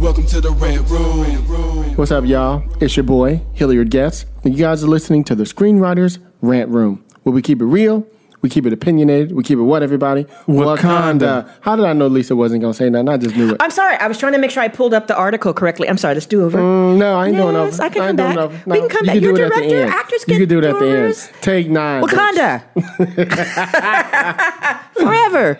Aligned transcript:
Welcome 0.00 0.26
to 0.26 0.40
the 0.40 0.50
Red 0.52 0.88
Room. 0.88 1.96
What's 1.96 2.12
up, 2.12 2.24
y'all? 2.24 2.62
It's 2.80 2.96
your 2.96 3.02
boy, 3.02 3.40
Hilliard 3.54 3.90
Guess, 3.90 4.26
and 4.44 4.56
you 4.56 4.60
guys 4.60 4.84
are 4.84 4.86
listening 4.86 5.24
to 5.24 5.34
the 5.34 5.42
Screenwriters 5.42 6.18
Rant 6.40 6.70
Room, 6.70 7.04
where 7.24 7.32
we 7.32 7.42
keep 7.42 7.60
it 7.60 7.64
real, 7.64 8.06
we 8.40 8.48
keep 8.48 8.66
it 8.66 8.72
opinionated, 8.72 9.32
we 9.32 9.42
keep 9.42 9.58
it 9.58 9.62
what, 9.62 9.82
everybody? 9.82 10.24
Wakanda. 10.46 11.50
How 11.60 11.74
did 11.76 11.84
I 11.84 11.92
know 11.92 12.06
Lisa 12.06 12.36
wasn't 12.36 12.60
going 12.62 12.72
to 12.72 12.76
say 12.76 12.88
nothing? 12.88 13.08
I 13.08 13.16
just 13.16 13.36
knew 13.36 13.50
it. 13.52 13.56
I'm 13.60 13.70
sorry. 13.70 13.96
I 13.96 14.06
was 14.06 14.16
trying 14.18 14.32
to 14.34 14.38
make 14.38 14.50
sure 14.50 14.62
I 14.62 14.68
pulled 14.68 14.94
up 14.94 15.06
the 15.08 15.16
article 15.16 15.52
correctly. 15.52 15.88
I'm 15.88 15.98
sorry. 15.98 16.14
Let's 16.14 16.26
do 16.26 16.44
over. 16.44 16.58
Mm, 16.58 16.98
no, 16.98 17.16
I 17.18 17.26
ain't 17.28 17.36
doing 17.36 17.54
Yes, 17.56 17.74
over. 17.74 17.82
I 17.82 17.88
can 17.88 18.02
ain't 18.02 18.16
come 18.18 18.34
doing 18.34 18.36
back. 18.36 18.44
over. 18.44 18.62
We 18.70 18.78
can 18.80 18.88
come 18.88 19.00
you 19.00 19.06
back. 19.06 19.14
Can 19.14 19.22
You're 19.22 19.32
do 19.34 19.42
it 19.42 19.44
at 19.46 19.52
the 19.54 19.60
director. 19.60 19.82
end. 19.82 19.90
Actors 19.92 20.24
You 20.28 20.38
can 20.38 20.48
do 20.48 20.58
it 20.58 20.64
at 20.64 20.78
the 20.78 20.86
end. 20.88 21.30
Take 21.40 21.68
nine. 21.70 22.02
Wakanda. 22.04 22.62
Forever. 24.94 25.58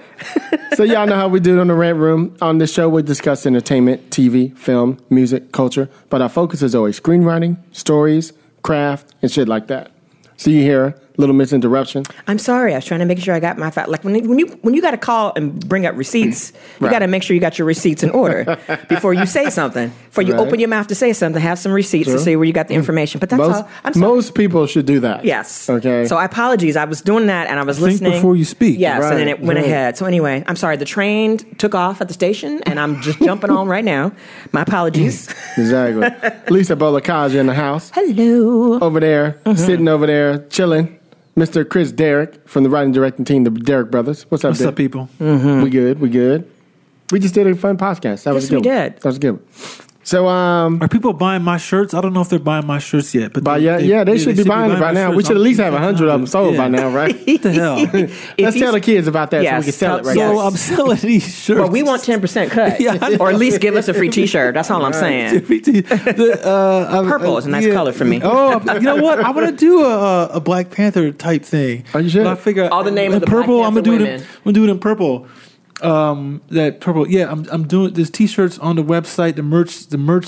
so 0.74 0.82
y'all 0.82 1.06
know 1.06 1.14
how 1.16 1.28
we 1.28 1.40
do 1.40 1.56
it 1.58 1.60
on 1.60 1.68
the 1.68 1.74
Rant 1.74 1.98
Room. 1.98 2.36
On 2.40 2.58
this 2.58 2.72
show, 2.72 2.88
we 2.88 3.02
discuss 3.02 3.46
entertainment, 3.46 4.10
TV, 4.10 4.56
film, 4.56 4.98
music, 5.10 5.52
culture, 5.52 5.88
but 6.10 6.20
our 6.22 6.28
focus 6.28 6.62
is 6.62 6.74
always 6.74 6.98
screenwriting, 7.00 7.56
stories, 7.72 8.32
craft, 8.62 9.12
and 9.22 9.30
shit 9.30 9.48
like 9.48 9.68
that. 9.68 9.90
So 10.36 10.50
you 10.50 10.62
hear 10.62 10.84
a 10.86 10.94
little 11.18 11.34
misinterruption. 11.34 12.04
I'm 12.26 12.38
sorry. 12.38 12.72
I 12.72 12.76
was 12.78 12.84
trying 12.86 13.00
to 13.00 13.06
make 13.06 13.18
sure 13.18 13.34
I 13.34 13.40
got 13.40 13.58
my 13.58 13.70
fact. 13.70 13.88
Like 13.90 14.04
when 14.04 14.14
you, 14.14 14.28
when 14.28 14.38
you 14.38 14.46
when 14.62 14.72
you 14.74 14.80
got 14.80 14.92
to 14.92 14.96
call 14.96 15.32
and 15.36 15.68
bring 15.68 15.84
up 15.84 15.94
receipts, 15.96 16.52
you 16.80 16.86
Right. 16.86 16.90
got 16.92 17.00
to 17.00 17.06
make 17.08 17.22
sure 17.22 17.34
you 17.34 17.40
got 17.40 17.58
your 17.58 17.66
receipts 17.66 18.02
in 18.02 18.10
order 18.10 18.56
before 18.88 19.12
you 19.12 19.26
say 19.26 19.50
something. 19.50 19.90
Before 20.06 20.22
you 20.22 20.32
Right. 20.34 20.46
open 20.46 20.60
your 20.60 20.68
mouth 20.68 20.86
to 20.86 20.94
say 20.94 21.12
something, 21.12 21.42
have 21.42 21.58
some 21.58 21.72
receipts 21.72 22.08
to 22.08 22.18
say 22.18 22.36
where 22.36 22.44
you 22.46 22.52
got 22.52 22.68
the 22.68 22.74
information. 22.74 23.18
But 23.18 23.28
that's 23.30 23.38
most, 23.38 23.56
all. 23.62 23.68
I'm 23.84 23.92
sorry. 23.94 24.06
most 24.06 24.34
people 24.34 24.66
should 24.66 24.86
do 24.86 25.00
that. 25.00 25.24
Yes. 25.24 25.68
Okay. 25.68 26.06
So 26.06 26.16
I 26.16 26.24
apologies. 26.24 26.76
I 26.76 26.84
was 26.86 27.02
doing 27.02 27.26
that 27.26 27.48
and 27.48 27.58
I 27.58 27.64
was 27.64 27.76
Think 27.78 27.90
listening 27.92 28.12
before 28.12 28.36
you 28.36 28.44
speak. 28.44 28.78
Yes, 28.78 29.02
and 29.04 29.18
then 29.18 29.28
it 29.28 29.40
went 29.40 29.58
right. 29.58 29.66
ahead. 29.66 29.96
So 29.98 30.06
anyway, 30.06 30.44
I'm 30.46 30.56
sorry. 30.56 30.76
The 30.76 30.84
train 30.84 31.38
took 31.58 31.74
off 31.74 32.00
at 32.00 32.06
the 32.08 32.14
station, 32.14 32.62
and 32.64 32.78
I'm 32.78 33.00
just 33.02 33.18
jumping 33.20 33.50
on 33.50 33.66
right 33.68 33.84
now. 33.84 34.12
My 34.52 34.62
apologies. 34.62 35.28
Exactly. 35.56 36.08
Lisa 36.54 36.76
Bolakaja 36.76 37.34
in 37.36 37.46
the 37.46 37.54
house. 37.54 37.90
Hello. 37.94 38.78
Over 38.80 39.00
there, 39.00 39.40
Mm-hmm. 39.44 39.56
sitting 39.58 39.88
over 39.88 40.06
there, 40.06 40.38
chilling. 40.48 40.98
Mr. 41.38 41.68
Chris 41.68 41.92
Derrick 41.92 42.46
from 42.48 42.64
the 42.64 42.70
writing 42.70 42.92
directing 42.92 43.24
team, 43.24 43.44
the 43.44 43.50
Derrick 43.50 43.90
Brothers. 43.90 44.24
What's 44.28 44.44
up, 44.44 44.50
What's 44.50 44.58
Derek? 44.60 44.72
up, 44.72 44.76
people? 44.76 45.08
Mm-hmm. 45.20 45.62
We 45.62 45.70
good. 45.70 46.00
We 46.00 46.08
good. 46.08 46.50
We 47.12 47.20
just 47.20 47.34
did 47.34 47.46
a 47.46 47.54
fun 47.54 47.78
podcast. 47.78 48.24
That 48.24 48.34
was 48.34 48.44
Yes, 48.44 48.50
a 48.50 48.54
good. 48.56 48.64
we 48.64 48.70
one. 48.70 48.78
did. 48.82 48.96
That 48.96 49.04
was 49.04 49.16
a 49.16 49.20
good. 49.20 49.38
One. 50.08 50.18
So, 50.18 50.28
um, 50.28 50.82
Are 50.82 50.88
people 50.88 51.12
buying 51.12 51.42
my 51.42 51.58
shirts? 51.58 51.92
I 51.92 52.00
don't 52.00 52.12
know 52.12 52.22
if 52.22 52.28
they're 52.30 52.38
buying 52.38 52.66
my 52.66 52.78
shirts 52.78 53.14
yet, 53.14 53.32
but 53.32 53.44
by 53.44 53.58
yeah, 53.58 53.78
yeah, 53.78 54.04
they, 54.04 54.18
should 54.18 54.36
be 54.36 54.44
buying 54.44 54.70
it 54.72 54.80
by 54.80 54.92
my 54.92 54.92
now. 54.92 55.12
We 55.12 55.22
should 55.22 55.36
at 55.36 55.42
least 55.42 55.60
have 55.60 55.74
a 55.74 55.78
hundred 55.78 56.08
of 56.08 56.20
them 56.20 56.26
sold 56.26 56.54
Yeah. 56.54 56.60
by 56.60 56.68
now, 56.68 56.88
right? 56.88 57.14
What 57.28 57.42
the 57.42 57.52
hell? 57.52 57.76
Let's 58.38 58.58
tell 58.58 58.72
the 58.72 58.80
kids 58.80 59.06
about 59.06 59.30
that 59.32 59.44
so 59.44 59.58
we 59.58 59.64
can 59.64 59.72
sell 59.72 59.96
it 59.98 60.04
right 60.04 60.16
yes. 60.16 60.28
So 60.28 60.34
now. 60.34 60.40
I'm 60.40 60.56
selling 60.56 60.98
these 60.98 61.38
shirts. 61.38 61.60
Well, 61.60 61.70
we 61.70 61.82
want 61.82 62.02
10% 62.02 62.50
cut. 62.50 62.80
Yeah, 62.88 63.16
or 63.20 63.30
at 63.30 63.36
least 63.36 63.60
give 63.60 63.74
us 63.74 63.88
a 63.88 63.94
free 63.94 64.08
t 64.08 64.26
shirt. 64.26 64.54
That's 64.54 64.70
all 64.70 64.84
I'm 64.84 64.92
saying. 64.92 65.44
The, 65.44 66.40
uh, 66.44 66.88
I'm- 66.90 67.06
Purple 67.06 67.36
is 67.38 67.46
a 67.46 67.50
nice 67.50 67.66
color 67.66 67.92
for 67.92 68.04
me. 68.04 68.20
Oh, 68.22 68.60
you 68.74 68.80
know 68.80 68.96
what? 68.96 69.20
I 69.20 69.30
want 69.30 69.48
to 69.48 69.56
do 69.56 69.84
a, 69.84 70.26
a 70.26 70.40
Black 70.40 70.70
Panther 70.70 71.12
type 71.12 71.42
thing. 71.44 71.84
Oh, 71.94 71.98
you 71.98 72.08
should. 72.08 72.24
But 72.24 72.38
I 72.38 72.40
figure 72.40 72.68
All 72.70 72.84
the 72.84 72.90
names 72.90 73.14
of 73.14 73.20
the 73.20 73.26
purple. 73.26 73.62
I'm 73.64 73.74
gonna 73.74 73.82
do 73.82 74.04
it. 74.04 74.20
I'm 74.20 74.26
gonna 74.44 74.54
do 74.54 74.64
it 74.64 74.70
in 74.70 74.78
purple. 74.78 75.26
Um, 75.82 76.40
that 76.48 76.80
purple. 76.80 77.08
Yeah, 77.08 77.30
I'm. 77.30 77.46
I'm 77.50 77.66
doing. 77.66 77.92
There's 77.94 78.10
t-shirts 78.10 78.58
on 78.58 78.76
the 78.76 78.82
website. 78.84 79.36
The 79.36 79.42
merch. 79.42 79.86
The 79.86 79.98
merch 79.98 80.26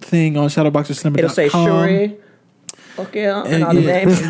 thing 0.00 0.36
on 0.36 0.48
shadowboxercinema.com. 0.48 1.16
It'll 1.18 1.30
say 1.30 1.48
Shuri. 1.48 2.16
Okay, 2.98 3.26
and 3.26 3.46
And 3.46 3.64
all 3.64 3.74
the 3.74 3.80
yeah. 3.82 4.04
names. 4.04 4.20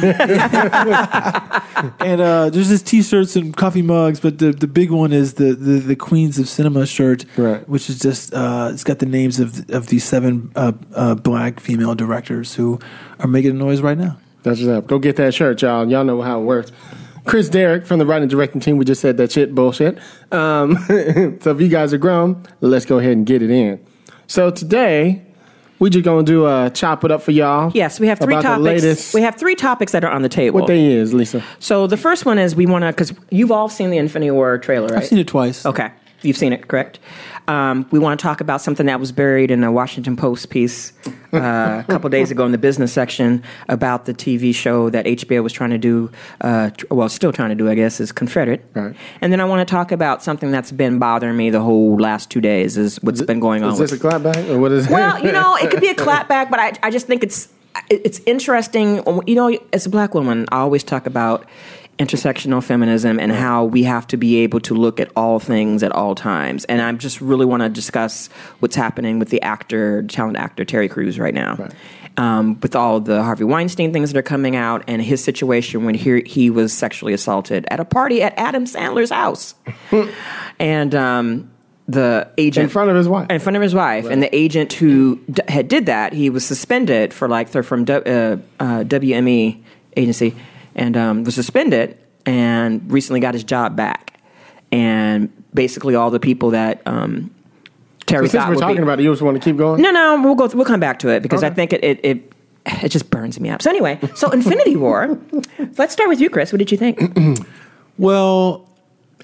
And 2.00 2.20
uh, 2.20 2.50
there's 2.50 2.68
just 2.68 2.86
t-shirts 2.86 3.36
and 3.36 3.56
coffee 3.56 3.82
mugs, 3.82 4.18
but 4.20 4.38
the, 4.38 4.50
the 4.52 4.66
big 4.66 4.90
one 4.90 5.12
is 5.12 5.34
the, 5.34 5.54
the, 5.54 5.78
the 5.78 5.96
Queens 5.96 6.38
of 6.38 6.48
Cinema 6.48 6.86
shirt, 6.86 7.24
Right. 7.36 7.66
which 7.68 7.88
is 7.88 7.98
just 8.00 8.34
uh, 8.34 8.70
it's 8.72 8.82
got 8.84 8.98
the 8.98 9.06
names 9.06 9.38
of 9.40 9.68
of 9.70 9.86
these 9.86 10.02
seven 10.04 10.50
uh, 10.56 10.72
uh, 10.94 11.14
black 11.14 11.60
female 11.60 11.94
directors 11.94 12.54
who 12.54 12.78
are 13.20 13.28
making 13.28 13.52
a 13.52 13.54
noise 13.54 13.80
right 13.80 13.96
now. 13.96 14.18
That's 14.42 14.58
what's 14.60 14.70
up. 14.70 14.86
Go 14.86 14.98
get 14.98 15.16
that 15.16 15.34
shirt, 15.34 15.62
y'all. 15.62 15.88
Y'all 15.88 16.04
know 16.04 16.20
how 16.20 16.40
it 16.40 16.44
works. 16.44 16.72
Chris 17.28 17.50
Derrick 17.50 17.84
from 17.84 17.98
the 17.98 18.06
writing 18.06 18.22
and 18.22 18.30
directing 18.30 18.60
team. 18.60 18.78
We 18.78 18.86
just 18.86 19.02
said 19.02 19.18
that 19.18 19.30
shit 19.30 19.54
bullshit. 19.54 19.98
Um, 20.32 20.76
so 21.40 21.50
if 21.50 21.60
you 21.60 21.68
guys 21.68 21.92
are 21.92 21.98
grown, 21.98 22.42
let's 22.62 22.86
go 22.86 22.98
ahead 22.98 23.12
and 23.12 23.26
get 23.26 23.42
it 23.42 23.50
in. 23.50 23.84
So 24.26 24.50
today 24.50 25.22
we 25.78 25.90
just 25.90 26.06
gonna 26.06 26.24
do 26.24 26.46
a 26.46 26.70
chop 26.72 27.04
it 27.04 27.10
up 27.10 27.22
for 27.22 27.32
y'all. 27.32 27.70
Yes, 27.74 28.00
we 28.00 28.06
have 28.08 28.18
three 28.18 28.40
topics. 28.40 29.12
We 29.12 29.20
have 29.20 29.36
three 29.36 29.54
topics 29.54 29.92
that 29.92 30.04
are 30.04 30.10
on 30.10 30.22
the 30.22 30.28
table. 30.30 30.58
what 30.58 30.68
they 30.68 30.86
is, 30.86 31.12
Lisa. 31.12 31.44
so 31.58 31.86
the 31.86 31.98
first 31.98 32.24
one 32.24 32.38
is 32.38 32.56
we 32.56 32.64
want 32.64 32.82
to 32.82 32.88
because 32.88 33.12
you've 33.30 33.52
all 33.52 33.68
seen 33.68 33.90
the 33.90 33.98
Infinity 33.98 34.30
War 34.30 34.56
trailer, 34.56 34.88
right? 34.88 35.02
I've 35.02 35.06
seen 35.06 35.18
it 35.18 35.28
twice. 35.28 35.66
Okay, 35.66 35.90
you've 36.22 36.36
seen 36.36 36.52
it, 36.52 36.68
correct? 36.68 36.98
Um, 37.46 37.86
we 37.90 37.98
want 37.98 38.18
to 38.18 38.22
talk 38.22 38.40
about 38.40 38.60
something 38.60 38.86
that 38.86 39.00
was 39.00 39.10
buried 39.10 39.50
in 39.50 39.64
a 39.64 39.72
Washington 39.72 40.16
Post 40.16 40.50
piece 40.50 40.92
uh, 41.32 41.82
a 41.82 41.84
couple 41.88 42.10
days 42.10 42.30
ago 42.30 42.44
in 42.44 42.52
the 42.52 42.58
business 42.58 42.92
section 42.92 43.42
about 43.68 44.04
the 44.04 44.12
TV 44.12 44.54
show 44.54 44.90
that 44.90 45.06
HBO 45.06 45.42
was 45.42 45.52
trying 45.52 45.70
to 45.70 45.78
do, 45.78 46.10
uh, 46.42 46.70
tr- 46.70 46.86
well, 46.90 47.08
still 47.08 47.32
trying 47.32 47.48
to 47.48 47.54
do, 47.54 47.68
I 47.68 47.74
guess, 47.74 48.00
is 48.00 48.12
Confederate. 48.12 48.64
Right. 48.74 48.94
And 49.20 49.32
then 49.32 49.40
I 49.40 49.44
want 49.44 49.66
to 49.66 49.70
talk 49.70 49.92
about 49.92 50.22
something 50.22 50.50
that's 50.50 50.72
been 50.72 50.98
bothering 50.98 51.36
me 51.36 51.50
the 51.50 51.60
whole 51.60 51.96
last 51.96 52.30
two 52.30 52.40
days 52.40 52.76
is 52.76 53.02
what's 53.02 53.22
been 53.22 53.40
going 53.40 53.62
on 53.62 53.72
Is 53.72 53.80
with 53.80 53.90
this 53.90 54.00
a 54.00 54.02
clapback 54.02 54.48
or 54.50 54.58
what 54.58 54.72
is 54.72 54.88
well, 54.88 55.24
you 55.24 55.32
know, 55.32 55.56
it 55.56 55.70
could 55.70 55.80
be 55.80 55.88
a 55.88 55.94
clapback, 55.94 56.50
but 56.50 56.60
I, 56.60 56.72
I 56.82 56.90
just 56.90 57.06
think 57.06 57.22
it's 57.22 57.48
it's 57.90 58.20
interesting. 58.26 59.02
You 59.26 59.34
know, 59.34 59.58
as 59.72 59.86
a 59.86 59.90
black 59.90 60.14
woman, 60.14 60.46
I 60.50 60.58
always 60.58 60.82
talk 60.82 61.06
about 61.06 61.46
intersectional 61.98 62.62
feminism 62.62 63.18
and 63.18 63.32
how 63.32 63.64
we 63.64 63.82
have 63.82 64.06
to 64.06 64.16
be 64.16 64.38
able 64.38 64.60
to 64.60 64.74
look 64.74 65.00
at 65.00 65.10
all 65.16 65.38
things 65.38 65.82
at 65.82 65.92
all 65.92 66.14
times. 66.14 66.64
And 66.66 66.80
I 66.80 66.92
just 66.92 67.20
really 67.20 67.44
want 67.44 67.62
to 67.62 67.68
discuss 67.68 68.28
what's 68.60 68.76
happening 68.76 69.18
with 69.18 69.30
the 69.30 69.42
actor, 69.42 70.02
talented 70.04 70.40
actor 70.40 70.64
Terry 70.64 70.88
Crews 70.88 71.18
right 71.18 71.34
now. 71.34 71.68
Um, 72.16 72.58
with 72.60 72.74
all 72.74 72.98
the 72.98 73.22
Harvey 73.22 73.44
Weinstein 73.44 73.92
things 73.92 74.12
that 74.12 74.18
are 74.18 74.22
coming 74.22 74.56
out 74.56 74.82
and 74.88 75.00
his 75.00 75.22
situation 75.22 75.84
when 75.84 75.94
he, 75.94 76.20
he 76.22 76.50
was 76.50 76.72
sexually 76.72 77.12
assaulted 77.12 77.64
at 77.70 77.78
a 77.78 77.84
party 77.84 78.22
at 78.22 78.34
Adam 78.36 78.64
Sandler's 78.64 79.10
house. 79.10 79.54
and 80.58 80.94
um, 80.96 81.48
the 81.88 82.28
agent 82.36 82.64
in 82.64 82.70
front 82.70 82.90
of 82.90 82.96
his 82.96 83.08
wife. 83.08 83.30
in 83.30 83.38
front 83.40 83.56
of 83.56 83.62
his 83.62 83.74
wife, 83.74 84.06
and 84.06 84.22
the 84.22 84.34
agent 84.34 84.74
who 84.74 85.16
d- 85.30 85.42
had 85.48 85.68
did 85.68 85.86
that, 85.86 86.12
he 86.12 86.28
was 86.28 86.44
suspended 86.44 87.14
for 87.14 87.28
like 87.28 87.50
they're 87.52 87.62
from 87.62 87.84
D- 87.84 87.92
uh, 87.94 87.98
uh, 88.60 88.84
WME 88.84 89.62
agency, 89.96 90.36
and 90.78 90.96
um, 90.96 91.24
was 91.24 91.34
suspended, 91.34 91.98
and 92.24 92.90
recently 92.90 93.20
got 93.20 93.34
his 93.34 93.44
job 93.44 93.76
back, 93.76 94.20
and 94.72 95.30
basically 95.52 95.94
all 95.94 96.10
the 96.10 96.20
people 96.20 96.50
that 96.50 96.82
um, 96.86 97.34
Terry 98.06 98.26
So 98.26 98.32
since 98.32 98.42
thought 98.42 98.48
we're 98.48 98.54
would 98.54 98.60
talking 98.60 98.76
be, 98.76 98.82
about 98.82 99.00
it, 99.00 99.02
you 99.02 99.12
just 99.12 99.22
want 99.22 99.36
to 99.36 99.42
keep 99.42 99.56
going? 99.56 99.82
no, 99.82 99.90
no, 99.90 100.20
we'll 100.22 100.34
go. 100.34 100.46
We'll 100.54 100.64
come 100.64 100.80
back 100.80 100.98
to 101.00 101.08
it 101.08 101.22
because 101.22 101.42
I 101.42 101.50
think 101.50 101.72
it, 101.72 101.84
it 101.84 102.00
it 102.02 102.32
it 102.82 102.88
just 102.90 103.10
burns 103.10 103.38
me 103.40 103.48
up. 103.50 103.62
So 103.62 103.70
anyway, 103.70 103.98
so 104.14 104.30
Infinity 104.30 104.76
War. 104.76 105.18
Let's 105.78 105.92
start 105.92 106.08
with 106.08 106.20
you, 106.20 106.30
Chris. 106.30 106.52
What 106.52 106.58
did 106.58 106.70
you 106.70 106.78
think? 106.78 107.00
Well, 107.98 108.67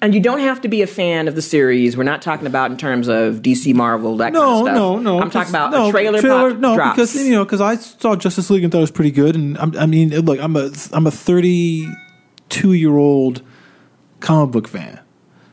And 0.02 0.14
you 0.14 0.20
don't 0.20 0.40
have 0.40 0.60
to 0.62 0.68
be 0.68 0.82
a 0.82 0.86
fan 0.86 1.28
of 1.28 1.34
the 1.34 1.42
series. 1.42 1.96
We're 1.96 2.02
not 2.02 2.20
talking 2.20 2.46
about 2.46 2.70
in 2.70 2.76
terms 2.76 3.08
of 3.08 3.36
DC, 3.36 3.74
Marvel, 3.74 4.16
that 4.18 4.32
kind 4.32 4.34
no, 4.34 4.52
of 4.52 4.64
stuff. 4.66 4.74
no, 4.76 4.96
no. 4.96 5.18
no. 5.18 5.20
I'm 5.20 5.30
talking 5.30 5.50
about 5.50 5.70
no, 5.70 5.88
a 5.88 5.90
trailer, 5.92 6.20
pop 6.20 6.58
no, 6.58 6.74
drops. 6.74 6.96
because 6.96 7.14
you 7.14 7.32
know, 7.32 7.44
because 7.44 7.60
I 7.60 7.76
saw 7.76 8.16
Justice 8.16 8.50
League 8.50 8.64
and 8.64 8.72
thought 8.72 8.78
it 8.78 8.82
was 8.82 8.90
pretty 8.90 9.12
good, 9.12 9.34
and 9.36 9.56
I'm, 9.58 9.76
I 9.78 9.86
mean, 9.86 10.10
look, 10.10 10.40
I'm 10.40 10.56
a 10.56 10.70
I'm 10.92 11.06
a 11.06 11.10
32 11.10 12.72
year 12.72 12.96
old 12.96 13.42
comic 14.20 14.52
book 14.52 14.68
fan. 14.68 15.00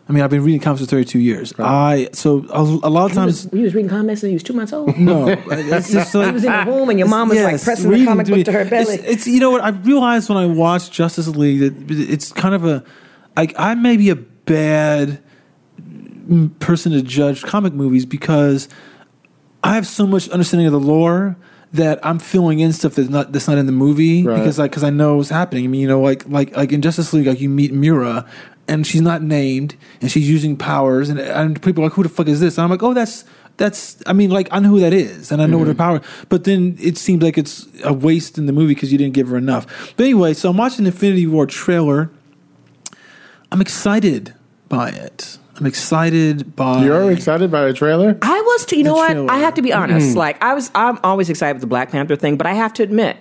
I 0.10 0.14
mean, 0.14 0.24
I've 0.24 0.30
been 0.30 0.44
reading 0.44 0.60
comics 0.60 0.82
for 0.82 0.88
32 0.88 1.20
years. 1.20 1.54
I 1.58 2.10
so 2.12 2.46
a, 2.50 2.62
a 2.62 2.90
lot 2.90 3.06
of 3.06 3.12
He 3.12 3.16
times. 3.16 3.46
was, 3.46 3.54
he 3.54 3.64
was 3.64 3.74
reading 3.74 3.90
comics 3.90 4.24
and 4.24 4.30
he 4.32 4.36
was 4.36 4.44
two 4.44 4.52
months 4.52 4.74
old. 4.74 4.98
No, 4.98 5.30
uh, 5.30 5.36
it's 5.50 5.90
just 5.90 6.14
like, 6.14 6.26
He 6.28 6.32
was 6.34 6.44
in 6.44 6.52
the 6.52 6.66
room 6.66 6.90
and 6.90 7.00
your 7.00 7.08
mom 7.08 7.30
was 7.30 7.40
like 7.40 7.64
pressing 7.64 7.86
the 7.86 7.92
reading 7.92 8.08
comic 8.08 8.28
book 8.28 8.44
to 8.44 8.52
her 8.52 8.66
belly. 8.66 8.96
It's, 8.96 9.04
it's 9.04 9.28
you 9.28 9.40
know 9.40 9.52
what 9.52 9.62
I 9.64 9.70
realized 9.70 10.28
when 10.28 10.38
I 10.38 10.48
watched 10.48 10.92
Justice 10.92 11.28
League 11.28 11.60
that 11.60 11.92
it's 11.92 12.34
kind 12.34 12.54
of 12.54 12.66
a, 12.66 12.84
I 13.38 13.48
I 13.58 13.76
may 13.76 13.96
be 13.96 14.10
a 14.10 14.18
bad 14.46 15.22
person 16.60 16.92
to 16.92 17.02
judge 17.02 17.44
comic 17.44 17.74
movies 17.74 18.06
because 18.06 18.70
I 19.64 19.76
have 19.76 19.86
so 19.88 20.08
much 20.08 20.30
understanding 20.30 20.68
of 20.68 20.74
the 20.74 20.80
lore 20.80 21.38
that 21.74 22.06
I'm 22.06 22.20
filling 22.20 22.60
in 22.60 22.74
stuff 22.74 22.96
that's 22.96 23.10
not 23.10 23.32
that's 23.32 23.48
not 23.48 23.58
in 23.58 23.66
the 23.66 23.72
movie 23.72 24.24
Right. 24.24 24.38
because 24.38 24.60
like 24.60 24.72
because 24.72 24.84
I 24.84 24.90
know 24.90 25.18
what's 25.18 25.30
happening. 25.30 25.64
I 25.64 25.68
mean, 25.68 25.82
you 25.82 25.88
know, 25.88 26.02
like 26.02 26.28
like 26.28 26.56
like 26.56 26.72
in 26.72 26.82
Justice 26.82 27.14
League, 27.14 27.28
like 27.28 27.40
you 27.40 27.50
meet 27.50 27.72
Mera 27.74 28.26
and 28.68 28.86
she's 28.86 29.02
not 29.02 29.22
named 29.22 29.76
and 30.02 30.12
she's 30.12 30.30
using 30.30 30.58
powers 30.58 31.10
and 31.10 31.20
and 31.20 31.62
people 31.62 31.84
are 31.84 31.88
like, 31.88 31.94
who 31.94 32.04
the 32.04 32.10
fuck 32.10 32.28
is 32.28 32.40
this? 32.40 32.58
And 32.58 32.64
I'm 32.64 32.70
like, 32.70 32.84
oh, 32.84 32.94
that's. 32.94 33.26
That's, 33.58 34.02
I 34.08 34.14
mean, 34.14 34.32
like, 34.32 34.48
I 34.50 34.58
know 34.60 34.70
who 34.70 34.80
that 34.80 34.94
is 34.94 35.32
and 35.32 35.40
I 35.40 35.46
know 35.46 35.60
what 35.60 35.68
her 35.68 35.74
mm-hmm. 35.74 36.02
power, 36.02 36.02
but 36.30 36.46
then 36.46 36.78
it 36.80 36.98
seems 36.98 37.22
like 37.22 37.38
it's 37.38 37.68
a 37.84 37.94
waste 37.94 38.40
in 38.40 38.48
the 38.48 38.54
movie 38.54 38.74
because 38.74 38.92
you 38.92 38.98
didn't 38.98 39.14
give 39.14 39.28
her 39.28 39.38
enough. 39.38 39.94
But 39.98 40.06
anyway, 40.06 40.34
so 40.34 40.50
I'm 40.50 40.58
watching 40.58 40.84
Infinity 40.88 41.28
War 41.28 41.46
trailer. 41.46 42.10
I'm 43.52 43.62
excited 43.62 44.34
by 44.70 44.90
it. 44.90 45.38
I'm 45.58 45.66
excited 45.66 46.56
by. 46.56 46.84
You're 46.84 47.12
excited 47.12 47.52
by 47.52 47.66
the 47.66 47.74
trailer? 47.74 48.18
I 48.22 48.42
was 48.42 48.66
too. 48.66 48.78
You 48.78 48.84
know 48.84 48.96
what? 48.96 49.16
I 49.30 49.38
have 49.38 49.56
to 49.56 49.62
be 49.62 49.70
mm-hmm. 49.70 49.82
honest. 49.82 50.16
Like 50.16 50.42
I 50.42 50.54
was, 50.54 50.72
I'm 50.74 50.98
always 51.04 51.30
excited 51.30 51.56
with 51.56 51.62
the 51.62 51.68
Black 51.68 51.92
Panther 51.92 52.16
thing, 52.16 52.38
but 52.38 52.48
I 52.48 52.54
have 52.54 52.74
to 52.74 52.84
admit 52.84 53.18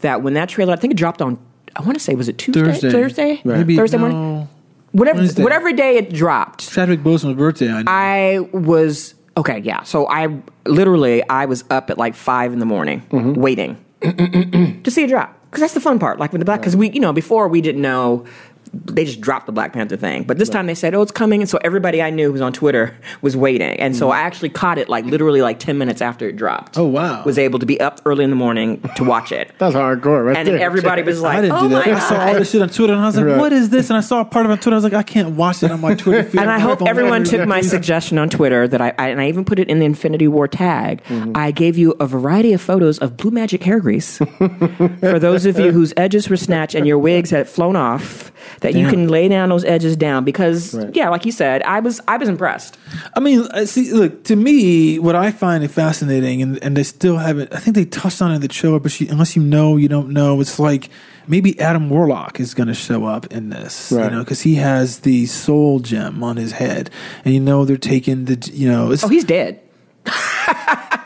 that 0.00 0.22
when 0.22 0.34
that 0.34 0.48
trailer, 0.48 0.72
I 0.72 0.76
think 0.76 0.92
it 0.92 0.96
dropped 0.96 1.22
on. 1.22 1.38
I 1.76 1.82
want 1.82 1.94
to 1.94 2.00
say 2.00 2.14
was 2.14 2.28
it 2.28 2.36
Tuesday, 2.36 2.62
Thursday. 2.62 2.90
Thursday, 2.90 3.40
Maybe 3.44 3.76
Thursday 3.76 3.96
no, 3.96 4.08
morning, 4.08 4.48
whatever, 4.90 5.20
Wednesday. 5.20 5.42
whatever 5.42 5.72
day 5.72 5.96
it 5.96 6.12
dropped. 6.12 6.70
Chadwick 6.70 7.00
Boseman's 7.00 7.36
birthday. 7.36 7.70
I 7.70 7.82
know. 7.82 7.84
I 7.86 8.38
was 8.52 9.14
okay. 9.36 9.60
Yeah. 9.60 9.84
So 9.84 10.08
I 10.08 10.36
literally 10.66 11.26
I 11.28 11.46
was 11.46 11.64
up 11.70 11.88
at 11.88 11.96
like 11.96 12.16
five 12.16 12.52
in 12.52 12.58
the 12.58 12.66
morning 12.66 13.02
mm-hmm. 13.10 13.34
waiting 13.34 13.82
to 14.02 14.90
see 14.90 15.04
it 15.04 15.08
drop 15.08 15.38
because 15.44 15.60
that's 15.60 15.74
the 15.74 15.80
fun 15.80 15.98
part. 15.98 16.18
Like 16.18 16.32
with 16.32 16.40
the 16.40 16.44
black, 16.44 16.60
because 16.60 16.76
we 16.76 16.90
you 16.90 17.00
know 17.00 17.12
before 17.12 17.48
we 17.48 17.60
didn't 17.60 17.82
know. 17.82 18.26
They 18.72 19.04
just 19.04 19.20
dropped 19.20 19.46
the 19.46 19.52
Black 19.52 19.72
Panther 19.72 19.96
thing, 19.96 20.22
but 20.22 20.38
this 20.38 20.48
time 20.48 20.66
they 20.66 20.74
said, 20.74 20.94
"Oh, 20.94 21.02
it's 21.02 21.10
coming," 21.10 21.40
and 21.40 21.48
so 21.50 21.58
everybody 21.64 22.00
I 22.00 22.10
knew 22.10 22.26
who 22.26 22.32
was 22.32 22.40
on 22.40 22.52
Twitter 22.52 22.96
was 23.22 23.36
waiting, 23.36 23.78
and 23.80 23.96
so 23.96 24.08
mm. 24.08 24.12
I 24.12 24.20
actually 24.20 24.50
caught 24.50 24.78
it 24.78 24.88
like 24.88 25.04
literally 25.04 25.42
like 25.42 25.58
ten 25.58 25.76
minutes 25.76 26.00
after 26.00 26.28
it 26.28 26.36
dropped. 26.36 26.78
Oh, 26.78 26.84
wow. 26.86 27.24
Was 27.24 27.38
able 27.38 27.58
to 27.58 27.66
be 27.66 27.80
up 27.80 28.00
early 28.04 28.22
in 28.22 28.30
the 28.30 28.36
morning 28.36 28.80
to 28.96 29.04
watch 29.04 29.32
it, 29.32 29.52
That's 29.58 29.74
hardcore, 29.74 30.24
right 30.24 30.36
and 30.36 30.46
there. 30.46 30.60
everybody 30.60 31.02
was 31.02 31.20
like, 31.20 31.38
I 31.38 31.40
didn't 31.42 31.56
"Oh 31.56 31.62
do 31.62 31.68
that. 31.70 31.86
my 31.86 31.94
I 31.94 31.98
saw 31.98 32.14
all 32.20 32.32
god!" 32.32 32.40
this 32.40 32.50
shit 32.52 32.62
on 32.62 32.68
Twitter, 32.68 32.92
and 32.92 33.02
I 33.02 33.06
was 33.06 33.16
like, 33.16 33.26
Right. 33.26 33.38
"What 33.38 33.52
is 33.52 33.70
this?" 33.70 33.90
And 33.90 33.96
I 33.96 34.00
saw 34.00 34.20
a 34.20 34.24
part 34.24 34.46
of 34.46 34.50
it 34.50 34.52
on 34.52 34.58
Twitter. 34.58 34.74
I 34.74 34.78
was 34.78 34.84
like, 34.84 34.92
"I 34.94 35.02
can't 35.02 35.30
watch 35.30 35.62
it 35.62 35.70
on 35.70 35.80
my 35.80 35.94
Twitter 35.94 36.22
feed." 36.24 36.40
And 36.40 36.50
I 36.50 36.58
hope 36.58 36.82
everyone 36.82 37.24
took 37.24 37.46
my 37.46 37.60
suggestion 37.60 38.18
on 38.18 38.28
Twitter 38.30 38.68
that 38.68 38.80
I, 38.80 38.94
I 38.98 39.08
and 39.08 39.20
I 39.20 39.28
even 39.28 39.44
put 39.44 39.58
it 39.58 39.68
in 39.68 39.78
the 39.80 39.84
Infinity 39.84 40.28
War 40.28 40.46
tag. 40.48 41.02
Mm-hmm. 41.04 41.32
I 41.34 41.50
gave 41.50 41.76
you 41.76 41.94
a 42.00 42.06
variety 42.06 42.52
of 42.52 42.60
photos 42.60 42.98
of 42.98 43.16
Blue 43.16 43.30
Magic 43.30 43.62
hair 43.62 43.80
grease 43.80 44.18
for 44.18 45.18
those 45.18 45.44
of 45.44 45.58
you 45.58 45.72
whose 45.72 45.92
edges 45.96 46.28
were 46.28 46.36
snatched 46.36 46.74
and 46.74 46.86
your 46.86 46.98
wigs 46.98 47.30
had 47.30 47.48
flown 47.48 47.76
off. 47.76 48.30
That 48.60 48.74
you 48.74 48.88
can 48.88 49.08
lay 49.08 49.26
down 49.28 49.48
those 49.48 49.64
edges 49.64 49.96
down 49.96 50.24
because 50.24 50.74
Right. 50.74 50.94
yeah, 50.94 51.08
like 51.08 51.24
you 51.24 51.32
said, 51.32 51.62
I 51.62 51.80
was 51.80 51.98
I 52.06 52.18
was 52.18 52.28
impressed. 52.28 52.76
I 53.16 53.20
mean, 53.20 53.40
uh, 53.52 53.64
see, 53.64 53.90
look 53.92 54.24
to 54.24 54.36
me, 54.36 54.98
what 54.98 55.16
I 55.16 55.30
find 55.30 55.64
it 55.64 55.68
fascinating, 55.70 56.42
and, 56.42 56.62
and 56.62 56.76
they 56.76 56.82
still 56.82 57.16
haven't. 57.16 57.52
I 57.54 57.58
think 57.58 57.74
they 57.74 57.86
touched 57.86 58.20
on 58.20 58.32
it 58.32 58.34
in 58.34 58.40
the 58.42 58.48
trailer, 58.48 58.78
but 58.78 58.92
she, 58.92 59.08
unless 59.08 59.34
you 59.34 59.42
know, 59.42 59.76
you 59.78 59.88
don't 59.88 60.10
know. 60.10 60.40
It's 60.42 60.58
like 60.58 60.90
maybe 61.26 61.58
Adam 61.58 61.88
Warlock 61.88 62.38
is 62.38 62.52
going 62.52 62.66
to 62.68 62.74
show 62.74 63.06
up 63.06 63.26
in 63.32 63.48
this, 63.48 63.92
Right. 63.92 64.04
you 64.04 64.10
know, 64.10 64.24
because 64.24 64.42
he 64.42 64.56
has 64.56 65.00
the 65.00 65.24
soul 65.26 65.78
gem 65.80 66.22
on 66.22 66.36
his 66.36 66.52
head, 66.52 66.90
and 67.24 67.32
you 67.32 67.40
know 67.40 67.64
they're 67.64 67.76
taking 67.78 68.26
the, 68.26 68.50
you 68.52 68.68
know, 68.70 68.90
it's, 68.90 69.02
Oh, 69.04 69.08
he's 69.08 69.24
dead. 69.24 69.58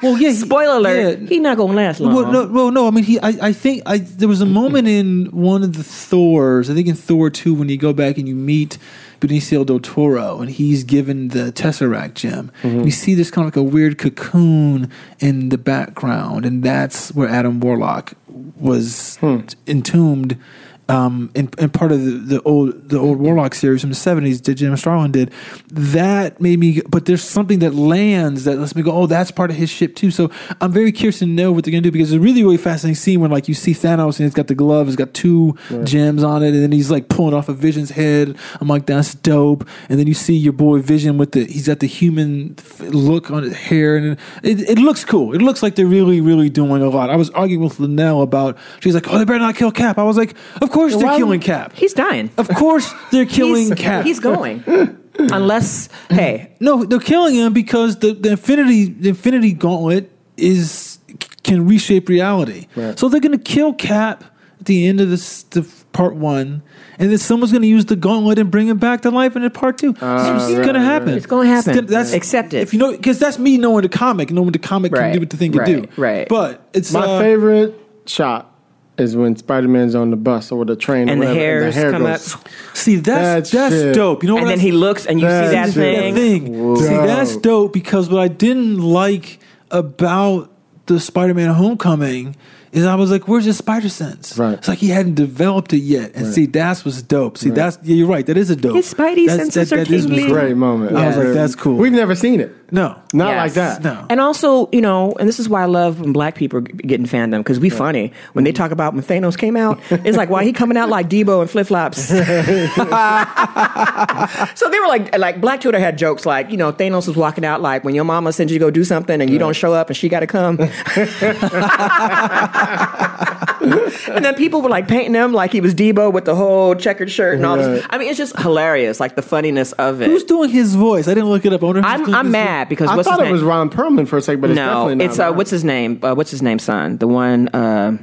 well, 0.05 0.19
yeah, 0.19 0.33
Spoiler 0.33 0.77
alert: 0.77 1.21
yeah. 1.21 1.29
he's 1.29 1.41
not 1.41 1.57
gonna 1.57 1.73
last 1.73 2.01
long. 2.01 2.15
Well, 2.15 2.33
no, 2.33 2.47
well, 2.47 2.71
no. 2.71 2.87
I 2.87 2.91
mean, 2.91 3.05
he. 3.05 3.19
I, 3.21 3.49
I 3.49 3.53
think 3.53 3.83
I. 3.87 3.99
There 3.99 4.29
was 4.29 4.41
a 4.41 4.47
moment 4.47 4.87
in 4.87 5.27
one 5.27 5.63
of 5.63 5.77
the 5.77 5.85
Thors. 5.85 6.71
I 6.71 6.75
think 6.75 6.89
in 6.89 6.95
Thor 6.95 7.31
two, 7.31 7.55
when 7.55 7.69
you 7.69 7.77
go 7.77 7.93
back 7.93 8.19
and 8.19 8.29
you 8.29 8.35
meet 8.35 8.79
Benicio 9.21 9.65
del 9.65 9.81
Toro, 9.81 10.41
and 10.41 10.51
he's 10.51 10.85
given 10.85 11.29
the 11.29 11.53
Tesseract 11.53 12.15
gem. 12.15 12.53
Mm-hmm. 12.63 12.83
You 12.83 12.91
see 12.91 13.15
this 13.15 13.31
kind 13.31 13.49
of 13.49 13.57
like 13.57 13.61
a 13.61 13.63
weird 13.63 13.99
cocoon 13.99 14.91
in 15.19 15.49
the 15.49 15.59
background, 15.59 16.45
and 16.45 16.63
that's 16.63 17.15
where 17.15 17.29
Adam 17.29 17.61
Warlock 17.61 18.15
was 18.29 19.17
hmm. 19.17 19.41
entombed. 19.67 20.39
Um, 20.87 21.31
in, 21.35 21.49
in 21.59 21.71
part 21.71 21.93
of 21.93 22.05
the, 22.05 22.11
the 22.11 22.43
old 22.43 22.91
the 22.91 22.99
old 22.99 23.19
Warlock 23.19 23.55
series 23.55 23.81
from 23.81 23.89
the 23.89 23.97
seventies 23.97 24.43
that 24.43 24.55
Jim 24.57 24.77
Starlin 24.77 25.13
did, 25.13 25.33
that 25.71 26.43
made 26.43 26.59
me. 26.59 26.83
But 26.87 27.07
there's 27.07 27.25
something 27.25 27.61
that 27.61 27.75
lands 27.75 28.45
that 28.45 28.59
lets 28.59 28.77
me 28.77 28.83
go, 28.83 28.93
oh, 28.93 29.07
that's 29.07 29.31
part 29.31 29.51
of 29.51 29.57
his 29.57 29.71
ship 29.71 29.97
too. 29.97 30.11
So 30.11 30.31
I'm 30.61 30.73
very 30.73 30.93
curious 30.93 31.21
to 31.21 31.27
know 31.27 31.53
what 31.53 31.65
they're 31.65 31.73
gonna 31.73 31.81
do 31.81 31.91
because 31.91 32.13
it's 32.13 32.19
a 32.19 32.21
really 32.21 32.43
really 32.43 32.59
fascinating 32.59 32.97
scene 32.97 33.21
when 33.21 33.31
like 33.31 33.49
you 33.49 33.55
see 33.55 33.73
Thanos 33.73 34.19
and 34.19 34.27
he's 34.27 34.35
got 34.35 34.49
the 34.49 34.55
glove, 34.55 34.87
he's 34.87 34.97
got 34.97 35.15
two 35.15 35.57
gems 35.85 36.23
on 36.23 36.43
it, 36.43 36.49
and 36.49 36.63
then 36.63 36.73
he's 36.73 36.91
like 36.91 37.09
pulling 37.09 37.33
off 37.33 37.49
a 37.49 37.55
Vision's 37.55 37.91
head. 37.91 38.37
I'm 38.61 38.69
like, 38.69 38.85
that's 38.85 39.15
dope. 39.15 39.67
And 39.89 39.99
then 39.99 40.07
you 40.07 40.15
see 40.15 40.37
your 40.37 40.53
boy 40.53 40.81
Vision 40.81 41.17
with 41.17 41.33
the 41.33 41.47
he's 41.47 41.67
got 41.67 41.81
the 41.81 41.87
human 41.87 42.57
f- 42.59 42.81
look 42.81 43.31
on 43.31 43.43
his 43.43 43.55
hair, 43.55 43.97
and 43.97 44.19
it, 44.43 44.61
it 44.69 44.79
looks 44.79 45.05
cool. 45.05 45.35
It 45.35 45.41
looks 45.41 45.63
like 45.63 45.77
they're 45.77 45.87
really 45.87 46.21
really 46.21 46.51
doing 46.51 46.83
a 46.83 46.91
lot. 46.91 47.09
I 47.09 47.17
was 47.17 47.31
arguing 47.31 47.65
with 47.65 47.81
Linnell 47.81 48.21
about 48.21 48.59
she's 48.81 48.95
like, 48.95 49.09
oh, 49.09 49.17
they 49.17 49.25
better 49.25 49.39
not 49.39 49.57
kill 49.57 49.73
Cap. 49.73 49.97
I 49.97 50.03
was 50.05 50.19
like, 50.19 50.35
of 50.61 50.71
course 50.75 50.97
they're 50.97 51.07
Why- 51.07 51.17
killing 51.19 51.41
Cap. 51.41 51.73
he's 51.75 51.95
dying. 51.95 52.31
Of 52.37 52.49
course 52.49 52.93
they're 53.11 53.27
killing 53.27 53.69
he's, 53.69 53.75
Cap. 53.75 54.05
He's 54.05 54.21
going. 54.21 54.65
Unless, 55.19 55.89
hey, 56.11 56.55
No, 56.61 56.85
they're 56.85 56.99
killing 56.99 57.35
him 57.37 57.53
because 57.53 57.99
the, 58.01 58.13
the 58.15 58.31
Infinity 58.33 58.87
the 58.87 59.11
Infinity 59.11 59.53
Gauntlet 59.53 60.11
is 60.37 60.99
can 61.45 61.67
reshape 61.69 62.09
reality. 62.09 62.67
Right. 62.75 62.99
So 62.99 63.09
they're 63.09 63.21
going 63.21 63.39
to 63.39 63.45
kill 63.45 63.75
Cap 63.75 64.25
at 64.59 64.67
the 64.67 64.87
end 64.89 65.01
of 65.01 65.11
this 65.11 65.45
the 65.45 65.63
part 65.93 66.17
one, 66.17 66.63
and 66.99 67.11
then 67.11 67.19
someone's 67.19 67.53
going 67.53 67.63
to 67.63 67.69
use 67.69 67.85
the 67.85 67.95
Gauntlet 67.97 68.39
and 68.41 68.51
bring 68.51 68.67
him 68.67 68.79
back 68.79 69.03
to 69.03 69.11
life 69.11 69.37
in 69.37 69.49
part 69.51 69.79
two. 69.79 69.95
Ah, 70.01 70.35
it's 70.35 70.53
right, 70.57 70.63
going 70.63 70.75
to 70.75 70.81
happen. 70.81 71.09
right. 71.09 71.17
It's 71.17 71.27
gonna 71.27 71.49
happen. 71.49 71.87
That's 71.87 72.13
Accept 72.13 72.53
it. 72.55 72.63
If 72.63 72.73
you 72.73 72.81
know, 72.81 72.91
because 72.91 73.21
that's 73.21 73.39
me 73.39 73.57
knowing 73.57 73.83
the 73.83 73.89
comic, 73.89 74.31
knowing 74.33 74.51
the 74.51 74.59
comic 74.59 74.93
can 74.93 75.13
do 75.13 75.21
what 75.21 75.31
the 75.31 75.37
thing 75.37 75.53
can 75.53 75.61
right, 75.61 75.83
do. 75.83 75.89
right. 75.97 76.29
But 76.29 76.69
it's 76.73 76.93
My 76.93 77.07
uh, 77.07 77.21
favorite 77.21 77.79
shot 78.07 78.51
is 78.97 79.17
when 79.17 79.35
Spider 79.37 79.67
Man's 79.69 79.95
on 79.95 80.11
the 80.11 80.17
bus 80.17 80.53
or 80.53 80.65
the 80.65 80.77
train, 80.77 81.09
or 81.09 81.13
And 81.13 81.21
the 81.23 81.27
whatever, 81.27 81.41
hairs 81.41 81.75
hair 81.75 81.91
come 81.91 82.03
goes, 82.05 82.35
up. 82.35 82.49
See, 82.75 82.97
that's 82.97 83.51
That's 83.51 83.51
that's, 83.51 83.75
shit. 83.75 83.95
dope. 83.95 84.23
You 84.23 84.29
know 84.29 84.35
what? 84.35 84.43
and 84.43 84.51
then 84.51 84.59
I- 84.59 84.63
he 84.63 84.73
looks 84.73 85.07
and 85.07 85.21
you 85.21 85.27
see 85.27 85.31
that 85.31 85.51
That's 85.51 85.75
thing. 85.75 86.15
that 86.15 86.21
thing. 86.21 86.77
See, 86.77 86.89
that's 86.89 87.37
dope 87.39 87.73
because 87.73 88.09
what 88.09 88.21
I 88.21 88.29
didn't 88.29 88.79
like 88.81 89.41
about 89.71 90.51
the 90.87 91.01
Spider-Man 91.01 91.51
Homecoming 91.55 92.37
is 92.73 92.85
I 92.85 92.97
was 92.97 93.09
like, 93.11 93.29
"Where's 93.29 93.45
his 93.45 93.57
spider 93.57 93.89
sense?" 93.89 94.37
Right. 94.37 94.55
It's 94.59 94.67
like 94.69 94.79
he 94.79 94.89
hadn't 94.89 95.15
developed 95.15 95.73
it 95.73 95.79
yet. 95.79 96.13
And 96.17 96.27
Right. 96.27 96.35
see, 96.35 96.47
that's 96.47 96.85
what's 96.85 97.03
dope. 97.03 97.39
See, 97.39 97.49
Right. 97.51 97.55
that's 97.55 97.79
yeah, 97.85 97.95
you're 97.95 98.09
right. 98.09 98.27
That 98.27 98.37
is 98.37 98.51
a 98.51 98.57
dope. 98.57 98.75
His 98.75 98.93
spidey 98.93 99.27
That's- 99.27 99.53
senses 99.55 99.73
are 99.73 99.79
is 99.79 100.07
tingling. 100.07 100.29
Great 100.29 100.57
moment. 100.57 100.97
I 100.97 101.07
was 101.09 101.17
like, 101.17 101.33
"That's 101.35 101.55
cool." 101.55 101.77
We've 101.77 101.93
never 101.93 102.15
seen 102.17 102.41
it. 102.41 102.53
No, 102.75 102.97
Not 103.13 103.29
Yes. 103.29 103.39
like 103.39 103.53
that. 103.55 103.85
no. 103.85 104.05
And 104.11 104.21
also, 104.21 104.69
you 104.73 104.81
know, 104.81 105.13
and 105.21 105.29
this 105.29 105.39
is 105.39 105.49
why 105.49 105.63
I 105.63 105.67
love 105.67 106.01
when 106.01 106.13
black 106.13 106.35
people 106.35 106.61
g- 106.61 106.73
get 106.73 106.99
in 106.99 107.07
fandom 107.07 107.39
because 107.39 107.61
we 107.61 107.71
funny. 107.71 108.13
When 108.33 108.45
they 108.45 108.51
talk 108.53 108.73
about 108.73 108.95
when 108.95 109.03
Thanos 109.05 109.39
came 109.39 109.57
out, 109.57 109.79
it's 109.91 110.17
like, 110.17 110.29
why 110.29 110.43
he 110.45 110.53
coming 110.53 110.77
out 110.77 110.89
like 110.89 111.09
Debo 111.09 111.41
and 111.41 111.49
flip 111.49 111.69
flops? 111.69 111.99
so 114.59 114.71
they 114.71 114.81
were 114.81 114.89
like, 114.89 115.17
like 115.17 115.41
black 115.41 115.61
Twitter 115.61 115.79
had 115.79 115.97
jokes 115.97 116.27
like, 116.27 116.51
you 116.51 116.57
know, 116.57 116.73
Thanos 116.73 117.07
was 117.07 117.17
walking 117.17 117.45
out 117.45 117.63
like 117.63 117.85
when 117.85 117.95
your 117.95 118.05
mama 118.05 118.33
sends 118.33 118.53
you 118.53 118.59
to 118.59 118.65
go 118.65 118.71
do 118.71 118.83
something 118.85 119.21
and 119.21 119.31
you 119.31 119.39
don't 119.39 119.55
show 119.55 119.73
up 119.73 119.89
and 119.89 119.97
she 119.97 120.09
got 120.09 120.21
to 120.21 120.27
come. 120.27 120.57
and 123.73 124.25
then 124.25 124.35
people 124.35 124.61
were 124.63 124.69
like 124.69 124.87
painting 124.89 125.15
him 125.15 125.33
like 125.33 125.53
he 125.53 125.61
was 125.61 125.75
Debo 125.75 126.13
with 126.13 126.25
the 126.25 126.35
whole 126.35 126.75
checkered 126.75 127.11
shirt 127.11 127.37
and 127.37 127.47
all 127.47 127.57
this. 127.57 127.85
I 127.91 127.99
mean, 127.99 128.09
it's 128.09 128.19
just 128.19 128.39
hilarious, 128.39 129.01
like 129.01 129.17
the 129.17 129.23
funniness 129.23 129.73
of 129.73 130.01
it. 130.03 130.07
Who's 130.09 130.25
doing 130.25 130.51
his 130.51 130.75
voice? 130.75 131.09
I 131.09 131.15
didn't 131.15 131.31
look 131.31 131.45
it 131.45 131.53
up. 131.53 131.63
I 131.63 131.67
wonder 131.67 131.83
who's 131.83 131.91
I'm, 132.09 132.15
I'm 132.15 132.27
his 132.27 132.33
mad 132.33 132.69
because 132.69 132.89
I 132.91 132.97
what's 132.97 133.09
thought 133.09 133.21
his 133.21 133.29
it 133.29 133.33
was 133.33 133.41
name? 133.43 133.49
Ron 133.51 133.71
Perlman 133.71 134.07
for 134.09 134.17
a 134.19 134.23
second, 134.23 134.41
but 134.41 134.51
it's 134.51 134.57
no, 134.57 134.67
definitely 134.67 134.95
not. 134.97 135.05
it's 135.05 135.19
uh, 135.19 135.33
what's 135.33 135.51
his 135.51 135.65
name? 135.65 136.01
Uh, 136.03 136.15
what's 136.15 136.31
his 136.31 136.43
name? 136.43 136.59
Son, 136.59 136.99
the 136.99 137.09
one 137.09 137.49
uh, 137.49 137.97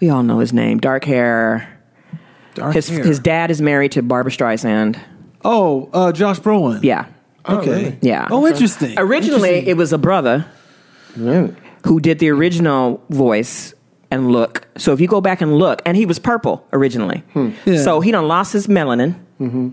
we 0.00 0.10
all 0.10 0.22
know 0.22 0.38
his 0.38 0.52
name. 0.52 0.78
Dark 0.78 1.04
hair. 1.04 1.74
Dark 2.54 2.74
His 2.74 2.88
hair. 2.88 3.04
his 3.04 3.18
dad 3.20 3.50
is 3.50 3.60
married 3.62 3.92
to 3.92 4.02
Barbra 4.02 4.32
Streisand. 4.32 4.98
Oh, 5.44 5.88
uh, 5.92 6.10
Josh 6.12 6.40
Brolin. 6.40 6.82
Yeah, 6.82 7.06
Okay. 7.48 7.70
really? 7.70 7.98
yeah. 8.02 8.26
Oh, 8.30 8.46
interesting. 8.46 8.98
Originally, 8.98 9.50
Interesting. 9.50 9.70
it 9.70 9.76
was 9.76 9.92
a 9.92 9.98
brother 9.98 10.44
Really? 11.16 11.54
who 11.86 12.00
did 12.00 12.18
the 12.18 12.30
original 12.30 13.00
voice 13.10 13.74
and 14.10 14.30
look. 14.30 14.66
So 14.76 14.92
if 14.92 15.00
you 15.00 15.08
go 15.08 15.20
back 15.20 15.40
and 15.40 15.58
look, 15.58 15.82
and 15.84 15.96
he 15.96 16.06
was 16.06 16.18
purple 16.18 16.66
originally. 16.72 17.22
Hmm. 17.32 17.50
Yeah. 17.64 17.82
So 17.82 18.00
he 18.00 18.10
done 18.10 18.28
lost 18.28 18.52
his 18.52 18.66
melanin, 18.66 19.18
mm-hmm. 19.40 19.70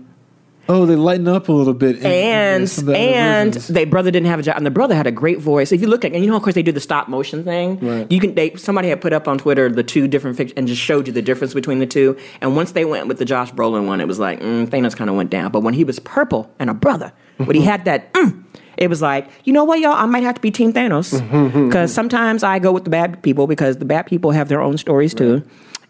Oh, 0.68 0.84
they 0.84 0.96
lighten 0.96 1.28
up 1.28 1.48
a 1.48 1.52
little 1.52 1.74
bit. 1.74 1.96
and 2.04 2.62
and 2.62 2.68
versions. 2.68 3.68
the 3.68 3.84
brother 3.84 4.10
didn't 4.10 4.26
have 4.28 4.40
a 4.40 4.42
job, 4.42 4.56
and 4.56 4.66
the 4.66 4.70
brother 4.70 4.94
had 4.94 5.06
a 5.06 5.12
great 5.12 5.38
voice. 5.38 5.70
If 5.70 5.80
you 5.80 5.86
look 5.86 6.04
at, 6.04 6.12
and 6.12 6.24
you 6.24 6.30
know, 6.30 6.36
of 6.36 6.42
course, 6.42 6.54
they 6.54 6.62
do 6.62 6.72
the 6.72 6.80
stop 6.80 7.08
motion 7.08 7.44
thing. 7.44 7.78
Right. 7.78 8.10
You 8.10 8.20
can. 8.20 8.34
They 8.34 8.54
somebody 8.56 8.88
had 8.88 9.00
put 9.00 9.12
up 9.12 9.28
on 9.28 9.38
Twitter 9.38 9.70
the 9.70 9.84
two 9.84 10.08
different 10.08 10.38
and 10.56 10.66
just 10.66 10.82
showed 10.82 11.06
you 11.06 11.12
the 11.12 11.22
difference 11.22 11.54
between 11.54 11.78
the 11.78 11.86
two. 11.86 12.16
And 12.40 12.56
once 12.56 12.72
they 12.72 12.84
went 12.84 13.06
with 13.06 13.18
the 13.18 13.24
Josh 13.24 13.52
Brolin 13.52 13.86
one, 13.86 14.00
it 14.00 14.08
was 14.08 14.18
like 14.18 14.40
mm, 14.40 14.66
Thanos 14.66 14.96
kind 14.96 15.08
of 15.08 15.16
went 15.16 15.30
down. 15.30 15.52
But 15.52 15.60
when 15.60 15.74
he 15.74 15.84
was 15.84 15.98
purple 16.00 16.52
and 16.58 16.68
a 16.68 16.74
brother, 16.74 17.12
when 17.36 17.54
he 17.54 17.62
had 17.72 17.84
that. 17.84 18.12
Mm, 18.14 18.42
it 18.76 18.90
was 18.90 19.00
like, 19.00 19.30
you 19.44 19.54
know 19.54 19.64
what, 19.64 19.80
y'all? 19.80 19.92
I 19.92 20.04
might 20.04 20.22
have 20.22 20.34
to 20.34 20.40
be 20.42 20.50
Team 20.50 20.70
Thanos 20.70 21.12
because 21.66 21.94
sometimes 21.94 22.42
I 22.42 22.58
go 22.58 22.72
with 22.72 22.84
the 22.84 22.90
bad 22.90 23.22
people 23.22 23.46
because 23.46 23.78
the 23.78 23.86
bad 23.86 24.04
people 24.06 24.32
have 24.32 24.48
their 24.48 24.60
own 24.60 24.76
stories 24.76 25.14
too. 25.14 25.42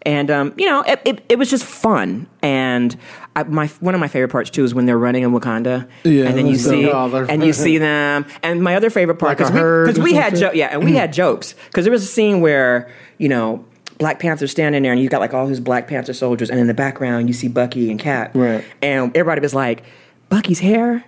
And 0.07 0.31
um, 0.31 0.53
you 0.57 0.65
know, 0.65 0.81
it, 0.81 0.99
it, 1.05 1.25
it 1.29 1.37
was 1.37 1.49
just 1.51 1.63
fun. 1.65 2.25
And 2.41 2.97
I, 3.35 3.43
my 3.43 3.67
one 3.79 3.93
of 3.93 3.99
my 3.99 4.07
favorite 4.07 4.29
parts 4.31 4.49
too 4.49 4.63
is 4.63 4.73
when 4.73 4.87
they're 4.87 4.97
running 4.97 5.21
in 5.21 5.31
Wakanda, 5.31 5.87
Yeah, 6.03 6.25
and 6.25 6.35
then 6.37 6.47
you 6.47 6.55
see. 6.57 6.89
Oh, 6.89 7.25
and 7.29 7.43
you 7.43 7.53
see 7.53 7.77
them. 7.77 8.25
And 8.41 8.63
my 8.63 8.75
other 8.75 8.89
favorite 8.89 9.19
part 9.19 9.31
Like 9.31 9.37
because 9.37 9.51
we, 9.53 9.59
'cause 9.59 9.99
or 9.99 10.01
we 10.03 10.13
had 10.13 10.35
jo- 10.35 10.51
yeah, 10.53 10.69
and 10.71 10.83
we 10.83 10.93
had 10.93 11.13
jokes 11.13 11.53
because 11.67 11.85
there 11.85 11.91
was 11.91 12.01
a 12.03 12.07
scene 12.07 12.41
where 12.41 12.89
you 13.19 13.29
know. 13.29 13.63
Black 13.99 14.19
Panther's 14.19 14.51
standing 14.51 14.83
there, 14.83 14.91
and 14.91 15.01
you 15.01 15.09
got 15.09 15.21
like 15.21 15.33
all 15.33 15.47
his 15.47 15.59
Black 15.59 15.87
Panther 15.87 16.13
soldiers, 16.13 16.51
and 16.51 16.59
in 16.59 16.67
the 16.67 16.73
background 16.75 17.27
you 17.27 17.33
see 17.33 17.47
Bucky 17.47 17.89
and 17.89 17.99
Cap, 17.99 18.29
Right. 18.35 18.63
and 18.79 19.09
everybody 19.17 19.41
was 19.41 19.55
like, 19.55 19.81
"Bucky's 20.29 20.59
hair, 20.59 21.03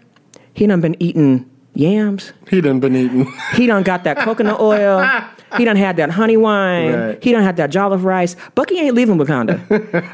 he 0.55 0.65
done 0.65 0.81
been 0.81 0.95
eating 0.99 1.47
yams, 1.75 2.33
He 2.49 2.61
done 2.61 2.79
been 2.79 2.95
eating. 2.95 3.31
he 3.53 3.67
done 3.67 3.83
got 3.83 4.05
that 4.05 4.17
coconut 4.17 4.59
oil. 4.59 5.01
He 5.57 5.65
done 5.65 5.75
had 5.75 5.97
that 5.97 6.11
honey 6.11 6.37
wine. 6.37 6.93
Right. 6.93 7.23
He 7.23 7.31
done 7.31 7.43
had 7.43 7.57
that 7.57 7.71
jollof 7.71 8.03
rice. 8.03 8.35
Bucky 8.55 8.77
ain't 8.77 8.95
leaving 8.95 9.17
Wakanda. 9.17 9.57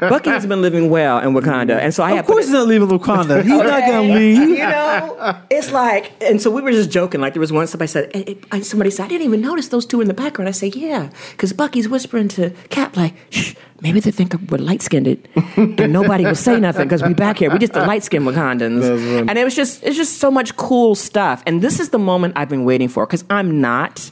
Bucky 0.00 0.30
has 0.30 0.46
been 0.46 0.62
living 0.62 0.88
well 0.90 1.18
in 1.18 1.34
Wakanda, 1.34 1.78
and 1.78 1.94
so 1.94 2.02
I 2.02 2.12
Of 2.12 2.26
course, 2.26 2.46
he's 2.46 2.52
not 2.52 2.66
leaving 2.66 2.88
Wakanda. 2.88 3.42
He's 3.42 3.50
not 3.50 3.80
gonna 3.80 4.14
leave. 4.14 4.36
You 4.36 4.56
know, 4.58 5.38
it's 5.50 5.72
like, 5.72 6.12
and 6.22 6.40
so 6.40 6.50
we 6.50 6.62
were 6.62 6.72
just 6.72 6.90
joking. 6.90 7.20
Like 7.20 7.34
there 7.34 7.40
was 7.40 7.52
one 7.52 7.66
somebody 7.66 7.88
said, 7.88 8.38
somebody 8.62 8.90
said, 8.90 9.04
I 9.04 9.08
didn't 9.08 9.26
even 9.26 9.40
notice 9.40 9.68
those 9.68 9.86
two 9.86 10.00
in 10.00 10.08
the 10.08 10.14
background. 10.14 10.48
I 10.48 10.52
say, 10.52 10.68
yeah, 10.68 11.10
because 11.32 11.52
Bucky's 11.52 11.88
whispering 11.88 12.28
to 12.28 12.50
Cap 12.70 12.96
like, 12.96 13.14
shh, 13.30 13.54
maybe 13.82 14.00
they 14.00 14.10
think 14.10 14.34
we're 14.50 14.58
light 14.58 14.82
skinned, 14.82 15.06
and 15.56 15.92
nobody 15.92 16.24
will 16.24 16.34
say 16.34 16.58
nothing 16.58 16.84
because 16.84 17.02
we 17.02 17.14
back 17.14 17.38
here. 17.38 17.50
We 17.50 17.58
just 17.58 17.72
the 17.74 17.86
light 17.86 18.04
skinned 18.04 18.26
Wakandans, 18.26 19.28
and 19.28 19.38
it 19.38 19.44
was 19.44 19.54
just, 19.54 19.82
it's 19.82 19.96
just 19.96 20.18
so 20.18 20.30
much 20.30 20.56
cool 20.56 20.94
stuff. 20.94 21.42
And 21.46 21.60
this 21.62 21.80
is 21.80 21.90
the 21.90 21.98
moment 21.98 22.34
I've 22.36 22.48
been 22.48 22.64
waiting 22.64 22.88
for 22.88 23.06
because 23.06 23.24
I'm 23.28 23.60
not 23.60 24.10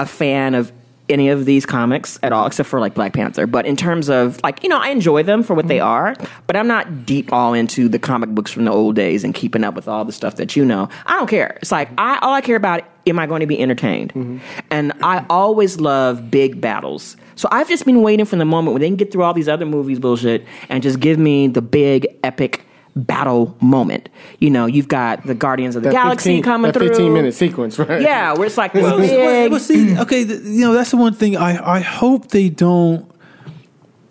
a 0.00 0.06
fan 0.06 0.54
of 0.54 0.72
any 1.10 1.28
of 1.28 1.44
these 1.44 1.66
comics 1.66 2.18
at 2.22 2.32
all, 2.32 2.46
except 2.46 2.68
for 2.68 2.80
like 2.80 2.94
Black 2.94 3.12
Panther. 3.12 3.46
But 3.46 3.66
in 3.66 3.76
terms 3.76 4.08
of 4.08 4.40
like, 4.42 4.62
you 4.62 4.68
know, 4.68 4.78
I 4.78 4.88
enjoy 4.90 5.22
them 5.22 5.42
for 5.42 5.54
what 5.54 5.68
they 5.68 5.78
mm-hmm. 5.78 5.86
are, 5.88 6.28
but 6.46 6.56
I'm 6.56 6.68
not 6.68 7.04
deep 7.04 7.32
all 7.32 7.52
into 7.52 7.88
the 7.88 7.98
comic 7.98 8.30
books 8.30 8.50
from 8.50 8.64
the 8.64 8.70
old 8.70 8.96
days 8.96 9.24
and 9.24 9.34
keeping 9.34 9.64
up 9.64 9.74
with 9.74 9.88
all 9.88 10.04
the 10.04 10.12
stuff 10.12 10.36
that 10.36 10.56
you 10.56 10.64
know. 10.64 10.88
I 11.06 11.16
don't 11.16 11.28
care. 11.28 11.58
It's 11.60 11.72
like 11.72 11.90
I 11.98 12.18
all 12.22 12.32
I 12.32 12.40
care 12.40 12.56
about 12.56 12.84
am 13.06 13.18
I 13.18 13.26
going 13.26 13.40
to 13.40 13.46
be 13.46 13.60
entertained? 13.60 14.14
Mm-hmm. 14.14 14.38
And 14.70 14.92
I 15.02 15.26
always 15.28 15.80
love 15.80 16.30
big 16.30 16.60
battles. 16.60 17.16
So 17.34 17.48
I've 17.50 17.68
just 17.68 17.84
been 17.84 18.02
waiting 18.02 18.26
for 18.26 18.36
the 18.36 18.44
moment 18.44 18.74
when 18.74 18.80
they 18.80 18.88
can 18.88 18.96
get 18.96 19.10
through 19.10 19.24
all 19.24 19.34
these 19.34 19.48
other 19.48 19.66
movies 19.66 19.98
bullshit 19.98 20.46
and 20.68 20.82
just 20.82 21.00
give 21.00 21.18
me 21.18 21.48
the 21.48 21.62
big 21.62 22.06
epic 22.22 22.64
battle 22.96 23.56
moment. 23.60 24.08
You 24.40 24.50
know, 24.50 24.66
you've 24.66 24.88
got 24.88 25.26
the 25.26 25.34
Guardians 25.34 25.76
of 25.76 25.82
the 25.82 25.90
That 25.90 25.94
Galaxy 25.94 26.30
15 26.36 26.42
coming 26.42 26.72
that 26.72 26.78
through. 26.78 26.88
15 26.88 27.12
minute 27.12 27.34
sequence, 27.34 27.78
right? 27.78 28.00
Yeah, 28.02 28.32
where 28.34 28.46
it's 28.46 28.58
like 28.58 28.72
this 28.72 28.82
Well, 28.82 28.98
big. 28.98 29.10
well, 29.10 29.50
well, 29.50 29.60
see, 29.60 29.98
okay, 29.98 30.24
th- 30.24 30.42
you 30.44 30.62
know 30.62 30.72
that's 30.74 30.90
the 30.90 30.96
one 30.96 31.14
thing 31.14 31.36
I 31.36 31.76
I 31.76 31.80
hope 31.80 32.28
they 32.28 32.48
don't. 32.48 33.08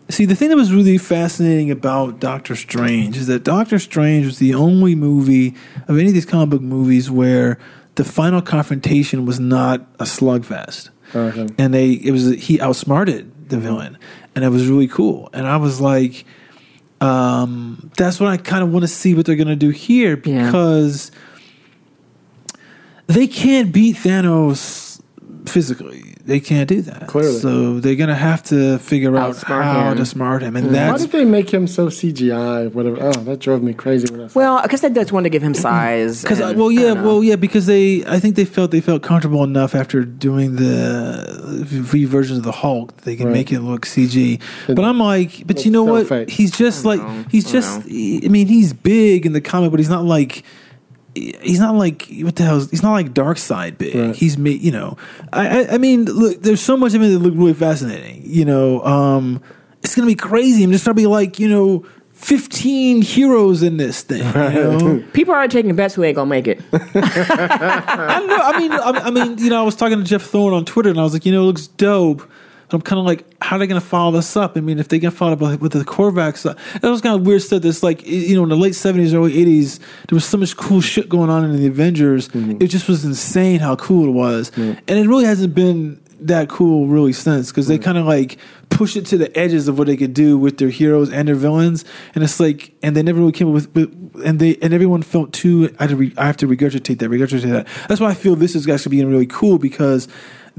See, 0.10 0.26
the 0.26 0.36
thing 0.36 0.50
that 0.50 0.56
was 0.56 0.74
really 0.74 0.98
fascinating 0.98 1.70
about 1.70 2.20
Doctor 2.20 2.56
Strange 2.56 3.16
is 3.16 3.28
that 3.28 3.44
Doctor 3.44 3.78
Strange 3.78 4.26
was 4.26 4.40
the 4.40 4.56
only 4.56 4.96
movie 4.96 5.54
of 5.88 5.98
any 6.00 6.08
of 6.08 6.14
these 6.16 6.26
comic 6.26 6.50
book 6.50 6.62
movies 6.64 7.12
where 7.12 7.60
the 7.94 8.04
final 8.04 8.42
confrontation 8.42 9.26
was 9.26 9.40
not 9.40 9.82
a 10.00 10.06
slugfest, 10.06 10.90
Okay. 11.14 11.48
and 11.60 11.74
they 11.76 11.92
it 11.92 12.12
was 12.12 12.32
he 12.36 12.60
outsmarted 12.60 13.50
the 13.50 13.60
villain, 13.60 13.98
and 14.36 14.44
it 14.44 14.50
was 14.50 14.68
really 14.68 14.88
cool. 14.88 15.30
And 15.34 15.46
I 15.46 15.58
was 15.58 15.80
like, 15.80 16.26
um, 17.02 17.92
that's 17.98 18.20
what 18.20 18.30
I 18.30 18.38
kind 18.38 18.64
of 18.64 18.72
want 18.72 18.84
to 18.84 18.88
see 18.88 19.14
what 19.14 19.26
they're 19.26 19.36
going 19.36 19.48
to 19.48 19.56
do 19.56 19.70
here 19.70 20.22
Yeah. 20.26 20.46
because 20.46 21.12
they 23.08 23.28
can't 23.28 23.72
beat 23.72 23.96
Thanos 23.98 25.02
physically. 25.48 26.16
They 26.30 26.40
can't 26.40 26.70
do 26.70 26.82
that. 26.84 27.08
Clearly. 27.08 27.40
So 27.40 27.80
they're 27.80 27.96
gonna 27.96 28.16
have 28.16 28.44
to 28.44 28.78
figure 28.80 29.18
out 29.18 29.36
Outsmart 29.36 29.64
how 29.64 29.92
him. 29.92 29.98
to 29.98 30.06
smart 30.06 30.44
him, 30.44 30.56
and 30.56 30.68
Why 30.68 30.74
that's 30.74 31.02
did 31.02 31.12
they 31.12 31.26
make 31.26 31.50
him 31.52 31.68
so 31.68 31.88
CGI? 31.88 32.72
Whatever. 32.72 32.98
Oh, 33.02 33.12
that 33.12 33.40
drove 33.40 33.64
me 33.64 33.74
crazy 33.74 34.12
when 34.12 34.22
I. 34.22 34.30
Well, 34.34 34.58
I 34.58 34.68
guess 34.68 34.82
they 34.82 34.90
just 34.92 35.12
wanted 35.12 35.24
to 35.26 35.30
give 35.32 35.42
him 35.42 35.54
size. 35.56 36.22
because 36.24 36.40
uh, 36.40 36.54
well, 36.56 36.72
yeah, 36.72 36.94
well, 36.94 37.24
yeah, 37.24 37.36
because 37.36 37.66
they 37.66 38.06
I 38.06 38.20
think 38.20 38.36
they 38.36 38.46
felt 38.46 38.72
they 38.72 38.82
felt 38.82 39.02
comfortable 39.02 39.44
enough 39.44 39.74
after 39.74 40.04
doing 40.04 40.56
the 40.58 41.64
v 41.66 42.06
versions 42.06 42.38
of 42.38 42.44
the 42.44 42.52
Hulk 42.52 42.96
that 42.96 43.06
they 43.06 43.16
can 43.16 43.26
Right. 43.28 43.34
make 43.34 43.52
it 43.52 43.62
look 43.62 43.86
CG. 43.86 44.40
But 44.68 44.86
I'm 44.86 45.00
like, 45.00 45.46
but 45.48 45.66
you 45.66 45.72
know 45.72 45.86
felt 45.86 45.98
what? 45.98 46.08
fake. 46.08 46.30
He's 46.30 46.52
just 46.52 46.86
like 46.86 47.02
know. 47.02 47.26
he's 47.32 47.48
I 47.48 47.52
just. 47.52 47.82
I 47.86 48.28
mean, 48.30 48.48
he's 48.48 48.72
big 48.74 49.26
in 49.26 49.34
the 49.34 49.42
comic, 49.42 49.72
but 49.72 49.80
he's 49.80 49.90
not 49.90 50.04
like. 50.06 50.44
He's 51.42 51.60
not 51.60 51.76
like 51.76 52.08
what 52.22 52.36
the 52.36 52.44
hell? 52.44 52.58
is- 52.58 52.70
He's 52.72 52.84
not 52.84 52.94
like 52.94 53.14
Darkseid 53.14 53.78
big. 53.78 53.96
Right. 53.96 54.16
He's 54.16 54.38
made, 54.38 54.62
you 54.62 54.72
know. 54.72 54.98
I, 55.34 55.64
I 55.66 55.74
I 55.76 55.78
mean, 55.78 56.06
look, 56.06 56.42
there's 56.42 56.62
so 56.62 56.76
much 56.78 56.94
of 56.94 57.02
it 57.02 57.08
that 57.10 57.20
look 57.20 57.34
really 57.36 57.54
fascinating. 57.54 58.22
You 58.26 58.46
know, 58.46 58.84
um, 58.84 59.42
it's 59.84 59.96
gonna 59.96 60.08
be 60.08 60.16
crazy. 60.16 60.64
I'm 60.64 60.72
just 60.72 60.86
gonna 60.86 60.96
be 60.96 61.08
like, 61.08 61.40
you 61.40 61.48
know, 61.50 61.86
15 62.14 63.02
heroes 63.02 63.64
in 63.64 63.78
this 63.78 64.02
thing. 64.02 64.20
You 64.20 64.34
know? 64.34 65.04
people 65.14 65.34
are 65.34 65.48
taking 65.48 65.76
bets 65.76 65.96
who 65.96 66.04
ain't 66.04 66.16
gonna 66.16 66.30
make 66.30 66.48
it. 66.48 66.62
I, 66.74 68.26
know, 68.28 68.38
I 68.38 68.60
mean, 68.60 68.72
I, 68.74 68.78
I 69.06 69.10
mean, 69.12 69.38
you 69.38 69.50
know, 69.50 69.60
I 69.62 69.64
was 69.64 69.76
talking 69.76 69.98
to 70.00 70.04
Jeff 70.04 70.24
Thorne 70.24 70.54
on 70.54 70.66
Twitter, 70.66 70.90
and 70.90 71.00
I 71.00 71.04
was 71.04 71.14
like, 71.14 71.26
you 71.26 71.32
know, 71.32 71.44
it 71.44 71.46
looks 71.46 71.68
dope. 71.68 72.30
I'm 72.72 72.82
kind 72.82 73.00
of 73.00 73.06
like, 73.06 73.26
how 73.42 73.56
are 73.56 73.60
they 73.60 73.68
going 73.68 73.82
to 73.82 73.86
follow 73.86 74.12
this 74.12 74.38
up? 74.38 74.56
I 74.56 74.62
mean, 74.62 74.80
if 74.80 74.90
they 74.90 75.00
get 75.00 75.14
followed 75.14 75.42
up 75.42 75.60
with 75.60 75.72
the 75.72 75.84
stuff, 76.36 76.56
uh, 76.56 76.80
that 76.80 76.90
was 76.90 77.02
kind 77.02 77.20
of 77.20 77.26
weird 77.26 77.42
stuff. 77.42 77.62
That's 77.64 77.82
like, 77.82 78.06
you 78.06 78.36
know, 78.36 78.44
in 78.44 78.50
the 78.50 78.56
late 78.56 78.74
'70s, 78.74 79.14
early 79.14 79.34
'80s, 79.34 79.80
there 79.80 80.16
was 80.16 80.26
so 80.26 80.38
much 80.38 80.56
cool 80.56 80.82
shit 80.82 81.10
going 81.10 81.30
on 81.30 81.44
in 81.46 81.56
the 81.56 81.68
Avengers. 81.68 82.30
Mm-hmm. 82.30 82.62
It 82.62 82.68
just 82.68 82.88
was 82.88 83.04
insane 83.06 83.60
how 83.60 83.76
cool 83.76 84.08
it 84.08 84.12
was, 84.12 84.52
and 84.56 84.80
it 84.88 85.08
really 85.08 85.26
hasn't 85.26 85.56
been 85.56 86.00
that 86.22 86.50
cool 86.50 86.88
really 86.88 87.14
since 87.14 87.50
because 87.50 87.68
they 87.68 87.78
kind 87.78 87.98
of 87.98 88.06
like 88.06 88.38
push 88.70 88.96
it 88.96 89.06
to 89.06 89.18
the 89.18 89.36
edges 89.38 89.68
of 89.68 89.78
what 89.78 89.88
they 89.88 89.98
could 89.98 90.14
do 90.14 90.38
with 90.38 90.58
their 90.58 90.70
heroes 90.70 91.12
and 91.12 91.28
their 91.28 91.36
villains, 91.36 91.86
and 92.14 92.24
it's 92.24 92.40
like, 92.40 92.74
and 92.84 92.96
they 92.96 93.04
never 93.04 93.20
really 93.20 93.32
came 93.32 93.48
up 93.48 93.54
with, 93.54 93.74
with 93.74 94.22
and 94.26 94.40
they 94.40 94.58
and 94.62 94.74
everyone 94.74 95.02
felt 95.02 95.34
too. 95.34 95.74
I, 95.80 95.84
had 95.84 95.90
to 95.90 95.96
re, 95.96 96.14
I 96.18 96.28
have 96.28 96.38
to 96.38 96.48
regurgitate 96.48 97.00
that, 97.00 97.10
regurgitate 97.10 97.52
that. 97.52 97.68
That's 97.88 98.02
why 98.02 98.10
I 98.10 98.14
feel 98.14 98.36
this 98.36 98.56
is 98.56 98.68
actually 98.68 98.92
being 98.92 99.10
really 99.10 99.28
cool 99.28 99.58
because 99.58 100.08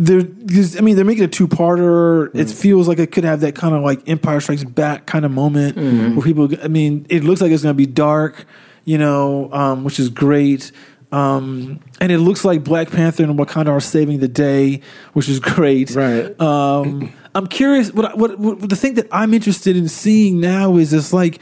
they're, 0.00 0.24
because, 0.24 0.76
I 0.76 0.80
mean, 0.80 0.96
they're 0.96 1.04
making 1.04 1.24
a 1.24 1.28
two 1.28 1.46
parter. 1.46 2.34
It 2.34 2.50
feels 2.50 2.88
like 2.88 2.98
it 2.98 3.12
could 3.12 3.24
have 3.24 3.40
that 3.40 3.54
kind 3.54 3.74
of 3.74 3.82
like 3.82 4.08
Empire 4.08 4.40
Strikes 4.40 4.64
Back 4.64 5.06
kind 5.06 5.24
of 5.24 5.30
moment 5.30 5.76
where 5.76 6.24
people. 6.24 6.48
I 6.62 6.68
mean, 6.68 7.06
it 7.08 7.22
looks 7.22 7.40
like 7.40 7.52
it's 7.52 7.62
going 7.62 7.74
to 7.74 7.76
be 7.76 7.86
dark, 7.86 8.46
you 8.84 8.98
know, 8.98 9.52
um, 9.52 9.84
which 9.84 10.00
is 10.00 10.08
great. 10.08 10.72
Um, 11.12 11.80
and 12.00 12.12
it 12.12 12.18
looks 12.18 12.44
like 12.44 12.64
Black 12.64 12.90
Panther 12.90 13.24
and 13.24 13.38
Wakanda 13.38 13.68
are 13.68 13.80
saving 13.80 14.20
the 14.20 14.28
day, 14.28 14.80
which 15.12 15.28
is 15.28 15.40
great. 15.40 15.90
Right. 15.90 16.40
Um, 16.40 17.12
I'm 17.34 17.46
curious. 17.46 17.92
What, 17.92 18.16
what, 18.16 18.38
what 18.38 18.68
the 18.68 18.76
thing 18.76 18.94
that 18.94 19.08
I'm 19.12 19.34
interested 19.34 19.76
in 19.76 19.88
seeing 19.88 20.40
now 20.40 20.76
is 20.76 20.92
it's 20.92 21.12
like, 21.12 21.40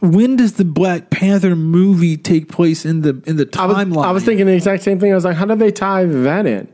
when 0.00 0.36
does 0.36 0.54
the 0.54 0.64
Black 0.64 1.10
Panther 1.10 1.54
movie 1.54 2.16
take 2.16 2.48
place 2.48 2.86
in 2.86 3.02
the 3.02 3.22
in 3.26 3.36
the 3.36 3.46
I 3.58 3.66
was, 3.66 3.76
timeline? 3.76 4.04
I 4.06 4.10
was 4.10 4.24
thinking 4.24 4.46
the 4.46 4.54
exact 4.54 4.82
same 4.82 4.98
thing. 4.98 5.12
I 5.12 5.14
was 5.14 5.26
like, 5.26 5.36
how 5.36 5.44
do 5.44 5.54
they 5.54 5.70
tie 5.70 6.06
that 6.06 6.46
in? 6.46 6.66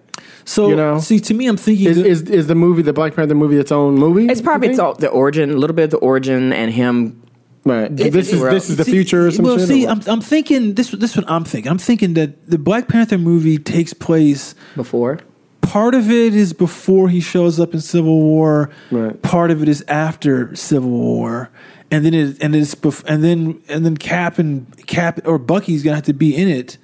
So 0.48 0.68
you 0.68 0.76
know, 0.76 0.98
see, 1.00 1.18
to 1.20 1.34
me, 1.34 1.48
I'm 1.48 1.56
thinking 1.56 1.88
Is, 1.88 1.96
that- 1.96 2.06
is 2.06 2.22
is 2.22 2.46
the 2.46 2.54
movie 2.54 2.80
the 2.82 2.92
Black 2.92 3.14
Panther 3.14 3.34
movie 3.34 3.56
its 3.58 3.72
own 3.72 3.96
movie? 3.96 4.26
It's 4.26 4.40
probably 4.40 4.68
it's 4.68 4.78
all, 4.78 4.94
the 4.94 5.08
origin, 5.08 5.50
a 5.50 5.54
little 5.56 5.74
bit 5.76 5.84
of 5.84 5.90
the 5.90 5.96
origin, 5.98 6.52
and 6.52 6.72
him. 6.72 7.20
right. 7.64 7.90
It- 7.90 8.12
this 8.12 8.32
is 8.32 8.40
it- 8.40 8.50
this 8.50 8.70
is 8.70 8.76
the 8.76 8.84
See, 8.84 8.92
future 8.92 9.26
or 9.26 9.30
some 9.32 9.44
well, 9.44 9.58
shit. 9.58 9.66
see, 9.68 9.86
or 9.86 9.90
I'm. 9.90 10.00
I'm 10.06 10.20
thinking 10.20 10.74
this. 10.74 10.90
This 10.92 11.10
is 11.10 11.16
what 11.16 11.28
I'm 11.30 11.44
thinking. 11.44 11.70
I'm 11.70 11.78
thinking 11.78 12.14
that 12.14 12.48
the 12.48 12.58
Black 12.58 12.86
Panther 12.88 13.18
movie 13.18 13.58
takes 13.58 13.92
place. 13.92 14.54
Before, 14.76 15.18
Part 15.62 15.96
of 15.96 16.12
it 16.12 16.32
is 16.32 16.52
before 16.52 17.08
he 17.08 17.18
shows 17.20 17.58
up 17.58 17.74
in 17.74 17.80
Civil 17.80 18.22
War. 18.22 18.70
Right. 18.92 19.20
Part 19.22 19.50
of 19.50 19.62
it 19.62 19.68
is 19.68 19.84
after 19.88 20.54
Civil 20.54 20.90
War, 20.90 21.50
and 21.90 22.04
then 22.04 22.14
it 22.14 22.40
and 22.40 22.54
it's 22.54 22.76
bef- 22.76 23.02
and 23.08 23.24
then 23.24 23.60
and 23.68 23.84
then 23.84 23.96
Cap 23.96 24.38
and 24.38 24.64
Cap 24.86 25.18
or 25.24 25.38
Bucky's 25.40 25.82
gonna 25.82 25.96
have 25.96 26.04
to 26.04 26.12
be 26.12 26.36
in 26.36 26.46
it, 26.46 26.78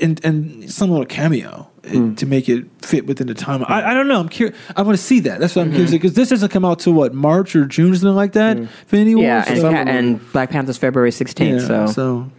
and 0.00 0.24
and 0.24 0.72
some 0.72 0.88
little 0.90 1.04
cameo. 1.04 1.68
Uh, 1.84 2.14
To 2.14 2.26
make 2.26 2.48
it 2.48 2.64
fit 2.80 3.06
within 3.06 3.26
the 3.26 3.34
time, 3.34 3.64
I, 3.66 3.90
I 3.90 3.94
don't 3.94 4.06
know. 4.08 4.20
I'm 4.20 4.28
curious. 4.28 4.56
I 4.76 4.82
want 4.82 4.96
to 4.96 5.02
see 5.02 5.20
that. 5.20 5.40
That's 5.40 5.56
what 5.56 5.62
I'm 5.66 5.70
curious 5.72 5.90
because 5.90 6.14
this 6.14 6.28
doesn't 6.28 6.50
come 6.50 6.64
out 6.64 6.78
till 6.80 6.92
what 6.92 7.12
March 7.14 7.56
or 7.56 7.64
June 7.64 7.92
or 7.92 7.94
something 7.96 8.14
like 8.14 8.32
that. 8.32 8.56
Infinity 8.56 9.14
War. 9.16 9.24
yeah, 9.24 9.44
and, 9.46 9.60
So- 9.60 9.70
Ca- 9.70 9.76
and 9.76 10.32
Black 10.32 10.50
Panther's 10.50 10.78
February 10.78 11.10
sixteenth. 11.12 11.62
yeah, 11.62 11.86
so. 11.86 11.92
so 11.92 12.30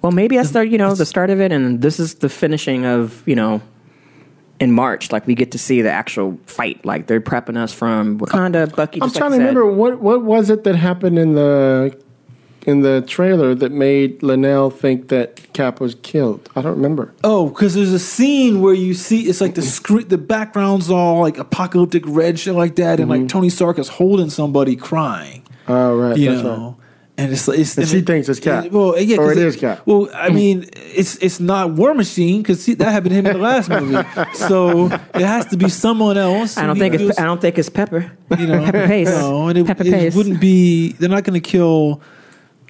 well, 0.00 0.12
maybe 0.12 0.36
that's 0.36 0.50
the 0.52 0.66
you 0.66 0.78
know 0.78 0.94
the 0.94 1.04
start 1.06 1.30
of 1.30 1.40
it, 1.40 1.50
and 1.50 1.82
this 1.82 1.98
is 1.98 2.16
the 2.16 2.28
finishing 2.28 2.86
of 2.86 3.22
you 3.26 3.34
know. 3.34 3.60
In 4.60 4.72
March, 4.72 5.12
like 5.12 5.24
we 5.24 5.36
get 5.36 5.52
to 5.52 5.58
see 5.58 5.82
the 5.82 5.90
actual 5.92 6.36
fight. 6.46 6.84
Like 6.84 7.06
they're 7.06 7.20
prepping 7.20 7.56
us 7.56 7.72
from 7.72 8.18
Wakanda. 8.18 8.74
Bucky. 8.74 9.00
I'm 9.00 9.08
trying 9.12 9.30
like 9.30 9.38
to 9.38 9.46
said. 9.46 9.56
remember 9.56 9.66
what 9.66 10.00
what 10.00 10.24
was 10.24 10.50
it 10.50 10.64
that 10.64 10.74
happened 10.74 11.16
in 11.16 11.34
the 11.36 11.96
in 12.68 12.80
the 12.82 13.00
trailer 13.02 13.54
that 13.54 13.72
made 13.72 14.22
Linnell 14.22 14.70
think 14.70 15.08
that 15.08 15.52
Cap 15.54 15.80
was 15.80 15.94
killed. 16.02 16.48
I 16.54 16.60
don't 16.60 16.76
remember. 16.76 17.12
Oh, 17.24 17.48
because 17.48 17.74
there's 17.74 17.92
a 17.92 17.98
scene 17.98 18.60
where 18.60 18.74
you 18.74 18.94
see 18.94 19.22
it's 19.22 19.40
like 19.40 19.54
the 19.54 19.62
screen, 19.78 20.06
the 20.08 20.18
background's 20.18 20.90
all 20.90 21.20
like 21.20 21.38
apocalyptic 21.38 22.04
red 22.06 22.38
shit 22.38 22.54
like 22.54 22.76
that, 22.76 23.00
and 23.00 23.08
like 23.08 23.20
mm-hmm. 23.20 23.26
Tony 23.28 23.48
Stark 23.48 23.78
is 23.78 23.88
holding 23.88 24.30
somebody 24.30 24.76
crying. 24.76 25.42
Oh 25.66 25.96
right, 25.96 26.16
You 26.16 26.30
that's 26.30 26.42
know, 26.42 26.76
And 27.18 27.32
it's, 27.32 27.48
it's 27.48 27.76
And 27.76 27.88
she 27.88 28.00
thinks 28.02 28.28
it's 28.28 28.40
Cap. 28.40 28.70
Well, 28.70 28.98
yeah, 28.98 29.16
Or 29.18 29.28
'cause 29.28 29.36
it 29.36 29.46
is 29.46 29.56
Cap. 29.56 29.82
Well, 29.86 30.08
I 30.14 30.28
mean, 30.28 30.66
it's 30.74 31.16
it's 31.16 31.40
not 31.40 31.72
War 31.72 31.92
Machine 31.94 32.42
because 32.42 32.64
that 32.66 32.80
happened 32.92 33.10
to 33.10 33.16
him 33.16 33.26
in 33.26 33.32
the 33.32 33.38
last 33.38 33.68
movie. 33.70 34.02
So 34.34 34.86
it 34.86 35.26
has 35.26 35.46
to 35.46 35.56
be 35.56 35.68
someone 35.68 36.16
else. 36.16 36.56
I 36.56 36.66
don't 36.66 36.78
think 36.78 36.94
it's 36.94 37.02
feels- 37.02 37.18
I 37.18 37.24
don't 37.24 37.40
think 37.40 37.58
it's 37.58 37.68
Pepper. 37.68 38.12
you 38.38 38.46
know, 38.46 38.62
Pepper 38.64 38.86
Pace. 38.86 39.08
No, 39.08 39.48
and 39.48 39.58
it, 39.58 39.66
Pepper 39.66 39.84
it 39.84 39.92
Pace. 39.92 40.14
wouldn't 40.14 40.40
be. 40.40 40.92
They're 40.92 41.08
not 41.08 41.24
going 41.24 41.40
to 41.40 41.46
kill. 41.50 42.00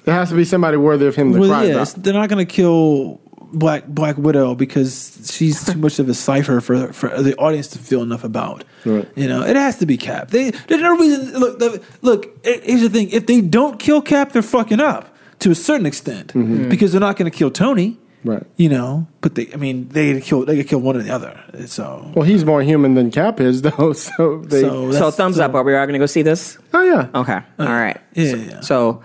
There 0.09 0.17
has 0.17 0.29
to 0.29 0.35
be 0.35 0.43
somebody 0.43 0.75
worthy 0.75 1.05
of 1.05 1.15
him 1.15 1.33
to 1.33 1.39
Well, 1.39 1.49
cry 1.49 1.65
yeah, 1.65 1.75
about. 1.75 1.93
they're 1.97 2.13
not 2.15 2.29
going 2.29 2.43
to 2.43 2.51
kill 2.51 3.21
Black 3.53 3.85
Black 3.85 4.17
Widow 4.17 4.55
because 4.55 5.31
she's 5.31 5.63
too 5.63 5.77
much 5.77 5.99
of 5.99 6.09
a 6.09 6.15
cipher 6.15 6.61
for 6.61 6.91
for 6.93 7.21
the 7.21 7.35
audience 7.37 7.67
to 7.67 7.77
feel 7.79 8.01
enough 8.01 8.23
about. 8.23 8.63
Right. 8.85 9.07
You 9.15 9.27
know, 9.27 9.43
it 9.43 9.55
has 9.55 9.77
to 9.77 9.85
be 9.85 9.97
Cap. 9.97 10.31
They 10.31 10.49
there's 10.49 10.81
no 10.81 10.97
reason. 10.97 11.39
Look, 11.39 11.59
the, 11.59 11.83
look. 12.01 12.43
Here's 12.43 12.81
the 12.81 12.89
thing: 12.89 13.11
if 13.11 13.27
they 13.27 13.39
don't 13.41 13.79
kill 13.79 14.01
Cap, 14.01 14.31
they're 14.31 14.41
fucking 14.41 14.79
up 14.79 15.15
to 15.39 15.51
a 15.51 15.55
certain 15.55 15.85
extent 15.85 16.29
mm-hmm. 16.33 16.69
because 16.69 16.91
they're 16.91 17.01
not 17.01 17.15
going 17.15 17.29
to 17.29 17.37
kill 17.37 17.51
Tony. 17.51 17.99
Right. 18.23 18.43
You 18.57 18.69
know, 18.69 19.07
but 19.21 19.35
they. 19.35 19.47
I 19.53 19.57
mean, 19.57 19.89
they 19.89 20.13
could 20.15 20.23
kill. 20.23 20.45
They 20.45 20.57
could 20.57 20.67
kill 20.67 20.79
one 20.79 20.97
or 20.97 21.01
the 21.03 21.11
other. 21.13 21.39
So. 21.67 22.11
Well, 22.15 22.25
he's 22.25 22.43
more 22.43 22.61
human 22.61 22.95
than 22.95 23.11
Cap 23.11 23.39
is, 23.39 23.61
though. 23.67 23.93
So 23.93 24.41
they. 24.41 24.61
So, 24.61 24.91
So 24.91 25.11
thumbs 25.11 25.37
so- 25.37 25.45
up. 25.45 25.53
Are 25.53 25.63
we 25.63 25.75
all 25.75 25.85
going 25.85 25.93
to 25.93 25.99
go 25.99 26.05
see 26.05 26.23
this? 26.23 26.57
oh 26.73 26.83
yeah. 26.83 27.09
Okay. 27.15 27.39
Uh, 27.57 27.63
all 27.63 27.67
right. 27.67 27.99
yeah, 28.13 28.31
So, 28.31 28.37
yeah. 28.37 28.59
so 28.61 29.03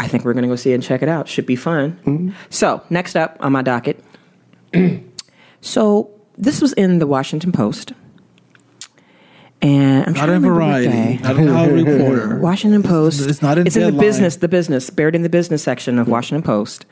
I 0.00 0.08
think 0.08 0.24
we're 0.24 0.32
going 0.32 0.44
to 0.44 0.48
go 0.48 0.56
see 0.56 0.72
it 0.72 0.74
and 0.74 0.82
check 0.82 1.02
it 1.02 1.08
out. 1.08 1.28
Should 1.28 1.44
be 1.44 1.56
fun. 1.56 2.00
Mm-hmm. 2.06 2.30
So 2.48 2.82
next 2.88 3.16
up 3.16 3.36
on 3.40 3.52
my 3.52 3.60
docket. 3.60 4.02
so 5.60 6.10
this 6.38 6.62
was 6.62 6.72
in 6.72 7.00
the 7.00 7.06
Washington 7.06 7.52
Post. 7.52 7.92
And 9.62 10.06
I'm 10.06 10.14
Not 10.14 10.24
trying 10.24 10.36
in 10.36 10.42
to 10.42 10.48
Variety. 10.48 11.18
Not 11.22 11.36
in 11.36 11.48
Hollywood 11.48 11.86
Reporter. 11.86 12.38
Washington 12.40 12.82
Post. 12.82 13.28
It's 13.28 13.42
not 13.42 13.58
in 13.58 13.66
It's 13.66 13.76
in 13.76 13.94
the 13.94 14.00
business, 14.00 14.36
the 14.36 14.48
business, 14.48 14.88
buried 14.88 15.14
in 15.14 15.22
the 15.22 15.28
business 15.28 15.62
section 15.62 15.98
of 15.98 16.08
Washington 16.08 16.42
Post. 16.42 16.86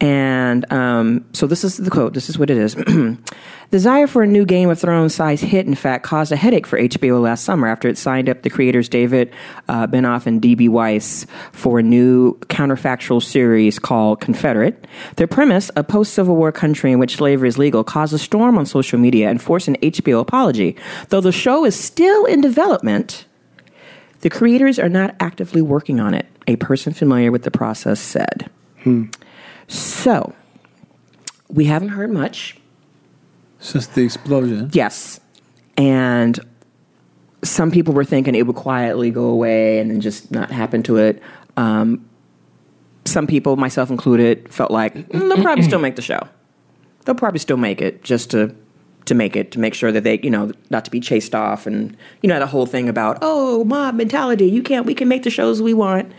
And 0.00 0.70
um, 0.70 1.24
so 1.32 1.46
this 1.46 1.64
is 1.64 1.78
the 1.78 1.90
quote. 1.90 2.12
This 2.12 2.28
is 2.28 2.38
what 2.38 2.50
it 2.50 2.58
is. 2.58 2.76
Desire 3.70 4.06
for 4.06 4.22
a 4.22 4.26
new 4.26 4.44
Game 4.44 4.68
of 4.68 4.78
Thrones 4.78 5.14
size 5.14 5.40
hit, 5.40 5.66
in 5.66 5.74
fact, 5.74 6.04
caused 6.04 6.30
a 6.30 6.36
headache 6.36 6.66
for 6.66 6.78
HBO 6.78 7.20
last 7.20 7.44
summer 7.44 7.66
after 7.66 7.88
it 7.88 7.98
signed 7.98 8.28
up 8.28 8.42
the 8.42 8.50
creators 8.50 8.88
David 8.88 9.32
uh, 9.68 9.86
Benioff 9.88 10.26
and 10.26 10.40
D.B. 10.40 10.68
Weiss 10.68 11.26
for 11.50 11.80
a 11.80 11.82
new 11.82 12.34
counterfactual 12.46 13.22
series 13.22 13.78
called 13.78 14.20
Confederate. 14.20 14.86
Their 15.16 15.26
premise, 15.26 15.70
a 15.74 15.82
post 15.82 16.12
Civil 16.12 16.36
War 16.36 16.52
country 16.52 16.92
in 16.92 17.00
which 17.00 17.16
slavery 17.16 17.48
is 17.48 17.58
legal, 17.58 17.82
caused 17.82 18.14
a 18.14 18.18
storm 18.18 18.56
on 18.56 18.66
social 18.66 19.00
media 19.00 19.30
and 19.30 19.42
forced 19.42 19.66
an 19.66 19.76
HBO 19.76 20.20
apology. 20.20 20.76
Though 21.08 21.20
the 21.20 21.32
show 21.32 21.64
is 21.64 21.74
still 21.74 22.24
in 22.26 22.40
development, 22.40 23.24
the 24.20 24.30
creators 24.30 24.78
are 24.78 24.88
not 24.88 25.16
actively 25.18 25.62
working 25.62 25.98
on 25.98 26.14
it, 26.14 26.26
a 26.46 26.56
person 26.56 26.92
familiar 26.92 27.32
with 27.32 27.42
the 27.42 27.50
process 27.50 27.98
said. 27.98 28.48
So, 29.68 30.34
we 31.48 31.64
haven't 31.64 31.88
heard 31.88 32.10
much. 32.10 32.56
Since 33.58 33.88
the 33.88 34.04
explosion. 34.04 34.70
Yes. 34.72 35.20
And 35.76 36.38
some 37.42 37.70
people 37.70 37.94
were 37.94 38.04
thinking 38.04 38.34
it 38.34 38.46
would 38.46 38.56
quietly 38.56 39.10
go 39.10 39.24
away 39.24 39.78
and 39.78 39.90
then 39.90 40.00
just 40.00 40.30
not 40.30 40.50
happen 40.50 40.82
to 40.84 40.96
it. 40.96 41.22
Um, 41.56 42.08
some 43.04 43.26
people, 43.26 43.56
myself 43.56 43.90
included, 43.90 44.52
felt 44.52 44.70
like 44.70 44.94
"Mm, 44.94 45.28
they'll 45.28 45.42
probably 45.42 45.64
still 45.64 45.78
make 45.78 45.96
the 45.96 46.02
show. 46.02 46.20
They'll 47.04 47.14
probably 47.14 47.38
still 47.38 47.56
make 47.56 47.80
it 47.80 48.02
just 48.02 48.30
to 48.32 48.54
to 49.06 49.14
make 49.14 49.36
it 49.36 49.52
to 49.52 49.60
make 49.60 49.74
sure 49.74 49.92
that 49.92 50.02
they, 50.02 50.18
you 50.22 50.30
know, 50.30 50.50
not 50.70 50.84
to 50.84 50.90
be 50.90 50.98
chased 50.98 51.34
off 51.34 51.66
and 51.66 51.96
you 52.22 52.28
know 52.28 52.40
the 52.40 52.46
whole 52.46 52.66
thing 52.66 52.88
about 52.88 53.18
oh 53.22 53.64
mob 53.64 53.94
mentality. 53.94 54.46
You 54.46 54.62
can't. 54.62 54.86
We 54.86 54.94
can 54.94 55.08
make 55.08 55.22
the 55.22 55.30
shows 55.30 55.62
we 55.62 55.74
want, 55.74 56.12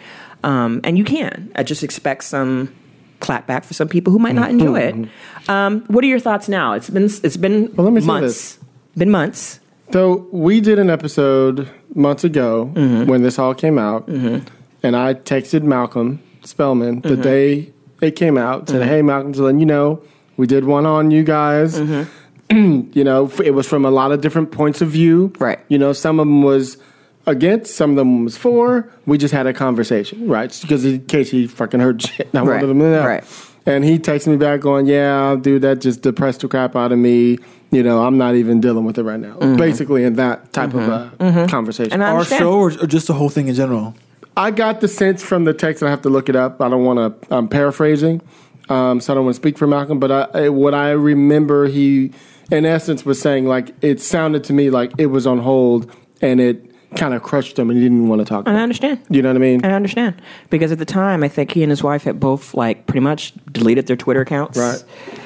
um, 0.44 0.80
and 0.84 0.98
you 0.98 1.04
can. 1.04 1.52
I 1.56 1.64
just 1.64 1.84
expect 1.84 2.24
some 2.24 2.74
clapback 3.20 3.66
for 3.66 3.74
some 3.74 3.88
people 3.88 4.12
who 4.14 4.20
might 4.20 4.36
not 4.36 4.50
enjoy 4.50 4.80
it. 4.80 5.50
Um, 5.50 5.82
what 5.88 6.04
are 6.04 6.08
your 6.08 6.20
thoughts 6.20 6.48
now? 6.50 6.74
It's 6.74 6.90
been 6.90 7.06
it's 7.24 7.38
been 7.38 7.74
Well, 7.76 7.86
let 7.86 7.94
me 7.94 8.02
months. 8.02 8.58
Been 8.96 9.12
months. 9.12 9.60
So 9.92 10.28
we 10.32 10.60
did 10.60 10.80
an 10.80 10.90
episode 10.90 11.70
months 11.96 12.24
ago 12.24 12.72
Mm-hmm. 12.76 13.10
when 13.10 13.22
this 13.24 13.40
all 13.40 13.54
came 13.54 13.78
out, 13.80 14.08
and 14.08 14.96
I 14.96 15.14
texted 15.14 15.64
Malcolm 15.64 16.20
Spellman 16.44 17.02
Mm-hmm. 17.02 17.10
the 17.16 17.18
day 17.18 17.72
it 18.02 18.12
came 18.16 18.38
out. 18.38 18.70
Said, 18.70 18.84
"Hey, 18.88 19.02
Malcolm, 19.02 19.32
just 19.34 19.42
letting 19.42 19.60
you 19.60 19.66
know, 19.66 20.02
we 20.38 20.46
did 20.48 20.66
one 20.66 20.86
on 20.86 21.10
you 21.12 21.24
guys. 21.24 21.80
Mm-hmm. 21.80 22.92
you 22.94 23.04
know, 23.04 23.32
it 23.44 23.52
was 23.52 23.68
from 23.68 23.84
a 23.86 23.92
lot 23.92 24.12
of 24.12 24.22
different 24.22 24.52
points 24.52 24.82
of 24.82 24.90
view. 24.90 25.34
Right. 25.40 25.60
You 25.68 25.78
know, 25.78 25.94
some 25.94 26.20
of 26.20 26.28
them 26.28 26.44
was 26.44 26.78
against, 27.28 27.76
some 27.76 27.92
of 27.92 27.96
them 27.98 28.24
was 28.24 28.36
for. 28.38 28.90
We 29.06 29.18
just 29.20 29.34
had 29.34 29.46
a 29.46 29.54
conversation, 29.54 30.28
right? 30.28 30.58
Because 30.62 30.84
in 30.86 31.06
case 31.06 31.30
he 31.30 31.46
fucking 31.46 31.80
heard 31.80 32.02
shit, 32.04 32.30
I 32.34 32.40
Right, 32.40 32.46
wanted 32.48 32.70
him 32.72 32.80
to 32.80 32.86
know. 32.86 33.06
right. 33.06 33.24
And 33.68 33.84
he 33.84 34.00
texted 34.00 34.28
me 34.28 34.38
back 34.38 34.62
going, 34.62 34.86
"Yeah, 34.86 35.36
dude, 35.40 35.62
that 35.64 35.82
just 35.82 36.02
depressed 36.02 36.40
the 36.40 36.48
crap 36.48 36.76
out 36.76 36.94
of 36.94 36.98
me. 37.00 37.38
You 37.70 37.84
know, 37.84 38.06
I'm 38.06 38.18
not 38.18 38.36
even 38.36 38.62
dealing 38.62 38.86
with 38.86 38.98
it 38.98 39.04
right 39.04 39.20
now." 39.20 39.36
Basically, 39.58 40.06
in 40.06 40.14
that 40.16 40.54
type 40.54 40.74
of 40.74 40.88
uh, 40.88 41.48
conversation. 41.48 41.92
Mm-hmm. 41.92 41.94
And 42.02 42.04
I 42.04 42.12
Our 42.12 42.24
show 42.24 42.54
or, 42.54 42.68
or 42.82 42.88
just 42.88 43.08
the 43.08 43.14
whole 43.14 43.28
thing 43.30 43.50
in 43.50 43.56
general? 43.56 43.94
I 44.38 44.52
got 44.52 44.80
the 44.80 44.88
sense 44.88 45.22
from 45.22 45.44
the 45.44 45.54
text. 45.54 45.84
I 45.84 45.90
have 45.90 46.02
to 46.04 46.10
look 46.10 46.30
it 46.30 46.36
up. 46.38 46.62
I 46.62 46.70
don't 46.70 46.86
want 46.86 47.22
to. 47.24 47.36
I'm 47.36 47.50
paraphrasing, 47.50 48.22
um, 48.70 49.02
so 49.02 49.12
I 49.12 49.16
don't 49.16 49.26
want 49.26 49.36
to 49.36 49.42
speak 49.42 49.58
for 49.58 49.68
Malcolm. 49.68 50.00
But 50.00 50.12
I, 50.14 50.46
I- 50.46 50.50
what 50.50 50.74
I 50.74 50.92
remember, 50.92 51.68
he 51.68 52.14
in 52.50 52.66
essence 52.66 53.06
was 53.06 53.20
saying 53.22 53.48
like 53.48 53.76
it 53.82 54.00
sounded 54.00 54.46
to 54.46 54.54
me 54.54 54.70
like 54.70 54.94
it 54.98 55.08
was 55.08 55.28
on 55.28 55.40
hold 55.40 55.92
and 56.22 56.40
it 56.40 56.72
kind 56.96 57.14
of 57.14 57.22
crushed 57.22 57.60
him 57.60 57.70
and 57.70 57.78
he 57.78 57.84
didn't 57.86 58.08
want 58.08 58.20
to 58.20 58.26
talk. 58.26 58.48
And 58.48 58.50
I 58.50 58.52
About 58.52 58.60
it. 58.60 58.64
understand. 58.64 59.00
You 59.10 59.22
know 59.22 59.30
what 59.30 59.36
I 59.36 59.40
mean? 59.40 59.66
I 59.66 59.72
understand 59.72 60.22
because 60.50 60.72
at 60.72 60.80
the 60.80 60.86
time, 60.86 61.22
I 61.24 61.28
think 61.28 61.52
he 61.52 61.62
and 61.64 61.70
his 61.70 61.84
wife 61.84 62.04
had 62.04 62.20
both 62.20 62.54
like 62.54 62.86
pretty 62.88 63.02
much 63.02 63.34
deleted 63.52 63.88
their 63.88 63.98
Twitter 63.98 64.22
accounts. 64.22 64.58
Right. 64.58 64.84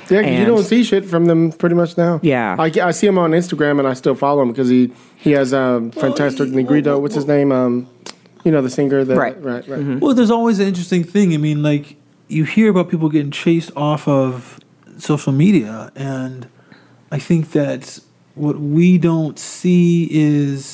Yeah, 0.10 0.24
'cause 0.24 0.40
you 0.40 0.46
don't 0.46 0.64
see 0.64 0.84
shit 0.84 1.06
from 1.06 1.26
them 1.26 1.52
pretty 1.52 1.76
much 1.76 1.98
now. 1.98 2.20
Yeah. 2.24 2.56
I, 2.58 2.66
I 2.82 2.92
see 2.92 3.08
him 3.08 3.18
on 3.18 3.32
Instagram 3.32 3.80
and 3.80 3.88
I 3.88 3.94
still 3.94 4.16
follow 4.16 4.42
him 4.42 4.50
because 4.52 4.70
he 4.70 4.92
he 5.18 5.32
has 5.32 5.54
um, 5.54 5.92
fantastic 5.92 6.50
Negrito. 6.50 6.98
What's 7.00 7.16
his 7.16 7.28
name? 7.28 7.52
Um, 7.52 7.88
you 8.44 8.52
know 8.52 8.62
the 8.62 8.70
singer. 8.70 9.04
That, 9.06 9.16
Right. 9.18 9.40
Right. 9.42 9.68
Right. 9.68 10.00
Well, 10.02 10.16
there's 10.16 10.32
always 10.32 10.60
an 10.60 10.68
interesting 10.68 11.04
thing. 11.04 11.34
I 11.34 11.38
mean, 11.38 11.62
like 11.62 11.96
you 12.28 12.44
hear 12.44 12.70
about 12.72 12.90
people 12.90 13.08
getting 13.10 13.30
chased 13.32 13.72
off 13.76 14.08
of 14.08 14.60
social 14.98 15.32
media, 15.32 15.92
and 15.96 16.48
I 17.12 17.20
think 17.20 17.52
that 17.52 18.00
what 18.34 18.60
we 18.60 18.98
don't 18.98 19.38
see 19.38 20.08
is 20.12 20.66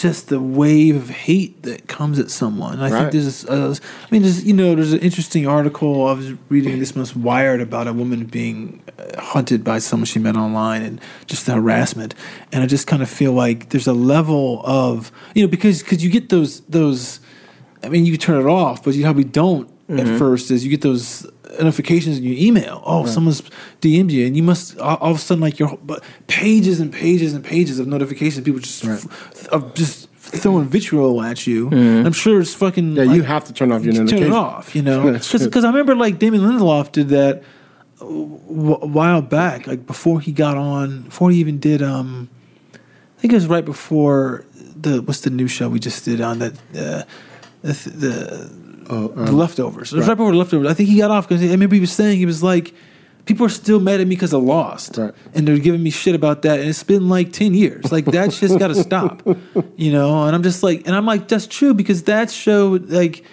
just 0.00 0.28
the 0.28 0.40
wave 0.40 0.96
of 0.96 1.10
hate 1.10 1.62
that 1.62 1.86
comes 1.88 2.18
at 2.18 2.30
someone. 2.30 2.80
I 2.80 2.90
Right. 2.90 3.00
think 3.00 3.12
there's, 3.12 3.44
uh, 3.46 3.74
I 4.02 4.06
mean, 4.10 4.22
there's, 4.22 4.44
you 4.44 4.52
know, 4.52 4.74
there's 4.74 4.92
an 4.92 5.00
interesting 5.00 5.46
article 5.46 6.06
I 6.06 6.12
was 6.12 6.32
reading 6.48 6.78
this 6.78 6.94
month, 6.96 7.14
Wired, 7.16 7.60
about 7.60 7.86
a 7.86 7.92
woman 7.92 8.24
being 8.24 8.82
uh, 8.98 9.20
hunted 9.20 9.62
by 9.64 9.78
someone 9.78 10.06
she 10.06 10.18
met 10.18 10.36
online 10.36 10.82
and 10.82 11.00
just 11.26 11.46
the 11.46 11.54
harassment. 11.54 12.14
And 12.52 12.62
I 12.62 12.66
just 12.66 12.86
kind 12.86 13.02
of 13.02 13.08
feel 13.10 13.32
like 13.32 13.70
there's 13.70 13.86
a 13.86 13.92
level 13.92 14.62
of, 14.64 15.10
you 15.34 15.42
know, 15.42 15.48
because 15.48 15.82
because 15.82 16.02
you 16.04 16.10
get 16.10 16.28
those 16.28 16.60
those. 16.62 17.20
I 17.82 17.90
mean, 17.90 18.06
you 18.06 18.12
can 18.12 18.20
turn 18.20 18.40
it 18.40 18.46
off, 18.48 18.82
but 18.82 18.94
you 18.94 19.02
probably 19.02 19.24
don't 19.24 19.68
at 19.88 20.18
first. 20.18 20.50
Is 20.50 20.64
you 20.64 20.70
get 20.70 20.80
those 20.82 21.26
notifications 21.60 22.18
in 22.18 22.24
your 22.24 22.36
email. 22.36 22.82
Oh, 22.84 23.06
someone's 23.06 23.42
DM'd 23.80 24.10
you, 24.10 24.26
and 24.26 24.36
you 24.36 24.42
must 24.42 24.78
all, 24.78 24.96
all 24.96 25.10
of 25.12 25.16
a 25.18 25.20
sudden 25.20 25.40
like 25.42 25.58
your 25.58 25.78
but 25.82 26.02
pages 26.26 26.80
and 26.80 26.92
pages 26.92 27.34
and 27.34 27.44
pages 27.44 27.78
of 27.78 27.86
notifications. 27.86 28.44
People 28.44 28.60
just 28.60 28.84
f- 28.84 29.48
of 29.48 29.74
just 29.74 30.08
throwing 30.14 30.66
vitriol 30.66 31.22
at 31.22 31.46
you. 31.46 31.68
I'm 31.70 32.12
sure 32.12 32.40
it's 32.40 32.54
fucking. 32.54 32.96
Yeah, 32.96 33.04
like, 33.04 33.16
you 33.16 33.22
have 33.22 33.44
to 33.44 33.52
turn 33.52 33.72
off 33.72 33.84
your 33.84 33.94
notifications. 33.94 34.20
turn 34.20 34.32
it 34.32 34.36
off. 34.36 34.74
You 34.74 34.82
know, 34.82 35.12
because 35.12 35.64
I 35.64 35.68
remember 35.68 35.94
like 35.94 36.18
Damon 36.18 36.40
Lindelof 36.40 36.92
did 36.92 37.08
that 37.10 37.42
a 38.00 38.04
a 38.04 38.06
while 38.86 39.22
back, 39.22 39.66
like 39.66 39.86
before 39.86 40.20
he 40.20 40.32
got 40.32 40.56
on, 40.56 41.02
before 41.02 41.30
he 41.30 41.38
even 41.38 41.58
did. 41.58 41.82
um 41.82 42.28
I 43.16 43.20
think 43.20 43.32
it 43.32 43.36
was 43.36 43.46
right 43.46 43.64
before 43.64 44.44
the 44.76 45.00
what's 45.00 45.20
the 45.20 45.30
new 45.30 45.48
show 45.48 45.68
we 45.70 45.78
just 45.78 46.04
did 46.04 46.20
on 46.20 46.40
that 46.40 46.52
uh, 46.76 47.02
the, 47.62 47.72
the, 47.72 48.63
Oh, 48.90 49.12
um, 49.16 49.26
the 49.26 49.32
leftovers. 49.32 49.92
It 49.92 49.96
was 49.96 50.06
right. 50.08 50.14
before 50.16 50.32
the 50.32 50.38
leftovers. 50.38 50.66
I 50.68 50.74
think 50.74 50.88
he 50.88 50.98
got 50.98 51.10
off 51.10 51.28
because 51.28 51.42
I 51.42 51.46
remember 51.48 51.74
he 51.74 51.80
was 51.80 51.92
saying 51.92 52.18
he 52.18 52.26
was 52.26 52.42
like. 52.42 52.74
People 53.26 53.46
are 53.46 53.48
still 53.48 53.80
mad 53.80 54.02
at 54.02 54.06
me 54.06 54.16
because 54.16 54.34
I 54.34 54.36
lost, 54.36 54.98
Right. 54.98 55.14
and 55.32 55.48
they're 55.48 55.56
giving 55.56 55.82
me 55.82 55.88
shit 55.88 56.14
about 56.14 56.42
that. 56.42 56.60
And 56.60 56.68
it's 56.68 56.82
been 56.82 57.08
like 57.08 57.32
ten 57.32 57.54
years. 57.54 57.90
Like 57.90 58.04
that 58.04 58.34
shit's 58.34 58.54
got 58.58 58.68
to 58.68 58.74
stop, 58.74 59.26
you 59.76 59.90
know. 59.90 60.24
And 60.26 60.36
I'm 60.36 60.42
just 60.42 60.62
like, 60.62 60.86
and 60.86 60.94
I'm 60.94 61.06
like, 61.06 61.26
that's 61.26 61.46
true 61.46 61.72
because 61.72 62.02
that 62.02 62.30
show, 62.30 62.78
like, 62.84 63.24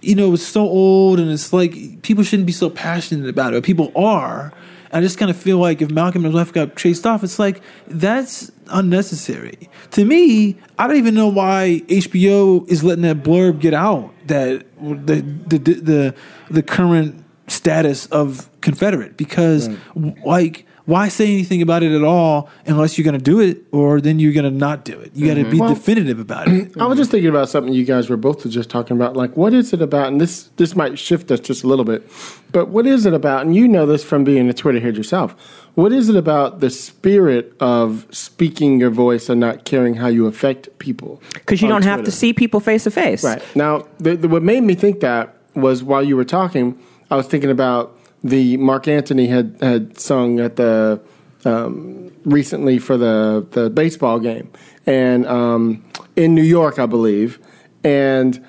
you 0.00 0.14
know, 0.14 0.32
it's 0.34 0.46
so 0.46 0.60
old 0.60 1.18
and 1.18 1.28
it's 1.28 1.52
like 1.52 2.02
people 2.02 2.22
shouldn't 2.22 2.46
be 2.46 2.52
so 2.52 2.70
passionate 2.70 3.28
about 3.28 3.52
it. 3.52 3.56
But 3.56 3.64
people 3.64 3.90
are. 3.96 4.52
I 4.96 5.02
just 5.02 5.18
kind 5.18 5.30
of 5.30 5.36
feel 5.36 5.58
like 5.58 5.82
if 5.82 5.90
Malcolm 5.90 6.24
and 6.24 6.32
his 6.32 6.34
wife 6.34 6.54
got 6.54 6.74
chased 6.74 7.06
off, 7.06 7.22
it's 7.22 7.38
like 7.38 7.60
that's 7.86 8.50
unnecessary. 8.68 9.68
To 9.90 10.06
me, 10.06 10.56
I 10.78 10.86
don't 10.86 10.96
even 10.96 11.14
know 11.14 11.28
why 11.28 11.82
HBO 11.86 12.66
is 12.66 12.82
letting 12.82 13.02
that 13.02 13.18
blurb 13.18 13.60
get 13.60 13.74
out 13.74 14.14
that 14.26 14.64
the 14.80 15.16
the 15.20 15.58
the 15.58 15.74
the, 15.74 16.14
the 16.48 16.62
current 16.62 17.22
status 17.46 18.06
of 18.06 18.48
Confederate 18.62 19.18
because 19.18 19.68
w 19.94 20.14
like 20.24 20.65
why 20.86 21.08
say 21.08 21.26
anything 21.26 21.62
about 21.62 21.82
it 21.82 21.92
at 21.92 22.02
all 22.02 22.48
unless 22.64 22.96
you're 22.96 23.04
going 23.04 23.18
to 23.18 23.22
do 23.22 23.40
it, 23.40 23.64
or 23.72 24.00
then 24.00 24.18
you're 24.18 24.32
going 24.32 24.50
to 24.50 24.56
not 24.56 24.84
do 24.84 24.98
it. 24.98 25.10
You 25.14 25.26
got 25.26 25.34
to 25.34 25.44
be 25.44 25.50
mm-hmm. 25.50 25.58
Well- 25.58 25.74
definitive 25.74 26.18
about 26.18 26.48
it. 26.48 26.76
I 26.80 26.86
was 26.86 26.96
just 26.96 27.10
thinking 27.10 27.28
about 27.28 27.48
something 27.48 27.74
you 27.74 27.84
guys 27.84 28.08
were 28.08 28.16
both 28.16 28.48
just 28.48 28.70
talking 28.70 28.96
about. 28.96 29.16
Like, 29.16 29.36
what 29.36 29.52
is 29.52 29.72
it 29.72 29.82
about? 29.82 30.08
And 30.08 30.20
this 30.20 30.44
this 30.56 30.74
might 30.74 30.98
shift 30.98 31.30
us 31.30 31.40
just 31.40 31.64
a 31.64 31.66
little 31.66 31.84
bit, 31.84 32.08
but 32.52 32.68
what 32.68 32.86
is 32.86 33.04
it 33.04 33.12
about? 33.12 33.44
And 33.44 33.54
you 33.54 33.68
know 33.68 33.84
this 33.84 34.04
from 34.04 34.24
being 34.24 34.48
a 34.48 34.54
Twitter 34.54 34.80
head 34.80 34.96
yourself. 34.96 35.34
What 35.74 35.92
is 35.92 36.08
it 36.08 36.16
about 36.16 36.60
the 36.60 36.70
spirit 36.70 37.54
of 37.60 38.06
speaking 38.10 38.80
your 38.80 38.88
voice 38.88 39.28
and 39.28 39.38
not 39.38 39.64
caring 39.64 39.94
how 39.94 40.06
you 40.06 40.26
affect 40.26 40.78
people? 40.78 41.20
Because 41.34 41.60
you 41.60 41.68
don't 41.68 41.84
have 41.84 42.04
to 42.04 42.10
see 42.10 42.32
people 42.32 42.60
face 42.60 42.84
to 42.84 42.90
face. 42.90 43.22
Right 43.22 43.42
now, 43.54 43.86
the, 43.98 44.16
the, 44.16 44.28
what 44.28 44.42
made 44.42 44.62
me 44.62 44.74
think 44.74 45.00
that 45.00 45.36
was 45.54 45.82
while 45.82 46.02
you 46.02 46.16
were 46.16 46.24
talking, 46.24 46.80
I 47.10 47.16
was 47.16 47.26
thinking 47.26 47.50
about 47.50 47.95
the 48.28 48.56
Marc 48.56 48.88
Anthony 48.88 49.26
had 49.26 49.56
had 49.60 49.98
sung 49.98 50.40
at 50.40 50.56
the 50.56 51.00
um, 51.44 52.10
recently 52.24 52.78
for 52.78 52.96
the 52.96 53.46
the 53.52 53.70
baseball 53.70 54.18
game 54.20 54.50
and 54.86 55.26
um, 55.26 55.84
in 56.16 56.34
New 56.34 56.42
York, 56.42 56.78
I 56.78 56.86
believe, 56.86 57.38
and 57.84 58.44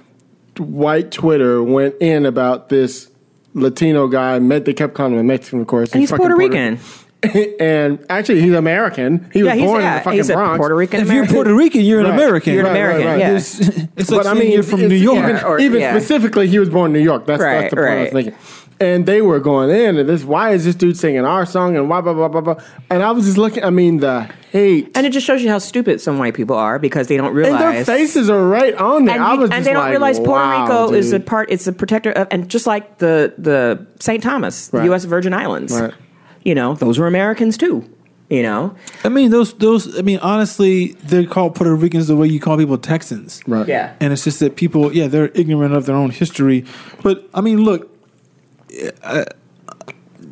white 0.57 1.11
Twitter 1.11 1.61
went 1.61 1.95
in 2.01 2.25
about 2.25 2.69
this 2.69 3.09
Latino 3.53 4.07
guy. 4.07 4.39
Met 4.39 4.65
they 4.65 4.73
kept 4.73 4.93
calling 4.93 5.13
him 5.13 5.19
a 5.19 5.23
Mexican, 5.23 5.61
of 5.61 5.67
course. 5.67 5.91
And 5.91 6.01
he's 6.01 6.09
fucking 6.09 6.25
Puerto 6.25 6.35
Rican. 6.37 6.79
and 7.59 8.05
actually, 8.09 8.41
he's 8.41 8.53
American. 8.53 9.29
He 9.33 9.41
was 9.41 9.47
Yeah, 9.47 9.55
he's, 9.55 9.65
born 9.65 9.81
in 9.83 9.93
the 9.93 9.99
fucking 10.01 10.13
he's 10.13 10.29
a 10.29 10.33
Bronx. 10.33 10.57
Puerto 10.59 10.75
Rican. 10.75 11.01
if 11.01 11.11
you're 11.11 11.25
Puerto 11.25 11.53
Rican, 11.55 11.81
you're 11.81 11.99
an 11.99 12.05
American. 12.05 12.53
You're 12.53 12.67
an 12.67 12.73
Right, 12.73 12.83
right, 12.83 13.01
American, 13.01 13.07
right. 13.07 13.19
yeah. 13.19 13.35
It's, 13.37 13.59
it's 13.97 14.11
like 14.11 14.23
but 14.23 14.27
I 14.27 14.33
mean, 14.39 14.51
you're 14.51 14.61
from 14.63 14.81
New 14.87 14.95
York. 14.95 15.17
Even, 15.17 15.29
Yeah, 15.35 15.43
or- 15.43 15.59
even 15.59 15.81
yeah. 15.81 15.97
specifically, 15.97 16.47
he 16.47 16.59
was 16.59 16.69
born 16.69 16.91
in 16.91 16.93
New 16.93 17.03
York. 17.03 17.25
That's, 17.25 17.41
Right, 17.41 17.61
that's 17.61 17.71
the 17.71 17.75
point 17.77 17.89
I 17.89 18.03
was 18.03 18.13
right. 18.13 18.35
Making. 18.79 18.87
And 18.95 19.05
they 19.05 19.21
were 19.21 19.39
going 19.39 19.69
in, 19.69 19.97
and 19.97 20.07
this. 20.07 20.23
Why 20.23 20.51
is 20.51 20.65
this 20.65 20.75
dude 20.75 20.97
singing 20.97 21.25
our 21.25 21.45
song? 21.45 21.75
And 21.77 21.87
blah 21.87 22.01
blah 22.01 22.13
blah 22.13 22.27
blah 22.27 22.41
blah. 22.41 22.63
And 22.89 23.01
I 23.03 23.11
was 23.11 23.25
just 23.25 23.37
looking. 23.37 23.63
I 23.63 23.69
mean, 23.69 23.97
the 23.97 24.29
hate. 24.51 24.91
And 24.95 25.05
it 25.05 25.11
just 25.13 25.25
shows 25.25 25.41
you 25.41 25.49
how 25.49 25.57
stupid 25.59 25.99
some 26.01 26.17
white 26.19 26.33
people 26.35 26.55
are 26.55 26.79
because 26.79 27.07
they 27.07 27.17
don't 27.17 27.33
realize 27.33 27.61
And 27.61 27.75
their 27.75 27.85
faces 27.85 28.29
are 28.29 28.47
right 28.47 28.73
on 28.75 29.05
there. 29.05 29.15
and, 29.15 29.23
I 29.23 29.33
you- 29.33 29.39
was 29.41 29.49
and 29.49 29.57
just 29.59 29.65
they 29.65 29.73
don't 29.73 29.83
like, 29.83 29.91
realize 29.91 30.17
Puerto 30.19 30.31
wow, 30.31 30.63
Rico 30.63 30.93
is 30.93 31.11
a 31.13 31.19
part. 31.19 31.51
It's 31.51 31.67
a 31.67 31.73
protector 31.73 32.11
of, 32.11 32.27
and 32.31 32.47
just 32.49 32.67
like 32.67 32.99
the 32.99 33.33
the 33.37 33.85
St. 33.99 34.21
Thomas, 34.21 34.67
the 34.69 34.77
Right. 34.79 34.85
U.S. 34.85 35.05
Virgin 35.05 35.33
Islands. 35.33 35.73
Right. 35.79 35.93
You 36.43 36.55
know, 36.55 36.75
those 36.75 36.97
were 36.99 37.07
Americans 37.07 37.57
too. 37.57 37.83
You 38.29 38.43
know, 38.43 38.75
I 39.05 39.09
mean, 39.09 39.31
those 39.31 39.53
those. 39.53 39.97
I 39.97 40.01
mean, 40.01 40.19
honestly, 40.19 40.87
they're 41.05 41.25
called 41.25 41.55
Puerto 41.55 41.73
Ricans 41.73 42.07
the 42.07 42.15
way 42.17 42.27
you 42.27 42.41
call 42.41 42.57
people 42.57 42.77
Texans. 42.77 43.41
Right. 43.47 43.65
yeah. 43.65 43.95
And 44.01 44.11
it's 44.11 44.25
just 44.25 44.41
that 44.41 44.57
people, 44.57 44.93
yeah, 44.93 45.07
they're 45.07 45.29
ignorant 45.33 45.73
of 45.73 45.85
their 45.85 45.95
own 45.95 46.09
history. 46.09 46.65
But 47.03 47.25
I 47.33 47.39
mean, 47.39 47.63
look, 47.63 47.89
uh, 49.03 49.25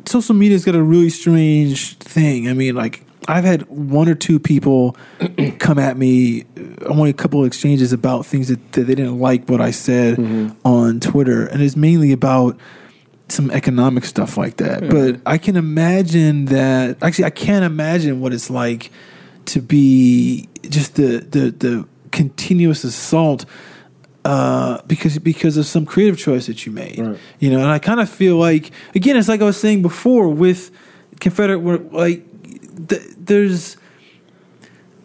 social 0.06 0.34
media's 0.34 0.64
got 0.64 0.74
a 0.74 0.82
really 0.82 1.10
strange 1.10 1.96
thing. 1.98 2.48
I 2.48 2.52
mean, 2.52 2.74
like 2.74 3.04
I've 3.28 3.44
had 3.44 3.62
one 3.68 4.08
or 4.08 4.14
two 4.14 4.38
people 4.38 4.96
come 5.58 5.78
at 5.78 5.96
me, 5.96 6.42
uh, 6.42 6.84
only 6.86 7.10
a 7.10 7.14
couple 7.14 7.40
of 7.40 7.46
exchanges 7.46 7.92
about 7.92 8.26
things 8.26 8.48
that, 8.48 8.72
that 8.72 8.82
they 8.82 8.94
didn't 8.94 9.18
like 9.18 9.48
what 9.48 9.60
I 9.60 9.70
said 9.70 10.18
on 10.64 11.00
Twitter, 11.00 11.46
and 11.46 11.62
it's 11.62 11.76
mainly 11.76 12.12
about 12.12 12.58
some 13.28 13.50
economic 13.50 14.04
stuff 14.04 14.36
like 14.36 14.58
that. 14.58 14.88
But 14.88 15.20
I 15.26 15.38
can 15.38 15.56
imagine 15.56 16.46
that. 16.46 17.02
Actually, 17.02 17.24
I 17.24 17.30
can't 17.30 17.64
imagine 17.64 18.20
what 18.20 18.32
it's 18.32 18.50
like 18.50 18.90
to 19.46 19.60
be 19.60 20.48
just 20.68 20.94
the 20.94 21.18
the 21.18 21.50
the 21.50 21.88
continuous 22.12 22.84
assault 22.84 23.44
uh, 24.26 24.82
because 24.86 25.18
because 25.18 25.56
of 25.56 25.66
some 25.66 25.86
creative 25.86 26.18
choice 26.18 26.46
that 26.46 26.66
you 26.66 26.72
made. 26.72 26.96
You 27.38 27.50
know, 27.50 27.60
and 27.60 27.70
I 27.70 27.78
kind 27.78 28.00
of 28.00 28.08
feel 28.10 28.36
like 28.36 28.70
again, 28.94 29.16
it's 29.16 29.28
like 29.28 29.40
I 29.40 29.44
was 29.44 29.56
saying 29.56 29.82
before 29.82 30.28
with 30.28 30.70
Confederate, 31.20 31.60
where, 31.60 31.78
like 31.78 32.24
th- 32.88 33.02
there's 33.18 33.76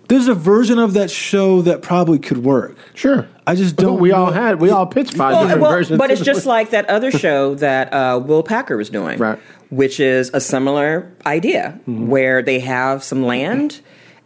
there's 0.08 0.28
a 0.28 0.34
version 0.34 0.78
of 0.78 0.94
that 0.96 1.10
show 1.10 1.62
that 1.62 1.82
probably 1.82 2.20
could 2.20 2.40
work. 2.40 2.76
Sure. 2.96 3.28
I 3.48 3.56
just 3.56 3.76
don't. 3.78 4.00
we 4.00 4.12
all 4.12 4.32
had. 4.32 4.60
We 4.60 4.70
all 4.70 4.86
pitched 4.86 5.14
five 5.14 5.32
Well, 5.34 5.42
different 5.44 5.62
well, 5.62 5.72
versions. 5.72 5.98
but 5.98 6.12
it's 6.12 6.22
just 6.22 6.46
like 6.56 6.72
that 6.72 6.90
other 6.90 7.12
show 7.12 7.56
that 7.56 7.94
uh, 7.94 8.20
Will 8.20 8.44
Packer 8.44 8.76
was 8.76 8.90
doing, 8.90 9.20
Right. 9.20 9.40
which 9.70 10.00
is 10.00 10.30
a 10.34 10.42
similar 10.42 11.12
idea 11.26 11.80
Mm-hmm. 11.88 12.08
where 12.08 12.42
they 12.42 12.60
have 12.60 13.04
some 13.04 13.24
land 13.24 13.80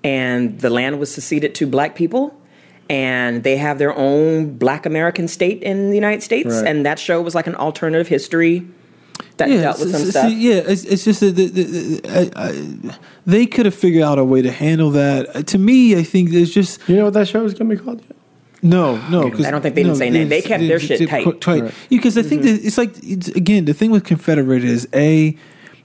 and 0.03 0.59
the 0.59 0.69
land 0.69 0.99
was 0.99 1.13
seceded 1.13 1.53
to 1.55 1.67
black 1.67 1.95
people 1.95 2.35
and 2.89 3.43
they 3.43 3.57
have 3.57 3.79
their 3.79 3.95
own 3.95 4.57
black 4.57 4.85
American 4.85 5.27
state 5.27 5.61
in 5.63 5.89
the 5.89 5.95
United 5.95 6.21
States. 6.23 6.53
Right. 6.55 6.67
And 6.67 6.85
that 6.85 6.99
show 6.99 7.21
was 7.21 7.33
like 7.35 7.47
an 7.47 7.55
alternative 7.55 8.07
history 8.07 8.65
that 9.37 9.47
dealt 9.47 9.79
with 9.79 9.87
s- 9.89 9.93
some 9.93 10.01
s- 10.03 10.09
stuff. 10.11 10.31
yeah, 10.31 10.53
it's, 10.65 10.83
it's 10.85 11.03
just 11.03 11.19
that 11.21 11.35
the, 11.35 11.47
the, 11.47 11.63
the, 11.63 12.09
I, 12.37 12.47
I, 12.49 12.97
they 13.25 13.45
could 13.45 13.65
have 13.65 13.75
figured 13.75 14.03
out 14.03 14.19
a 14.19 14.23
way 14.23 14.41
to 14.41 14.51
handle 14.51 14.91
that. 14.91 15.35
Uh, 15.35 15.41
to 15.43 15.57
me, 15.57 15.95
I 15.95 16.03
think 16.03 16.29
there's 16.31 16.53
just 16.53 16.79
you 16.87 16.95
know 16.95 17.05
what 17.05 17.13
that 17.13 17.27
show 17.27 17.43
is 17.45 17.53
going 17.53 17.69
to 17.69 17.75
be 17.75 17.81
called? 17.83 18.01
Yet? 18.01 18.15
no, 18.61 18.97
no. 19.09 19.29
'cause- 19.29 19.45
I 19.45 19.51
don't 19.51 19.61
think 19.61 19.75
they 19.75 19.83
didn't 19.83 19.97
say 19.97 20.09
name. 20.09 20.29
They 20.29 20.41
kept 20.41 20.61
their 20.67 20.79
shit 20.79 21.07
tight. 21.09 21.39
tight. 21.41 21.73
Because 21.89 22.17
I 22.17 22.21
think 22.23 22.41
Mm-hmm. 22.43 22.55
that 22.55 22.65
it's 22.65 22.77
like 22.77 22.93
it's, 23.03 23.27
again 23.29 23.65
the 23.65 23.73
thing 23.73 23.91
with 23.91 24.03
Confederate 24.03 24.63
is 24.63 24.87
a 24.93 25.35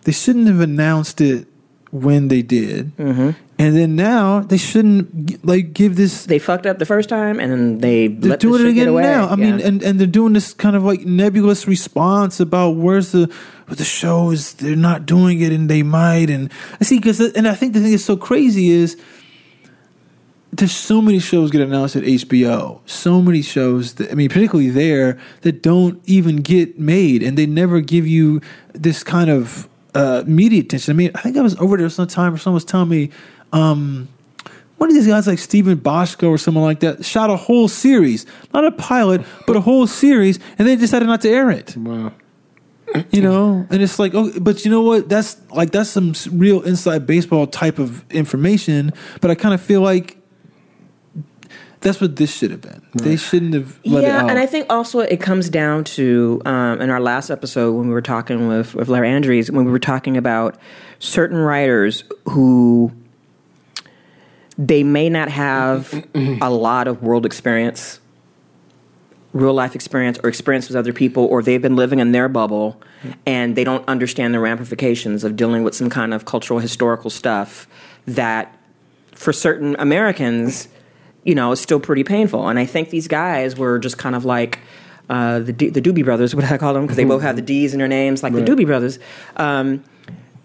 they 0.04 0.12
shouldn't 0.12 0.46
have 0.48 0.60
announced 0.60 1.20
it 1.20 1.46
when 1.90 2.28
they 2.28 2.40
did, 2.42 2.96
Mm-hmm. 2.96 3.30
And 3.60 3.76
then 3.76 3.94
now 3.94 4.40
they 4.40 4.56
shouldn't 4.56 5.44
like 5.44 5.74
give 5.74 5.94
this 5.96 6.24
They 6.24 6.38
fucked 6.38 6.64
up 6.64 6.78
the 6.78 6.86
first 6.86 7.10
time 7.10 7.38
and 7.38 7.52
then 7.52 7.78
they 7.78 8.06
they're 8.08 8.30
let 8.30 8.40
doing 8.40 8.64
it 8.64 8.70
again 8.70 8.94
now. 8.94 9.28
I 9.28 9.36
mean, 9.36 9.60
and, 9.60 9.82
and 9.82 10.00
they're 10.00 10.06
doing 10.06 10.32
this 10.32 10.54
kind 10.54 10.74
of 10.74 10.82
like 10.82 11.02
nebulous 11.02 11.68
response 11.68 12.40
about 12.40 12.76
where's 12.76 13.12
the 13.12 13.30
what 13.66 13.76
the 13.76 13.84
show 13.84 14.30
is. 14.30 14.54
They're 14.54 14.74
not 14.76 15.04
doing 15.04 15.42
it, 15.42 15.52
and 15.52 15.68
they 15.68 15.82
might. 15.82 16.30
And 16.30 16.50
I 16.80 16.84
see 16.84 16.98
because 16.98 17.20
and 17.20 17.46
I 17.46 17.54
think 17.54 17.74
the 17.74 17.80
thing 17.80 17.90
that's 17.90 18.02
so 18.02 18.16
crazy 18.16 18.70
is 18.70 18.96
there's 20.52 20.72
so 20.72 21.02
many 21.02 21.18
shows 21.18 21.50
get 21.50 21.60
announced 21.60 21.96
at 21.96 22.02
HBO. 22.02 22.80
So 22.86 23.20
many 23.20 23.42
shows 23.42 23.94
that 23.94 24.10
I 24.10 24.14
mean, 24.14 24.30
particularly 24.30 24.70
there 24.70 25.18
that 25.42 25.62
don't 25.62 26.00
even 26.06 26.36
get 26.36 26.78
made, 26.78 27.22
and 27.22 27.36
they 27.36 27.44
never 27.44 27.82
give 27.82 28.06
you 28.06 28.40
this 28.72 29.04
kind 29.04 29.28
of 29.28 29.68
uh, 29.94 30.24
media 30.26 30.62
attention. 30.62 30.92
I 30.92 30.96
mean, 30.96 31.10
I 31.14 31.20
think 31.20 31.36
I 31.36 31.42
was 31.42 31.56
over 31.56 31.76
there 31.76 31.90
sometime, 31.90 32.32
or 32.32 32.38
someone 32.38 32.54
was 32.54 32.64
telling 32.64 32.88
me. 32.88 33.10
Um, 33.52 34.08
one 34.78 34.88
of 34.88 34.94
these 34.94 35.06
guys 35.06 35.26
like 35.26 35.38
Steven 35.38 35.78
Bochco 35.78 36.30
or 36.30 36.38
someone 36.38 36.64
like 36.64 36.80
that 36.80 37.04
shot 37.04 37.28
a 37.28 37.36
whole 37.36 37.68
series, 37.68 38.24
not 38.54 38.64
a 38.64 38.72
pilot, 38.72 39.22
but 39.46 39.54
a 39.54 39.60
whole 39.60 39.86
series, 39.86 40.38
and 40.58 40.66
they 40.66 40.74
decided 40.74 41.06
not 41.06 41.20
to 41.20 41.28
air 41.28 41.50
it. 41.50 41.76
Wow. 41.76 42.14
You 43.10 43.20
know, 43.20 43.66
and 43.70 43.82
it's 43.82 43.98
like, 43.98 44.14
oh, 44.14 44.32
but 44.40 44.64
you 44.64 44.70
know 44.70 44.80
what? 44.80 45.08
That's 45.08 45.36
like 45.50 45.70
that's 45.70 45.90
some 45.90 46.14
real 46.32 46.62
inside 46.62 47.06
baseball 47.06 47.46
type 47.46 47.78
of 47.78 48.10
information. 48.10 48.92
But 49.20 49.30
I 49.30 49.36
kind 49.36 49.54
of 49.54 49.60
feel 49.60 49.80
like 49.80 50.16
that's 51.80 52.00
what 52.00 52.16
this 52.16 52.34
should 52.34 52.50
have 52.50 52.60
been. 52.60 52.82
They 52.94 53.16
shouldn't 53.16 53.54
have 53.54 53.78
let 53.84 54.02
yeah, 54.02 54.08
it 54.08 54.24
out. 54.24 54.30
and 54.30 54.38
I 54.38 54.46
think 54.46 54.66
also 54.70 55.00
it 55.00 55.20
comes 55.20 55.48
down 55.48 55.84
to 55.84 56.42
um, 56.44 56.80
in 56.80 56.90
our 56.90 57.00
last 57.00 57.30
episode 57.30 57.72
when 57.72 57.88
we 57.88 57.94
were 57.94 58.02
talking 58.02 58.48
with, 58.48 58.74
with 58.74 58.88
Larry 58.88 59.08
Andrews, 59.08 59.50
when 59.50 59.64
we 59.64 59.70
were 59.70 59.78
talking 59.78 60.16
about 60.16 60.58
certain 60.98 61.38
writers 61.38 62.04
who 62.28 62.92
they 64.60 64.82
may 64.82 65.08
not 65.08 65.30
have 65.30 66.06
a 66.14 66.50
lot 66.50 66.86
of 66.86 67.02
world 67.02 67.24
experience, 67.24 67.98
real 69.32 69.54
life 69.54 69.74
experience, 69.74 70.18
or 70.22 70.28
experience 70.28 70.68
with 70.68 70.76
other 70.76 70.92
people, 70.92 71.24
or 71.24 71.42
they've 71.42 71.62
been 71.62 71.76
living 71.76 71.98
in 71.98 72.12
their 72.12 72.28
bubble 72.28 72.78
and 73.24 73.56
they 73.56 73.64
don't 73.64 73.88
understand 73.88 74.34
the 74.34 74.38
ramifications 74.38 75.24
of 75.24 75.34
dealing 75.34 75.64
with 75.64 75.74
some 75.74 75.88
kind 75.88 76.12
of 76.12 76.26
cultural 76.26 76.60
historical 76.60 77.08
stuff 77.08 77.66
that 78.06 78.54
for 79.12 79.32
certain 79.32 79.76
Americans, 79.78 80.68
you 81.24 81.34
know, 81.34 81.52
is 81.52 81.60
still 81.60 81.80
pretty 81.80 82.04
painful. 82.04 82.46
And 82.46 82.58
I 82.58 82.66
think 82.66 82.90
these 82.90 83.08
guys 83.08 83.56
were 83.56 83.78
just 83.78 83.96
kind 83.96 84.14
of 84.14 84.26
like 84.26 84.58
uh, 85.08 85.38
the 85.38 85.54
D- 85.54 85.70
the 85.70 85.80
Doobie 85.80 86.04
Brothers, 86.04 86.34
what 86.36 86.44
I 86.44 86.58
call 86.58 86.74
them, 86.74 86.82
because 86.82 86.98
they 86.98 87.04
both 87.04 87.22
have 87.22 87.36
the 87.36 87.42
D's 87.42 87.72
in 87.72 87.78
their 87.78 87.88
names, 87.88 88.22
like 88.22 88.34
the 88.34 88.42
Doobie 88.42 88.66
Brothers. 88.66 88.98
Um, 89.36 89.82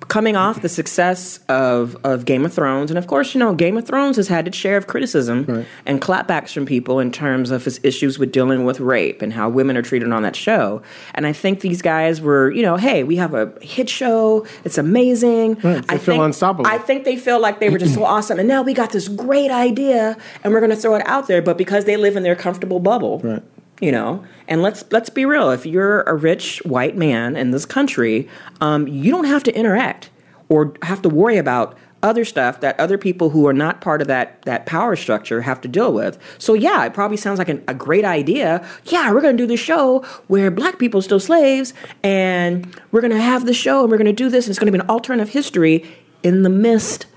coming 0.08 0.36
off 0.36 0.62
the 0.62 0.70
success 0.70 1.40
of, 1.50 1.98
of 2.04 2.26
Game 2.26 2.46
of 2.46 2.54
Thrones, 2.54 2.92
and 2.92 2.98
of 2.98 3.08
course, 3.08 3.34
you 3.34 3.40
know, 3.40 3.54
Game 3.56 3.78
of 3.78 3.86
Thrones 3.88 4.18
has 4.18 4.28
had 4.28 4.48
its 4.48 4.56
share 4.58 4.78
of 4.78 4.88
criticism 4.88 5.46
Right. 5.48 5.66
and 5.86 6.02
clapbacks 6.02 6.52
from 6.54 6.66
people 6.66 7.00
in 7.00 7.12
terms 7.12 7.52
of 7.52 7.66
its 7.66 7.80
issues 7.84 8.20
with 8.20 8.32
dealing 8.32 8.66
with 8.66 8.80
rape 8.80 9.22
and 9.22 9.34
how 9.34 9.50
women 9.50 9.76
are 9.78 9.82
treated 9.82 10.12
on 10.12 10.24
that 10.24 10.36
show. 10.36 10.82
And 11.14 11.26
I 11.26 11.34
think 11.34 11.62
these 11.62 11.82
guys 11.82 12.22
were, 12.22 12.52
you 12.52 12.62
know, 12.62 12.78
hey, 12.78 13.04
we 13.04 13.16
have 13.18 13.34
a 13.34 13.52
hit 13.62 13.90
show, 13.90 14.46
it's 14.64 14.78
amazing. 14.78 15.56
Right, 15.64 15.84
I 15.90 15.98
feel 15.98 16.16
think, 16.16 16.24
unstoppable. 16.24 16.68
I 16.70 16.78
think 16.78 17.04
they 17.06 17.16
feel 17.18 17.40
like 17.40 17.60
they 17.60 17.70
were 17.70 17.78
just 17.80 17.94
so 17.96 18.04
awesome, 18.16 18.40
and 18.40 18.48
now 18.48 18.62
we 18.62 18.74
got 18.74 18.92
this 18.92 19.08
great 19.08 19.52
idea, 19.52 20.18
and 20.44 20.54
we're 20.54 20.60
going 20.60 20.70
to 20.72 20.76
throw 20.78 20.96
it 20.96 21.06
out 21.08 21.28
there. 21.28 21.42
But 21.42 21.58
because 21.58 21.86
they 21.86 21.98
live 21.98 22.16
in 22.16 22.24
their 22.24 22.36
comfortable 22.36 22.80
bubble, 22.80 23.20
Right. 23.24 23.44
You 23.82 23.92
know, 23.92 24.24
and 24.48 24.62
let's 24.62 24.84
let's 24.92 25.10
be 25.10 25.26
real. 25.26 25.52
If 25.52 25.66
you're 25.66 26.02
a 26.04 26.14
rich 26.14 26.60
white 26.66 26.96
man 26.96 27.36
in 27.36 27.52
this 27.52 27.66
country, 27.66 28.30
um, 28.62 28.88
you 28.88 29.12
don't 29.12 29.26
have 29.26 29.44
to 29.44 29.56
interact 29.56 30.10
or 30.50 30.74
have 30.84 31.02
to 31.02 31.10
worry 31.10 31.38
about 31.38 31.78
other 32.04 32.24
stuff 32.24 32.60
that 32.62 32.80
other 32.80 33.00
people 33.00 33.32
who 33.32 33.48
are 33.48 33.54
not 33.54 33.82
part 33.82 34.00
of 34.00 34.08
that 34.08 34.42
that 34.44 34.66
power 34.66 34.96
structure 34.96 35.42
have 35.42 35.60
to 35.62 35.68
deal 35.68 35.92
with. 35.92 36.20
So 36.38 36.54
yeah, 36.54 36.86
it 36.86 36.94
probably 36.94 37.18
sounds 37.18 37.40
like 37.40 37.50
an, 37.50 37.64
a 37.68 37.74
great 37.74 38.06
idea. 38.06 38.66
Yeah, 38.86 39.12
we're 39.12 39.22
going 39.22 39.36
to 39.36 39.44
do 39.44 39.48
this 39.48 39.60
show 39.60 40.06
where 40.28 40.52
black 40.52 40.78
people 40.78 41.00
are 41.00 41.04
still 41.04 41.20
slaves, 41.20 41.74
and 42.04 42.80
we're 42.92 43.02
going 43.02 43.14
to 43.14 43.22
have 43.22 43.46
the 43.46 43.54
show, 43.54 43.82
and 43.82 43.92
we're 43.92 43.98
going 43.98 44.06
to 44.06 44.14
do 44.14 44.30
this, 44.30 44.46
and 44.46 44.52
it's 44.52 44.60
going 44.60 44.72
to 44.72 44.78
be 44.78 44.82
an 44.82 44.90
alternative 44.90 45.30
history. 45.30 45.84
in 46.24 46.44
the 46.44 46.50
midst 46.50 47.08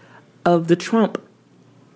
of 0.44 0.68
the 0.68 0.76
Trump 0.76 1.22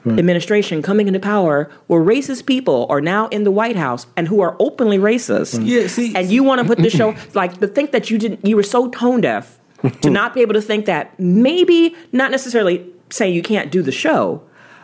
administration 0.07 0.83
coming 0.83 1.07
into 1.07 1.21
power 1.21 1.71
where 1.87 2.01
racist 2.01 2.47
people 2.47 2.87
are 2.91 3.01
now 3.01 3.29
in 3.29 3.45
the 3.45 3.51
White 3.51 3.77
House 3.77 4.07
and 4.17 4.27
who 4.29 4.41
are 4.41 4.57
openly 4.59 4.99
racist. 4.99 5.65
Yeah, 5.65 5.87
see- 5.87 6.15
and 6.15 6.31
you 6.31 6.43
want 6.43 6.61
to 6.61 6.67
put 6.67 6.79
the 6.79 6.91
show 6.91 7.15
like 7.35 7.59
to 7.61 7.67
think 7.69 7.93
that 7.93 8.11
you 8.11 8.19
didn't 8.19 8.45
you 8.45 8.57
were 8.57 8.63
so 8.63 8.89
tone 8.91 9.21
deaf 9.21 9.59
to 10.01 10.11
not 10.11 10.35
be 10.35 10.41
able 10.41 10.55
to 10.55 10.63
think 10.63 10.87
that 10.87 11.19
maybe 11.19 11.95
not 12.13 12.31
necessarily 12.31 12.85
say 13.11 13.31
you 13.31 13.43
can't 13.43 13.71
do 13.71 13.83
the 13.83 13.93
show, 13.93 14.43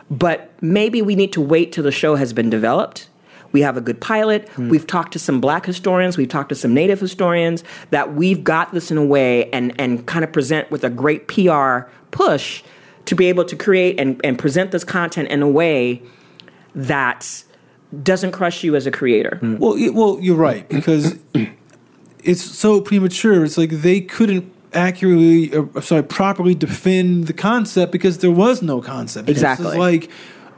but 0.09 0.51
maybe 0.61 1.01
we 1.01 1.15
need 1.15 1.33
to 1.33 1.41
wait 1.41 1.71
till 1.71 1.83
the 1.83 1.91
show 1.91 2.15
has 2.15 2.33
been 2.33 2.49
developed. 2.49 3.07
We 3.51 3.61
have 3.61 3.77
a 3.77 3.81
good 3.81 3.99
pilot. 3.99 4.47
Hmm. 4.49 4.69
We've 4.69 4.85
talked 4.85 5.13
to 5.13 5.19
some 5.19 5.41
black 5.41 5.65
historians. 5.65 6.17
We've 6.17 6.29
talked 6.29 6.49
to 6.49 6.55
some 6.55 6.73
native 6.73 6.99
historians 6.99 7.63
that 7.89 8.13
we've 8.13 8.43
got 8.43 8.73
this 8.73 8.91
in 8.91 8.97
a 8.97 9.05
way 9.05 9.49
and, 9.51 9.73
and 9.79 10.05
kind 10.05 10.23
of 10.23 10.31
present 10.31 10.69
with 10.69 10.83
a 10.83 10.89
great 10.89 11.27
PR 11.27 11.89
push 12.11 12.61
to 13.09 13.15
be 13.15 13.25
able 13.25 13.43
to 13.43 13.55
create 13.55 13.99
and, 13.99 14.21
and 14.23 14.37
present 14.37 14.69
this 14.69 14.83
content 14.83 15.27
in 15.29 15.41
a 15.41 15.49
way 15.49 15.99
that 16.75 17.43
doesn't 18.03 18.33
crush 18.33 18.63
you 18.63 18.75
as 18.75 18.85
a 18.85 18.91
creator. 18.91 19.39
Mm. 19.41 19.57
Well, 19.57 19.73
y- 19.73 19.89
well, 19.89 20.19
you're 20.21 20.37
right 20.37 20.69
because 20.69 21.17
it's 22.23 22.43
so 22.43 22.79
premature. 22.81 23.43
It's 23.43 23.57
like 23.57 23.71
they 23.71 23.99
couldn't 23.99 24.53
accurately, 24.73 25.51
or, 25.55 25.81
sorry, 25.81 26.03
properly 26.03 26.53
defend 26.53 27.25
the 27.25 27.33
concept 27.33 27.91
because 27.91 28.19
there 28.19 28.29
was 28.29 28.61
no 28.61 28.79
concept. 28.79 29.27
It's 29.27 29.39
Exactly. 29.39 29.75
like, 29.75 30.11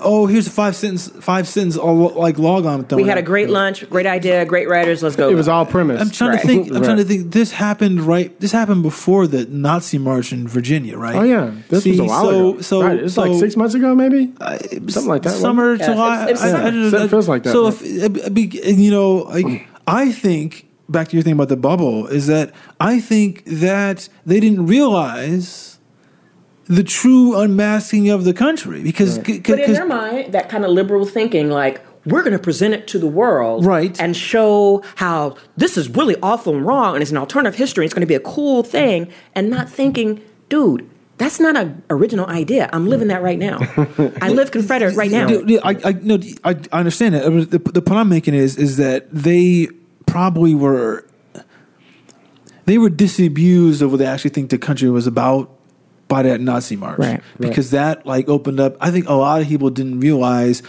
oh, 0.04 0.26
here's 0.26 0.48
a 0.48 0.50
five 0.52 0.76
sentence, 0.76 1.08
five 1.20 1.48
sentence, 1.48 1.78
all, 1.78 2.10
like 2.10 2.38
log 2.40 2.66
on. 2.66 2.86
We 2.92 3.04
had 3.04 3.18
a 3.18 3.22
great 3.22 3.50
lunch, 3.50 3.90
great 3.90 4.06
idea, 4.06 4.44
great 4.46 4.68
writers. 4.70 5.02
Let's 5.04 5.16
go. 5.16 5.30
It 5.30 5.36
was 5.36 5.48
all 5.48 5.66
premise. 5.66 6.02
I'm 6.02 6.10
trying 6.10 6.32
Right. 6.32 6.42
to 6.42 6.48
think. 6.48 6.68
I'm 6.70 6.74
Right. 6.76 6.84
trying 6.84 6.98
to 6.98 7.04
think. 7.04 7.32
This 7.32 7.52
happened 7.52 8.02
right. 8.02 8.38
This 8.40 8.52
happened 8.52 8.84
before 8.84 9.28
the 9.28 9.46
Nazi 9.46 9.98
march 9.98 10.34
in 10.34 10.48
Virginia, 10.48 10.98
right? 10.98 11.16
Oh 11.16 11.24
yeah, 11.24 11.52
this 11.70 11.84
See, 11.84 11.92
was 11.92 12.00
a 12.00 12.04
while 12.06 12.24
so, 12.24 12.50
ago. 12.50 12.62
So 12.62 12.82
right. 12.84 13.00
it's 13.00 13.14
so, 13.14 13.22
like 13.24 13.40
six 13.40 13.56
months 13.56 13.74
ago, 13.76 13.96
maybe. 13.96 14.34
uh, 14.42 14.58
Something 14.88 15.08
like 15.08 15.22
that, 15.24 15.30
wasn't 15.30 15.42
Summer, 15.42 15.74
it? 15.74 15.80
Yeah, 15.82 15.86
July. 15.94 16.24
it's- 16.24 16.32
it's 16.32 16.42
I- 16.42 16.48
I 16.48 16.52
summer. 16.52 16.64
don't 16.72 16.92
know. 16.92 16.98
It 17.04 17.10
feels 17.10 17.28
like 17.30 17.44
that, 17.44 17.52
So 17.54 17.64
right? 17.66 17.74
if 17.82 18.18
it 18.28 18.34
be- 18.34 18.62
you 18.74 18.92
know, 18.92 19.16
like 19.30 19.68
I 19.88 20.12
think 20.12 20.68
back 20.90 21.08
to 21.10 21.16
your 21.16 21.24
thing 21.24 21.34
about 21.34 21.48
the 21.50 21.56
bubble 21.56 22.08
is 22.08 22.28
that 22.28 22.52
I 22.80 23.00
think 23.00 23.44
that 23.46 24.10
they 24.26 24.40
didn't 24.42 24.66
realize 24.68 25.71
the 26.66 26.84
true 26.84 27.36
unmasking 27.38 28.10
of 28.10 28.24
the 28.24 28.34
country 28.34 28.82
because 28.82 29.16
c- 29.26 29.40
But 29.40 29.60
in 29.60 29.74
their 29.74 29.86
mind, 29.86 30.34
that 30.34 30.50
kind 30.50 30.64
of 30.64 30.72
liberal 30.72 31.06
thinking, 31.06 31.50
like 31.50 31.82
we're 32.06 32.22
going 32.22 32.34
to 32.34 32.40
present 32.40 32.74
it 32.74 32.88
to 32.88 33.00
the 33.00 33.08
world, 33.08 33.66
Right. 33.66 34.00
and 34.02 34.16
show 34.16 34.82
how 34.96 35.36
this 35.58 35.78
is 35.78 35.90
really 35.90 36.16
awful 36.24 36.56
and 36.56 36.66
wrong, 36.66 36.96
and 36.96 37.02
it's 37.02 37.12
an 37.12 37.18
alternative 37.18 37.56
history. 37.58 37.86
It's 37.86 37.94
going 37.94 38.02
to 38.02 38.08
be 38.08 38.16
a 38.16 38.20
cool 38.20 38.64
thing, 38.64 39.08
and 39.36 39.50
not 39.50 39.70
thinking, 39.70 40.22
dude. 40.50 40.88
That's 41.18 41.40
not 41.40 41.56
an 41.56 41.84
original 41.92 42.26
idea. 42.26 42.68
I'm 42.74 42.88
living 42.88 43.10
that 43.10 43.22
right 43.22 43.38
now. 43.38 43.60
I 44.20 44.30
live 44.30 44.50
Confederate 44.50 44.96
right 44.96 45.12
now. 45.12 45.28
Yeah, 45.30 45.42
yeah, 45.46 45.60
I, 45.64 45.76
I 45.86 45.92
no, 46.02 46.18
I, 46.44 46.56
I 46.72 46.80
understand 46.80 47.14
that. 47.14 47.30
The, 47.52 47.60
the 47.60 47.82
point 47.84 48.00
I'm 48.00 48.10
making 48.10 48.34
is 48.34 48.58
is 48.58 48.78
that 48.78 49.06
they 49.12 49.68
probably 50.08 50.56
were 50.56 51.06
they 52.66 52.80
were 52.80 52.90
disabused 52.90 53.84
of 53.84 53.92
what 53.92 53.98
they 53.98 54.08
actually 54.08 54.32
think 54.32 54.50
the 54.50 54.58
country 54.58 54.90
was 54.90 55.06
about 55.06 55.52
by 56.12 56.24
that 56.24 56.42
Nazi 56.42 56.76
march, 56.76 57.00
Right. 57.00 57.22
Because 57.40 57.72
that 57.72 58.06
like 58.06 58.28
opened 58.28 58.60
up. 58.60 58.76
I 58.80 58.92
think 58.92 59.08
a 59.08 59.14
lot 59.14 59.42
of 59.42 59.48
people 59.48 59.70
didn't 59.70 60.00
realize. 60.00 60.62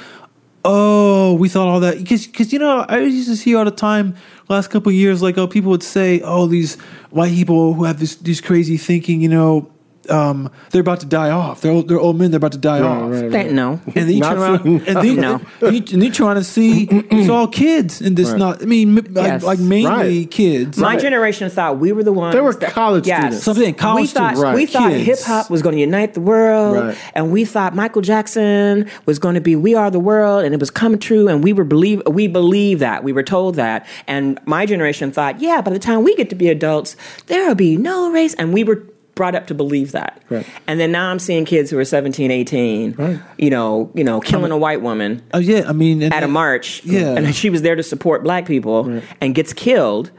Oh, 0.65 1.35
we 1.35 1.49
thought 1.49 1.67
all 1.67 1.81
that 1.81 1.99
because 1.99 2.27
because 2.27 2.53
you 2.53 2.61
know 2.61 2.87
I 2.89 3.01
used 3.01 3.29
to 3.29 3.37
see 3.37 3.55
all 3.55 3.65
the 3.65 3.73
time 3.73 4.15
last 4.49 4.69
couple 4.69 4.91
of 4.91 4.95
years 4.95 5.23
like 5.23 5.39
oh 5.39 5.49
people 5.49 5.71
would 5.71 5.83
say 5.83 6.21
oh 6.21 6.47
these 6.47 6.77
white 7.11 7.33
people 7.33 7.73
who 7.73 7.85
have 7.85 7.99
this 7.99 8.17
these 8.17 8.41
crazy 8.41 8.77
thinking 8.77 9.21
you 9.21 9.29
know 9.29 9.69
um, 10.11 10.51
they're 10.71 10.81
about 10.81 11.01
to 11.01 11.07
die 11.07 11.31
off 11.31 11.61
they're 11.61 11.71
old, 11.73 11.89
they're 11.89 11.99
old 12.01 12.19
men 12.19 12.31
they're 12.31 12.39
about 12.39 12.53
to 12.53 12.59
die 12.59 12.81
off 12.81 13.11
right, 13.11 13.31
They- 13.31 13.53
no. 13.53 13.81
and 13.87 13.95
then 13.95 14.11
you 14.11 14.21
Not 14.21 14.31
turn 14.35 14.39
around 14.39 14.59
so- 14.59 14.87
and 14.99 15.09
then, 15.09 15.17
No. 15.17 15.41
and, 15.61 15.75
you, 15.77 15.95
and 15.95 16.03
you 16.05 16.11
trying 16.11 16.37
to 16.37 16.45
see 16.45 16.89
it's 16.91 17.29
all 17.29 17.47
kids 17.47 18.01
and 18.01 18.17
this 18.17 18.31
Right. 18.31 18.39
not 18.39 18.63
I 18.63 18.67
mean 18.67 18.99
m- 18.99 19.05
like, 19.15 19.27
Yes. 19.27 19.43
like 19.45 19.59
mainly 19.61 19.91
Right. 20.21 20.31
kids 20.31 20.79
My 20.79 20.93
Right. 20.95 21.01
generation 21.01 21.51
thought 21.51 21.79
we 21.79 21.93
were 21.93 22.03
the 22.03 22.13
ones. 22.13 22.35
They 22.35 22.41
were 22.41 22.53
that- 22.55 22.73
college 22.73 23.07
yes. 23.07 23.21
students. 23.21 23.45
Something 23.45 23.75
college 23.75 24.03
we 24.03 24.07
thought 24.09 24.37
students. 24.37 24.55
we 24.57 24.63
Right. 24.65 24.71
thought 24.71 24.93
hip 24.93 25.21
hop 25.23 25.51
was 25.51 25.63
going 25.63 25.75
to 25.77 25.81
unite 25.81 26.15
the 26.15 26.21
world, 26.21 26.77
Right. 26.77 26.97
and 27.15 27.31
we 27.31 27.45
thought 27.45 27.75
Michael 27.77 28.03
Jackson 28.03 28.87
was 29.07 29.19
going 29.19 29.35
to 29.35 29.41
be 29.41 29.55
"We 29.57 29.75
Are 29.75 29.91
the 29.91 30.01
World," 30.01 30.45
and 30.45 30.53
it 30.55 30.61
was 30.61 30.71
coming 30.71 30.99
true, 30.99 31.29
and 31.29 31.43
we 31.45 31.53
were 31.53 31.65
believe 31.65 32.03
we 32.09 32.27
believe 32.27 32.79
that 32.81 33.05
we 33.05 33.13
were 33.13 33.23
told 33.23 33.55
that, 33.57 33.87
and 34.09 34.39
my 34.47 34.67
generation 34.67 35.11
thought, 35.13 35.41
yeah, 35.41 35.61
by 35.61 35.71
the 35.71 35.79
time 35.79 36.03
we 36.03 36.15
get 36.17 36.29
to 36.31 36.37
be 36.37 36.49
adults, 36.49 36.97
there 37.29 37.47
will 37.47 37.55
be 37.55 37.77
no 37.77 38.11
race, 38.11 38.35
and 38.35 38.53
we 38.53 38.65
were 38.65 38.83
brought 39.15 39.35
up 39.35 39.47
to 39.49 39.55
believe 39.55 39.93
that. 39.93 40.23
Right. 40.31 40.47
And 40.67 40.81
then 40.81 40.93
now 40.93 41.11
I'm 41.11 41.19
seeing 41.19 41.45
kids 41.45 41.71
who 41.71 41.79
are 41.79 41.85
17, 41.85 42.31
18, 42.31 42.93
Right. 42.93 43.21
you 43.39 43.51
know, 43.51 43.91
you 43.95 44.05
know, 44.05 44.21
killing 44.21 44.53
a 44.53 44.57
white 44.57 44.81
woman 44.81 45.23
oh 45.35 45.39
yeah 45.39 45.69
I 45.69 45.73
mean 45.73 46.03
at 46.03 46.23
a 46.23 46.29
march. 46.29 46.85
Yeah. 46.85 47.15
And 47.17 47.35
she 47.35 47.51
was 47.51 47.63
there 47.63 47.77
to 47.77 47.83
support 47.83 48.23
black 48.23 48.47
people 48.47 49.03
and 49.21 49.35
gets 49.35 49.53
killed. 49.53 50.11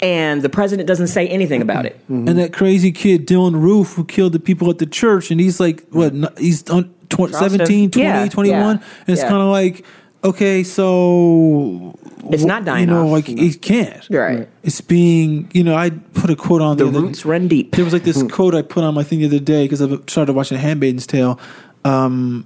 And 0.00 0.42
the 0.42 0.48
president 0.48 0.86
doesn't 0.86 1.06
say 1.08 1.28
anything 1.28 1.62
about 1.62 1.86
it. 1.86 1.96
Mm-hmm. 2.04 2.28
and 2.28 2.38
that 2.38 2.52
crazy 2.52 2.92
kid 2.92 3.26
Dylann 3.26 3.60
Roof 3.60 3.92
who 3.94 4.04
killed 4.04 4.32
the 4.32 4.40
people 4.40 4.70
at 4.70 4.78
the 4.78 4.86
church 4.86 5.30
and 5.30 5.40
he's 5.40 5.60
like 5.60 5.86
what 5.90 6.12
mm-hmm. 6.12 6.36
he's 6.42 6.68
on 6.70 6.94
tw- 7.08 7.34
17 7.34 7.90
20 7.90 8.06
Yeah, 8.06 8.26
21 8.28 8.58
yeah, 8.58 8.70
and 8.70 8.80
it's 9.06 9.22
yeah. 9.22 9.28
kind 9.28 9.42
of 9.42 9.48
like 9.48 9.84
okay 10.24 10.62
so 10.64 11.94
It's 12.30 12.44
not 12.44 12.64
dying 12.64 12.88
you 12.88 12.94
know 12.94 13.06
off. 13.06 13.12
like 13.12 13.28
it 13.28 13.60
can't 13.62 14.06
Right. 14.10 14.48
it's 14.62 14.80
being 14.80 15.50
you 15.52 15.62
know 15.64 15.74
I 15.76 15.90
put 15.90 16.30
a 16.30 16.36
quote 16.36 16.62
on 16.62 16.76
The 16.76 16.86
other- 16.88 17.00
roots 17.00 17.24
run 17.24 17.48
deep. 17.48 17.74
There 17.76 17.84
was 17.84 17.92
like 17.92 18.04
this 18.04 18.22
quote 18.36 18.54
I 18.54 18.62
put 18.62 18.84
on 18.84 18.94
my 18.94 19.02
thing 19.04 19.20
the 19.20 19.26
other 19.26 19.38
day 19.38 19.64
because 19.64 19.82
I've 19.82 20.02
started 20.08 20.32
watching 20.34 20.58
Handmaid's 20.58 21.06
Tale. 21.06 21.38
Um, 21.84 22.44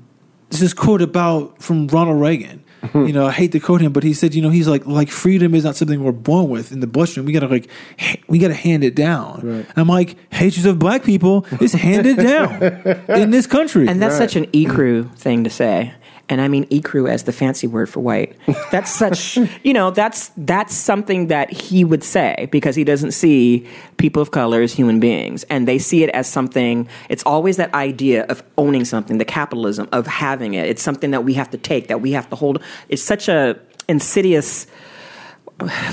there's 0.51 0.61
this 0.61 0.75
quote 0.75 1.03
about 1.03 1.63
from 1.63 1.87
Ronald 1.89 2.21
Reagan. 2.21 2.65
You 2.95 3.13
know, 3.13 3.27
I 3.27 3.33
hate 3.33 3.51
to 3.53 3.61
quote 3.61 3.81
him, 3.81 3.93
but 3.93 4.05
he 4.05 4.15
said, 4.15 4.37
you 4.37 4.41
know, 4.41 4.51
he's 4.51 4.69
like, 4.69 4.87
like 4.87 5.11
freedom 5.11 5.53
is 5.53 5.65
not 5.65 5.75
something 5.75 6.03
we're 6.05 6.13
born 6.13 6.49
with 6.49 6.71
in 6.71 6.79
the 6.79 6.87
bloodstream. 6.87 7.27
We 7.27 7.33
gotta 7.33 7.49
like, 7.49 7.69
ha- 7.99 8.21
we 8.29 8.39
gotta 8.39 8.55
hand 8.55 8.85
it 8.85 8.95
down. 8.95 9.41
Right. 9.43 9.67
And 9.69 9.73
I'm 9.79 9.89
like, 9.89 10.17
hatred 10.33 10.65
of 10.65 10.79
black 10.79 11.03
people 11.03 11.45
is 11.61 11.73
handed 11.73 12.19
down 12.19 12.63
in 13.09 13.31
this 13.31 13.49
country. 13.49 13.89
And 13.89 14.01
that's 14.01 14.13
Right. 14.21 14.31
such 14.31 14.37
an 14.37 14.47
ecru 14.53 15.13
thing 15.19 15.43
to 15.43 15.51
say. 15.51 15.93
And 16.29 16.41
I 16.41 16.49
mean 16.49 16.67
ecru 16.67 17.09
as 17.09 17.25
the 17.25 17.33
fancy 17.33 17.67
word 17.67 17.89
for 17.89 18.01
white. 18.01 18.37
That's 18.71 18.91
such, 18.91 19.37
you 19.63 19.73
know, 19.73 19.91
that's 19.91 20.31
that's 20.37 20.75
something 20.75 21.29
that 21.29 21.51
he 21.51 21.85
would 21.85 22.05
say 22.05 22.49
because 22.51 22.77
he 22.77 22.85
doesn't 22.85 23.13
see 23.13 23.67
people 23.97 24.21
of 24.21 24.31
color 24.31 24.61
as 24.61 24.73
human 24.73 25.01
beings, 25.01 25.45
and 25.45 25.67
they 25.67 25.79
see 25.79 26.03
it 26.05 26.11
as 26.11 26.27
something. 26.27 26.89
It's 27.09 27.23
always 27.25 27.57
that 27.57 27.73
idea 27.75 28.25
of 28.27 28.43
owning 28.57 28.85
something, 28.85 29.19
the 29.19 29.25
capitalism 29.25 29.89
of 29.93 30.07
having 30.07 30.55
it. 30.55 30.67
It's 30.67 30.83
something 30.83 31.13
that 31.13 31.25
we 31.25 31.35
have 31.35 31.51
to 31.51 31.59
take, 31.59 31.89
that 31.89 32.01
we 32.01 32.13
have 32.13 32.29
to 32.31 32.37
hold. 32.37 32.63
It's 32.89 33.03
such 33.03 33.29
a 33.29 33.59
insidious. 33.89 34.67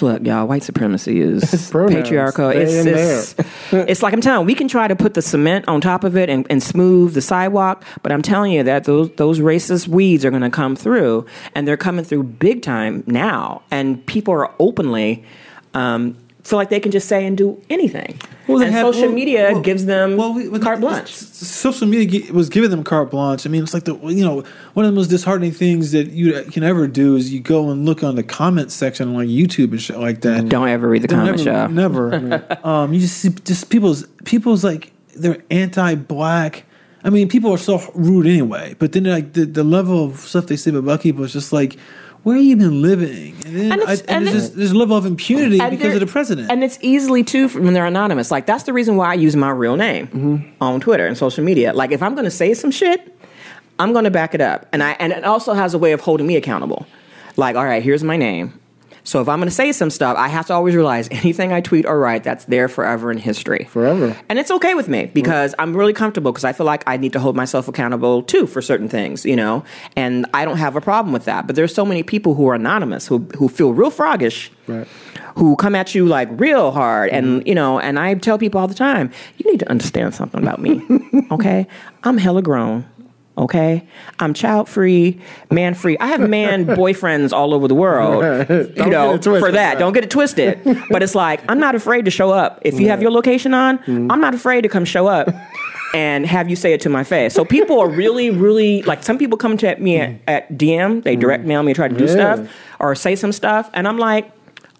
Look, 0.01 0.23
y'all, 0.25 0.47
white 0.47 0.61
supremacy 0.61 1.21
is 1.21 1.69
Pronouns. 1.71 1.95
patriarchal. 2.03 2.49
They 2.49 2.63
It's, 2.63 3.35
it's, 3.37 3.47
it's 3.71 4.03
like 4.03 4.13
I'm 4.13 4.21
telling 4.21 4.41
you, 4.41 4.45
we 4.45 4.53
can 4.53 4.67
try 4.67 4.87
to 4.87 4.95
put 4.95 5.15
the 5.15 5.23
cement 5.23 5.67
on 5.67 5.81
top 5.81 6.03
of 6.03 6.15
it 6.15 6.29
and, 6.29 6.45
and 6.51 6.61
smooth 6.61 7.13
the 7.15 7.21
sidewalk, 7.21 7.83
but 8.03 8.11
I'm 8.11 8.21
telling 8.21 8.51
you 8.51 8.61
that 8.63 8.83
those 8.83 9.09
those 9.15 9.39
racist 9.39 9.87
weeds 9.87 10.23
are 10.23 10.29
going 10.29 10.43
to 10.43 10.51
come 10.51 10.75
through, 10.75 11.25
and 11.55 11.67
they're 11.67 11.77
coming 11.77 12.05
through 12.05 12.23
big 12.23 12.61
time 12.61 13.03
now, 13.07 13.63
and 13.71 14.05
people 14.05 14.33
are 14.33 14.53
openly. 14.59 15.23
Um, 15.73 16.15
feel 16.45 16.57
like 16.57 16.69
they 16.69 16.79
can 16.79 16.91
just 16.91 17.07
say 17.07 17.25
and 17.25 17.35
do 17.35 17.59
anything. 17.71 18.19
Well, 18.47 18.61
and 18.61 18.71
have- 18.71 18.85
social 18.93 19.07
well, 19.07 19.11
media 19.15 19.49
well, 19.53 19.61
gives 19.61 19.85
them 19.85 20.15
well, 20.15 20.33
we- 20.33 20.59
carte 20.59 20.79
blanche. 20.79 21.11
Social 21.11 21.87
media 21.87 22.31
was 22.31 22.49
giving 22.49 22.69
them 22.69 22.83
carte 22.83 23.09
blanche. 23.09 23.47
I 23.47 23.49
mean, 23.49 23.63
it's 23.63 23.73
like 23.73 23.85
the 23.85 23.95
you 23.95 24.23
know 24.23 24.43
one 24.75 24.85
of 24.85 24.91
the 24.91 24.95
most 24.95 25.07
disheartening 25.07 25.51
things 25.51 25.91
that 25.91 26.11
you 26.11 26.43
can 26.51 26.63
ever 26.63 26.87
do 26.87 27.15
is 27.15 27.33
you 27.33 27.39
go 27.39 27.71
and 27.71 27.83
look 27.85 28.03
on 28.03 28.15
the 28.15 28.23
comment 28.23 28.71
section 28.71 29.09
on 29.09 29.15
like 29.15 29.27
YouTube 29.27 29.71
and 29.71 29.81
shit 29.81 29.97
like 29.97 30.21
that. 30.21 30.47
Don't 30.47 30.69
ever 30.69 30.87
read 30.87 31.01
the 31.01 31.07
Don't 31.07 31.19
comments, 31.19 31.43
never. 31.73 32.19
Never. 32.19 32.67
um, 32.67 32.93
you 32.93 32.99
just 32.99 33.17
see 33.17 33.29
just 33.29 33.71
people's 33.71 34.05
people's 34.23 34.63
like 34.63 34.91
they're 35.15 35.41
anti-black. 35.49 36.65
I 37.03 37.09
mean, 37.09 37.27
people 37.29 37.51
are 37.51 37.57
so 37.57 37.81
rude 37.93 38.25
anyway. 38.27 38.75
But 38.77 38.91
then 38.91 39.05
like 39.05 39.33
the, 39.33 39.45
the 39.45 39.63
level 39.63 40.05
of 40.05 40.17
stuff 40.17 40.47
they 40.47 40.55
say 40.55 40.71
about 40.71 40.83
black 40.85 41.01
people 41.01 41.23
is 41.23 41.33
just 41.33 41.53
like, 41.53 41.77
where 42.25 42.37
you 42.37 42.55
been 42.57 42.81
living? 42.81 43.35
And 43.45 43.55
then 43.55 43.71
And 43.71 43.81
I, 43.83 43.91
and 43.91 44.01
and 44.09 44.27
there's, 44.27 44.33
this, 44.35 44.49
there's 44.49 44.71
a 44.71 44.77
level 44.77 44.97
of 44.97 45.05
impunity 45.05 45.59
because 45.69 45.93
of 45.93 45.99
the 45.99 46.07
president. 46.07 46.49
And 46.51 46.63
it's 46.63 46.77
easily 46.81 47.23
too 47.23 47.47
when 47.49 47.73
they're 47.73 47.85
anonymous. 47.85 48.31
Like 48.31 48.45
that's 48.47 48.63
the 48.63 48.73
reason 48.73 48.95
why 48.97 49.11
I 49.11 49.13
use 49.13 49.35
my 49.35 49.51
real 49.51 49.75
name 49.75 50.07
Mm-hmm. 50.07 50.63
on 50.63 50.79
Twitter 50.81 51.05
and 51.05 51.15
social 51.17 51.43
media. 51.43 51.71
Like 51.71 51.91
if 51.91 52.01
I'm 52.01 52.15
going 52.15 52.25
to 52.25 52.31
say 52.31 52.53
some 52.55 52.71
shit, 52.71 53.15
I'm 53.77 53.93
going 53.93 54.05
to 54.05 54.11
back 54.11 54.33
it 54.33 54.41
up. 54.41 54.67
And 54.73 54.81
I 54.81 54.91
and 54.99 55.13
it 55.13 55.23
also 55.23 55.53
has 55.53 55.73
a 55.73 55.77
way 55.77 55.91
of 55.91 56.01
holding 56.01 56.25
me 56.27 56.35
accountable. 56.35 56.87
Like 57.37 57.55
all 57.55 57.65
right, 57.65 57.83
here's 57.83 58.03
my 58.03 58.17
name. 58.17 58.59
So 59.05 59.21
if 59.21 59.29
I'm 59.29 59.37
going 59.39 59.47
to 59.47 59.55
say 59.55 59.71
some 59.71 59.91
stuff, 59.91 60.17
I 60.17 60.27
have 60.27 60.47
to 60.47 60.53
always 60.53 60.75
realize 60.75 61.07
anything 61.11 61.53
I 61.53 61.61
tweet 61.61 61.85
or 61.85 61.99
write, 61.99 62.23
that's 62.23 62.45
there 62.45 62.67
forever 62.67 63.11
in 63.11 63.19
history. 63.19 63.65
Forever. 63.69 64.17
And 64.27 64.39
it's 64.39 64.49
okay 64.51 64.73
with 64.73 64.89
me 64.89 65.05
because 65.13 65.53
I'm 65.59 65.77
really 65.77 65.93
comfortable 65.93 66.31
because 66.31 66.43
I 66.43 66.53
feel 66.53 66.65
like 66.65 66.83
I 66.87 66.97
need 66.97 67.13
to 67.13 67.19
hold 67.19 67.35
myself 67.35 67.67
accountable 67.67 68.23
too 68.23 68.47
for 68.47 68.61
certain 68.63 68.89
things, 68.89 69.23
you 69.23 69.35
know? 69.35 69.63
And 69.95 70.25
I 70.33 70.43
don't 70.43 70.57
have 70.57 70.75
a 70.75 70.81
problem 70.81 71.13
with 71.13 71.25
that. 71.25 71.45
But 71.45 71.55
there's 71.55 71.73
so 71.73 71.85
many 71.85 72.01
people 72.01 72.33
who 72.33 72.47
are 72.49 72.55
anonymous 72.55 73.05
who, 73.05 73.19
who 73.37 73.47
feel 73.47 73.73
real 73.73 73.91
froggish. 73.91 74.49
Right. 74.67 74.87
Who 75.35 75.55
come 75.57 75.75
at 75.75 75.93
you 75.93 76.05
like 76.05 76.29
real 76.31 76.71
hard, 76.71 77.09
and 77.09 77.41
mm-hmm. 77.41 77.47
you 77.47 77.55
know, 77.55 77.77
and 77.77 77.99
I 77.99 78.13
tell 78.13 78.37
people 78.37 78.61
all 78.61 78.69
the 78.69 78.73
time, 78.73 79.11
you 79.37 79.51
need 79.51 79.59
to 79.59 79.69
understand 79.69 80.15
something 80.15 80.41
about 80.41 80.61
me, 80.61 80.81
okay? 81.31 81.67
I'm 82.05 82.17
hella 82.17 82.41
grown, 82.41 82.85
okay? 83.37 83.87
I'm 84.19 84.33
child 84.33 84.69
free, 84.69 85.19
man 85.51 85.73
free. 85.73 85.97
I 85.99 86.07
have 86.07 86.21
man 86.29 86.65
boyfriends 86.81 87.31
all 87.33 87.53
over 87.53 87.67
the 87.67 87.75
world, 87.75 88.23
you 88.49 88.85
know, 88.85 89.13
get 89.13 89.15
it 89.15 89.21
twisted. 89.23 89.39
for 89.45 89.51
that. 89.51 89.77
Don't 89.79 89.93
get 89.93 90.03
it 90.03 90.09
twisted. 90.09 90.59
but 90.89 91.03
it's 91.03 91.15
like 91.15 91.41
I'm 91.49 91.59
not 91.59 91.75
afraid 91.75 92.05
to 92.05 92.11
show 92.11 92.31
up. 92.31 92.59
If 92.63 92.79
you 92.79 92.87
have 92.89 93.01
your 93.01 93.11
location 93.11 93.53
on, 93.53 93.77
Mm-hmm. 93.79 94.11
I'm 94.11 94.21
not 94.21 94.33
afraid 94.33 94.61
to 94.61 94.69
come 94.69 94.85
show 94.85 95.07
up. 95.07 95.27
And 95.93 96.25
have 96.25 96.49
you 96.49 96.57
say 96.57 96.73
it 96.73 96.81
to 96.81 96.89
my 96.89 97.05
face. 97.05 97.33
So 97.33 97.45
people 97.45 97.79
are 97.79 97.87
really, 97.87 98.29
really 98.29 98.81
like 98.81 99.01
some 99.01 99.17
people 99.17 99.37
come 99.37 99.55
to 99.59 99.75
me 99.77 99.97
at, 99.97 100.19
at 100.27 100.51
DM, 100.51 101.03
they 101.03 101.15
direct 101.15 101.45
mail 101.45 101.63
me, 101.63 101.73
try 101.73 101.87
to 101.87 101.95
do. 101.95 102.03
Yeah. 102.03 102.11
stuff 102.11 102.49
or 102.81 102.95
say 102.95 103.15
some 103.15 103.31
stuff, 103.31 103.69
and 103.73 103.87
I'm 103.87 103.97
like, 103.97 104.29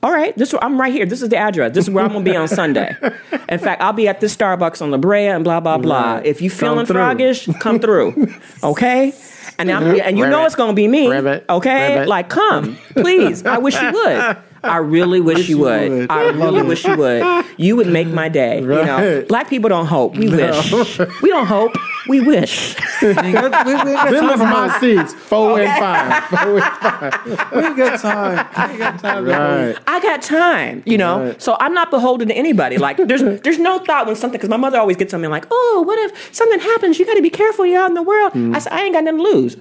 all 0.06 0.12
right, 0.12 0.38
this 0.38 0.54
I'm 0.62 0.80
right 0.80 0.94
here. 0.94 1.08
This 1.08 1.24
is 1.24 1.30
the 1.30 1.38
address. 1.38 1.74
This 1.74 1.86
is 1.86 1.90
where 1.90 2.06
I'm 2.06 2.12
gonna 2.12 2.24
be 2.24 2.36
on 2.36 2.48
Sunday. 2.48 2.96
In 3.50 3.58
fact, 3.58 3.82
I'll 3.82 3.92
be 3.92 4.08
at 4.08 4.20
this 4.20 4.38
Starbucks 4.38 4.80
on 4.84 4.92
La 4.92 4.98
Brea 4.98 5.26
and 5.30 5.44
blah 5.44 5.60
blah 5.60 5.80
blah. 5.80 6.18
Right. 6.18 6.26
If 6.28 6.44
you 6.44 6.52
feeling 6.52 6.86
through. 6.86 6.98
froggish, 6.98 7.60
come 7.60 7.80
through. 7.80 8.32
Okay? 8.64 9.14
And 9.58 9.72
I'm, 9.72 10.00
and 10.02 10.18
you 10.18 10.28
know 10.28 10.46
it's 10.46 10.54
gonna 10.54 10.74
be 10.74 10.88
me. 10.88 11.08
Ribbit. 11.08 11.46
Okay? 11.50 11.94
Ribbit. 11.96 12.08
Like 12.08 12.30
come, 12.30 12.78
please. 12.92 13.44
I 13.46 13.58
wish 13.58 13.82
you 13.82 13.92
would. 13.92 14.38
I 14.64 14.78
really 14.78 15.22
wish, 15.22 15.50
you 15.50 15.60
would. 15.60 15.92
would. 15.92 16.12
I 16.12 16.30
really 16.30 16.62
wish 16.62 16.86
you 16.86 16.98
would. 16.98 17.46
You 17.58 17.76
would 17.76 17.88
make 17.88 18.08
my 18.08 18.30
day. 18.30 18.62
You 18.62 18.68
know, 18.68 19.26
black 19.28 19.50
people 19.50 19.70
don't 19.70 19.86
hope. 19.88 20.18
We 20.18 20.30
wish. 20.30 21.00
We 21.22 21.30
don't 21.30 21.48
hope. 21.48 21.76
We 22.08 22.22
wish. 22.22 22.76
we, 23.02 23.08
we, 23.10 23.14
we, 23.14 23.22
ain't 23.22 23.34
got 23.34 24.12
Them 24.12 24.28
time 24.28 24.30
is 24.30 24.40
for 24.40 24.46
my 24.46 24.68
hope. 24.68 24.82
seats. 24.82 25.14
Four 25.14 25.60
and 25.60 25.80
five. 25.80 26.24
Four 26.26 26.60
and 26.60 26.76
five. 26.78 27.52
We 27.52 27.64
ain't 27.64 27.78
got 27.78 28.00
time. 28.00 28.72
We 28.72 28.78
got 28.78 29.00
time. 29.00 29.26
Right. 29.26 29.78
I 29.88 30.00
got 30.02 30.22
time, 30.22 30.84
you 30.86 30.98
know. 30.98 31.26
Right. 31.26 31.42
So 31.42 31.58
I'm 31.60 31.74
not 31.74 31.90
beholden 31.92 32.28
to 32.28 32.34
anybody. 32.34 32.78
Like 32.78 32.98
there's 32.98 33.22
there's 33.42 33.60
no 33.60 33.80
thought 33.80 34.08
when 34.08 34.16
something 34.16 34.38
because 34.38 34.50
my 34.50 34.58
mother 34.58 34.78
always 34.78 34.98
gets 34.98 35.12
something 35.12 35.32
like, 35.32 35.46
oh, 35.50 35.84
what 35.86 35.98
if 36.00 36.34
something 36.36 36.60
happens? 36.60 37.00
You 37.00 37.06
got 37.06 37.16
to 37.16 37.22
be 37.22 37.30
careful. 37.30 37.66
You're 37.66 37.82
out 37.82 37.90
in 37.90 37.96
the 37.96 38.04
world. 38.04 38.34
Mm. 38.34 38.56
I 38.56 38.60
said 38.60 38.74
I 38.74 38.84
ain't 38.84 38.94
got 38.94 39.04
nothing 39.04 39.20
to 39.20 39.24
lose. 39.24 39.58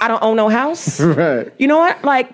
I 0.00 0.08
don't 0.08 0.22
own 0.22 0.36
no 0.36 0.48
house. 0.48 0.98
Right. 1.10 1.52
You 1.58 1.66
know 1.66 1.78
what? 1.78 2.02
Like, 2.04 2.32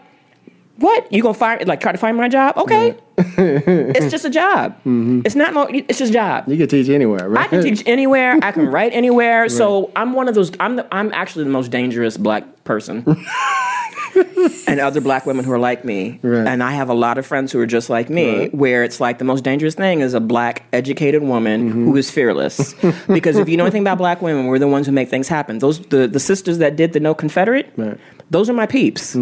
what 0.79 1.11
you 1.13 1.23
gonna 1.23 1.35
find? 1.35 1.67
Like, 1.67 1.81
try 1.81 1.93
to 1.93 1.99
find 1.99 2.17
my 2.17 2.29
job? 2.29 2.57
Okay, 2.59 2.95
it's 3.19 4.11
just 4.11 4.25
a 4.25 4.31
job. 4.31 4.77
It's 4.85 5.35
not 5.35 5.55
no. 5.55 5.63
It's 5.71 5.99
just 5.99 6.11
a 6.11 6.15
job. 6.15 6.49
You 6.49 6.57
can 6.57 6.69
teach 6.69 6.89
anywhere, 6.89 7.29
right? 7.29 7.47
I 7.47 7.49
can 7.49 7.63
teach 7.63 7.83
anywhere. 7.87 8.39
I 8.43 8.53
can 8.53 8.67
write 8.75 8.93
anywhere. 8.93 9.49
So 9.49 9.91
I'm 9.97 10.13
one 10.13 10.29
of 10.29 10.35
those. 10.35 10.53
I'm 10.61 10.77
the, 10.77 10.87
I'm 10.93 11.13
actually 11.15 11.45
the 11.45 11.51
most 11.51 11.71
dangerous 11.71 12.17
black 12.17 12.45
person. 12.65 13.05
and 14.67 14.81
other 14.81 15.01
black 15.03 15.27
women 15.27 15.45
who 15.45 15.53
are 15.53 15.59
like 15.59 15.85
me. 15.85 16.19
Right. 16.23 16.47
And 16.47 16.63
I 16.63 16.73
have 16.73 16.89
a 16.89 16.95
lot 16.95 17.19
of 17.19 17.27
friends 17.27 17.53
who 17.53 17.61
are 17.61 17.67
just 17.67 17.91
like 17.91 18.09
me, 18.09 18.39
Right. 18.39 18.55
where 18.55 18.83
it's 18.83 18.99
like 18.99 19.19
the 19.19 19.25
most 19.25 19.45
dangerous 19.45 19.75
thing 19.75 20.01
is 20.01 20.15
a 20.15 20.21
black 20.21 20.65
educated 20.73 21.23
woman 21.23 21.69
Mm-hmm. 21.69 21.85
who 21.85 21.97
is 21.97 22.11
fearless. 22.11 22.75
because 23.07 23.37
if 23.37 23.49
you 23.49 23.57
know 23.59 23.65
anything 23.65 23.83
about 23.83 23.99
black 23.99 24.23
women, 24.23 24.47
we're 24.47 24.59
the 24.59 24.69
ones 24.69 24.87
who 24.87 24.93
make 24.93 25.09
things 25.11 25.29
happen. 25.29 25.59
Those 25.59 25.81
the, 25.81 26.09
the 26.09 26.21
sisters 26.21 26.59
that 26.59 26.77
did 26.77 26.93
the 26.95 27.01
No 27.01 27.15
Confederate, 27.15 27.71
Right. 27.77 27.99
Those 28.31 28.51
are 28.51 28.53
my 28.53 28.67
peeps. 28.67 29.17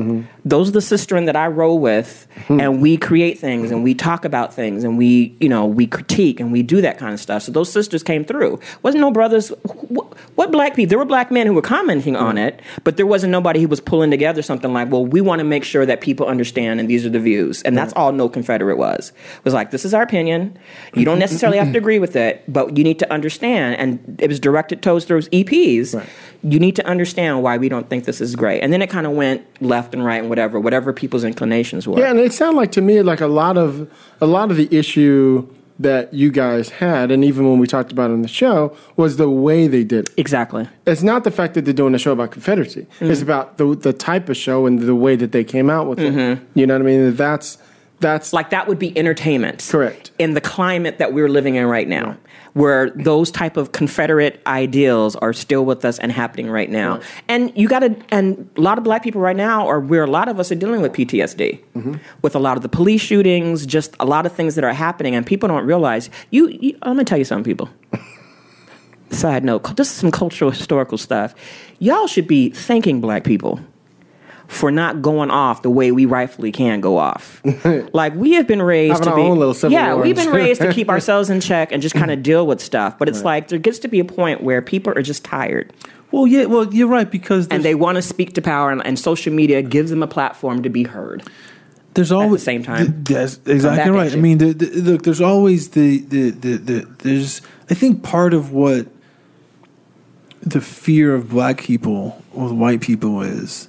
Those 0.45 0.69
are 0.69 0.73
the 0.73 0.79
sisterin 0.81 1.27
that 1.27 1.37
I 1.37 1.47
roll 1.47 1.79
with, 1.79 2.27
and 2.49 2.81
we 2.81 2.97
create 2.97 3.39
things 3.39 3.71
and 3.71 3.85
we 3.85 3.95
talk 3.95 4.25
about 4.25 4.55
things 4.55 4.83
and 4.85 4.97
we, 4.97 5.37
you 5.41 5.49
know, 5.49 5.67
we 5.67 5.87
critique 5.87 6.41
and 6.41 6.51
we 6.51 6.63
do 6.63 6.81
that 6.81 6.99
kind 6.99 7.13
of 7.13 7.21
stuff. 7.21 7.43
So 7.43 7.53
those 7.53 7.71
sisters 7.71 8.03
came 8.03 8.25
through. 8.25 8.61
Wasn't 8.83 9.01
no 9.01 9.11
brothers. 9.11 9.49
What, 9.49 10.17
what 10.37 10.51
black 10.51 10.75
people? 10.75 10.89
There 10.89 10.99
were 10.99 11.05
black 11.05 11.31
men 11.31 11.47
who 11.47 11.55
were 11.55 11.63
commenting 11.63 12.17
on 12.17 12.39
it, 12.39 12.61
but 12.83 12.97
there 12.97 13.07
wasn't 13.07 13.31
nobody 13.31 13.61
who 13.61 13.69
was 13.69 13.81
pulling 13.81 14.11
together 14.11 14.43
something 14.43 14.73
like, 14.73 14.91
well, 14.91 15.05
we 15.05 15.21
want 15.21 15.41
to 15.41 15.45
make 15.45 15.65
sure 15.65 15.85
that 15.87 16.01
people 16.01 16.27
understand, 16.27 16.81
and 16.81 16.89
these 16.89 17.05
are 17.05 17.11
the 17.11 17.21
views, 17.21 17.63
and 17.63 17.77
that's 17.77 17.93
all 17.95 18.13
No 18.13 18.29
Confederate 18.29 18.77
was. 18.77 19.11
It 19.11 19.45
was 19.45 19.55
like, 19.55 19.71
this 19.71 19.85
is 19.85 19.93
our 19.95 20.03
opinion. 20.03 20.59
You 20.95 21.05
don't 21.05 21.19
necessarily 21.19 21.59
have 21.59 21.73
to 21.73 21.79
agree 21.79 21.99
with 21.99 22.17
it, 22.17 22.43
but 22.49 22.77
you 22.77 22.85
need 22.85 22.99
to 23.01 23.13
understand. 23.13 23.77
And 23.77 24.21
it 24.21 24.29
was 24.29 24.41
directed 24.41 24.83
towards 24.83 25.07
those 25.07 25.29
EPs 25.29 25.95
Right. 25.95 26.09
You 26.45 26.61
need 26.61 26.77
to 26.77 26.87
understand 26.87 27.43
why 27.43 27.57
we 27.57 27.69
don't 27.69 27.89
think 27.89 28.05
this 28.05 28.21
is 28.21 28.37
great. 28.37 28.61
And 28.61 28.73
then 28.73 28.83
it 28.83 28.91
kind 28.91 29.07
of 29.07 29.13
went 29.13 29.45
left 29.63 29.95
and 29.95 30.05
right 30.05 30.21
and 30.21 30.29
whatever, 30.29 30.61
whatever 30.61 30.93
people's 30.93 31.25
inclinations 31.25 31.89
were. 31.89 31.99
Yeah, 31.99 32.11
and 32.11 32.21
it 32.21 32.33
sounded 32.33 32.59
like 32.59 32.73
to 32.73 32.83
me 32.83 33.01
like 33.03 33.21
a 33.21 33.27
lot 33.27 33.57
of 33.57 33.91
a 34.21 34.27
lot 34.27 34.51
of 34.51 34.57
the 34.57 34.69
issue 34.71 35.49
that 35.79 36.15
you 36.15 36.31
guys 36.31 36.69
had, 36.69 37.11
and 37.11 37.25
even 37.25 37.49
when 37.49 37.59
we 37.59 37.67
talked 37.67 37.91
about 37.91 38.11
it 38.11 38.13
on 38.13 38.23
the 38.23 38.29
show, 38.29 38.77
was 38.95 39.17
the 39.17 39.29
way 39.29 39.67
they 39.67 39.83
did 39.83 40.09
it. 40.09 40.15
Exactly. 40.17 40.69
It's 40.87 41.03
not 41.03 41.25
the 41.25 41.33
fact 41.33 41.55
that 41.55 41.65
they're 41.65 41.75
doing 41.75 41.97
a 41.97 41.99
show 41.99 42.13
about 42.13 42.31
Confederacy. 42.31 42.83
Mm-hmm. 42.83 43.11
It's 43.11 43.23
about 43.23 43.59
the 43.59 43.75
the 43.75 43.93
type 43.93 44.29
of 44.29 44.37
show 44.37 44.67
and 44.67 44.79
the 44.79 44.95
way 44.95 45.17
that 45.17 45.33
they 45.33 45.45
came 45.45 45.71
out 45.71 45.89
with 45.89 45.99
it. 45.99 46.39
You 46.55 46.67
know 46.67 46.75
what 46.75 46.83
I 46.83 46.85
mean? 46.85 47.17
That's 47.17 47.59
that's. 48.01 48.33
Like 48.33 48.51
that 48.51 48.67
would 48.69 48.79
be 48.79 48.97
entertainment. 48.99 49.67
Correct. 49.71 50.11
In 50.19 50.35
the 50.35 50.41
climate 50.41 50.99
that 50.99 51.13
we're 51.13 51.29
living 51.29 51.55
in 51.57 51.67
right 51.67 51.89
now. 51.89 52.17
Where 52.55 52.91
those 52.91 53.33
type 53.33 53.57
of 53.57 53.73
Confederate 53.73 54.41
ideals 54.47 55.17
are 55.17 55.33
still 55.33 55.65
with 55.65 55.85
us 55.85 55.99
and 55.99 56.13
happening 56.13 56.49
right 56.49 56.71
now, 56.71 57.01
and 57.27 57.53
you 57.57 57.67
got 57.67 57.81
to, 57.81 57.97
and 58.11 58.49
a 58.57 58.61
lot 58.61 58.79
of 58.79 58.85
black 58.85 59.03
people 59.03 59.21
right 59.21 59.35
now, 59.35 59.67
are 59.67 59.81
where 59.81 60.05
a 60.05 60.07
lot 60.07 60.29
of 60.29 60.39
us 60.39 60.53
are 60.53 60.55
dealing 60.55 60.81
with 60.81 60.93
PTSD, 60.93 61.59
Mm-hmm. 61.75 61.95
with 62.23 62.37
a 62.37 62.39
lot 62.39 62.57
of 62.57 62.63
the 62.63 62.69
police 62.69 63.01
shootings, 63.01 63.67
just 63.67 63.97
a 63.99 64.05
lot 64.05 64.25
of 64.25 64.31
things 64.33 64.55
that 64.55 64.63
are 64.63 64.73
happening, 64.73 65.17
and 65.17 65.27
people 65.27 65.49
don't 65.49 65.67
realize. 65.67 66.11
You, 66.31 66.47
you 66.47 66.79
I'm 66.83 66.93
gonna 66.95 67.03
tell 67.05 67.19
you 67.19 67.25
something, 67.25 67.43
people. 67.43 67.69
Side 69.11 69.45
note, 69.45 69.77
this 69.77 69.89
is 69.91 69.95
some 69.95 70.13
cultural 70.13 70.53
historical 70.53 70.97
stuff. 70.97 71.35
Y'all 71.81 72.07
should 72.07 72.29
be 72.29 72.51
thanking 72.51 73.01
black 73.01 73.25
people 73.25 73.59
for 74.49 74.71
not 74.71 75.03
going 75.03 75.31
off 75.31 75.63
the 75.63 75.71
way 75.71 75.91
we 75.91 76.05
rightfully 76.07 76.53
can 76.53 76.81
go 76.81 76.97
off. 76.99 77.41
like 77.95 78.15
we 78.15 78.33
have 78.33 78.47
been 78.47 78.63
raised 78.63 78.93
Having 78.93 79.05
to 79.05 79.11
our 79.11 79.17
be 79.17 79.23
own 79.23 79.39
little 79.39 79.55
civil 79.55 79.73
Yeah, 79.73 79.95
wars. 79.95 80.05
we've 80.07 80.17
been 80.17 80.31
raised 80.31 80.61
to 80.61 80.73
keep 80.73 80.89
ourselves 80.91 81.31
in 81.31 81.41
check 81.41 81.73
and 81.73 81.83
just 81.83 81.95
kind 81.95 82.11
of 82.11 82.23
deal 82.23 82.47
with 82.47 82.61
stuff. 82.61 82.99
But 82.99 83.09
it's 83.09 83.25
like 83.25 83.49
there 83.49 83.59
gets 83.59 83.79
to 83.81 83.89
be 83.89 84.01
a 84.01 84.05
point 84.05 84.43
where 84.43 84.61
people 84.63 84.93
are 84.97 85.03
just 85.03 85.25
tired 85.25 85.73
Well, 86.13 86.27
yeah, 86.27 86.45
well, 86.45 86.73
you're 86.73 86.89
right 86.89 87.11
because 87.11 87.49
and 87.49 87.65
they 87.65 87.75
want 87.75 87.97
to 87.97 88.03
speak 88.03 88.35
to 88.35 88.43
power 88.43 88.71
and, 88.71 88.85
and 88.87 88.99
social 88.99 89.33
media 89.33 89.63
gives 89.63 89.91
them 89.91 90.03
a 90.03 90.07
platform 90.07 90.63
to 90.63 90.69
be 90.69 90.85
heard. 90.85 91.23
there's 91.95 92.13
always 92.13 92.33
at 92.33 92.39
the 92.41 92.45
same 92.45 92.63
time. 92.63 93.05
th- 93.05 93.19
that's 93.39 93.49
exactly 93.49 93.91
right. 93.93 94.13
I 94.13 94.17
mean, 94.17 94.39
the, 94.39 94.53
the, 94.53 94.67
look, 94.83 95.03
there's 95.05 95.21
always 95.23 95.71
the, 95.71 95.99
the 96.01 96.31
the 96.31 96.57
the 96.59 96.79
there's. 96.99 97.41
I 97.71 97.75
think 97.75 98.03
part 98.03 98.35
of 98.35 98.53
what 98.53 98.87
the 100.43 100.61
fear 100.61 101.15
of 101.15 101.31
black 101.31 101.63
people 101.63 102.23
with 102.35 102.53
white 102.53 102.81
people 102.83 103.23
is 103.23 103.69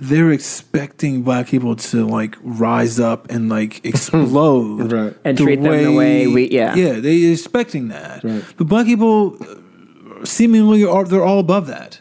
they're 0.00 0.32
expecting 0.32 1.22
black 1.22 1.46
people 1.48 1.76
to 1.76 2.06
like 2.06 2.36
rise 2.42 2.98
up 2.98 3.30
and 3.30 3.48
like 3.48 3.84
explode 3.84 4.90
Right. 4.92 5.16
And 5.24 5.36
treat 5.36 5.60
them 5.62 5.84
the 5.84 5.94
way 5.94 6.26
we- 6.26 6.48
yeah. 6.50 6.74
yeah 6.74 6.94
they 7.00 7.24
expecting 7.24 7.88
that 7.88 8.24
Right. 8.24 8.44
but 8.56 8.66
black 8.66 8.86
people 8.86 9.36
uh, 9.42 10.24
seemingly 10.24 10.84
are 10.84 11.04
they're 11.04 11.24
all 11.24 11.38
above 11.38 11.66
that 11.66 12.00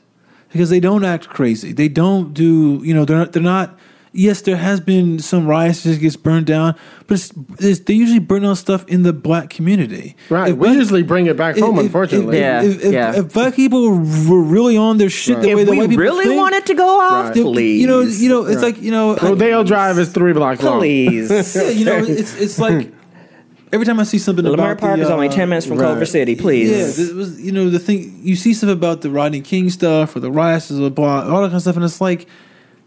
because 0.51 0.69
they 0.69 0.79
don't 0.79 1.03
act 1.03 1.27
crazy 1.29 1.71
they 1.73 1.87
don't 1.89 2.33
do 2.33 2.81
you 2.83 2.93
know 2.93 3.05
they're 3.05 3.17
not, 3.17 3.33
they're 3.33 3.43
not 3.43 3.77
yes 4.11 4.41
there 4.41 4.55
has 4.57 4.79
been 4.79 5.19
some 5.19 5.45
riots 5.47 5.83
that 5.83 5.99
gets 5.99 6.15
burned 6.15 6.45
down 6.45 6.75
but 7.07 7.15
it's, 7.15 7.31
it's, 7.59 7.79
they 7.81 7.93
usually 7.93 8.19
burn 8.19 8.41
down 8.41 8.55
stuff 8.55 8.83
in 8.87 9.03
the 9.03 9.13
black 9.13 9.49
community 9.49 10.15
right. 10.29 10.49
If 10.51 10.57
we 10.57 10.67
black- 10.67 10.75
usually 10.77 11.03
bring 11.03 11.27
it 11.27 11.37
back 11.37 11.57
home, 11.57 11.75
if- 11.75 11.79
if- 11.81 11.85
unfortunately. 11.87 12.37
if, 12.37 12.41
Yeah, 12.41 12.61
if, 12.63 12.83
if, 12.85 12.93
yeah. 12.93 13.15
if 13.19 13.33
black 13.33 13.55
people 13.55 13.89
were 13.91 14.41
really 14.41 14.77
on 14.77 14.97
their 14.97 15.09
shit 15.09 15.35
Right. 15.37 15.41
the 15.43 15.53
way 15.55 15.61
If 15.61 15.65
the 15.67 15.71
we 15.71 15.77
white 15.79 15.89
people 15.89 16.03
really 16.03 16.25
think, 16.25 16.37
want 16.37 16.55
it 16.55 16.65
to 16.67 16.73
go 16.73 16.99
off, 16.99 17.25
Right. 17.25 17.33
they- 17.35 17.43
please. 17.43 17.81
you 17.81 17.87
know 17.87 18.01
you 18.01 18.29
know 18.29 18.45
it's 18.45 18.55
Right. 18.63 18.73
like 18.75 18.81
you 18.81 18.91
know 18.91 19.15
I- 19.17 19.29
Rodeo 19.29 19.63
Drive 19.63 19.99
is 19.99 20.09
three 20.09 20.33
blocks 20.33 20.61
long. 20.63 20.79
please. 20.79 21.29
yeah, 21.55 21.69
you 21.69 21.85
know 21.85 21.97
it's 22.03 22.35
it's 22.39 22.57
like 22.59 22.91
every 23.71 23.85
time 23.85 23.99
I 23.99 24.03
see 24.03 24.17
something 24.17 24.43
Lamar 24.43 24.71
about 24.71 24.81
Park 24.81 24.97
the, 24.97 25.03
is 25.03 25.09
only 25.11 25.27
uh, 25.27 25.31
10 25.31 25.49
minutes 25.49 25.67
from 25.67 25.77
right. 25.77 25.85
Culver 25.85 26.05
City, 26.05 26.35
please. 26.35 26.71
Yeah, 26.71 26.77
this 26.77 27.11
was 27.11 27.39
you 27.39 27.51
know 27.51 27.69
the 27.69 27.77
thing 27.79 28.19
you 28.23 28.35
see 28.35 28.53
stuff 28.55 28.71
about 28.71 29.01
the 29.01 29.11
Rodney 29.11 29.41
King 29.41 29.69
stuff 29.69 30.15
or 30.15 30.19
the 30.19 30.31
riots 30.31 30.71
or 30.71 30.89
blah 30.89 31.21
all 31.29 31.41
that 31.43 31.49
kind 31.49 31.53
of 31.55 31.61
stuff, 31.61 31.75
and 31.75 31.85
it's 31.85 32.01
like 32.01 32.25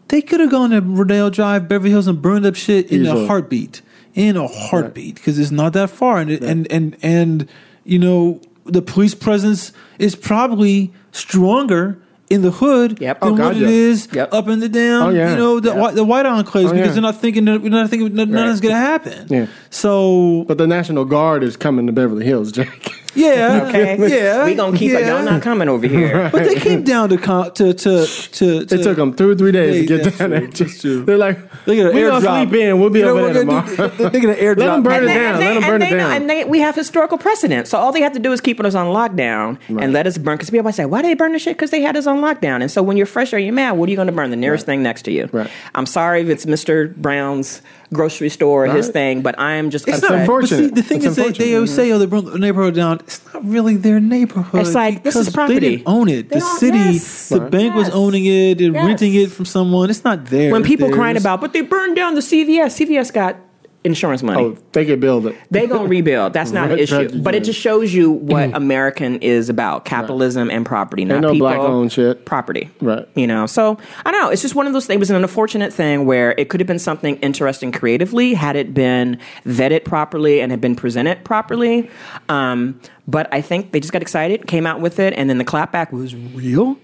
they 0.09 0.21
could 0.23 0.41
have 0.41 0.51
gone 0.51 0.71
to 0.71 0.81
Rodeo 0.81 1.31
Drive, 1.31 1.69
Beverly 1.69 1.91
Hills, 1.91 2.07
and 2.07 2.21
burned 2.21 2.45
up 2.47 2.55
shit 2.55 2.91
in 2.91 3.03
Easily. 3.03 3.25
a 3.25 3.27
heartbeat, 3.27 3.83
in 4.15 4.37
a 4.37 4.47
heartbeat, 4.47 5.15
because 5.17 5.39
it's 5.39 5.51
not 5.51 5.73
that 5.73 5.91
far, 5.91 6.19
and 6.19 6.31
it, 6.31 6.43
and 6.45 6.71
and 6.71 6.97
and 7.03 7.49
you 7.85 7.99
know 7.99 8.41
the 8.65 8.83
police 8.83 9.15
presence 9.15 9.73
is 9.99 10.15
probably 10.15 10.93
stronger. 11.13 11.99
In 12.31 12.41
the 12.41 12.51
hood, 12.51 12.99
Yep. 12.99 13.21
than 13.21 13.29
Oh, 13.29 13.45
what 13.47 13.57
it 13.59 13.61
yeah. 13.61 13.69
is 13.69 14.09
Yep. 14.11 14.33
up 14.33 14.49
in 14.49 14.61
the 14.61 14.69
down. 14.71 15.03
Oh, 15.03 15.09
yeah. 15.11 15.33
You 15.33 15.37
know 15.37 15.61
the 15.61 15.69
Yep. 15.71 15.79
white 15.79 15.95
the 15.97 16.05
white 16.05 16.25
enclaves 16.25 16.69
Oh, 16.71 16.73
because 16.73 16.77
yeah. 16.79 16.87
they're 16.93 17.03
not 17.03 17.21
thinking 17.21 17.45
that, 17.45 17.61
we're 17.61 17.69
not 17.69 17.91
thinking 17.91 18.15
nothing's 18.15 18.35
Right. 18.35 18.63
going 18.63 18.75
to 18.75 18.79
happen. 18.79 19.27
Yeah. 19.29 19.47
So 19.69 20.47
But 20.49 20.57
the 20.57 20.67
National 20.67 21.05
Guard 21.05 21.43
is 21.45 21.59
coming 21.59 21.87
to 21.89 21.93
Beverly 21.93 22.25
Hills, 22.25 22.51
Jake. 22.51 22.95
Yeah, 23.15 23.67
Okay, 23.69 23.97
yeah. 24.09 24.45
we 24.45 24.55
gonna 24.55 24.77
keep 24.77 24.91
it. 24.93 25.01
yeah. 25.03 25.17
Y'all 25.17 25.25
not 25.25 25.43
coming 25.43 25.69
over 25.69 25.87
here. 25.87 26.31
But 26.33 26.45
they 26.45 26.55
came 26.55 26.83
down 26.93 27.11
to 27.11 27.19
con- 27.19 27.53
to 27.55 27.75
to 27.75 28.07
to. 28.07 28.65
to 28.67 28.75
It 28.75 28.83
took 28.83 28.97
them 28.97 29.13
two 29.15 29.31
or 29.31 29.35
three 29.35 29.53
days 29.53 29.89
Yeah, 29.91 29.97
to 29.99 30.03
get 30.05 30.19
down 30.19 30.31
true, 30.31 30.39
there. 30.41 30.47
that's 30.49 30.81
true. 30.81 31.05
They're 31.05 31.19
like, 31.19 31.65
They 31.67 31.77
get 31.77 31.87
an 31.89 31.95
we're 31.95 32.09
gonna 32.09 32.47
sleep 32.47 32.55
in. 32.61 32.81
We'll 32.81 32.91
be 32.91 33.01
You 33.01 33.05
know 33.07 33.11
over 33.13 33.23
what 33.23 33.35
there 33.35 33.45
they're 33.45 33.63
tomorrow. 33.63 33.77
gonna 33.77 33.97
do? 33.99 34.09
They're 34.11 34.21
gonna 34.23 34.35
airdrop. 34.35 34.57
Let 34.59 34.69
'em 34.71 34.83
burn 34.83 34.95
And 34.95 35.05
it 35.05 35.07
they- 35.09 35.15
down. 35.15 35.35
and 35.35 35.43
they- 35.43 35.47
Let 35.47 35.51
'em 35.51 35.57
and 35.63 35.67
burn 35.67 35.83
it 35.83 35.91
they- 35.91 35.97
down. 35.97 36.13
And 36.13 36.31
they, 36.31 36.45
we 36.45 36.61
have 36.61 36.75
historical 36.75 37.19
precedent. 37.19 37.67
So 37.69 37.79
all 37.79 37.93
they 37.93 38.01
have 38.03 38.13
to 38.13 38.19
do 38.19 38.33
is 38.33 38.41
keep 38.41 38.59
us 38.61 38.75
on 38.75 38.87
lockdown 38.87 39.59
and 39.69 39.93
let 39.93 40.07
us 40.07 40.17
burn. 40.19 40.37
Because 40.37 40.51
people 40.51 40.65
might 40.65 40.75
say, 40.75 40.87
why 40.87 41.03
did 41.03 41.09
they 41.09 41.15
burn 41.15 41.33
the 41.33 41.39
shit? 41.39 41.57
Because 41.57 41.71
they 41.71 41.83
had 41.83 41.97
us 41.97 42.07
on 42.07 42.19
lockdown. 42.23 42.63
And 42.63 42.71
so 42.71 42.83
when 42.83 42.97
you're 42.97 43.07
fresh 43.07 43.33
or 43.35 43.39
you're 43.39 43.53
mad, 43.53 43.73
what 43.73 43.89
are 43.89 43.91
you 43.91 43.97
going 43.97 44.07
to 44.07 44.13
burn? 44.13 44.31
The 44.31 44.37
nearest 44.37 44.65
thing 44.67 44.83
next 44.83 45.03
to 45.03 45.13
you. 45.13 45.29
Right. 45.33 45.51
I'm 45.75 45.87
sorry 45.87 46.23
if 46.23 46.29
it's 46.29 46.47
Mr. 46.47 46.95
Brown's 46.97 47.61
grocery 47.93 48.29
store 48.31 48.67
or 48.67 48.75
his 48.75 48.89
thing, 48.89 49.23
but 49.23 49.39
I 49.39 49.53
am 49.55 49.71
just 49.71 49.87
It's 49.87 49.99
upset. 49.99 50.11
not 50.11 50.21
unfortunate. 50.21 50.75
But 50.75 50.77
see, 50.77 50.81
the 50.81 50.83
thing 50.83 50.97
It's 50.99 51.07
is, 51.07 51.17
they, 51.17 51.23
they 51.23 51.29
unfortunate. 51.29 51.55
always 51.57 51.75
say, 51.75 51.93
"Oh, 51.93 51.99
they 51.99 52.07
brought 52.07 52.25
the 52.33 52.39
neighborhood 52.39 52.75
down." 52.75 53.01
It's 53.01 53.21
not 53.33 53.45
really 53.45 53.77
their 53.77 54.01
neighborhood. 54.01 54.61
It's 54.63 54.75
like, 54.75 55.03
this 55.03 55.15
is 55.17 55.27
because 55.27 55.35
property. 55.35 55.59
They 55.61 55.77
didn't 55.77 55.89
own 55.89 56.09
it. 56.09 56.29
They 56.29 56.37
the 56.37 56.41
don't- 56.41 56.59
city, 56.59 56.79
yes. 56.79 57.29
the 57.29 57.41
Right. 57.41 57.51
bank 57.51 57.75
was 57.75 57.89
Yes. 57.89 57.97
owning 57.97 58.25
it. 58.27 58.59
They're 58.59 58.73
Yes. 58.73 58.85
renting 58.87 59.15
it 59.15 59.31
from 59.31 59.45
someone. 59.45 59.91
It's 59.91 60.05
not 60.05 60.27
theirs. 60.27 60.53
when 60.53 60.63
people 60.65 60.91
crying 60.91 61.15
Theirs. 61.15 61.25
about, 61.25 61.41
but 61.41 61.53
they 61.53 61.61
burned 61.61 61.97
down 61.97 62.15
the 62.15 62.23
CVS. 62.23 62.75
CVS 62.75 63.11
got 63.11 63.37
insurance 63.85 64.23
money. 64.23 64.43
Oh, 64.43 64.57
they 64.73 64.85
can 64.85 65.01
build 65.01 65.27
it. 65.27 65.37
They 65.51 65.67
gonna 65.67 65.89
rebuild. 65.89 66.33
That's 66.33 66.51
not 66.53 66.71
an 66.71 66.79
issue. 66.79 67.21
But 67.23 67.35
it 67.35 67.45
just 67.45 67.59
shows 67.59 67.93
you 67.93 68.11
what 68.11 68.55
American 68.55 69.17
is 69.17 69.49
about: 69.49 69.85
capitalism 69.85 70.51
and 70.51 70.65
property. 70.65 71.05
Not 71.05 71.21
no 71.21 71.33
people. 71.33 71.49
black-owned 71.49 71.93
shit. 71.93 72.25
Property. 72.25 72.71
Right. 72.81 73.09
You 73.15 73.27
know. 73.27 73.47
So 73.47 73.79
I 74.05 74.11
don't 74.11 74.21
know. 74.21 74.31
It's 74.31 74.43
just 74.43 74.55
one 74.55 74.67
of 74.67 74.73
those. 74.73 74.87
things. 74.87 74.97
It 74.97 75.01
was 75.01 75.11
an 75.11 75.17
unfortunate 75.17 75.73
thing 75.73 76.07
where 76.07 76.35
it 76.39 76.49
could 76.49 76.61
have 76.61 76.67
been 76.67 76.79
something 76.79 77.17
interesting 77.17 77.73
creatively 77.73 78.35
had 78.35 78.57
it 78.57 78.75
been 78.75 79.19
vetted 79.47 79.85
properly 79.85 80.41
and 80.41 80.51
had 80.51 80.61
been 80.61 80.77
presented 80.77 81.25
properly. 81.25 81.91
Um, 82.29 82.81
but 83.09 83.33
I 83.33 83.41
think 83.41 83.73
they 83.73 83.81
just 83.81 83.93
got 83.93 84.03
excited, 84.03 84.47
came 84.47 84.67
out 84.67 84.81
with 84.81 84.99
it, 84.99 85.15
and 85.15 85.29
then 85.29 85.39
the 85.39 85.45
clapback 85.45 85.93
was 85.93 86.15
real. 86.15 86.79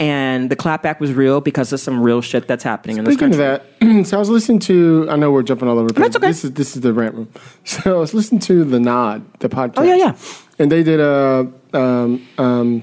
And 0.00 0.50
the 0.50 0.56
clapback 0.56 0.98
was 0.98 1.12
real 1.12 1.40
because 1.40 1.72
of 1.72 1.78
some 1.78 2.02
real 2.02 2.20
shit 2.20 2.48
that's 2.48 2.64
happening 2.64 2.98
in 2.98 3.04
this 3.04 3.14
Speaking 3.14 3.30
country. 3.38 3.44
of 3.46 3.62
that, 3.78 4.04
so 4.06 4.16
I 4.16 4.18
was 4.18 4.28
listening 4.30 4.58
to. 4.60 5.06
I 5.08 5.16
know 5.16 5.30
we're 5.30 5.44
jumping 5.44 5.68
all 5.68 5.78
over. 5.78 5.88
the 5.88 5.94
place, 5.94 6.06
That's 6.06 6.16
okay. 6.16 6.26
This 6.26 6.44
is 6.44 6.52
this 6.52 6.74
is 6.76 6.82
the 6.82 6.92
rant 6.92 7.14
room. 7.14 7.28
So 7.64 7.96
I 7.96 7.98
was 7.98 8.12
listening 8.12 8.40
to 8.40 8.64
the 8.64 8.80
Nod, 8.80 9.24
the 9.38 9.48
podcast. 9.48 9.74
Oh, 9.76 9.82
yeah, 9.82 9.94
yeah. 9.94 10.16
And 10.58 10.72
they 10.72 10.82
did 10.82 10.98
a 10.98 11.50
um, 11.72 12.26
um, 12.38 12.82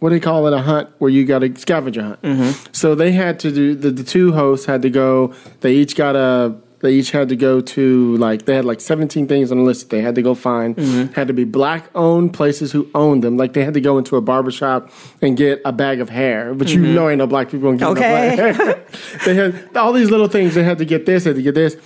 what 0.00 0.08
do 0.10 0.16
they 0.16 0.20
call 0.20 0.46
it? 0.48 0.52
A 0.52 0.60
hunt 0.60 0.90
where 0.98 1.10
you 1.10 1.24
got 1.24 1.42
a 1.44 1.56
scavenger 1.58 2.02
hunt. 2.02 2.22
Mm-hmm. 2.22 2.72
So 2.72 2.94
they 2.94 3.12
had 3.12 3.38
to 3.40 3.52
do 3.52 3.74
the, 3.74 3.90
the 3.90 4.02
two 4.04 4.32
hosts 4.32 4.66
had 4.66 4.82
to 4.82 4.90
go. 4.90 5.32
They 5.60 5.74
each 5.74 5.96
got 5.96 6.16
a. 6.16 6.56
They 6.82 6.92
each 6.94 7.12
had 7.12 7.28
to 7.30 7.36
go 7.36 7.60
to 7.60 8.16
like 8.18 8.44
they 8.44 8.54
had 8.56 8.64
like 8.64 8.80
seventeen 8.80 9.26
things 9.28 9.50
on 9.52 9.58
the 9.58 9.64
list 9.64 9.82
that 9.82 9.96
they 9.96 10.02
had 10.02 10.16
to 10.16 10.22
go 10.22 10.34
find. 10.34 10.76
Mm-hmm. 10.76 11.12
Had 11.14 11.28
to 11.28 11.32
be 11.32 11.44
black 11.44 11.88
owned 11.94 12.34
places 12.34 12.72
who 12.72 12.90
owned 12.94 13.22
them. 13.22 13.36
Like 13.36 13.52
they 13.54 13.64
had 13.64 13.74
to 13.74 13.80
go 13.80 13.98
into 13.98 14.16
a 14.16 14.20
barbershop 14.20 14.90
and 15.22 15.36
get 15.36 15.62
a 15.64 15.72
bag 15.72 16.00
of 16.00 16.10
hair, 16.10 16.52
but 16.54 16.68
you 16.70 16.80
know 16.80 17.08
ain't 17.08 17.18
no 17.18 17.26
black 17.26 17.50
people 17.50 17.72
gonna 17.74 17.94
get 17.94 18.02
Mm-hmm. 18.02 18.40
Okay. 18.42 18.52
no 18.52 18.52
black 18.52 18.76
hair. 18.76 18.86
they 19.24 19.34
had 19.34 19.76
all 19.76 19.92
these 19.92 20.10
little 20.10 20.28
things. 20.28 20.54
They 20.54 20.64
had 20.64 20.78
to 20.78 20.84
get 20.84 21.06
this. 21.06 21.24
They 21.24 21.30
Had 21.30 21.36
to 21.36 21.42
get 21.42 21.54
this. 21.54 21.76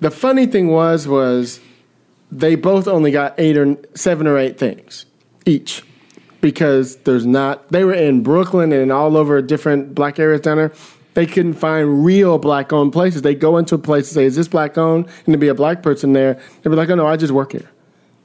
The 0.00 0.10
funny 0.10 0.44
thing 0.46 0.68
was 0.68 1.08
was 1.08 1.58
they 2.30 2.54
both 2.54 2.86
only 2.86 3.10
got 3.10 3.34
eight 3.38 3.56
or 3.56 3.76
seven 3.94 4.26
or 4.26 4.36
eight 4.36 4.58
things 4.58 5.06
each 5.46 5.82
because 6.42 6.96
there's 6.98 7.24
not 7.24 7.66
they 7.72 7.82
were 7.82 7.94
in 7.94 8.22
Brooklyn 8.22 8.72
and 8.72 8.92
all 8.92 9.16
over 9.16 9.40
different 9.40 9.94
black 9.94 10.18
areas 10.18 10.42
down 10.42 10.58
there. 10.58 10.72
They 11.16 11.24
couldn't 11.24 11.54
find 11.54 12.04
real 12.04 12.36
black 12.36 12.74
owned 12.74 12.92
places. 12.92 13.22
They 13.22 13.34
go 13.34 13.56
into 13.56 13.74
a 13.74 13.78
place 13.78 14.08
and 14.10 14.14
say, 14.14 14.24
"Is 14.26 14.36
this 14.36 14.48
black 14.48 14.76
owned?" 14.76 15.06
And 15.24 15.32
to 15.32 15.38
be 15.38 15.48
a 15.48 15.54
black 15.54 15.82
person 15.82 16.12
there, 16.12 16.34
they'd 16.60 16.68
be 16.68 16.76
like, 16.76 16.90
"Oh 16.90 16.94
no, 16.94 17.06
I 17.06 17.16
just 17.16 17.32
work 17.32 17.52
here." 17.52 17.70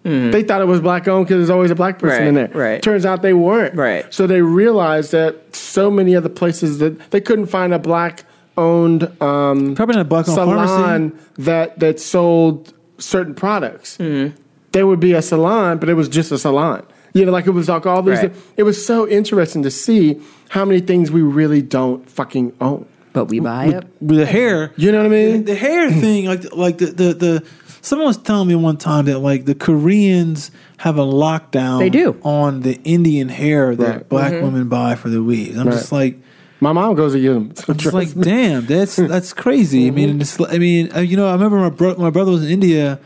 They 0.04 0.44
thought 0.44 0.60
it 0.62 0.68
was 0.68 0.82
black 0.82 1.08
owned 1.08 1.26
because 1.28 1.38
there's 1.38 1.50
always 1.50 1.72
a 1.72 1.76
black 1.76 2.00
person 2.00 2.28
in 2.28 2.34
there. 2.34 2.48
Right, 2.50 2.56
right. 2.56 2.84
Turns 2.84 3.06
out 3.06 3.22
they 3.22 3.34
weren't. 3.34 3.76
Right. 3.76 4.12
So 4.14 4.28
they 4.28 4.42
realized 4.42 5.14
that 5.14 5.56
so 5.56 5.90
many 5.90 6.16
other 6.18 6.28
places 6.28 6.80
that 6.80 7.12
they 7.12 7.22
couldn't 7.22 7.46
find 7.46 7.74
a 7.74 7.80
black 7.80 8.26
owned 8.58 9.04
um, 9.22 9.74
Probably 9.76 9.96
not 9.96 10.02
a 10.02 10.04
black 10.06 10.28
owned 10.28 10.36
pharmacy. 10.36 10.68
salon 10.68 11.20
that 11.38 11.80
that 11.80 12.00
sold 12.02 12.74
certain 12.98 13.36
products. 13.36 13.98
Mm-hmm. 13.98 14.36
There 14.74 14.86
would 14.86 15.00
be 15.00 15.14
a 15.14 15.22
salon, 15.22 15.78
but 15.78 15.88
it 15.88 15.94
was 15.94 16.10
just 16.10 16.30
a 16.32 16.38
salon. 16.38 16.86
You 17.14 17.26
know, 17.26 17.32
like 17.32 17.46
it 17.48 17.52
was 17.52 17.68
like 17.70 17.86
all 17.86 18.02
these. 18.02 18.20
Right. 18.20 18.34
It 18.58 18.64
was 18.64 18.84
so 18.86 19.08
interesting 19.08 19.64
to 19.64 19.72
see 19.72 20.20
how 20.50 20.64
many 20.66 20.80
things 20.80 21.12
we 21.12 21.22
really 21.22 21.62
don't 21.62 22.10
fucking 22.10 22.54
own. 22.62 22.86
But 23.14 23.26
we 23.26 23.42
buy 23.42 23.66
it. 23.66 23.84
with 24.00 24.18
the 24.20 24.26
hair. 24.26 24.72
You 24.78 24.92
know 24.94 25.00
what 25.00 25.08
I 25.08 25.10
mean? 25.10 25.32
The, 25.44 25.52
the 25.52 25.56
hair 25.56 25.92
thing, 25.92 26.26
like 26.26 26.54
like 26.56 26.78
the, 26.78 26.86
the 26.86 27.14
the 27.14 27.46
someone 27.82 28.08
was 28.08 28.18
telling 28.18 28.48
me 28.48 28.56
one 28.56 28.78
time 28.78 29.06
that 29.06 29.20
like 29.20 29.44
the 29.44 29.56
Koreans 29.56 30.50
have 30.78 30.98
a 30.98 31.02
lockdown. 31.04 31.80
They 31.80 31.90
do. 31.90 32.18
on 32.24 32.62
the 32.62 32.80
Indian 32.86 33.28
hair 33.28 33.76
that 33.76 33.88
Right. 33.96 34.10
black 34.10 34.32
women 34.32 34.70
buy 34.70 34.96
for 34.96 35.10
the 35.10 35.22
weaves. 35.22 35.58
I'm 35.58 35.68
Right. 35.68 35.74
just 35.74 35.92
like. 35.92 36.18
My 36.64 36.72
mom 36.74 36.94
goes 36.96 37.14
to 37.14 37.20
get 37.20 37.34
them. 37.34 37.52
I'm 37.68 37.76
just 37.78 37.94
like, 37.94 38.14
damn, 38.14 38.66
that's 38.68 38.96
that's 39.14 39.34
crazy. 39.34 39.88
I 39.88 39.92
mean, 39.92 40.22
it's, 40.22 40.40
I 40.40 40.58
mean, 40.60 40.96
uh, 40.96 41.00
you 41.00 41.18
know, 41.18 41.28
I 41.28 41.34
remember 41.34 41.58
my 41.58 41.70
bro- 41.72 41.96
my 41.98 42.12
brother 42.12 42.32
was 42.32 42.44
in 42.46 42.50
India. 42.52 43.00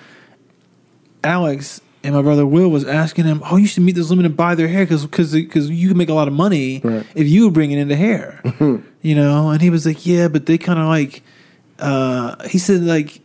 Alex 1.24 1.82
and 2.06 2.16
my 2.16 2.22
brother 2.22 2.46
Will 2.46 2.70
was 2.70 2.86
asking 2.86 3.26
him, 3.26 3.42
"Oh, 3.50 3.58
you 3.58 3.68
should 3.68 3.84
meet 3.84 3.96
this 3.96 4.10
woman 4.10 4.26
and 4.26 4.38
buy 4.38 4.56
their 4.56 4.68
hair 4.70 4.86
because 4.86 5.06
because 5.06 5.34
because 5.34 5.70
you 5.70 5.88
can 5.90 5.98
make 5.98 6.10
a 6.10 6.14
lot 6.14 6.28
of 6.28 6.34
money 6.34 6.80
Right. 6.84 7.06
if 7.16 7.28
you 7.28 7.52
bring 7.52 7.72
it 7.72 7.80
in 7.80 7.88
the 7.90 7.96
hair." 7.98 8.42
you 9.02 9.16
know, 9.16 9.50
and 9.50 9.62
he 9.62 9.70
was 9.70 9.86
like, 9.86 10.06
"Yeah, 10.06 10.28
but 10.30 10.46
they 10.46 10.58
kind 10.58 10.80
of 10.80 10.88
like," 10.88 11.24
uh, 11.80 12.48
he 12.48 12.58
said, 12.58 12.82
like. 12.84 13.22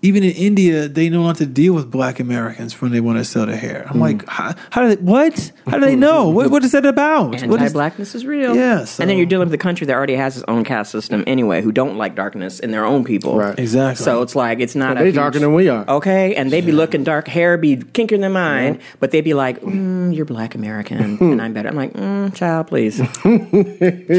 Even 0.00 0.22
in 0.22 0.30
India, 0.30 0.86
they 0.86 1.08
know 1.08 1.24
not 1.24 1.36
to 1.38 1.46
deal 1.46 1.74
with 1.74 1.90
black 1.90 2.20
Americans 2.20 2.80
when 2.80 2.92
they 2.92 3.00
want 3.00 3.18
to 3.18 3.24
sell 3.24 3.46
their 3.46 3.56
hair. 3.56 3.84
I'm 3.90 3.98
like, 3.98 4.24
how, 4.28 4.54
how 4.70 4.82
do 4.82 4.94
they? 4.94 5.02
What? 5.02 5.50
How 5.66 5.78
do 5.78 5.84
they 5.86 5.96
know? 6.06 6.28
What, 6.28 6.50
what 6.52 6.62
is 6.62 6.70
that 6.70 6.86
about? 6.86 7.30
What 7.30 7.34
is- 7.42 7.42
Anti-blackness 7.42 8.14
is 8.14 8.24
real. 8.24 8.54
Yeah, 8.54 8.84
so- 8.84 9.02
and 9.02 9.10
then 9.10 9.16
you're 9.16 9.26
dealing 9.26 9.48
with 9.48 9.54
a 9.54 9.58
country 9.58 9.86
that 9.88 9.94
already 9.94 10.14
has 10.14 10.36
its 10.36 10.44
own 10.46 10.62
caste 10.62 10.92
system 10.92 11.24
anyway, 11.26 11.62
who 11.62 11.72
don't 11.72 11.96
like 11.98 12.14
darkness 12.14 12.60
in 12.60 12.70
their 12.70 12.84
own 12.84 13.02
people. 13.02 13.36
Right. 13.36 13.58
Exactly. 13.58 14.04
So 14.04 14.22
it's 14.22 14.36
like 14.36 14.60
it's 14.60 14.76
not. 14.76 14.90
Well, 14.94 14.98
they 14.98 15.04
huge- 15.06 15.14
darker 15.16 15.40
than 15.40 15.52
we 15.54 15.68
are. 15.68 15.84
Okay, 15.88 16.34
and 16.36 16.52
they'd 16.52 16.64
be 16.66 16.70
looking 16.70 17.02
dark 17.02 17.26
hair, 17.26 17.58
be 17.58 17.76
kinkier 17.78 18.20
than 18.20 18.30
mine, 18.32 18.78
but 19.00 19.10
they'd 19.10 19.22
be 19.22 19.34
like, 19.34 19.60
mm, 19.62 20.14
"You're 20.14 20.26
black 20.26 20.54
American, 20.54 21.18
and 21.20 21.42
I'm 21.42 21.52
better." 21.52 21.68
I'm 21.70 21.76
like, 21.76 21.94
mm, 21.94 22.32
"Child, 22.36 22.68
please, 22.68 22.98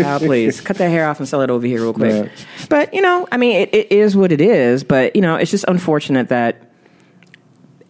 child, 0.02 0.22
please, 0.24 0.62
cut 0.62 0.78
that 0.78 0.90
hair 0.90 1.08
off 1.08 1.20
and 1.20 1.28
sell 1.28 1.42
it 1.42 1.50
over 1.50 1.66
here 1.66 1.82
real 1.82 1.94
quick." 1.94 2.24
Right. 2.24 2.46
But 2.70 2.94
you 2.94 3.02
know, 3.02 3.28
I 3.32 3.38
mean, 3.38 3.56
it, 3.62 3.74
it 3.74 3.92
is 3.92 4.16
what 4.18 4.32
it 4.32 4.42
is. 4.42 4.84
But 4.84 5.16
you 5.16 5.22
know, 5.22 5.36
it's 5.36 5.52
just 5.52 5.66
unfortunate 5.70 6.30
that 6.30 6.70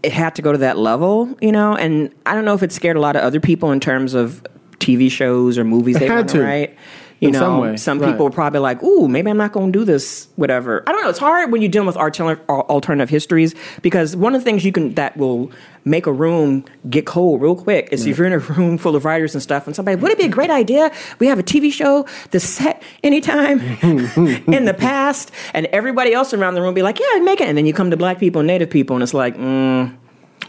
it 0.04 0.12
had 0.12 0.36
to 0.36 0.42
go 0.42 0.52
to 0.52 0.58
that 0.60 0.78
level, 0.78 1.36
you 1.42 1.52
know. 1.52 1.76
And 1.76 2.14
I 2.26 2.36
don't 2.36 2.46
know 2.46 2.54
if 2.54 2.64
it 2.64 2.72
scared 2.72 2.96
a 2.96 3.00
lot 3.02 3.16
of 3.16 3.24
other 3.24 3.40
people 3.40 3.72
in 3.72 3.80
terms 3.80 4.14
of 4.14 4.44
TV 4.78 5.10
shows 5.12 5.58
or 5.58 5.64
movies 5.64 5.96
It 5.98 6.00
they 6.00 6.08
had 6.08 6.28
to. 6.30 6.42
write. 6.44 6.78
You 7.20 7.28
In 7.30 7.34
know, 7.34 7.40
some 7.40 7.58
way, 7.60 7.76
some 7.78 8.00
right. 8.00 8.12
people 8.12 8.26
were 8.26 8.32
probably 8.32 8.62
like, 8.62 8.82
"Ooh, 8.82 9.08
maybe 9.10 9.30
I'm 9.30 9.36
not 9.38 9.52
going 9.52 9.74
to 9.74 9.80
do 9.80 9.84
this." 9.84 10.30
Whatever. 10.38 10.84
I 10.88 10.92
don't 10.94 11.02
know. 11.04 11.10
It's 11.10 11.20
hard 11.20 11.52
when 11.52 11.62
you're 11.62 11.70
dealing 11.72 11.88
with 11.88 11.98
alternative, 11.98 12.44
alternative 12.50 13.10
histories 13.10 13.56
because 13.82 14.16
one 14.16 14.36
of 14.36 14.42
the 14.42 14.46
things 14.46 14.64
you 14.64 14.72
can 14.72 14.94
that 14.94 15.18
will 15.18 15.52
make 15.84 16.06
a 16.06 16.14
room 16.14 16.64
get 16.90 17.06
cold 17.06 17.42
real 17.42 17.56
quick 17.56 17.90
is 17.92 18.06
if 18.06 18.18
you're 18.18 18.28
in 18.28 18.32
a 18.34 18.40
room 18.40 18.78
full 18.78 18.96
of 18.96 19.04
writers 19.04 19.34
and 19.36 19.42
stuff, 19.42 19.68
and 19.68 19.76
somebody, 19.76 19.96
would 20.00 20.12
it 20.12 20.18
be 20.18 20.26
a 20.26 20.30
great 20.30 20.50
idea? 20.50 20.92
We 21.20 21.28
have 21.28 21.40
a 21.40 21.44
TV 21.44 21.74
show 21.74 22.06
that's 22.32 22.46
set 22.46 22.82
anytime 23.04 23.60
in 23.82 24.64
the 24.66 24.76
past, 24.78 25.32
and 25.54 25.66
everybody 25.68 26.14
else 26.14 26.34
around 26.34 26.54
the 26.54 26.62
room 26.62 26.74
be 26.74 26.84
like, 26.84 27.00
"Yeah, 27.02 27.20
make 27.20 27.42
it," 27.42 27.50
and 27.50 27.58
then 27.58 27.66
you 27.66 27.74
come 27.74 27.92
to 27.92 27.98
black 27.98 28.18
people 28.20 28.40
and 28.40 28.48
native 28.48 28.70
people, 28.70 28.96
and 28.96 29.04
it's 29.04 29.14
like, 29.14 29.36
mm, 29.36 29.94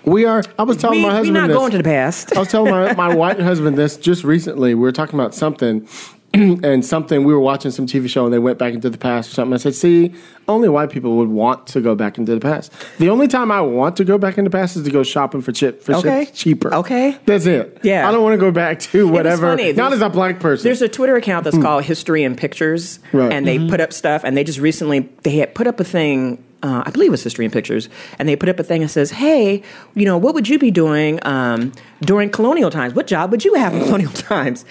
We 0.04 0.24
are. 0.24 0.44
I 0.56 0.62
was 0.62 0.76
telling 0.76 0.98
we, 1.00 1.04
my 1.06 1.10
husband. 1.14 1.34
we're 1.34 1.40
not 1.40 1.48
this. 1.48 1.56
going 1.56 1.70
to 1.72 1.78
the 1.78 1.84
past. 1.84 2.36
I 2.36 2.38
was 2.38 2.48
telling 2.48 2.70
my, 2.70 2.94
my 2.94 3.12
white 3.14 3.40
husband 3.40 3.76
this 3.76 3.96
just 3.96 4.22
recently. 4.24 4.74
We 4.74 4.80
were 4.82 4.92
talking 4.92 5.18
about 5.18 5.34
something, 5.34 5.86
and 6.34 6.84
something 6.84 7.24
we 7.24 7.32
were 7.34 7.40
watching 7.40 7.70
some 7.72 7.86
TV 7.86 8.08
show, 8.08 8.24
and 8.24 8.32
they 8.32 8.38
went 8.38 8.56
back 8.58 8.72
into 8.74 8.88
the 8.88 8.98
past 8.98 9.30
or 9.30 9.34
something. 9.34 9.54
I 9.54 9.56
said, 9.56 9.74
"See, 9.74 10.14
only 10.46 10.68
white 10.68 10.90
people 10.90 11.16
would 11.16 11.28
want 11.28 11.66
to 11.68 11.80
go 11.80 11.94
back 11.96 12.18
into 12.18 12.32
the 12.34 12.40
past. 12.40 12.72
The 12.98 13.08
only 13.10 13.26
time 13.26 13.50
I 13.50 13.60
want 13.60 13.96
to 13.96 14.04
go 14.04 14.16
back 14.16 14.38
into 14.38 14.48
the 14.48 14.56
past 14.56 14.76
is 14.76 14.84
to 14.84 14.90
go 14.90 15.02
shopping 15.02 15.40
for 15.42 15.50
chip 15.52 15.82
for 15.82 15.94
Okay. 15.96 16.26
shit 16.26 16.34
cheaper. 16.34 16.72
Okay. 16.74 17.16
that's 17.26 17.46
it. 17.46 17.78
Yeah. 17.82 18.08
I 18.08 18.12
don't 18.12 18.22
want 18.22 18.34
to 18.34 18.38
go 18.38 18.52
back 18.52 18.78
to 18.80 19.08
whatever. 19.08 19.56
funny. 19.56 19.72
Not 19.72 19.90
There's- 19.90 19.92
as 19.94 20.02
a 20.02 20.08
black 20.10 20.38
person. 20.38 20.64
There's 20.64 20.82
a 20.82 20.88
Twitter 20.88 21.16
account 21.16 21.44
that's 21.44 21.58
called 21.58 21.82
History 21.84 22.22
and 22.22 22.36
Pictures, 22.38 23.00
Right. 23.12 23.32
and 23.32 23.46
they 23.46 23.58
put 23.68 23.80
up 23.80 23.92
stuff. 23.92 24.22
And 24.24 24.36
they 24.36 24.44
just 24.44 24.60
recently 24.60 25.08
they 25.22 25.36
had 25.36 25.54
put 25.54 25.66
up 25.66 25.80
a 25.80 25.84
thing. 25.84 26.44
Uh, 26.62 26.82
I 26.84 26.90
believe 26.90 27.08
it 27.08 27.12
was 27.12 27.22
History 27.24 27.46
and 27.46 27.52
Pictures, 27.52 27.88
and 28.18 28.28
they 28.28 28.36
put 28.36 28.50
up 28.50 28.58
a 28.60 28.62
thing 28.62 28.82
that 28.82 28.88
says, 28.90 29.10
"Hey, 29.12 29.62
you 29.94 30.04
know, 30.04 30.18
what 30.18 30.34
would 30.34 30.46
you 30.46 30.58
be 30.58 30.70
doing 30.70 31.18
um, 31.26 31.72
during 32.02 32.28
colonial 32.28 32.70
times? 32.70 32.94
What 32.94 33.06
job 33.06 33.30
would 33.30 33.44
you 33.46 33.54
have 33.54 33.74
in 33.74 33.82
colonial 33.82 34.12
times?" 34.14 34.66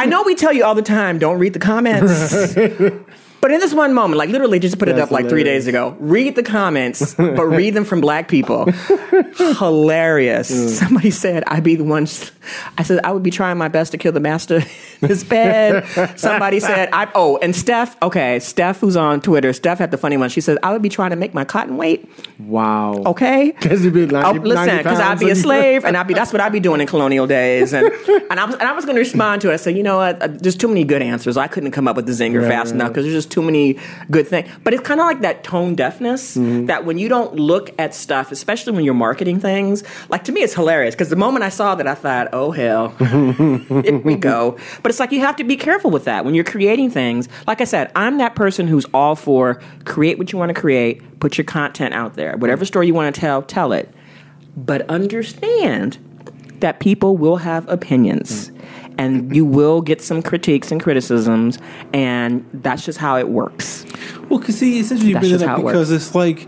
I 0.00 0.06
know 0.06 0.22
we 0.22 0.34
tell 0.34 0.52
you 0.52 0.64
all 0.64 0.74
the 0.74 0.80
time, 0.80 1.18
don't 1.18 1.38
read 1.38 1.52
the 1.52 1.58
comments. 1.58 2.56
But 3.40 3.52
in 3.52 3.60
this 3.60 3.72
one 3.72 3.94
moment, 3.94 4.18
like 4.18 4.28
literally 4.28 4.58
just 4.58 4.78
put 4.78 4.88
it 4.88 4.96
That's 4.96 5.06
up 5.06 5.10
like 5.10 5.28
three 5.28 5.44
days 5.44 5.66
ago. 5.66 5.96
Read 5.98 6.36
the 6.36 6.42
comments, 6.42 7.14
but 7.14 7.42
read 7.46 7.72
them 7.72 7.86
from 7.86 8.02
black 8.02 8.28
people. 8.28 8.66
Hilarious. 8.70 10.50
Mm. 10.50 10.68
Somebody 10.68 11.10
said 11.10 11.44
I'd 11.46 11.64
be 11.64 11.74
the 11.76 11.84
one. 11.84 12.06
I 12.76 12.82
said 12.82 13.00
I 13.02 13.12
would 13.12 13.22
be 13.22 13.30
trying 13.30 13.56
my 13.56 13.68
best 13.68 13.92
to 13.92 13.98
kill 13.98 14.12
the 14.12 14.20
master 14.20 14.62
his 15.08 15.24
bed. 15.24 15.86
Somebody 16.18 16.60
said 16.60 16.90
I. 16.92 17.08
Oh, 17.14 17.38
and 17.38 17.54
Steph. 17.54 17.96
Okay, 18.02 18.38
Steph, 18.40 18.80
who's 18.80 18.96
on 18.96 19.20
Twitter. 19.20 19.52
Steph 19.52 19.78
had 19.78 19.90
the 19.90 19.98
funny 19.98 20.16
one. 20.16 20.28
She 20.30 20.40
said 20.40 20.58
I 20.62 20.72
would 20.72 20.82
be 20.82 20.88
trying 20.88 21.10
to 21.10 21.16
make 21.16 21.34
my 21.34 21.44
cotton 21.44 21.76
weight. 21.76 22.08
Wow. 22.38 23.02
Okay. 23.06 23.52
'Cause 23.60 23.84
you'd 23.84 23.94
be 23.94 24.06
90 24.06 24.38
oh, 24.38 24.42
listen, 24.42 24.76
because 24.78 25.00
I'd 25.00 25.18
be 25.18 25.30
a 25.30 25.34
slave, 25.46 25.84
and 25.84 25.96
I'd 25.96 26.06
be 26.06 26.14
that's 26.14 26.32
what 26.32 26.40
I'd 26.40 26.52
be 26.52 26.60
doing 26.60 26.80
in 26.80 26.86
colonial 26.86 27.26
days, 27.26 27.72
and 27.72 27.86
and 28.30 28.40
I 28.40 28.44
was 28.44 28.54
and 28.56 28.62
I 28.68 28.72
was 28.72 28.84
going 28.84 28.96
to 28.96 29.00
respond 29.00 29.42
to 29.42 29.50
it. 29.50 29.54
I 29.54 29.56
said, 29.56 29.76
you 29.76 29.82
know 29.82 29.96
what? 29.96 30.20
Uh, 30.22 30.28
there's 30.30 30.56
too 30.56 30.68
many 30.68 30.84
good 30.84 31.02
answers. 31.02 31.36
I 31.36 31.46
couldn't 31.48 31.70
come 31.72 31.86
up 31.88 31.96
with 31.96 32.06
the 32.06 32.12
zinger 32.12 32.40
Right, 32.40 32.48
fast 32.48 32.66
right, 32.70 32.74
enough 32.76 32.88
because 32.88 33.04
there's 33.04 33.14
just 33.16 33.30
too 33.30 33.42
many 33.42 33.78
good 34.10 34.26
things. 34.28 34.48
But 34.64 34.74
it's 34.74 34.82
kind 34.82 35.00
of 35.00 35.06
like 35.06 35.20
that 35.22 35.44
tone 35.44 35.74
deafness 35.74 36.20
Mm-hmm. 36.36 36.66
that 36.66 36.84
when 36.84 36.98
you 36.98 37.08
don't 37.08 37.34
look 37.36 37.70
at 37.78 37.94
stuff, 37.94 38.32
especially 38.32 38.72
when 38.72 38.84
you're 38.84 38.94
marketing 38.94 39.38
things, 39.40 39.82
like 40.08 40.24
to 40.24 40.32
me, 40.32 40.40
it's 40.42 40.54
hilarious 40.54 40.94
because 40.94 41.08
the 41.10 41.16
moment 41.16 41.44
I 41.44 41.48
saw 41.48 41.74
that, 41.74 41.86
I 41.86 41.94
thought, 41.94 42.28
oh 42.32 42.50
hell, 42.50 42.88
here 42.98 43.98
we 43.98 44.16
go. 44.16 44.56
But 44.82 44.89
it's 44.90 45.00
like 45.00 45.10
you 45.12 45.20
have 45.20 45.36
to 45.36 45.44
be 45.44 45.56
careful 45.56 45.90
with 45.90 46.04
that 46.04 46.26
when 46.26 46.34
you're 46.34 46.44
creating 46.44 46.90
things. 46.90 47.28
Like 47.46 47.62
I 47.62 47.64
said, 47.64 47.90
I'm 47.96 48.18
that 48.18 48.34
person 48.34 48.68
who's 48.68 48.84
all 48.92 49.16
for 49.16 49.62
create 49.86 50.18
what 50.18 50.32
you 50.32 50.38
want 50.38 50.54
to 50.54 50.60
create, 50.60 51.20
put 51.20 51.38
your 51.38 51.46
content 51.46 51.94
out 51.94 52.14
there, 52.14 52.36
whatever 52.36 52.64
story 52.66 52.86
you 52.88 52.94
want 52.94 53.14
to 53.14 53.20
tell, 53.20 53.40
tell 53.42 53.72
it 53.72 53.88
but 54.56 54.82
understand 54.90 55.96
that 56.60 56.80
people 56.80 57.16
will 57.16 57.36
have 57.36 57.66
opinions 57.68 58.50
and 58.98 59.34
you 59.34 59.44
will 59.44 59.80
get 59.80 60.02
some 60.02 60.22
critiques 60.22 60.70
and 60.70 60.82
criticisms 60.82 61.58
and 61.94 62.44
that's 62.52 62.84
just 62.84 62.98
how 62.98 63.16
it 63.16 63.28
works 63.28 63.86
Well, 64.28 64.40
because 64.40 64.58
see, 64.58 64.80
essentially 64.80 65.10
you 65.10 65.18
bring 65.18 65.30
it 65.32 65.42
up 65.42 65.58
it 65.58 65.62
because 65.64 65.90
works. 65.90 66.04
it's 66.06 66.14
like, 66.14 66.46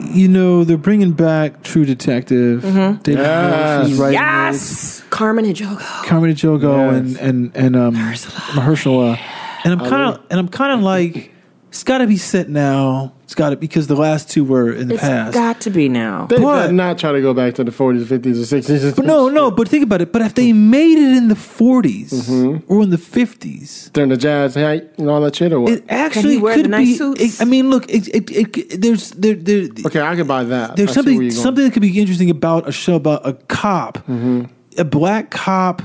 you 0.00 0.28
know, 0.28 0.64
they're 0.64 0.76
bringing 0.76 1.12
back 1.12 1.62
True 1.62 1.84
Detective. 1.84 2.62
David 2.62 2.74
Morse 3.22 3.88
is 3.88 3.98
writing 3.98 4.18
it. 4.18 4.22
Mm-hmm. 4.22 4.52
yes 4.52 5.02
carmen 5.10 5.44
and 5.46 5.54
jogo 5.56 5.78
Carmen 6.06 6.30
Jogo 6.34 6.92
Yes. 6.92 6.96
and 6.96 7.16
and 7.16 7.56
and 7.56 7.76
um, 7.76 7.94
Mahershala. 7.94 9.18
And 9.64 9.72
I'm 9.72 9.80
kind 9.80 10.14
of 10.14 10.24
and 10.30 10.38
I'm 10.38 10.48
kind 10.48 10.72
of 10.74 10.80
like, 10.80 11.32
it's 11.68 11.84
got 11.84 11.98
to 11.98 12.06
be 12.06 12.16
set 12.16 12.48
now. 12.48 13.12
It's 13.24 13.34
got 13.34 13.50
to 13.50 13.56
because 13.56 13.88
the 13.88 13.94
last 13.94 14.30
two 14.30 14.42
were 14.42 14.72
in 14.72 14.88
the 14.88 14.94
it's 14.94 15.02
past. 15.02 15.34
got 15.34 15.60
to 15.62 15.70
be 15.70 15.86
now 15.90 16.24
They 16.26 16.38
But- 16.38 16.68
did 16.68 16.74
not 16.74 16.96
try 16.96 17.12
to 17.12 17.20
go 17.20 17.34
back 17.34 17.54
to 17.56 17.64
the 17.64 17.70
40s, 17.70 18.04
50s, 18.04 18.40
or 18.40 18.56
60s. 18.56 18.96
But 18.96 19.04
no, 19.04 19.28
no. 19.28 19.50
But 19.50 19.68
think 19.68 19.82
about 19.84 20.00
it. 20.00 20.10
But 20.10 20.22
if 20.22 20.32
they 20.34 20.54
made 20.54 20.96
it 20.96 21.14
in 21.16 21.28
the 21.28 21.34
40s 21.34 22.08
Mm-hmm. 22.10 22.72
or 22.72 22.82
in 22.84 22.88
the 22.90 22.96
50s, 22.96 23.92
During 23.92 24.08
the 24.08 24.16
jazz 24.16 24.54
height 24.54 24.88
and 24.98 25.10
all 25.10 25.20
that 25.20 25.36
shit, 25.36 25.52
or 25.52 25.60
what? 25.60 25.72
it 25.72 25.84
actually 25.90 26.38
wear 26.38 26.54
could 26.56 26.70
nice 26.70 26.86
be. 26.88 26.94
suits? 26.96 27.20
it- 27.40 27.42
I 27.42 27.44
mean, 27.44 27.68
look. 27.68 27.84
It, 27.90 28.08
it, 28.08 28.30
it, 28.30 28.80
there's 28.80 29.10
there 29.10 29.34
there. 29.34 29.68
okay, 29.86 30.00
I 30.00 30.16
can 30.16 30.26
buy 30.26 30.44
that. 30.44 30.76
There's 30.76 30.90
I 30.90 30.92
see 30.92 30.94
where 30.96 31.04
something 31.04 31.14
you're 31.14 31.30
going. 31.32 31.42
something 31.42 31.64
that 31.64 31.72
could 31.74 31.82
be 31.82 32.00
interesting 32.00 32.30
about 32.30 32.66
a 32.66 32.72
show 32.72 32.94
about 32.94 33.26
a 33.26 33.34
cop, 33.34 33.98
Mm-hmm. 34.08 34.44
a 34.78 34.84
black 34.84 35.30
cop 35.30 35.82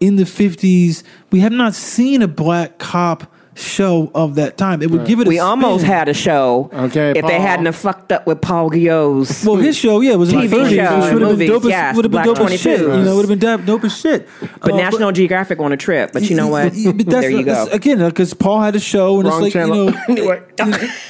in 0.00 0.16
the 0.16 0.24
50s. 0.24 1.02
We 1.30 1.40
have 1.40 1.52
not 1.52 1.74
seen 1.74 2.22
a 2.22 2.28
black 2.28 2.78
cop 2.78 3.30
show 3.58 4.10
of 4.14 4.34
that 4.34 4.56
time. 4.58 4.82
It 4.82 4.90
would 4.90 5.06
give 5.06 5.18
it. 5.20 5.26
A 5.26 5.30
we 5.30 5.38
almost 5.38 5.80
spin. 5.82 5.92
had 5.92 6.08
a 6.08 6.14
show 6.14 6.68
Okay, 6.72 7.12
if 7.16 7.26
they 7.26 7.40
hadn't 7.40 7.66
have 7.66 7.74
fucked 7.76 8.12
up 8.12 8.26
with 8.26 8.40
paul 8.42 8.70
Gio's. 8.70 9.44
Well, 9.44 9.56
his 9.56 9.76
show, 9.76 10.00
yeah, 10.00 10.14
was 10.16 10.30
in 10.32 10.40
the 10.40 10.46
TV 10.46 10.50
30s. 10.50 10.68
show 10.76 10.96
which 10.96 11.04
and 11.04 11.14
would 11.20 11.28
have 11.28 11.38
been 11.38 11.48
dope 11.48 11.62
as, 11.64 11.68
yes, 11.70 11.96
would 11.96 12.04
have 12.04 12.12
been 12.12 12.22
dope 12.24 12.38
as 12.40 12.60
shit. 12.60 12.80
You 12.80 12.86
know, 12.88 13.16
would 13.16 13.28
have 13.28 13.28
been 13.28 13.38
dope, 13.38 13.64
dope 13.64 13.84
as 13.84 13.96
shit. 13.98 14.28
but 14.60 14.72
Uh, 14.72 14.76
national 14.76 15.10
geographic 15.12 15.58
on 15.58 15.72
a 15.72 15.76
trip 15.76 16.12
but 16.12 16.22
you 16.28 16.36
know 16.36 16.48
what 16.48 16.72
But- 16.74 16.96
but 16.98 17.06
that's- 17.06 17.22
there 17.22 17.30
you 17.30 17.42
go 17.44 17.52
that's- 17.52 17.74
Again, 17.74 17.98
because 17.98 18.34
Paul 18.34 18.60
had 18.60 18.76
a 18.76 18.80
show, 18.80 19.20
and 19.20 19.28
Wrong 19.28 19.44
it's 19.44 19.54
like 19.54 19.64
channel. 19.64 19.86
you 19.86 19.90
know, 19.92 20.00
Anyway. 20.08 20.42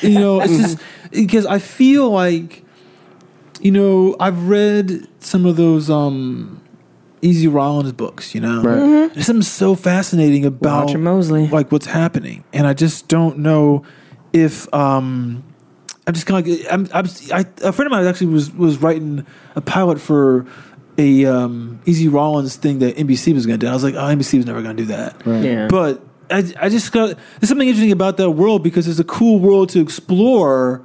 you 0.03 0.19
know, 0.19 0.41
it's 0.41 0.57
just 0.57 0.79
because 1.11 1.47
I 1.47 1.59
feel 1.59 2.11
like, 2.11 2.63
you 3.61 3.71
know, 3.73 4.15
I've 4.21 4.49
read 4.49 5.09
some 5.21 5.47
of 5.47 5.57
those 5.57 5.91
um, 5.91 6.61
Easy 7.27 7.49
Rawlins 7.49 7.93
books. 7.93 8.35
You 8.35 8.41
know, 8.41 8.63
Right. 8.63 8.79
Mm-hmm. 8.79 9.15
there's 9.15 9.27
something 9.27 9.43
so 9.43 9.75
fascinating 9.75 10.45
about 10.45 10.87
Walter 10.87 10.99
Mosley. 10.99 11.49
like 11.49 11.71
what's 11.73 11.87
happening, 11.87 12.45
and 12.53 12.67
I 12.67 12.73
just 12.75 13.09
don't 13.09 13.39
know 13.39 13.85
if. 14.33 14.73
um 14.75 15.43
I'm 16.09 16.15
just 16.15 16.25
kind 16.27 16.47
of 16.47 16.49
like 16.49 16.73
I'm, 16.73 16.89
I'm 16.95 17.07
I, 17.33 17.41
a 17.67 17.73
friend 17.73 17.87
of 17.87 17.91
mine 17.91 18.07
actually 18.07 18.29
was 18.29 18.53
was 18.53 18.79
writing 18.81 19.27
a 19.57 19.61
pilot 19.61 20.01
for 20.01 20.47
a 20.99 21.25
um, 21.27 21.81
Easy 21.85 22.07
Rawlins 22.07 22.55
thing 22.55 22.79
that 22.79 22.97
NBC 22.97 23.35
was 23.35 23.45
going 23.45 23.59
to 23.59 23.67
do. 23.67 23.69
I 23.69 23.75
was 23.75 23.83
like, 23.83 23.95
oh, 23.97 23.99
NBC 23.99 24.37
was 24.39 24.47
never 24.47 24.63
going 24.63 24.77
to 24.77 24.83
do 24.85 24.87
that. 24.87 25.17
Yeah. 25.27 25.67
But 25.69 26.01
I, 26.31 26.45
I 26.61 26.69
just 26.69 26.93
got 26.93 27.19
there's 27.41 27.49
something 27.49 27.67
interesting 27.67 27.91
about 27.93 28.19
that 28.19 28.31
world 28.31 28.63
because 28.63 28.87
it's 28.87 29.01
a 29.01 29.05
cool 29.05 29.41
world 29.41 29.69
to 29.71 29.81
explore 29.81 30.81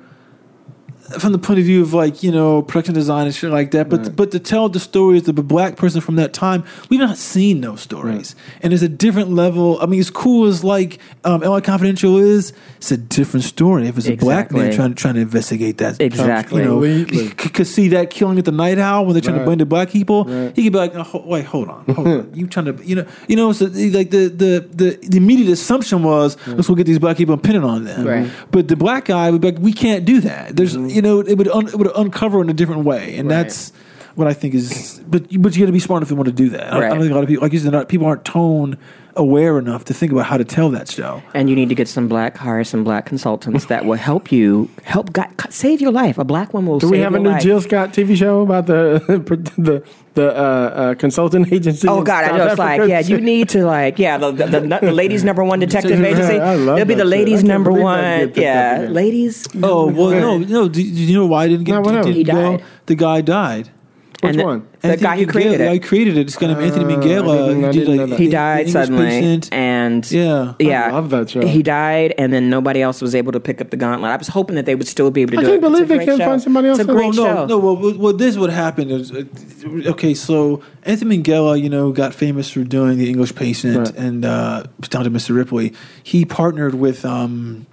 from 1.19 1.31
the 1.31 1.37
point 1.37 1.59
of 1.59 1.65
view 1.65 1.81
of 1.81 1.93
like 1.93 2.23
you 2.23 2.31
know 2.31 2.61
production 2.61 2.93
design 2.93 3.25
and 3.25 3.35
shit 3.35 3.51
like 3.51 3.71
that. 3.71 3.89
But 3.89 4.15
but 4.15 4.31
to 4.31 4.39
tell 4.39 4.69
the 4.69 4.79
stories 4.79 5.27
of 5.27 5.37
a 5.37 5.43
black 5.43 5.75
person 5.77 6.01
from 6.01 6.15
that 6.17 6.33
time, 6.33 6.63
we've 6.89 6.99
not 6.99 7.17
seen 7.17 7.61
those 7.61 7.81
stories, 7.81 8.35
and 8.61 8.73
it's 8.73 8.83
a 8.83 8.89
different 8.89 9.31
level. 9.31 9.77
I 9.81 9.85
mean, 9.85 9.99
as 9.99 10.09
cool 10.09 10.47
as 10.47 10.63
like 10.63 10.99
um, 11.23 11.41
LA 11.41 11.59
Confidential 11.61 12.17
is, 12.17 12.53
it's 12.77 12.91
a 12.91 12.97
different 12.97 13.43
story. 13.43 13.87
If 13.87 13.97
it's 13.97 14.07
a 14.07 14.15
black 14.15 14.51
man 14.51 14.67
Exactly. 14.67 14.77
trying 14.77 14.93
trying 14.95 15.13
to 15.15 15.21
investigate 15.21 15.77
that, 15.79 15.99
Exactly. 16.01 16.61
you 16.61 16.67
know, 16.67 16.81
Completely. 16.81 17.23
you 17.25 17.29
could 17.31 17.67
see 17.67 17.87
that 17.89 18.09
killing 18.09 18.37
at 18.39 18.45
the 18.45 18.51
Night 18.51 18.77
Owl 18.79 19.05
when 19.05 19.13
they're 19.13 19.21
trying 19.21 19.35
to 19.35 19.39
Right. 19.41 19.45
blame 19.45 19.57
the 19.59 19.65
black 19.65 19.89
people. 19.89 20.25
Right. 20.25 20.55
He 20.55 20.63
could 20.63 20.73
be 20.73 20.79
like, 20.79 20.93
oh, 20.95 21.23
wait, 21.25 21.45
hold 21.45 21.69
on, 21.69 21.85
hold 21.85 22.07
on, 22.07 22.31
you 22.33 22.47
trying 22.47 22.65
to, 22.65 22.83
you 22.85 22.95
know, 22.95 23.05
you 23.27 23.35
know, 23.35 23.51
so 23.53 23.65
like 23.65 24.09
the 24.11 24.27
the 24.29 24.67
the, 24.73 24.99
the 25.07 25.17
immediate 25.17 25.51
assumption 25.51 26.03
was 26.03 26.37
let's 26.47 26.67
go 26.67 26.75
get 26.75 26.85
these 26.85 26.99
black 26.99 27.17
people 27.17 27.33
and 27.33 27.43
pin 27.43 27.55
it 27.55 27.63
on 27.63 27.83
them. 27.85 28.05
Right. 28.07 28.29
But 28.51 28.67
the 28.67 28.75
black 28.75 29.05
guy 29.05 29.29
would 29.31 29.41
be 29.41 29.51
like, 29.51 29.59
we 29.61 29.73
can't 29.73 30.05
do 30.05 30.19
that. 30.21 30.55
There's, 30.55 30.75
you 30.75 31.00
know, 31.01 31.19
it 31.19 31.37
would 31.37 31.47
un, 31.47 31.67
it 31.67 31.75
would 31.75 31.91
uncover 31.95 32.41
in 32.41 32.49
a 32.49 32.53
different 32.53 32.83
way, 32.85 33.17
and 33.17 33.29
Right. 33.29 33.43
that's 33.43 33.71
what 34.15 34.27
I 34.27 34.33
think 34.33 34.53
is. 34.53 35.01
But 35.07 35.23
but 35.41 35.55
you 35.55 35.61
got 35.61 35.67
to 35.67 35.71
be 35.71 35.79
smart 35.79 36.03
if 36.03 36.09
you 36.09 36.15
want 36.15 36.27
to 36.27 36.33
do 36.33 36.49
that. 36.49 36.73
I, 36.73 36.77
I 36.77 36.89
don't 36.89 36.99
think 36.99 37.11
a 37.11 37.15
lot 37.15 37.23
of 37.23 37.29
people, 37.29 37.43
like 37.43 37.53
you 37.53 37.59
said, 37.59 37.71
not, 37.71 37.89
people 37.89 38.07
aren't 38.07 38.25
tone 38.25 38.77
aware 39.15 39.57
enough 39.59 39.85
to 39.85 39.93
think 39.93 40.11
about 40.11 40.25
how 40.25 40.37
to 40.37 40.45
tell 40.45 40.69
that 40.69 40.89
show. 40.89 41.21
and 41.33 41.49
you 41.49 41.55
need 41.55 41.69
to 41.69 41.75
get 41.75 41.87
some 41.87 42.07
black 42.07 42.37
hire 42.37 42.63
some 42.63 42.83
black 42.83 43.05
consultants 43.05 43.65
that 43.65 43.85
will 43.85 43.97
help 43.97 44.31
you 44.31 44.69
help 44.83 45.11
gu 45.13 45.21
save 45.49 45.81
your 45.81 45.91
life 45.91 46.17
a 46.17 46.23
black 46.23 46.53
one 46.53 46.65
will 46.65 46.79
Do 46.79 46.87
save 46.87 46.91
we 46.91 46.99
have 46.99 47.13
a 47.15 47.19
new 47.19 47.29
life. 47.29 47.41
Jill 47.43 47.61
Scott 47.61 47.89
TV 47.93 48.15
show 48.15 48.41
about 48.41 48.65
the 48.71 48.99
the 49.57 49.83
the 50.13 50.27
uh, 50.29 50.41
uh, 50.41 50.93
consultant 50.95 51.51
agency? 51.53 51.87
Oh 51.87 51.99
in 51.99 52.03
God! 52.03 52.23
I 52.25 52.27
South 52.27 52.37
know 52.37 52.47
it's 52.47 52.59
like 52.59 52.89
yeah. 52.89 52.99
You 52.99 53.21
need 53.21 53.47
to 53.49 53.65
like 53.65 53.97
yeah. 53.97 54.17
The 54.17 54.31
the, 54.31 54.45
the, 54.47 54.59
the 54.81 54.91
ladies 55.01 55.23
number 55.23 55.41
one 55.43 55.59
detective 55.59 56.03
agency. 56.03 56.37
I 56.39 56.55
love 56.55 56.79
It'll 56.79 56.87
be 56.87 56.95
the 56.95 57.01
shit. 57.01 57.07
ladies 57.07 57.43
I 57.43 57.47
number 57.47 57.71
one. 57.71 58.01
get 58.01 58.27
picked 58.27 58.37
Yeah, 58.37 58.87
ladies. 58.89 59.47
Oh 59.63 59.87
well, 59.87 60.11
no, 60.11 60.37
no. 60.39 60.67
Do, 60.67 60.81
do 60.81 60.81
you 60.81 61.15
know 61.17 61.27
why 61.27 61.45
I 61.45 61.47
didn't 61.47 61.63
get? 61.65 61.73
No, 61.75 61.81
what 61.81 61.91
did- 61.93 62.03
didn't 62.03 62.15
He 62.15 62.23
go? 62.25 62.57
died. 62.57 62.63
The 62.87 62.95
guy 62.95 63.21
died. 63.21 63.69
Which 64.21 64.29
And 64.31 64.39
the- 64.39 64.45
one? 64.45 64.63
The 64.81 64.97
guy 64.97 65.17
who 65.17 65.25
Minghella, 65.25 65.29
created 65.31 65.51
The 65.53 65.57
guy 65.65 65.69
who 65.69 65.75
it. 65.75 65.83
created 65.83 66.17
it. 66.17 66.27
This 66.27 66.35
guy 66.35 66.47
named 66.47 66.61
Anthony 66.61 66.85
I 66.85 66.97
Minghella. 66.97 67.01
didn't- 67.47 67.63
I 67.65 67.67
He 67.71 67.73
did 67.79 67.85
didn't 67.85 67.95
know 67.97 68.05
like. 68.05 68.19
He 68.19 68.29
died 68.29 68.57
English 68.67 68.73
suddenly, 68.73 69.05
Patient. 69.07 69.49
and 69.51 70.11
Yeah. 70.11 70.53
yeah, 70.59 70.85
I 70.85 70.91
love 70.91 71.09
that 71.09 71.29
show. 71.31 71.41
He 71.45 71.63
died, 71.63 72.13
and 72.19 72.31
then 72.31 72.49
nobody 72.49 72.81
else 72.83 73.01
was 73.01 73.15
able 73.15 73.31
to 73.31 73.39
pick 73.39 73.61
up 73.61 73.71
the 73.71 73.77
gauntlet. 73.77 74.11
I 74.11 74.17
was 74.17 74.27
hoping 74.27 74.55
that 74.57 74.65
they 74.67 74.75
would 74.75 74.87
still 74.87 75.09
be 75.09 75.23
able 75.23 75.31
to 75.33 75.37
I 75.37 75.41
do 75.41 75.47
can't 75.47 75.57
it. 75.57 75.61
Believe 75.61 75.87
they 75.87 75.95
great 75.97 76.05
couldn't 76.05 76.19
show. 76.19 76.25
find 76.29 76.41
somebody 76.41 76.67
else 76.67 76.79
It's 76.79 76.87
a 76.89 76.91
great 76.91 77.15
well, 77.15 77.25
no, 77.25 77.35
show. 77.35 77.45
no. 77.47 77.57
Well, 77.57 77.77
well, 77.77 77.93
well, 77.97 78.13
this 78.13 78.37
would 78.37 78.51
happen. 78.51 78.91
Is, 78.91 79.11
uh, 79.11 79.23
okay, 79.87 80.13
so 80.13 80.61
Anthony 80.83 81.17
Minghella, 81.17 81.59
you 81.59 81.69
know, 81.69 81.91
got 81.91 82.13
famous 82.13 82.49
for 82.51 82.63
doing 82.63 82.99
The 82.99 83.09
English 83.09 83.33
Patient 83.33 83.75
Right. 83.77 83.95
and 83.97 84.23
uh, 84.23 84.63
down 84.89 85.03
to 85.05 85.09
Mr. 85.09 85.35
Ripley. 85.35 85.73
He 86.03 86.25
partnered 86.25 86.75
with 86.75 87.03
um, 87.05 87.65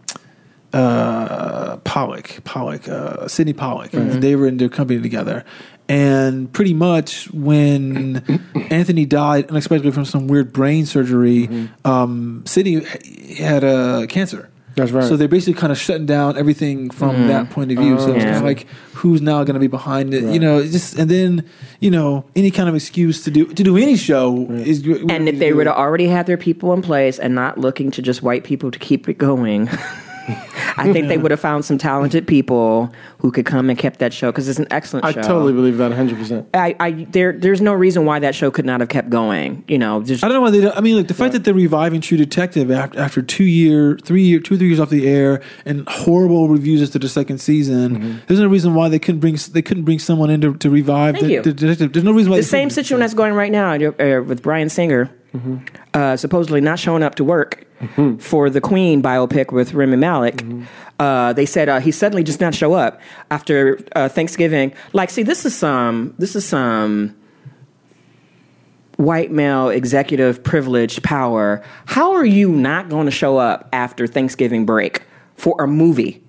uh, 0.72 1.76
Pollack, 1.78 2.40
Pollack, 2.44 2.88
uh, 2.88 3.26
Sydney 3.28 3.52
Pollack, 3.54 3.94
and 3.94 4.22
they 4.22 4.36
were 4.36 4.46
in 4.46 4.56
their 4.58 4.68
company 4.68 5.00
together. 5.00 5.44
And 5.88 6.52
pretty 6.52 6.74
much 6.74 7.30
when 7.32 8.22
Anthony 8.70 9.06
died 9.06 9.48
unexpectedly 9.50 9.90
from 9.92 10.04
some 10.04 10.26
weird 10.28 10.52
brain 10.52 10.84
surgery, 10.84 11.70
um, 11.84 12.42
Sydney 12.46 12.76
h- 12.84 13.38
had 13.38 13.64
uh, 13.64 14.04
cancer. 14.06 14.50
That's 14.76 14.92
right. 14.92 15.02
So 15.02 15.16
they're 15.16 15.26
basically 15.28 15.58
kind 15.58 15.72
of 15.72 15.78
shutting 15.78 16.06
down 16.06 16.36
everything 16.36 16.90
from 16.90 17.26
that 17.28 17.50
point 17.50 17.72
of 17.72 17.78
view. 17.78 17.98
so 17.98 18.12
it's 18.12 18.18
Yeah. 18.22 18.24
kind 18.32 18.36
of 18.36 18.42
like 18.44 18.66
who's 18.92 19.20
now 19.22 19.42
going 19.44 19.54
to 19.54 19.60
be 19.60 19.66
behind 19.66 20.12
it, 20.14 20.22
you 20.32 20.38
know? 20.38 20.58
it's 20.58 20.70
Just 20.72 20.98
and 20.98 21.10
then 21.10 21.44
you 21.80 21.90
know 21.90 22.24
any 22.36 22.50
kind 22.52 22.68
of 22.68 22.74
excuse 22.76 23.24
to 23.24 23.30
do 23.30 23.46
to 23.46 23.62
do 23.64 23.76
any 23.76 23.96
show 23.96 24.46
is. 24.50 24.86
And 25.08 25.28
if 25.28 25.38
they 25.40 25.52
would 25.52 25.66
have 25.66 25.74
already 25.76 26.06
had 26.06 26.26
their 26.26 26.36
people 26.36 26.72
in 26.74 26.82
place 26.82 27.18
and 27.18 27.34
not 27.34 27.58
looking 27.58 27.90
to 27.92 28.02
just 28.02 28.22
white 28.22 28.44
people 28.44 28.70
to 28.70 28.78
keep 28.78 29.08
it 29.08 29.18
going, 29.18 29.68
I 30.76 30.92
think 30.92 31.08
they 31.08 31.18
would 31.18 31.30
have 31.30 31.40
found 31.40 31.64
some 31.64 31.78
talented 31.78 32.26
people 32.26 32.92
who 33.18 33.32
could 33.32 33.46
come 33.46 33.68
and 33.70 33.78
kept 33.78 33.98
that 33.98 34.12
show 34.12 34.30
because 34.30 34.48
it's 34.48 34.58
an 34.58 34.66
excellent 34.70 35.04
show. 35.06 35.08
I 35.08 35.12
show. 35.12 35.22
totally 35.22 35.52
believe 35.52 35.76
that 35.78 35.88
100. 35.88 36.16
percent 36.18 36.48
I, 36.54 36.76
I 36.78 36.90
there 37.10 37.32
there's 37.32 37.60
no 37.60 37.72
reason 37.74 38.04
why 38.04 38.18
that 38.20 38.34
show 38.34 38.50
could 38.50 38.64
not 38.66 38.80
have 38.80 38.88
kept 38.88 39.10
going. 39.10 39.64
You 39.66 39.78
know, 39.78 40.02
just 40.02 40.22
I 40.22 40.28
don't 40.28 40.34
know 40.36 40.40
why 40.42 40.50
they. 40.50 40.60
Don't, 40.60 40.76
I 40.76 40.80
mean, 40.80 40.96
like 40.96 41.08
the 41.08 41.14
fact 41.14 41.32
that 41.32 41.44
they're 41.44 41.54
reviving 41.54 42.00
True 42.00 42.16
Detective 42.18 42.70
after, 42.70 42.98
after 42.98 43.22
two 43.22 43.44
year, 43.44 43.98
three 44.04 44.22
year, 44.22 44.40
two 44.40 44.54
or 44.54 44.56
three 44.58 44.68
years 44.68 44.80
off 44.80 44.90
the 44.90 45.08
air, 45.08 45.42
and 45.64 45.88
horrible 45.88 46.48
reviews 46.48 46.82
after 46.82 46.98
the 46.98 47.08
second 47.08 47.38
season. 47.38 47.96
Mm-hmm. 47.98 48.18
There's 48.26 48.40
no 48.40 48.46
reason 48.48 48.74
why 48.74 48.88
they 48.88 48.98
couldn't 48.98 49.20
bring 49.20 49.36
they 49.52 49.62
couldn't 49.62 49.84
bring 49.84 49.98
someone 49.98 50.30
in 50.30 50.40
to, 50.42 50.54
to 50.54 50.70
revive 50.70 51.14
Thank 51.14 51.26
the, 51.26 51.32
you. 51.32 51.42
the 51.42 51.52
detective. 51.52 51.92
There's 51.92 52.04
no 52.04 52.12
reason 52.12 52.30
why 52.30 52.36
the 52.38 52.42
they 52.42 52.46
same 52.48 52.68
couldn't. 52.68 52.84
situation 52.84 53.00
that's 53.00 53.14
going 53.14 53.34
right 53.34 53.52
now 53.52 53.72
uh, 53.74 54.22
with 54.22 54.42
Bryan 54.42 54.68
Singer, 54.68 55.10
Mm-hmm. 55.36 55.58
uh, 55.92 56.16
supposedly 56.16 56.62
not 56.62 56.78
showing 56.78 57.02
up 57.02 57.16
to 57.16 57.22
work 57.24 57.66
for 58.18 58.50
the 58.50 58.60
Queen 58.60 59.02
biopic 59.02 59.52
with 59.52 59.74
Rami 59.74 59.96
Malek. 59.96 60.44
Uh, 60.98 61.32
they 61.32 61.46
said 61.46 61.68
uh, 61.68 61.78
he 61.78 61.92
suddenly 61.92 62.24
just 62.24 62.40
not 62.40 62.54
show 62.54 62.74
up 62.74 63.00
after 63.30 63.78
uh, 63.94 64.08
Thanksgiving. 64.08 64.72
Like, 64.92 65.10
see, 65.10 65.22
this 65.22 65.44
is 65.46 65.56
some 65.56 66.14
this 66.18 66.34
is 66.34 66.44
some 66.44 67.14
white 68.96 69.30
male 69.30 69.68
executive 69.68 70.42
privilege 70.42 71.00
power. 71.02 71.62
How 71.86 72.12
are 72.14 72.24
you 72.24 72.50
not 72.50 72.88
going 72.88 73.06
to 73.06 73.12
show 73.12 73.36
up 73.36 73.68
after 73.72 74.08
Thanksgiving 74.08 74.66
break 74.66 75.02
for 75.36 75.54
a 75.62 75.68
movie? 75.68 76.20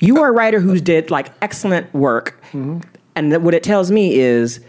You 0.00 0.20
are 0.22 0.28
a 0.28 0.32
writer 0.32 0.60
who's 0.60 0.80
did 0.80 1.10
like 1.10 1.32
excellent 1.42 1.92
work, 1.94 2.40
and 3.16 3.32
that 3.32 3.42
what 3.42 3.54
it 3.54 3.62
tells 3.64 3.90
me 3.90 4.14
is 4.14 4.60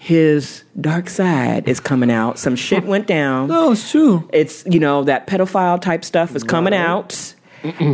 his 0.00 0.62
dark 0.80 1.10
side 1.10 1.68
is 1.68 1.80
coming 1.80 2.08
out. 2.08 2.38
Some 2.38 2.54
shit 2.54 2.84
went 2.84 3.08
down. 3.08 3.48
No, 3.48 3.72
it's 3.72 3.90
true. 3.90 4.28
It's 4.32 4.64
you 4.64 4.78
know 4.78 5.02
that 5.04 5.26
pedophile 5.26 5.80
type 5.80 6.04
stuff 6.04 6.36
is 6.36 6.44
coming 6.44 6.72
out, 6.72 7.34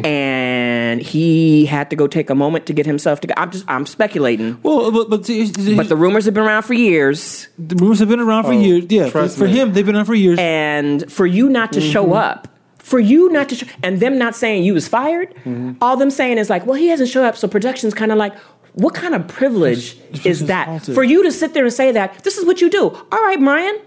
and 0.04 1.00
he 1.00 1.64
had 1.64 1.88
to 1.88 1.96
go 1.96 2.06
take 2.06 2.28
a 2.28 2.34
moment 2.34 2.66
to 2.66 2.74
get 2.74 2.84
himself 2.84 3.20
together. 3.20 3.40
I'm 3.40 3.50
just 3.50 3.64
I'm 3.68 3.86
speculating, 3.86 4.60
Well, 4.62 4.92
but 4.92 5.08
but, 5.08 5.24
see, 5.24 5.46
see, 5.46 5.74
but 5.74 5.88
the 5.88 5.96
rumors 5.96 6.26
have 6.26 6.34
been 6.34 6.44
around 6.44 6.64
for 6.64 6.74
years, 6.74 7.48
the 7.58 7.74
rumors 7.76 8.00
have 8.00 8.10
been 8.10 8.20
around 8.20 8.44
for 8.44 8.52
oh, 8.52 8.60
years. 8.60 8.84
Yeah, 8.90 9.08
for, 9.08 9.26
for 9.26 9.46
him, 9.46 9.72
they've 9.72 9.86
been 9.86 9.96
around 9.96 10.04
for 10.04 10.14
years. 10.14 10.38
and 10.38 11.10
for 11.10 11.24
you 11.24 11.48
not 11.48 11.72
to 11.72 11.80
show 11.80 12.04
mm-hmm. 12.04 12.12
up. 12.12 12.48
For 12.78 13.00
you 13.00 13.30
not 13.32 13.48
to, 13.48 13.54
sh- 13.54 13.64
and 13.82 13.98
them 13.98 14.18
not 14.18 14.36
saying 14.36 14.62
you 14.64 14.74
was 14.74 14.86
fired, 14.86 15.34
mm-hmm. 15.36 15.72
all 15.80 15.96
them 15.96 16.10
saying 16.10 16.36
is 16.36 16.50
like, 16.50 16.66
well, 16.66 16.74
he 16.74 16.88
hasn't 16.88 17.08
showed 17.08 17.24
up, 17.24 17.34
so 17.34 17.48
production's 17.48 17.94
kind 17.94 18.12
of 18.12 18.18
like, 18.18 18.34
what 18.74 18.94
kind 18.94 19.14
of 19.14 19.26
privilege 19.28 19.96
is 20.24 20.46
that? 20.46 20.66
halted. 20.68 20.94
For 20.94 21.04
you 21.04 21.22
to 21.22 21.32
sit 21.32 21.54
there 21.54 21.64
and 21.64 21.72
say 21.72 21.92
that, 21.92 22.22
this 22.24 22.38
is 22.38 22.44
what 22.44 22.60
you 22.60 22.68
do. 22.68 22.90
All 22.90 23.22
right, 23.22 23.38
Bryan, 23.38 23.80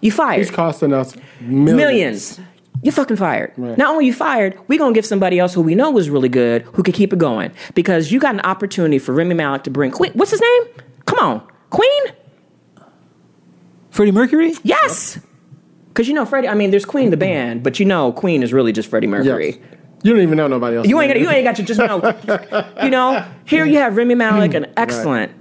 you 0.00 0.10
fired. 0.12 0.38
He's 0.38 0.50
costing 0.50 0.92
us 0.92 1.14
millions. 1.40 1.76
millions. 1.76 2.40
You're 2.82 2.92
fucking 2.92 3.16
fired. 3.16 3.52
Right. 3.56 3.76
Not 3.76 3.90
only 3.90 4.06
you 4.06 4.12
fired, 4.12 4.58
we're 4.68 4.78
gonna 4.78 4.94
give 4.94 5.04
somebody 5.04 5.38
else 5.38 5.52
who 5.52 5.62
we 5.62 5.74
know 5.74 5.90
was 5.90 6.08
really 6.10 6.28
good 6.28 6.62
who 6.74 6.82
could 6.82 6.94
keep 6.94 7.12
it 7.12 7.18
going. 7.18 7.52
Because 7.74 8.12
you 8.12 8.20
got 8.20 8.34
an 8.34 8.40
opportunity 8.42 8.98
for 8.98 9.12
Rami 9.12 9.34
Malek 9.34 9.64
to 9.64 9.70
bring 9.70 9.90
Queen. 9.90 10.12
What's 10.12 10.30
his 10.30 10.40
name? 10.40 10.62
Come 11.04 11.18
on, 11.18 11.46
Queen. 11.70 12.02
Freddie 13.90 14.12
Mercury. 14.12 14.52
Yes. 14.62 15.18
Because 15.88 16.06
you 16.06 16.14
know 16.14 16.24
Freddie. 16.24 16.48
I 16.48 16.54
mean, 16.54 16.70
there's 16.70 16.84
Queen 16.84 17.10
the 17.10 17.16
band, 17.16 17.64
but 17.64 17.80
you 17.80 17.84
know 17.84 18.12
Queen 18.12 18.44
is 18.44 18.52
really 18.52 18.72
just 18.72 18.88
Freddie 18.88 19.08
Mercury. 19.08 19.58
Yes. 19.60 19.77
You 20.02 20.12
don't 20.12 20.22
even 20.22 20.36
know 20.36 20.46
nobody 20.46 20.76
else. 20.76 20.86
You 20.86 21.00
ain't 21.00 21.12
got. 21.12 21.20
You 21.20 21.28
ain't 21.28 21.44
got 21.44 21.56
to 21.56 21.62
just 21.62 21.80
know. 21.80 22.74
you 22.82 22.90
know, 22.90 23.24
here 23.44 23.64
you 23.64 23.78
have 23.78 23.96
Rami 23.96 24.14
Malek, 24.14 24.54
an 24.54 24.66
excellent. 24.76 25.32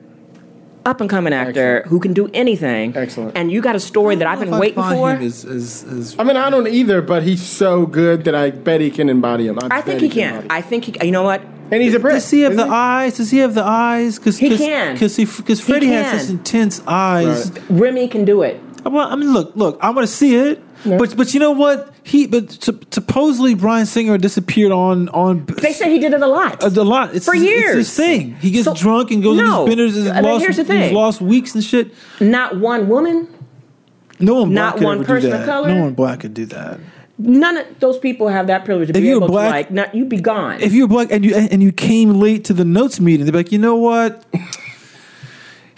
Up 0.86 1.02
and 1.02 1.10
coming 1.10 1.34
actor 1.34 1.80
Excellent. 1.80 1.88
who 1.88 2.00
can 2.00 2.14
do 2.14 2.30
anything. 2.34 2.96
Excellent. 2.96 3.38
And 3.38 3.52
you 3.52 3.60
got 3.62 3.76
a 3.76 3.80
story 3.80 4.16
that 4.16 4.26
I've 4.26 4.40
been 4.40 4.58
waiting 4.58 4.82
for. 4.82 5.16
Is, 5.16 5.44
is, 5.44 5.84
is, 5.84 6.16
I 6.18 6.24
mean, 6.24 6.38
I 6.38 6.50
don't 6.50 6.66
either, 6.66 7.02
but 7.02 7.24
he's 7.24 7.42
so 7.42 7.86
good 7.86 8.24
that 8.24 8.34
I 8.34 8.52
bet 8.52 8.80
he 8.80 8.90
can 8.90 9.10
embody 9.10 9.48
him. 9.48 9.60
I 9.64 9.82
think 9.82 10.00
he 10.00 10.08
can. 10.08 10.48
I 10.50 10.62
think 10.62 10.86
he. 10.86 11.06
You 11.06 11.12
know 11.12 11.24
what? 11.24 11.42
and 11.72 11.82
he's 11.82 11.94
a 11.94 12.00
Brit. 12.00 12.14
does 12.14 12.30
he 12.30 12.42
have 12.42 12.56
the 12.56 12.62
isn't 12.62 12.74
eyes? 12.74 13.18
Does 13.18 13.32
he 13.32 13.40
have 13.40 13.54
the 13.54 13.64
eyes? 13.64 14.20
Cause, 14.20 14.38
He 14.38 14.50
cause, 14.50 14.60
can. 14.60 14.94
Because 14.94 15.18
because 15.18 15.60
Freddie 15.60 15.88
has 15.88 16.12
can. 16.12 16.20
such 16.20 16.30
intense 16.30 16.82
eyes. 16.88 17.52
Right. 17.52 17.64
Remy 17.70 18.08
can 18.08 18.26
do 18.26 18.42
it. 18.44 18.62
Well, 18.86 19.08
I 19.08 19.16
mean, 19.16 19.34
look, 19.34 19.56
look. 19.56 19.78
I 19.82 19.90
want 19.90 20.08
to 20.08 20.14
see 20.14 20.36
it, 20.36 20.64
yeah. 20.86 20.98
but 20.98 21.18
but 21.18 21.34
you 21.34 21.40
know 21.40 21.52
what? 21.52 21.94
He 22.08 22.26
but 22.26 22.52
sup- 22.64 22.94
supposedly 22.94 23.54
Bryan 23.54 23.86
Singer 23.86 24.18
disappeared 24.18 24.72
on 24.72 25.10
on 25.10 25.46
They 25.46 25.74
say 25.74 25.92
he 25.92 26.00
did 26.00 26.14
it 26.14 26.22
a 26.22 26.28
lot. 26.28 26.64
Uh, 26.64 26.68
a, 26.68 26.82
a 26.82 26.84
lot. 26.84 27.14
It's 27.14 27.26
For 27.26 27.36
years. 27.36 27.76
It's 27.76 27.90
his 27.90 27.98
thing. 27.98 28.36
He 28.36 28.50
gets 28.52 28.64
So- 28.64 28.74
drunk 28.76 29.12
and 29.12 29.22
goes 29.22 29.38
No. 29.38 29.44
on 29.64 29.66
these 29.66 29.76
benders. 29.76 29.98
And 29.98 30.10
I 30.12 30.22
mean, 30.22 30.32
lost, 30.32 30.44
here's 30.46 30.56
the 30.56 30.64
thing. 30.64 30.84
he's 30.84 30.92
lost 30.94 31.20
weeks 31.22 31.54
and 31.54 31.62
shit. 31.64 31.94
Not 32.22 32.58
one 32.58 32.88
woman. 32.88 33.28
No 34.22 34.36
one 34.42 34.54
Not 34.54 34.76
black 34.76 34.78
could 34.80 34.86
one 34.86 35.06
person 35.06 35.34
of 35.34 35.46
color? 35.46 35.68
No 35.68 35.82
one 35.82 35.94
black 35.96 36.22
could 36.22 36.34
do 36.34 36.46
that. 36.46 36.80
None 37.20 37.58
of 37.58 37.66
those 37.80 37.98
people 37.98 38.30
have 38.30 38.48
that 38.48 38.64
privilege 38.64 38.88
to 38.88 38.96
If 38.96 39.02
be 39.02 39.08
you're 39.10 39.18
able 39.18 39.28
black- 39.28 39.48
to 39.48 39.52
like. 39.58 39.72
Not 39.72 39.94
you'd 39.96 40.08
be 40.08 40.22
gone. 40.22 40.62
If 40.62 40.72
you're 40.74 40.88
black 40.88 41.12
and 41.12 41.26
you 41.26 41.36
and 41.36 41.62
you 41.62 41.72
came 41.74 42.14
late 42.22 42.46
to 42.46 42.54
the 42.54 42.64
notes 42.64 43.00
meeting, 43.02 43.26
they're 43.26 43.34
like, 43.36 43.52
you 43.52 43.58
know 43.60 43.76
what? 43.76 44.24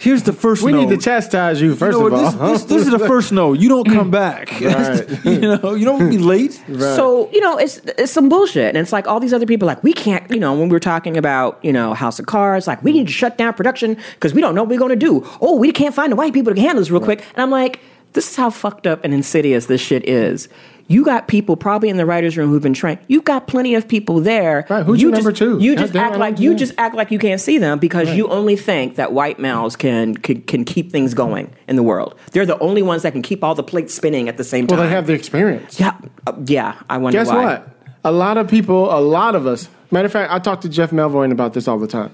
Here's 0.00 0.22
the 0.22 0.32
first. 0.32 0.62
we 0.62 0.72
note. 0.72 0.88
need 0.88 0.96
to 0.96 0.96
chastise 0.96 1.60
you 1.60 1.76
first 1.76 1.98
You 1.98 2.08
know, 2.08 2.16
of 2.16 2.40
all. 2.40 2.52
this, 2.52 2.62
this, 2.62 2.70
this 2.70 2.82
is 2.86 2.90
the 2.90 3.06
first 3.06 3.32
no. 3.32 3.52
You 3.52 3.68
don't 3.68 3.84
come 3.84 4.10
back. 4.10 4.48
Right. 4.60 5.08
you 5.24 5.40
know, 5.40 5.74
you 5.74 5.84
don't 5.84 6.08
be 6.08 6.16
late. 6.18 6.62
Right. 6.68 6.96
So 6.96 7.30
you 7.32 7.40
know, 7.40 7.58
it's 7.58 7.78
it's 7.98 8.12
some 8.12 8.28
bullshit, 8.28 8.68
and 8.68 8.78
it's 8.78 8.92
like 8.92 9.06
all 9.06 9.18
these 9.20 9.32
other 9.32 9.46
people 9.46 9.66
like 9.66 9.82
we 9.82 9.92
can't. 9.92 10.28
You 10.30 10.38
know, 10.38 10.52
when 10.52 10.68
we 10.68 10.72
were 10.72 10.80
talking 10.80 11.16
about 11.16 11.58
you 11.62 11.72
know 11.72 11.92
House 11.92 12.18
of 12.18 12.26
Cards, 12.26 12.66
like 12.66 12.82
we 12.82 12.92
need 12.92 13.06
to 13.08 13.12
shut 13.12 13.36
down 13.36 13.52
production 13.54 13.96
because 14.14 14.32
we 14.32 14.40
don't 14.40 14.54
know 14.54 14.62
what 14.62 14.70
we're 14.70 14.78
going 14.78 14.90
to 14.90 14.96
do. 14.96 15.26
Oh, 15.40 15.56
we 15.56 15.72
can't 15.72 15.94
find 15.94 16.12
the 16.12 16.16
white 16.16 16.32
people 16.32 16.54
to 16.54 16.60
handle 16.60 16.80
this 16.80 16.90
real 16.90 17.00
quick. 17.00 17.20
And 17.34 17.42
I'm 17.42 17.50
like, 17.50 17.80
this 18.12 18.30
is 18.30 18.36
how 18.36 18.50
fucked 18.50 18.86
up 18.86 19.04
and 19.04 19.12
insidious 19.12 19.66
this 19.66 19.80
shit 19.80 20.08
is. 20.08 20.48
You 20.90 21.04
got 21.04 21.28
people 21.28 21.56
probably 21.56 21.88
in 21.88 21.98
the 21.98 22.04
writers' 22.04 22.36
room 22.36 22.50
who've 22.50 22.60
been 22.60 22.74
trained. 22.74 22.98
You've 23.06 23.22
got 23.22 23.46
plenty 23.46 23.76
of 23.76 23.86
people 23.86 24.18
there. 24.18 24.66
Right, 24.68 24.84
who's 24.84 25.00
you 25.00 25.06
your 25.06 25.16
number 25.16 25.30
just, 25.30 25.38
two? 25.38 25.60
You 25.60 25.76
just 25.76 25.94
act 25.94 26.16
like 26.16 26.40
you 26.40 26.56
just 26.56 26.74
act 26.78 26.96
like 26.96 27.12
you 27.12 27.18
can't 27.20 27.40
see 27.40 27.58
them 27.58 27.78
because 27.78 28.10
you 28.10 28.28
only 28.28 28.56
think 28.56 28.96
that 28.96 29.12
white 29.12 29.38
males 29.38 29.76
can, 29.76 30.16
can 30.16 30.42
can 30.42 30.64
keep 30.64 30.90
things 30.90 31.14
going 31.14 31.54
in 31.68 31.76
the 31.76 31.84
world. 31.84 32.18
They're 32.32 32.44
the 32.44 32.58
only 32.58 32.82
ones 32.82 33.04
that 33.04 33.12
can 33.12 33.22
keep 33.22 33.44
all 33.44 33.54
the 33.54 33.62
plates 33.62 33.94
spinning 33.94 34.28
at 34.28 34.36
the 34.36 34.42
same 34.42 34.66
time. 34.66 34.78
well, 34.78 34.88
they 34.88 34.92
have 34.92 35.06
the 35.06 35.12
experience. 35.12 35.78
Yeah, 35.78 35.96
uh, 36.26 36.32
yeah. 36.44 36.74
I 36.90 36.98
wonder 36.98 37.20
Guess 37.20 37.28
why. 37.28 37.44
what? 37.44 37.68
A 38.02 38.10
lot 38.10 38.36
of 38.36 38.48
people, 38.48 38.92
a 38.92 38.98
lot 38.98 39.36
of 39.36 39.46
us. 39.46 39.68
Matter 39.92 40.06
of 40.06 40.12
fact, 40.12 40.32
I 40.32 40.40
talk 40.40 40.62
to 40.62 40.68
Jeff 40.68 40.90
Melvoin 40.90 41.30
about 41.30 41.52
this 41.54 41.68
all 41.68 41.78
the 41.78 41.86
time. 41.86 42.12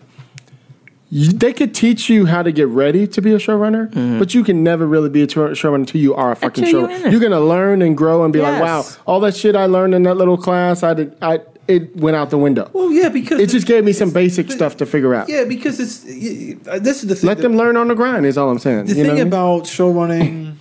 You, 1.08 1.28
they 1.30 1.52
could 1.52 1.72
teach 1.74 2.08
you 2.08 2.26
how 2.26 2.42
to 2.42 2.50
get 2.50 2.66
ready 2.66 3.06
to 3.06 3.22
be 3.22 3.32
a 3.32 3.36
showrunner, 3.38 4.18
but 4.18 4.34
you 4.34 4.42
can 4.42 4.64
never 4.64 4.86
really 4.86 5.08
be 5.08 5.22
a 5.22 5.28
show- 5.28 5.50
showrunner 5.50 5.76
until 5.76 6.00
you 6.00 6.14
are 6.14 6.32
a 6.32 6.36
fucking 6.36 6.64
showrunner. 6.64 7.10
You're 7.12 7.20
gonna 7.20 7.40
learn 7.40 7.80
and 7.82 7.96
grow 7.96 8.24
and 8.24 8.32
be 8.32 8.40
like, 8.40 8.60
wow, 8.60 8.84
all 9.06 9.20
that 9.20 9.36
shit 9.36 9.54
I 9.54 9.66
learned 9.66 9.94
in 9.94 10.02
that 10.02 10.16
little 10.16 10.36
class, 10.36 10.82
I 10.82 10.94
did, 10.94 11.16
I 11.22 11.40
it 11.68 11.96
went 11.96 12.16
out 12.16 12.30
the 12.30 12.38
window. 12.38 12.70
Well, 12.72 12.92
yeah, 12.92 13.08
because 13.08 13.40
It 13.40 13.48
just 13.50 13.66
gave 13.66 13.84
me 13.84 13.92
some 13.92 14.10
basic 14.10 14.50
stuff 14.52 14.76
to 14.78 14.86
figure 14.86 15.14
out. 15.14 15.28
Yeah, 15.28 15.44
because 15.44 15.78
it's 15.80 16.04
y- 16.04 16.78
this 16.78 17.02
is 17.02 17.08
the 17.08 17.14
thing. 17.16 17.26
Let 17.28 17.38
them 17.38 17.56
learn 17.56 17.76
on 17.76 17.88
the 17.88 17.94
grind. 17.94 18.24
Is 18.26 18.36
all 18.38 18.50
I'm 18.50 18.58
saying. 18.60 18.86
The 18.86 18.94
You 18.94 19.04
thing 19.04 19.20
about 19.20 19.64
showrunning 19.64 20.54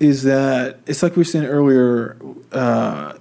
is 0.00 0.22
that 0.24 0.78
it's 0.86 1.02
like 1.02 1.14
we 1.16 1.20
were 1.20 1.24
saying 1.24 1.44
earlier. 1.46 2.16
Uh, 2.52 3.14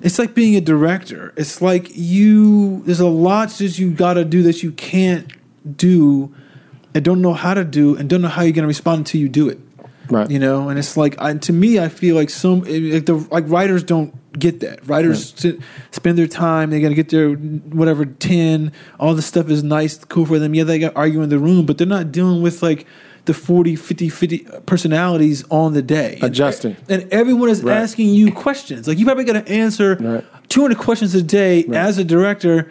it's 0.00 0.18
like 0.18 0.34
being 0.34 0.56
a 0.56 0.60
director. 0.60 1.32
It's 1.36 1.60
like 1.60 1.88
you. 1.94 2.82
There's 2.84 3.00
a 3.00 3.08
lot 3.08 3.50
that 3.50 3.78
you 3.78 3.90
got 3.90 4.14
to 4.14 4.24
do 4.24 4.42
that 4.44 4.62
you 4.62 4.72
can't 4.72 5.32
do, 5.76 6.34
and 6.94 7.04
don't 7.04 7.20
know 7.20 7.34
how 7.34 7.54
to 7.54 7.64
do, 7.64 7.96
and 7.96 8.08
don't 8.08 8.22
know 8.22 8.28
how 8.28 8.42
you're 8.42 8.52
going 8.52 8.62
to 8.62 8.68
respond 8.68 9.00
until 9.00 9.20
you 9.20 9.28
do 9.28 9.48
it. 9.48 9.58
Right. 10.10 10.30
You 10.30 10.38
know, 10.38 10.68
and 10.68 10.78
it's 10.78 10.96
like 10.96 11.20
I, 11.20 11.34
to 11.34 11.52
me, 11.52 11.78
I 11.78 11.88
feel 11.88 12.14
like 12.14 12.30
some 12.30 12.60
like 12.60 13.06
the 13.06 13.26
like 13.30 13.44
writers 13.48 13.82
don't 13.82 14.14
get 14.38 14.60
that. 14.60 14.86
Writers 14.86 15.34
sit, 15.36 15.60
spend 15.90 16.16
their 16.16 16.26
time. 16.26 16.70
They 16.70 16.80
got 16.80 16.88
to 16.90 16.94
get 16.94 17.10
their 17.10 17.32
whatever 17.32 18.06
ten. 18.06 18.72
All 18.98 19.14
this 19.14 19.26
stuff 19.26 19.50
is 19.50 19.62
nice, 19.62 19.98
cool 20.04 20.24
for 20.24 20.38
them. 20.38 20.54
Yeah, 20.54 20.64
they 20.64 20.78
got 20.78 20.96
argue 20.96 21.20
in 21.22 21.28
the 21.28 21.38
room, 21.38 21.66
but 21.66 21.76
they're 21.76 21.86
not 21.86 22.10
dealing 22.10 22.40
with 22.40 22.62
like 22.62 22.86
the 23.28 23.34
40, 23.34 23.76
50, 23.76 24.08
50 24.08 24.38
personalities 24.66 25.44
on 25.50 25.74
the 25.74 25.82
day. 25.82 26.14
And- 26.14 26.24
Adjusting. 26.24 26.76
And, 26.88 27.06
everyone 27.12 27.50
is 27.50 27.62
Right. 27.62 27.76
asking 27.76 28.08
you 28.08 28.32
questions. 28.32 28.88
Like 28.88 28.98
you 28.98 29.04
probably 29.04 29.24
got 29.24 29.44
to 29.44 29.48
answer 29.52 29.96
Right. 30.00 30.24
200 30.48 30.78
questions 30.78 31.14
a 31.14 31.22
day 31.22 31.64
as 31.72 31.98
a 31.98 32.04
director. 32.04 32.70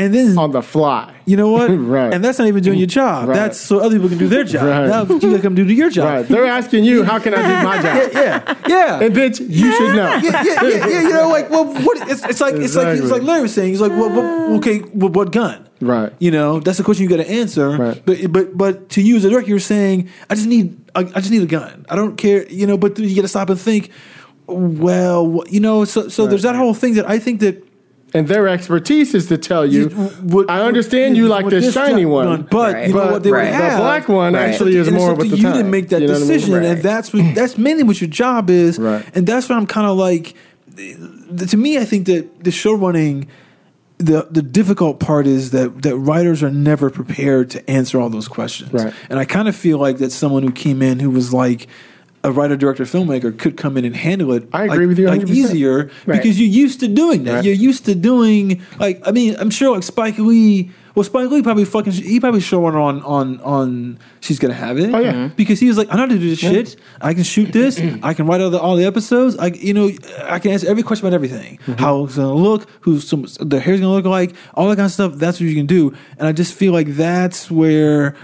And 0.00 0.14
then 0.14 0.38
on 0.38 0.50
the 0.52 0.62
fly. 0.62 1.14
you 1.26 1.36
know 1.36 1.50
what? 1.50 1.70
Right. 1.90 2.12
And 2.14 2.24
that's 2.24 2.38
not 2.38 2.48
even 2.48 2.62
doing 2.62 2.78
your 2.78 2.86
job. 2.86 3.28
Right. 3.28 3.34
That's 3.34 3.58
so 3.58 3.80
other 3.80 3.96
people 3.96 4.08
can 4.08 4.18
do 4.18 4.28
their 4.28 4.44
job. 4.44 4.64
Right. 4.64 4.86
Now 4.86 5.02
you 5.02 5.20
got 5.20 5.36
to 5.36 5.42
come 5.42 5.54
do 5.54 5.64
your 5.64 5.90
job. 5.90 6.04
Right. 6.04 6.28
They're 6.28 6.46
asking 6.46 6.84
you, 6.84 7.02
how 7.04 7.18
can 7.18 7.34
I 7.34 7.42
do 7.42 7.66
my 7.66 7.82
job? 7.82 8.10
Yeah, 8.12 8.54
yeah. 8.68 9.00
And 9.00 9.14
bitch, 9.14 9.40
you 9.40 9.72
should 9.72 9.94
know. 9.94 10.16
yeah, 10.22 10.42
yeah, 10.42 10.62
yeah, 10.62 10.86
yeah, 10.86 11.00
you 11.02 11.10
know, 11.10 11.28
like, 11.28 11.50
well, 11.50 11.66
what? 11.66 12.08
It's, 12.08 12.24
it's 12.24 12.40
like, 12.40 12.54
it's 12.54 12.76
like, 12.76 12.98
it's 12.98 13.10
like 13.10 13.22
Larry 13.22 13.42
was 13.42 13.54
saying. 13.54 13.70
He's 13.70 13.80
like, 13.80 13.92
what, 13.92 14.12
what, 14.12 14.24
okay, 14.58 14.80
well, 14.94 15.10
what 15.10 15.32
gun? 15.32 15.68
Right. 15.80 16.12
You 16.18 16.30
know, 16.30 16.60
that's 16.60 16.78
the 16.78 16.84
question 16.84 17.02
you 17.04 17.10
got 17.10 17.22
to 17.24 17.30
answer. 17.30 17.70
Right. 17.70 18.02
But, 18.04 18.32
but, 18.32 18.56
but 18.56 18.88
to 18.90 19.02
you 19.02 19.16
as 19.16 19.24
a 19.24 19.30
director, 19.30 19.50
you're 19.50 19.58
saying, 19.60 20.08
I 20.28 20.34
just 20.34 20.46
need, 20.46 20.78
I, 20.94 21.00
I 21.00 21.20
just 21.20 21.30
need 21.30 21.42
a 21.42 21.46
gun. 21.46 21.86
I 21.88 21.96
don't 21.96 22.16
care, 22.16 22.46
you 22.48 22.66
know. 22.66 22.78
But 22.78 22.98
you 22.98 23.14
got 23.14 23.22
to 23.22 23.28
stop 23.28 23.50
and 23.50 23.60
think. 23.60 23.90
Well, 24.46 25.44
you 25.48 25.60
know, 25.60 25.84
so, 25.84 26.08
so 26.08 26.26
there's 26.26 26.42
that 26.42 26.56
whole 26.56 26.74
thing 26.74 26.94
that 26.94 27.08
I 27.08 27.18
think 27.20 27.40
that 27.40 27.69
And 28.12 28.26
their 28.26 28.48
expertise 28.48 29.14
is 29.14 29.26
to 29.28 29.38
tell 29.38 29.64
you, 29.64 29.88
what- 29.88 30.50
I 30.50 30.62
understand 30.62 31.16
you 31.16 31.28
like 31.28 31.44
what 31.44 31.50
the 31.50 31.60
this 31.60 31.74
shiny 31.74 32.02
job 32.02 32.10
one, 32.10 32.26
done, 32.26 32.48
but 32.50 32.74
Right. 32.74 32.88
you 32.88 32.94
know 32.94 33.00
but 33.00 33.12
what 33.12 33.22
they 33.22 33.30
would 33.30 33.36
Right. 33.36 33.52
the 33.52 33.76
black 33.78 34.08
one 34.08 34.34
Right. 34.34 34.48
actually 34.50 34.76
is 34.76 34.90
more 34.90 35.12
up 35.12 35.18
with 35.18 35.26
to 35.30 35.36
the 35.36 35.36
you 35.36 35.42
time. 35.44 35.58
to 35.58 35.64
make 35.64 35.90
that 35.90 36.00
You 36.02 36.08
know 36.08 36.14
what 36.14 36.22
I 36.22 36.24
mean? 36.24 36.28
decision, 36.32 36.54
Right. 36.54 36.64
and 36.64 36.82
that's 36.82 37.12
what, 37.12 37.34
that's 37.36 37.56
mainly 37.56 37.84
what 37.84 38.00
your 38.00 38.10
job 38.10 38.50
is. 38.50 38.78
Right. 38.78 39.04
And 39.14 39.26
that's 39.26 39.48
what 39.48 39.56
I'm 39.56 39.66
kind 39.66 39.86
of 39.86 39.96
like. 39.96 40.34
To 40.76 41.56
me, 41.56 41.78
I 41.78 41.84
think 41.84 42.06
that 42.06 42.42
the 42.42 42.50
show 42.50 42.72
running, 42.72 43.28
the 43.98 44.26
the 44.30 44.42
difficult 44.42 44.98
part 44.98 45.26
is 45.26 45.50
that 45.50 45.82
that 45.82 45.94
writers 45.96 46.42
are 46.42 46.50
never 46.50 46.90
prepared 46.90 47.50
to 47.50 47.70
answer 47.70 48.00
all 48.00 48.08
those 48.08 48.28
questions. 48.28 48.72
Right. 48.72 48.92
And 49.08 49.18
I 49.18 49.24
kind 49.24 49.46
of 49.46 49.54
feel 49.54 49.78
like 49.78 49.98
that 49.98 50.10
someone 50.10 50.42
who 50.42 50.50
came 50.52 50.82
in 50.82 50.98
who 51.00 51.10
was 51.10 51.32
like. 51.32 51.68
A 52.22 52.30
writer, 52.30 52.54
director, 52.54 52.84
filmmaker 52.84 53.36
could 53.38 53.56
come 53.56 53.78
in 53.78 53.86
and 53.86 53.96
handle 53.96 54.32
it. 54.32 54.46
I 54.52 54.64
agree 54.64 54.80
like, 54.80 54.88
with 54.88 54.98
you 54.98 55.06
Like 55.08 55.20
100%. 55.22 55.30
easier 55.30 55.90
Right. 56.04 56.16
because 56.22 56.38
you're 56.38 56.50
used 56.50 56.80
to 56.80 56.88
doing 56.88 57.24
that. 57.24 57.36
Right. 57.36 57.44
You're 57.46 57.54
used 57.54 57.86
to 57.86 57.94
doing 57.94 58.60
like 58.78 59.00
I 59.06 59.10
mean 59.10 59.36
I'm 59.38 59.48
sure 59.48 59.74
like 59.74 59.82
Spike 59.84 60.18
Lee 60.18 60.70
Well, 60.94 61.04
Spike 61.04 61.30
Lee 61.30 61.40
probably 61.40 61.64
fucking 61.64 61.92
he 61.94 62.20
probably 62.20 62.40
showing 62.42 62.74
her 62.74 62.78
on 62.80 63.00
on 63.04 63.40
on 63.40 63.98
she's 64.20 64.38
gonna 64.38 64.52
have 64.52 64.76
it. 64.78 64.92
Oh, 64.94 64.98
yeah. 65.00 65.12
Mhm. 65.14 65.36
because 65.36 65.60
he 65.60 65.68
was 65.68 65.78
like, 65.78 65.88
I 65.90 65.92
know 65.94 66.00
how 66.02 66.06
to 66.08 66.18
do 66.18 66.28
this 66.28 66.40
shit. 66.40 66.76
I 67.00 67.14
can 67.14 67.22
shoot 67.22 67.52
this. 67.52 67.80
I 68.02 68.12
can 68.12 68.26
write 68.26 68.42
all 68.42 68.50
the 68.50 68.60
all 68.60 68.76
the 68.76 68.84
episodes. 68.84 69.38
I 69.38 69.46
you 69.46 69.72
know 69.72 69.90
I 70.24 70.38
can 70.40 70.50
answer 70.50 70.68
every 70.68 70.82
question 70.82 71.06
about 71.06 71.14
everything. 71.14 71.58
Mm-hmm. 71.66 71.80
How 71.80 72.04
it's 72.04 72.16
gonna 72.16 72.34
look, 72.34 72.68
who's 72.80 73.08
some 73.08 73.24
the 73.40 73.60
hair's 73.60 73.80
gonna 73.80 73.92
look 73.94 74.04
like, 74.04 74.34
all 74.54 74.68
that 74.68 74.76
kind 74.76 74.84
of 74.86 74.92
stuff. 74.92 75.14
That's 75.14 75.40
what 75.40 75.46
you 75.48 75.54
can 75.54 75.64
do. 75.66 75.94
And 76.18 76.28
I 76.28 76.32
just 76.32 76.52
feel 76.52 76.74
like 76.74 76.88
that's 76.96 77.50
where 77.50 78.14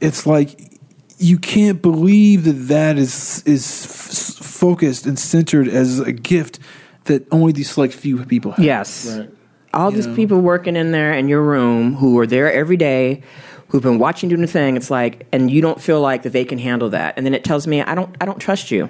it's 0.00 0.26
like 0.26 0.72
you 1.18 1.38
can't 1.38 1.82
believe 1.82 2.44
that 2.44 2.68
that 2.68 2.96
is 2.96 3.42
is 3.44 3.64
f- 3.84 4.44
focused 4.44 5.06
and 5.06 5.18
centered 5.18 5.68
as 5.68 6.00
a 6.00 6.12
gift 6.12 6.58
that 7.04 7.26
only 7.32 7.52
these 7.52 7.70
select 7.70 7.94
few 7.94 8.24
people 8.24 8.52
have. 8.52 8.64
Yes. 8.64 9.06
Right. 9.06 9.30
All 9.74 9.90
these 9.90 10.06
know? 10.06 10.16
people 10.16 10.40
working 10.40 10.76
in 10.76 10.92
there 10.92 11.12
in 11.12 11.28
your 11.28 11.42
room 11.42 11.94
who 11.94 12.18
are 12.18 12.26
there 12.26 12.50
every 12.52 12.76
day, 12.76 13.22
who've 13.68 13.82
been 13.82 13.98
watching 13.98 14.28
doing 14.28 14.40
the 14.40 14.46
thing. 14.46 14.76
It's 14.76 14.90
like, 14.90 15.26
and 15.32 15.50
you 15.50 15.60
don't 15.60 15.80
feel 15.80 16.00
like 16.00 16.22
that 16.22 16.32
they 16.32 16.44
can 16.44 16.58
handle 16.58 16.90
that. 16.90 17.14
And 17.16 17.26
then 17.26 17.34
it 17.34 17.44
tells 17.44 17.66
me, 17.66 17.82
I 17.82 17.94
don't, 17.94 18.14
I 18.20 18.24
don't 18.24 18.38
trust 18.38 18.70
you 18.70 18.88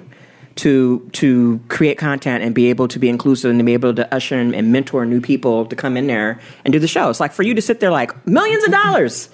to 0.55 1.07
to 1.13 1.59
create 1.67 1.97
content 1.97 2.43
and 2.43 2.53
be 2.53 2.69
able 2.69 2.87
to 2.89 2.99
be 2.99 3.07
inclusive 3.07 3.49
and 3.49 3.59
to 3.59 3.63
be 3.63 3.73
able 3.73 3.93
to 3.93 4.13
usher 4.13 4.35
and, 4.35 4.53
and 4.53 4.71
mentor 4.71 5.05
new 5.05 5.21
people 5.21 5.65
to 5.65 5.75
come 5.75 5.95
in 5.95 6.07
there 6.07 6.39
and 6.65 6.71
do 6.71 6.79
the 6.79 6.87
show. 6.87 7.09
It's 7.09 7.19
like 7.19 7.33
for 7.33 7.43
you 7.43 7.53
to 7.53 7.61
sit 7.61 7.79
there 7.79 7.91
like 7.91 8.25
millions 8.27 8.63
of 8.63 8.71
dollars. 8.71 9.29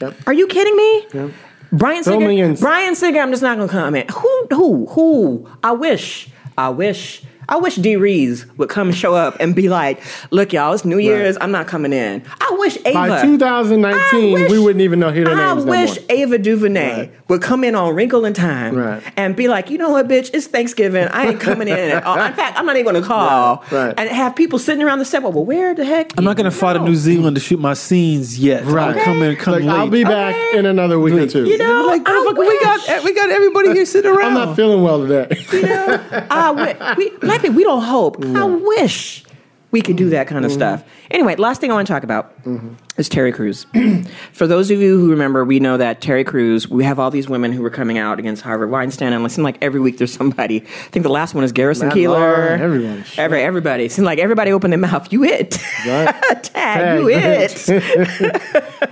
Yep. 0.00 0.14
Are 0.26 0.32
you 0.32 0.46
kidding 0.46 0.76
me? 0.76 1.32
Bryan 1.72 2.02
Singer. 2.04 2.18
millions. 2.26 2.60
Bryan 2.60 2.94
Singer. 2.94 3.20
I'm 3.20 3.30
just 3.30 3.42
not 3.42 3.58
gonna 3.58 3.68
comment. 3.70 4.10
Who? 4.10 4.46
Who? 4.50 4.86
Who? 4.86 5.48
I 5.62 5.72
wish. 5.72 6.28
I 6.56 6.70
wish. 6.70 7.22
I 7.48 7.56
wish 7.56 7.76
D. 7.76 7.96
Reeves 7.96 8.44
would 8.58 8.68
come 8.68 8.92
show 8.92 9.14
up 9.14 9.36
and 9.40 9.54
be 9.54 9.68
like, 9.68 10.00
"Look, 10.30 10.52
y'all, 10.52 10.72
it's 10.74 10.84
New 10.84 10.98
Year's. 10.98 11.38
I'm 11.40 11.50
not 11.50 11.66
coming 11.66 11.92
in." 11.92 12.22
I 12.40 12.54
wish 12.58 12.76
Ava. 12.84 12.92
By 12.92 13.22
2019, 13.22 14.32
wish- 14.34 14.50
we 14.50 14.58
wouldn't 14.58 14.82
even 14.82 15.00
know 15.00 15.10
who 15.10 15.24
their 15.24 15.34
I 15.34 15.54
names 15.54 15.64
no 15.64 15.70
wish 15.70 15.96
more. 15.96 16.04
Ava 16.10 16.38
DuVernay 16.38 16.96
Right. 16.98 17.12
would 17.28 17.40
come 17.42 17.64
in 17.64 17.74
on 17.74 17.94
Wrinkle 17.94 18.24
in 18.24 18.34
Time 18.34 18.74
Right. 18.76 19.02
and 19.16 19.34
be 19.34 19.48
like, 19.48 19.70
"You 19.70 19.78
know 19.78 19.90
what, 19.90 20.08
bitch? 20.08 20.30
It's 20.34 20.46
Thanksgiving. 20.46 21.08
I 21.08 21.28
ain't 21.28 21.40
coming 21.40 21.68
in." 21.68 21.78
At 21.78 22.04
all. 22.04 22.18
In 22.20 22.32
fact, 22.34 22.58
I'm 22.58 22.66
not 22.66 22.76
even 22.76 22.92
gonna 22.92 23.04
call 23.06 23.64
Right, 23.70 23.86
right. 23.86 23.94
and 23.96 24.08
have 24.10 24.36
people 24.36 24.58
sitting 24.58 24.82
around 24.82 24.98
the 24.98 25.04
set. 25.04 25.22
Well, 25.22 25.32
where 25.32 25.74
the 25.74 25.84
heck? 25.84 26.12
I'm 26.18 26.24
not 26.24 26.36
gonna 26.36 26.50
fly 26.50 26.74
to 26.74 26.78
New 26.80 26.94
Zealand 26.96 27.36
to 27.36 27.40
shoot 27.40 27.58
my 27.60 27.74
scenes 27.74 28.38
yet. 28.38 28.64
Right. 28.66 28.96
I'll 28.96 29.04
come 29.04 29.22
in, 29.22 29.36
come 29.36 29.54
Look, 29.54 29.62
late. 29.64 29.70
I'll 29.70 29.88
be 29.88 30.04
back 30.04 30.34
Okay. 30.34 30.58
in 30.58 30.66
another 30.66 30.98
week 31.00 31.14
or 31.14 31.26
two. 31.26 31.44
You 31.46 31.56
know, 31.58 31.86
like, 31.86 32.02
I 32.06 32.10
motherfucker, 32.10 32.38
we 32.38 32.60
got 32.60 32.80
wish. 32.86 33.04
we 33.04 33.14
got 33.14 33.30
everybody 33.30 33.72
here 33.72 33.86
sitting 33.86 34.10
around. 34.10 34.36
I'm 34.36 34.46
not 34.48 34.56
feeling 34.56 34.82
well 34.82 35.00
today. 35.06 35.44
You 35.52 35.62
know, 35.62 35.98
I 36.30 36.46
wi- 36.52 36.94
we, 36.96 37.12
black 37.38 37.42
people, 37.42 37.56
we 37.56 37.64
don't 37.64 37.82
hope. 37.82 38.24
I 38.24 38.44
wish 38.44 39.24
we 39.70 39.82
could 39.82 39.96
do 39.96 40.10
that 40.10 40.26
kind 40.26 40.44
of 40.44 40.50
mm-hmm. 40.50 40.58
stuff. 40.58 40.84
Anyway, 41.10 41.36
last 41.36 41.60
thing 41.60 41.70
I 41.70 41.74
want 41.74 41.86
to 41.86 41.92
talk 41.92 42.02
about 42.02 42.42
mm-hmm. 42.44 42.74
Is 42.98 43.08
Terry 43.08 43.30
Crews. 43.30 43.64
For 44.32 44.48
those 44.48 44.72
of 44.72 44.80
you 44.80 44.98
who 44.98 45.12
remember, 45.12 45.44
we 45.44 45.60
know 45.60 45.76
that 45.76 46.00
Terry 46.00 46.24
Crews, 46.24 46.68
we 46.68 46.82
have 46.82 46.98
all 46.98 47.12
these 47.12 47.28
women 47.28 47.52
who 47.52 47.62
were 47.62 47.70
coming 47.70 47.96
out 47.96 48.18
against 48.18 48.42
Harvey 48.42 48.66
Weinstein, 48.66 49.12
and 49.12 49.24
it 49.24 49.30
seemed 49.30 49.44
like 49.44 49.56
every 49.62 49.78
week 49.78 49.98
there's 49.98 50.12
somebody. 50.12 50.62
I 50.62 50.90
think 50.90 51.04
the 51.04 51.08
last 51.08 51.32
one 51.32 51.44
is 51.44 51.52
Garrison 51.52 51.88
Matt 51.88 51.96
Keillor. 51.96 52.58
Everyone. 52.58 53.04
Every, 53.16 53.40
everybody. 53.42 53.84
It 53.84 53.92
seemed 53.92 54.06
like 54.06 54.18
everybody 54.18 54.50
opened 54.50 54.72
their 54.72 54.80
mouth. 54.80 55.12
You 55.12 55.22
it. 55.22 55.56
Right. 55.86 56.08
Tag, 56.42 57.00
you 57.00 57.08
it. 57.12 57.68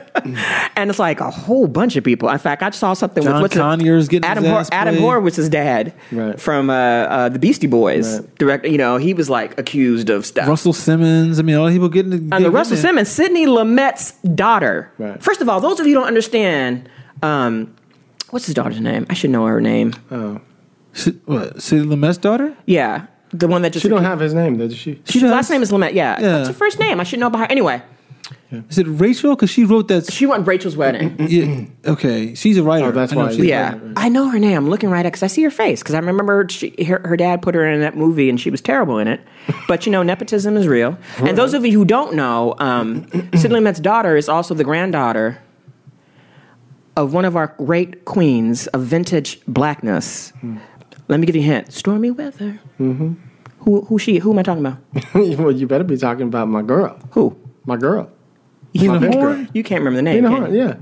and 0.76 0.90
it's 0.90 0.98
like 0.98 1.20
a 1.20 1.30
whole 1.30 1.66
bunch 1.66 1.96
of 1.96 2.04
people. 2.04 2.28
In 2.28 2.38
fact, 2.38 2.62
I 2.62 2.70
saw 2.70 2.94
something 2.94 3.22
John 3.24 3.34
with 3.34 3.42
what's 3.42 3.56
it- 3.56 3.58
Conyers 3.58 4.08
getting 4.08 4.28
Adam 4.28 4.44
his 4.44 4.52
Hor- 4.52 4.64
Adam. 4.72 4.94
Horovitz's 4.96 5.48
dad 5.48 5.92
Right. 6.12 6.40
from 6.40 6.70
uh, 6.70 6.74
uh, 6.74 7.28
the 7.28 7.38
Beastie 7.38 7.66
Boys. 7.66 8.20
Right. 8.20 8.38
Direct, 8.38 8.66
you 8.66 8.78
know, 8.78 8.96
he 8.98 9.14
was 9.14 9.28
like 9.28 9.58
accused 9.58 10.10
of 10.10 10.24
stuff. 10.24 10.48
Russell 10.48 10.72
Simmons. 10.72 11.38
I 11.38 11.42
mean, 11.42 11.56
all 11.56 11.66
the 11.66 11.72
people 11.72 11.88
getting 11.88 12.12
and 12.32 12.44
the 12.44 12.50
Russell 12.50 12.76
Simmons, 12.76 13.08
Sidney 13.08 13.46
Daughter. 14.34 14.90
Right. 14.98 15.22
First 15.22 15.40
of 15.40 15.48
all, 15.48 15.60
those 15.60 15.80
of 15.80 15.86
you 15.86 15.94
who 15.94 16.00
don't 16.00 16.08
understand, 16.08 16.88
um, 17.22 17.74
what's 18.30 18.46
his 18.46 18.54
daughter's 18.54 18.80
name? 18.80 19.06
I 19.10 19.14
should 19.14 19.30
know 19.30 19.46
her 19.46 19.60
name. 19.60 19.94
Oh. 20.10 20.40
Si- 20.92 21.12
what? 21.26 21.60
Sidney 21.62 21.86
Lumet's 21.94 22.18
daughter? 22.18 22.56
Yeah, 22.66 23.06
the 23.32 23.48
one 23.48 23.62
that 23.62 23.72
just 23.72 23.82
She 23.82 23.88
don't 23.88 24.02
have 24.04 24.20
his 24.20 24.32
name, 24.34 24.56
does 24.56 24.74
she? 24.76 25.00
She 25.04 25.20
Her 25.20 25.28
last 25.28 25.50
name 25.50 25.62
is 25.62 25.70
Lumet. 25.70 25.92
Yeah, 25.94 26.18
Yeah. 26.20 26.28
that's 26.38 26.48
her 26.48 26.54
first 26.54 26.78
name. 26.78 27.00
I 27.00 27.04
should 27.04 27.18
know 27.20 27.26
about 27.26 27.40
her. 27.40 27.46
Anyway, 27.50 27.82
Is 28.68 28.78
it 28.78 28.86
Rachel? 28.86 29.34
Because 29.34 29.50
she 29.50 29.64
wrote 29.64 29.88
that. 29.88 30.12
she 30.12 30.26
went 30.26 30.46
Rachel's 30.46 30.76
wedding. 30.76 31.16
yeah, 31.28 31.90
okay, 31.92 32.34
she's 32.34 32.56
a 32.56 32.62
writer. 32.62 32.86
Oh, 32.86 32.92
that's 32.92 33.12
I 33.12 33.16
know 33.16 33.24
why. 33.26 33.30
she's 33.32 33.40
a 33.40 33.46
Yeah, 33.46 33.72
writer. 33.72 33.92
I 33.96 34.08
know 34.08 34.28
her 34.28 34.38
name. 34.38 34.56
I'm 34.56 34.68
looking 34.70 34.90
right 34.90 35.04
at 35.04 35.12
because 35.12 35.22
I 35.22 35.26
see 35.28 35.42
her 35.42 35.50
face 35.50 35.82
because 35.82 35.94
I 35.94 35.98
remember 35.98 36.46
she, 36.48 36.70
her, 36.84 37.00
her 37.04 37.16
dad 37.16 37.42
put 37.42 37.54
her 37.54 37.68
in 37.68 37.80
that 37.80 37.96
movie 37.96 38.28
and 38.30 38.40
she 38.40 38.50
was 38.50 38.60
terrible 38.60 38.98
in 38.98 39.08
it. 39.08 39.20
But 39.68 39.84
you 39.86 39.92
know, 39.92 40.02
nepotism 40.02 40.56
is 40.56 40.66
real. 40.68 40.96
And 41.18 41.36
those 41.36 41.52
of 41.54 41.64
you 41.66 41.72
who 41.72 41.84
don't 41.84 42.14
know, 42.14 42.54
um, 42.58 43.06
Sidney 43.34 43.58
Lumet's 43.60 43.80
daughter 43.80 44.16
is 44.16 44.28
also 44.28 44.54
the 44.54 44.64
granddaughter 44.64 45.38
of 46.96 47.12
one 47.12 47.24
of 47.24 47.36
our 47.36 47.48
great 47.58 48.04
queens 48.04 48.66
of 48.68 48.82
vintage 48.82 49.40
blackness. 49.46 50.32
Let 51.08 51.20
me 51.20 51.26
give 51.26 51.36
you 51.36 51.42
a 51.42 51.44
hint: 51.44 51.72
stormy 51.72 52.10
weather. 52.10 52.60
Mm-hmm. 52.80 53.14
Who, 53.60 53.82
who 53.86 53.98
she? 53.98 54.18
Who 54.18 54.32
am 54.32 54.38
I 54.38 54.42
talking 54.42 54.64
about? 54.64 54.78
well, 55.14 55.50
you 55.52 55.66
better 55.66 55.84
be 55.84 55.96
talking 55.96 56.26
about 56.28 56.48
my 56.48 56.62
girl. 56.62 56.98
Who? 57.10 57.36
My 57.64 57.76
girl. 57.76 58.10
Lena 58.80 59.00
My 59.00 59.06
Horne. 59.16 59.44
girl. 59.44 59.46
You 59.54 59.62
can't 59.62 59.80
remember 59.80 59.96
the 59.96 60.02
name. 60.02 60.16
Lena 60.24 60.28
can 60.28 60.42
Horne, 60.42 60.54
yeah. 60.54 60.74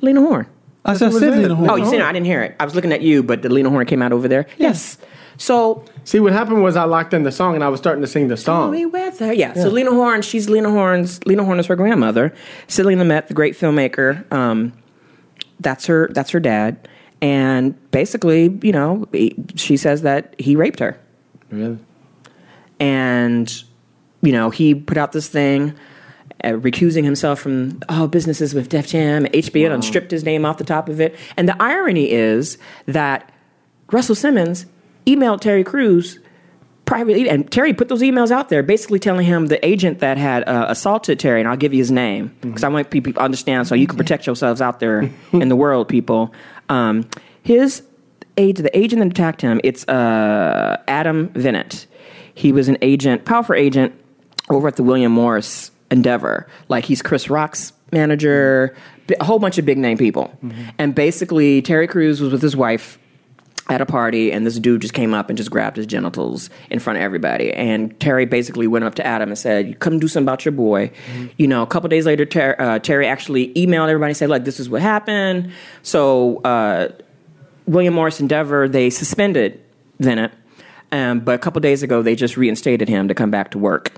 Lena 0.00 0.20
Horne. 0.20 0.46
I 0.84 0.94
said 0.94 1.08
who 1.08 1.14
was 1.14 1.20
Sidney 1.22 1.36
that? 1.36 1.42
Lena 1.42 1.54
Horne. 1.54 1.70
Oh, 1.70 1.76
you 1.76 1.86
see, 1.86 1.98
no, 1.98 2.06
I 2.06 2.12
didn't 2.12 2.26
hear 2.26 2.42
it. 2.42 2.56
I 2.58 2.64
was 2.64 2.74
looking 2.74 2.92
at 2.92 3.02
you, 3.02 3.22
but 3.22 3.42
the 3.42 3.48
Lena 3.48 3.70
Horne 3.70 3.86
came 3.86 4.02
out 4.02 4.12
over 4.12 4.26
there. 4.28 4.46
Yes. 4.58 4.98
So 5.38 5.84
See, 6.04 6.20
what 6.20 6.32
happened 6.32 6.62
was 6.62 6.76
I 6.76 6.84
locked 6.84 7.14
in 7.14 7.22
the 7.22 7.32
song 7.32 7.54
and 7.54 7.62
I 7.64 7.68
was 7.68 7.78
starting 7.80 8.02
to 8.02 8.06
sing 8.08 8.28
the 8.28 8.36
song. 8.36 8.64
Stormy 8.72 8.86
weather. 8.86 9.32
Yeah. 9.32 9.54
So 9.54 9.68
Lena 9.68 9.90
Horne, 9.92 10.22
she's 10.22 10.48
Lena 10.50 10.70
Horne's. 10.70 11.24
Lena 11.26 11.44
Horne 11.44 11.58
is 11.60 11.66
her 11.66 11.76
grandmother. 11.76 12.34
Sidney 12.66 12.96
Lumet, 12.96 13.28
the 13.28 13.34
great 13.34 13.54
filmmaker. 13.54 14.30
Um, 14.32 14.72
that's 15.60 15.86
her. 15.86 16.08
That's 16.12 16.30
her 16.30 16.40
dad. 16.40 16.88
And 17.20 17.74
basically, 17.92 18.58
you 18.62 18.72
know, 18.72 19.06
he- 19.12 19.36
she 19.54 19.76
says 19.76 20.02
that 20.02 20.34
he 20.38 20.56
raped 20.56 20.80
her. 20.80 20.98
Really? 21.50 21.78
and 22.80 23.62
you 24.22 24.32
know 24.32 24.50
he 24.50 24.74
put 24.74 24.96
out 24.96 25.12
this 25.12 25.28
thing 25.28 25.74
uh, 26.44 26.50
recusing 26.50 27.04
himself 27.04 27.40
from 27.40 27.80
all 27.88 28.08
businesses 28.08 28.54
with 28.54 28.68
Def 28.68 28.88
Jam. 28.88 29.24
HBO 29.26 29.68
done 29.68 29.82
stripped 29.82 30.10
his 30.10 30.24
name 30.24 30.44
off 30.44 30.58
the 30.58 30.64
top 30.64 30.88
of 30.88 31.00
it. 31.00 31.16
And 31.36 31.48
the 31.48 31.60
irony 31.62 32.10
is 32.10 32.58
that 32.86 33.30
Russell 33.90 34.14
Simmons 34.14 34.66
emailed 35.06 35.40
Terry 35.40 35.64
Crews 35.64 36.18
privately, 36.84 37.28
and 37.28 37.50
Terry 37.50 37.72
put 37.72 37.88
those 37.88 38.02
emails 38.02 38.30
out 38.30 38.48
there, 38.48 38.62
basically 38.62 38.98
telling 38.98 39.24
him 39.24 39.46
the 39.46 39.64
agent 39.64 40.00
that 40.00 40.18
had 40.18 40.42
uh, 40.48 40.66
assaulted 40.68 41.18
Terry, 41.18 41.40
and 41.40 41.48
I'll 41.48 41.56
give 41.56 41.72
you 41.72 41.78
his 41.78 41.90
name 41.90 42.34
because 42.40 42.64
I 42.64 42.68
want 42.68 42.90
people 42.90 43.12
to 43.12 43.20
understand 43.20 43.66
so 43.66 43.74
you 43.74 43.86
can 43.86 43.96
protect 43.96 44.26
yourselves 44.26 44.60
out 44.60 44.80
there 44.80 45.10
in 45.32 45.48
the 45.48 45.56
world, 45.56 45.88
people. 45.88 46.34
Um, 46.68 47.08
his 47.42 47.82
the 48.36 48.70
agent 48.74 49.00
that 49.00 49.08
attacked 49.08 49.42
him, 49.42 49.60
it's 49.62 49.86
uh, 49.88 50.82
Adam 50.88 51.28
Venit. 51.30 51.86
He 52.34 52.50
was 52.50 52.68
an 52.68 52.78
agent, 52.80 53.24
powerful 53.24 53.54
agent 53.54 53.94
over 54.48 54.68
at 54.68 54.76
the 54.76 54.82
William 54.82 55.12
Morris 55.12 55.70
Endeavor. 55.92 56.48
Like 56.68 56.84
he's 56.84 57.02
Chris 57.02 57.30
Rock's 57.30 57.72
manager, 57.92 58.74
a 59.20 59.24
whole 59.24 59.38
bunch 59.38 59.58
of 59.58 59.66
big 59.66 59.78
name 59.78 59.98
people. 59.98 60.36
And 60.78 60.94
basically, 60.94 61.62
Terry 61.62 61.86
Crews 61.86 62.20
was 62.20 62.32
with 62.32 62.42
his 62.42 62.56
wife 62.56 62.98
at 63.68 63.80
a 63.80 63.86
party, 63.86 64.32
and 64.32 64.44
this 64.44 64.58
dude 64.58 64.80
just 64.80 64.94
came 64.94 65.14
up 65.14 65.28
and 65.30 65.36
just 65.36 65.50
grabbed 65.50 65.76
his 65.76 65.86
genitals 65.86 66.50
in 66.70 66.78
front 66.80 66.96
of 66.96 67.02
everybody. 67.02 67.52
And 67.52 67.98
Terry 68.00 68.24
basically 68.26 68.66
went 68.66 68.84
up 68.84 68.96
to 68.96 69.06
Adam 69.06 69.28
and 69.28 69.38
said, 69.38 69.78
"Come 69.78 69.98
do 69.98 70.08
something 70.08 70.26
about 70.26 70.44
your 70.44 70.52
boy." 70.52 70.90
You 71.36 71.46
know, 71.46 71.62
a 71.62 71.66
couple 71.66 71.88
days 71.88 72.06
later, 72.06 72.24
Ter- 72.26 72.56
uh, 72.58 72.78
Terry 72.80 73.06
actually 73.06 73.52
emailed 73.54 73.88
everybody 73.88 74.10
and 74.10 74.16
said, 74.16 74.30
"Like, 74.30 74.44
this 74.44 74.58
is 74.58 74.68
what 74.68 74.82
happened." 74.82 75.52
So 75.82 76.38
uh, 76.38 76.88
William 77.66 77.94
Morris 77.94 78.18
Endeavor 78.18 78.68
they 78.68 78.90
suspended 78.90 79.60
Bennett, 80.00 80.32
um, 80.90 81.20
but 81.20 81.34
a 81.34 81.38
couple 81.38 81.60
days 81.60 81.82
ago 81.82 82.02
they 82.02 82.16
just 82.16 82.36
reinstated 82.36 82.88
him 82.88 83.08
to 83.08 83.14
come 83.14 83.30
back 83.30 83.50
to 83.52 83.58
work. 83.58 83.92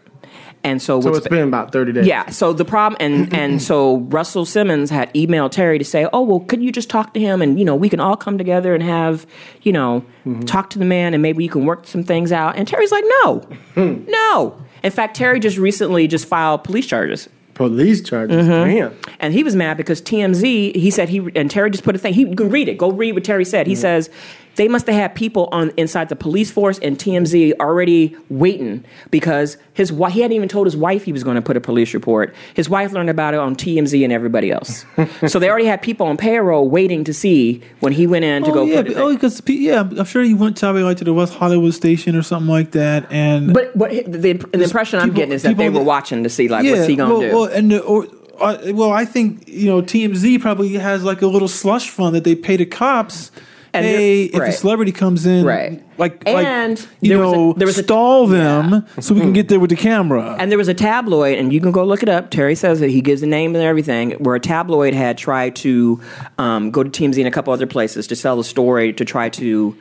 And 0.64 0.80
so, 0.80 1.00
So 1.02 1.14
it's 1.14 1.28
been 1.28 1.46
about 1.46 1.72
30 1.72 1.92
days. 1.92 2.06
yeah. 2.06 2.30
So 2.30 2.52
the 2.54 2.64
problem, 2.64 2.96
and 2.98 3.32
and 3.40 3.62
so 3.62 3.98
Russell 3.98 4.46
Simmons 4.46 4.90
had 4.90 5.12
emailed 5.14 5.50
Terry 5.50 5.78
to 5.78 5.84
say, 5.84 6.08
"Oh 6.12 6.22
well, 6.22 6.40
could 6.40 6.62
you 6.62 6.72
just 6.72 6.88
talk 6.90 7.12
to 7.14 7.20
him, 7.20 7.42
and 7.42 7.58
you 7.58 7.64
know 7.64 7.76
we 7.76 7.88
can 7.90 8.00
all 8.00 8.16
come 8.16 8.38
together 8.38 8.74
and 8.74 8.82
have, 8.82 9.26
you 9.62 9.72
know, 9.72 10.04
talk 10.46 10.70
to 10.70 10.78
the 10.78 10.84
man, 10.86 11.12
and 11.14 11.22
maybe 11.22 11.44
you 11.44 11.50
can 11.50 11.66
work 11.66 11.86
some 11.86 12.02
things 12.02 12.32
out." 12.32 12.56
And 12.56 12.66
Terry's 12.66 12.90
like, 12.92 13.04
"No, 13.22 13.42
no." 14.08 14.56
In 14.82 14.90
fact, 14.90 15.16
Terry 15.16 15.38
just 15.38 15.58
recently 15.58 16.06
just 16.08 16.26
filed 16.26 16.64
police 16.64 16.86
charges. 16.86 17.28
Police 17.54 18.02
charges. 18.02 18.46
Mm-hmm. 18.46 18.74
Damn. 18.74 18.96
And 19.20 19.32
he 19.32 19.44
was 19.44 19.54
mad 19.54 19.76
because 19.76 20.02
TMZ, 20.02 20.74
he 20.74 20.90
said 20.90 21.08
he, 21.08 21.30
and 21.36 21.48
Terry 21.50 21.70
just 21.70 21.84
put 21.84 21.94
a 21.94 21.98
thing, 21.98 22.12
he, 22.12 22.34
can 22.34 22.50
read 22.50 22.68
it, 22.68 22.76
go 22.78 22.90
read 22.90 23.12
what 23.12 23.22
Terry 23.22 23.44
said. 23.44 23.66
He 23.68 23.76
says, 23.76 24.10
they 24.56 24.68
must 24.68 24.86
have 24.86 24.94
had 24.94 25.14
people 25.14 25.48
on 25.52 25.72
inside 25.76 26.08
the 26.08 26.16
police 26.16 26.50
force 26.50 26.78
and 26.78 26.98
TMZ 26.98 27.54
already 27.60 28.16
waiting 28.28 28.84
because 29.10 29.56
his 29.74 29.92
wife 29.92 30.14
he 30.14 30.20
hadn't 30.20 30.36
even 30.36 30.48
told 30.48 30.66
his 30.66 30.76
wife 30.76 31.04
he 31.04 31.12
was 31.12 31.24
going 31.24 31.34
to 31.34 31.42
put 31.42 31.56
a 31.56 31.60
police 31.60 31.92
report. 31.92 32.34
His 32.54 32.70
wife 32.70 32.92
learned 32.92 33.10
about 33.10 33.34
it 33.34 33.40
on 33.40 33.56
TMZ 33.56 34.02
and 34.04 34.12
everybody 34.12 34.50
else. 34.52 34.84
so 35.26 35.38
they 35.38 35.50
already 35.50 35.66
had 35.66 35.82
people 35.82 36.06
on 36.06 36.16
payroll 36.16 36.70
waiting 36.70 37.04
to 37.04 37.12
see 37.12 37.62
when 37.80 37.92
he 37.92 38.06
went 38.06 38.24
in 38.24 38.44
to 38.44 38.50
oh, 38.50 38.54
go 38.54 38.64
yeah, 38.64 38.76
put 38.76 38.86
it. 38.86 38.94
but- 38.94 39.02
oh, 39.02 39.12
because 39.12 39.42
yeah, 39.46 39.80
I'm 39.80 40.04
sure 40.04 40.22
he 40.22 40.34
went 40.34 40.58
probably 40.58 40.82
like 40.82 40.98
to 40.98 41.04
the 41.04 41.12
West 41.12 41.34
Hollywood 41.34 41.74
station 41.74 42.16
or 42.16 42.22
something 42.22 42.50
like 42.50 42.70
that, 42.72 43.10
and 43.12 43.52
But 43.52 43.74
what 43.76 43.90
the, 43.90 44.32
the 44.32 44.62
impression 44.62 45.00
I'm 45.00 45.12
getting 45.12 45.32
is 45.32 45.42
that 45.42 45.56
they 45.56 45.68
were 45.68 45.80
that- 45.80 45.84
watching 45.84 46.22
to 46.22 46.30
see 46.30 46.48
like 46.48 46.64
what's 46.64 46.86
he 46.86 46.96
gonna 46.96 47.12
well, 47.12 47.20
do. 47.20 47.34
Well, 47.34 47.44
and 47.44 47.70
the, 47.72 47.82
or, 47.82 48.06
uh, 48.40 48.58
well, 48.72 48.92
I 48.92 49.04
think 49.04 49.48
you 49.48 49.66
know 49.66 49.82
TMZ 49.82 50.40
probably 50.40 50.74
has 50.74 51.02
like 51.04 51.22
a 51.22 51.26
little 51.26 51.48
slush 51.48 51.90
fund 51.90 52.14
that 52.14 52.24
they 52.24 52.34
pay 52.34 52.56
to 52.56 52.66
cops. 52.66 53.30
And 53.74 53.84
hey, 53.84 54.24
if 54.24 54.40
a 54.40 54.52
celebrity 54.52 54.92
comes 54.92 55.26
in, 55.26 55.44
Right. 55.44 55.82
Like, 55.98 56.22
And 56.26 56.78
like, 56.78 56.88
you 57.00 57.08
there 57.10 57.18
was 57.18 57.32
a- 57.32 57.36
know, 57.36 57.52
there 57.54 57.66
was 57.66 57.78
a- 57.78 57.82
stall 57.82 58.26
them 58.26 58.84
so 59.00 59.14
we 59.14 59.20
can 59.20 59.32
get 59.32 59.48
there 59.48 59.60
with 59.60 59.70
the 59.70 59.76
camera. 59.76 60.36
And 60.38 60.50
there 60.50 60.58
was 60.58 60.68
a 60.68 60.74
tabloid, 60.74 61.38
and 61.38 61.52
you 61.52 61.60
can 61.60 61.70
go 61.72 61.84
look 61.84 62.02
it 62.02 62.08
up. 62.08 62.30
Terry 62.30 62.54
says 62.54 62.80
that 62.80 62.90
he 62.90 63.00
gives 63.00 63.20
the 63.20 63.26
name 63.26 63.54
and 63.54 63.64
everything, 63.64 64.12
where 64.12 64.34
a 64.36 64.40
tabloid 64.40 64.94
had 64.94 65.18
tried 65.18 65.54
to 65.56 66.00
um, 66.38 66.70
go 66.70 66.82
to 66.82 66.90
TMZ 66.90 67.18
and 67.18 67.28
a 67.28 67.30
couple 67.30 67.52
other 67.52 67.66
places 67.66 68.06
to 68.08 68.16
sell 68.16 68.36
the 68.36 68.44
story 68.44 68.92
to 68.92 69.04
try 69.04 69.28
to 69.30 69.76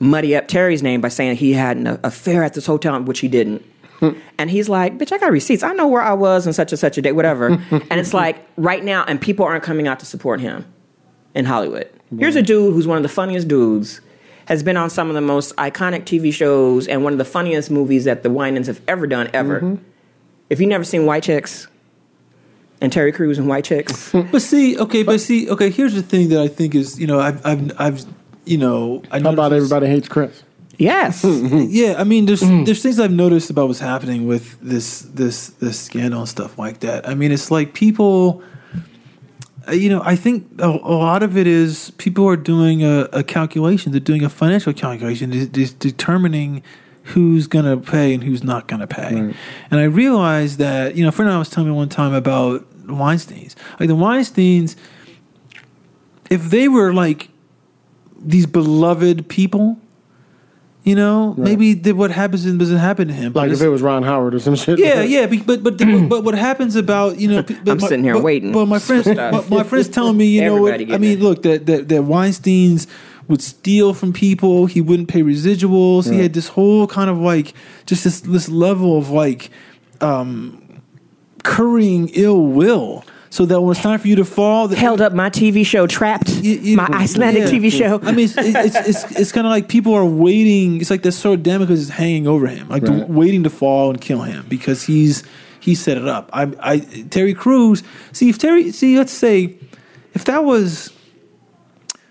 muddy 0.00 0.34
up 0.34 0.48
Terry's 0.48 0.82
name 0.82 1.00
by 1.00 1.08
saying 1.08 1.36
he 1.36 1.52
had 1.52 1.76
an 1.76 1.98
affair 2.02 2.42
at 2.42 2.54
this 2.54 2.66
hotel, 2.66 3.00
which 3.02 3.20
he 3.20 3.28
didn't. 3.28 3.64
And 4.36 4.50
he's 4.50 4.68
like, 4.68 4.98
bitch, 4.98 5.12
I 5.12 5.18
got 5.18 5.32
receipts. 5.32 5.62
I 5.62 5.72
know 5.72 5.86
where 5.88 6.02
I 6.02 6.12
was 6.12 6.46
on 6.46 6.52
such 6.52 6.72
and 6.72 6.78
such 6.78 6.98
a 6.98 7.02
day, 7.02 7.12
whatever. 7.12 7.46
and 7.70 7.92
it's 8.00 8.12
like, 8.12 8.46
right 8.58 8.84
now, 8.84 9.02
and 9.08 9.18
people 9.18 9.46
aren't 9.46 9.62
coming 9.64 9.88
out 9.88 9.98
to 10.00 10.04
support 10.06 10.40
him 10.42 10.66
in 11.34 11.44
Hollywood. 11.46 11.88
Here's 12.18 12.36
a 12.36 12.42
dude 12.42 12.74
who's 12.74 12.86
one 12.86 12.96
of 12.96 13.02
the 13.02 13.08
funniest 13.08 13.48
dudes, 13.48 14.00
has 14.46 14.62
been 14.62 14.76
on 14.76 14.90
some 14.90 15.08
of 15.08 15.14
the 15.14 15.20
most 15.20 15.54
iconic 15.56 16.02
TV 16.04 16.32
shows 16.32 16.86
and 16.86 17.02
one 17.02 17.12
of 17.12 17.18
the 17.18 17.24
funniest 17.24 17.70
movies 17.70 18.04
that 18.04 18.22
the 18.22 18.28
Wayans 18.28 18.66
have 18.66 18.80
ever 18.86 19.06
done, 19.06 19.30
ever. 19.34 19.78
If 20.50 20.60
you've 20.60 20.68
never 20.68 20.84
seen 20.84 21.06
White 21.06 21.22
Chicks 21.24 21.66
and 22.80 22.92
Terry 22.92 23.10
Crews 23.12 23.38
and 23.38 23.48
White 23.48 23.64
Chicks, 23.64 24.12
But 24.32 24.42
see, 24.42 24.78
okay, 24.78 25.02
but 25.02 25.20
see, 25.20 25.48
okay. 25.50 25.70
Here's 25.70 25.94
the 25.94 26.02
thing 26.02 26.28
that 26.28 26.40
I 26.40 26.48
think 26.48 26.74
is, 26.74 27.00
you 27.00 27.06
know, 27.06 27.18
I've, 27.20 27.44
I've, 27.44 27.80
I've 27.80 28.04
you 28.44 28.58
know, 28.58 29.02
I 29.10 29.20
How 29.20 29.32
about 29.32 29.52
everybody 29.52 29.86
hates 29.86 30.06
Chris? 30.08 30.42
yes. 30.76 31.24
Yeah, 31.24 31.94
I 31.98 32.04
mean, 32.04 32.26
there's 32.26 32.42
Mm. 32.42 32.66
there's 32.66 32.82
things 32.82 33.00
I've 33.00 33.12
noticed 33.12 33.48
about 33.48 33.68
what's 33.68 33.80
happening 33.80 34.26
with 34.26 34.60
this 34.60 35.00
this 35.14 35.48
this 35.60 35.78
scandal 35.80 36.20
and 36.20 36.28
stuff 36.28 36.58
like 36.58 36.80
that. 36.80 37.08
I 37.08 37.14
mean, 37.14 37.32
it's 37.32 37.50
like 37.50 37.72
people, 37.72 38.42
Uh, 39.68 39.72
you 39.72 39.88
know, 39.88 40.02
I 40.04 40.16
think 40.16 40.46
a, 40.58 40.66
a 40.68 40.96
lot 40.96 41.22
of 41.22 41.36
it 41.36 41.46
is 41.46 41.90
people 41.98 42.26
are 42.28 42.36
doing 42.36 42.82
a, 42.82 43.08
a 43.12 43.22
calculation. 43.22 43.92
They're 43.92 44.00
doing 44.00 44.24
a 44.24 44.28
financial 44.28 44.72
calculation, 44.72 45.30
de- 45.30 45.46
de- 45.46 45.74
determining 45.74 46.62
who's 47.04 47.46
going 47.46 47.64
to 47.66 47.76
pay 47.76 48.14
and 48.14 48.22
who's 48.22 48.42
not 48.42 48.66
going 48.66 48.80
to 48.80 48.86
pay. 48.86 49.14
And 49.70 49.80
I 49.80 49.84
realized 49.84 50.58
that, 50.58 50.96
you 50.96 51.02
know, 51.02 51.08
a 51.08 51.12
friend 51.12 51.28
of 51.28 51.34
mine 51.34 51.38
was 51.38 51.50
telling 51.50 51.70
me 51.70 51.76
one 51.76 51.88
time 51.88 52.14
about 52.14 52.66
Weinstein's. 52.86 53.56
Like 53.78 53.88
the 53.88 53.94
Weinstein's, 53.94 54.76
if 56.30 56.50
they 56.50 56.68
were 56.68 56.94
like 56.94 57.28
these 58.18 58.46
beloved 58.46 59.28
people. 59.28 59.78
You 60.84 60.94
know, 60.94 61.34
maybe 61.38 61.72
the, 61.72 61.92
what 61.92 62.10
happens 62.10 62.44
doesn't 62.44 62.76
happen 62.76 63.08
to 63.08 63.14
him. 63.14 63.32
Like 63.32 63.50
if 63.50 63.62
it 63.62 63.70
was 63.70 63.80
Ron 63.80 64.02
Howard 64.02 64.34
or 64.34 64.38
some 64.38 64.54
shit. 64.54 64.78
yeah, 64.78 65.00
yeah, 65.00 65.24
but 65.24 65.62
but 65.62 65.78
the, 65.78 66.06
but 66.10 66.24
what 66.24 66.34
happens 66.34 66.76
about 66.76 67.18
you 67.18 67.28
know? 67.28 67.42
But 67.64 67.70
I'm 67.70 67.78
my- 67.78 67.88
sitting 67.88 68.04
here 68.04 68.12
but, 68.14 68.22
waiting 68.22 68.52
But 68.52 68.66
my 68.66 68.78
friends, 68.78 69.06
my, 69.06 69.30
my 69.48 69.62
friends 69.62 69.88
telling 69.88 70.18
me, 70.18 70.26
you 70.26 70.42
know 70.42 70.60
what? 70.60 70.74
I 70.74 70.98
mean, 70.98 71.18
it. 71.18 71.20
look, 71.20 71.42
that 71.44 71.64
that 71.64 71.88
that 71.88 72.02
Weinstein's 72.02 72.86
would 73.28 73.40
steal 73.40 73.94
from 73.94 74.12
people. 74.12 74.66
He 74.66 74.82
wouldn't 74.82 75.08
pay 75.08 75.22
residuals. 75.22 76.12
He 76.12 76.18
had 76.20 76.34
this 76.34 76.48
whole 76.48 76.86
kind 76.86 77.08
of 77.08 77.16
like 77.18 77.54
just 77.86 78.04
this 78.04 78.20
this 78.20 78.50
level 78.50 78.98
of 78.98 79.08
like 79.08 79.48
um 80.02 80.60
currying 81.44 82.10
ill 82.12 82.44
will, 82.46 83.04
so 83.34 83.44
that 83.46 83.60
when 83.60 83.72
it's 83.72 83.82
time 83.82 83.98
for 83.98 84.06
you 84.06 84.14
to 84.14 84.24
fall, 84.24 84.68
that 84.68 84.78
Held 84.78 85.00
up 85.00 85.12
my 85.12 85.28
TV 85.28 85.66
show 85.66 85.88
Trapped, 85.88 86.30
you- 86.36 86.52
you- 86.60 86.76
my 86.76 86.86
Icelandic 86.92 87.42
yeah. 87.44 87.50
TV 87.50 87.68
show. 87.72 87.98
I 88.00 88.12
mean, 88.12 88.26
it's 88.26 88.36
it's 88.38 88.76
it's, 88.88 89.20
it's 89.20 89.32
kind 89.32 89.44
of 89.44 89.50
like 89.50 89.66
people 89.68 89.92
are 89.92 90.04
waiting. 90.04 90.80
It's 90.80 90.88
like 90.90 91.02
the 91.02 91.10
sword 91.10 91.40
of 91.40 91.42
Damocles 91.42 91.80
is 91.80 91.88
hanging 91.88 92.28
over 92.28 92.46
him, 92.46 92.68
like 92.68 92.84
Right. 92.84 93.08
waiting 93.08 93.42
to 93.42 93.50
fall 93.50 93.90
and 93.90 94.00
kill 94.00 94.22
him 94.22 94.46
because 94.48 94.84
he's 94.84 95.24
he 95.58 95.74
set 95.74 95.96
it 95.96 96.06
up. 96.06 96.30
I, 96.32 96.52
I 96.60 96.78
Terry 97.10 97.34
Crews. 97.34 97.82
See 98.12 98.28
if 98.28 98.38
Terry. 98.38 98.70
See, 98.70 98.96
let's 98.98 99.10
say 99.12 99.56
if 100.14 100.24
that 100.26 100.44
was. 100.44 100.92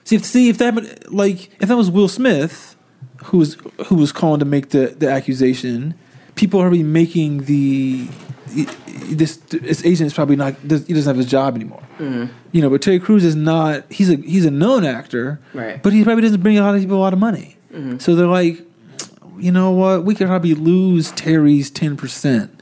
See 0.04 0.18
if 0.18 0.26
see 0.26 0.50
if 0.50 0.58
that 0.58 1.14
like 1.14 1.50
if 1.62 1.70
that 1.70 1.78
was 1.78 1.90
Will 1.90 2.10
Smith, 2.10 2.76
who 3.26 3.38
was 3.38 3.56
who 3.86 3.96
was 3.96 4.12
calling 4.12 4.40
to 4.40 4.46
make 4.46 4.72
the 4.72 4.88
the 5.00 5.10
accusation, 5.10 5.94
people 6.36 6.60
are 6.60 6.64
already 6.64 6.84
making 6.84 7.46
the. 7.46 8.10
This 8.56 9.38
this 9.38 9.84
agent 9.86 10.08
is 10.08 10.14
probably 10.14 10.36
not. 10.36 10.56
He 10.62 10.68
doesn't 10.68 11.06
have 11.06 11.18
his 11.18 11.26
job 11.26 11.56
anymore. 11.56 11.84
Mm-hmm. 11.98 12.32
You 12.52 12.62
know, 12.62 12.70
but 12.70 12.82
Terry 12.82 13.00
Crews 13.00 13.24
is 13.26 13.36
not. 13.36 13.92
He's 13.92 14.10
a 14.10 14.16
he's 14.18 14.46
a 14.46 14.52
known 14.52 14.86
actor, 14.86 15.40
Right. 15.54 15.82
But 15.82 15.94
he 15.94 16.04
probably 16.04 16.22
doesn't 16.22 16.42
bring 16.42 16.58
a 16.58 16.62
lot 16.62 16.76
of 16.76 16.82
people 16.82 16.98
a 16.98 17.00
lot 17.00 17.14
of 17.14 17.20
money. 17.20 17.58
Mm-hmm. 17.74 17.98
So 18.00 18.16
they're 18.16 18.28
like, 18.28 18.60
you 19.40 19.52
know 19.52 19.72
what? 19.72 20.06
We 20.06 20.14
could 20.16 20.28
probably 20.28 20.54
lose 20.54 21.12
Terry's 21.12 21.72
ten 21.72 21.98
percent, 21.98 22.62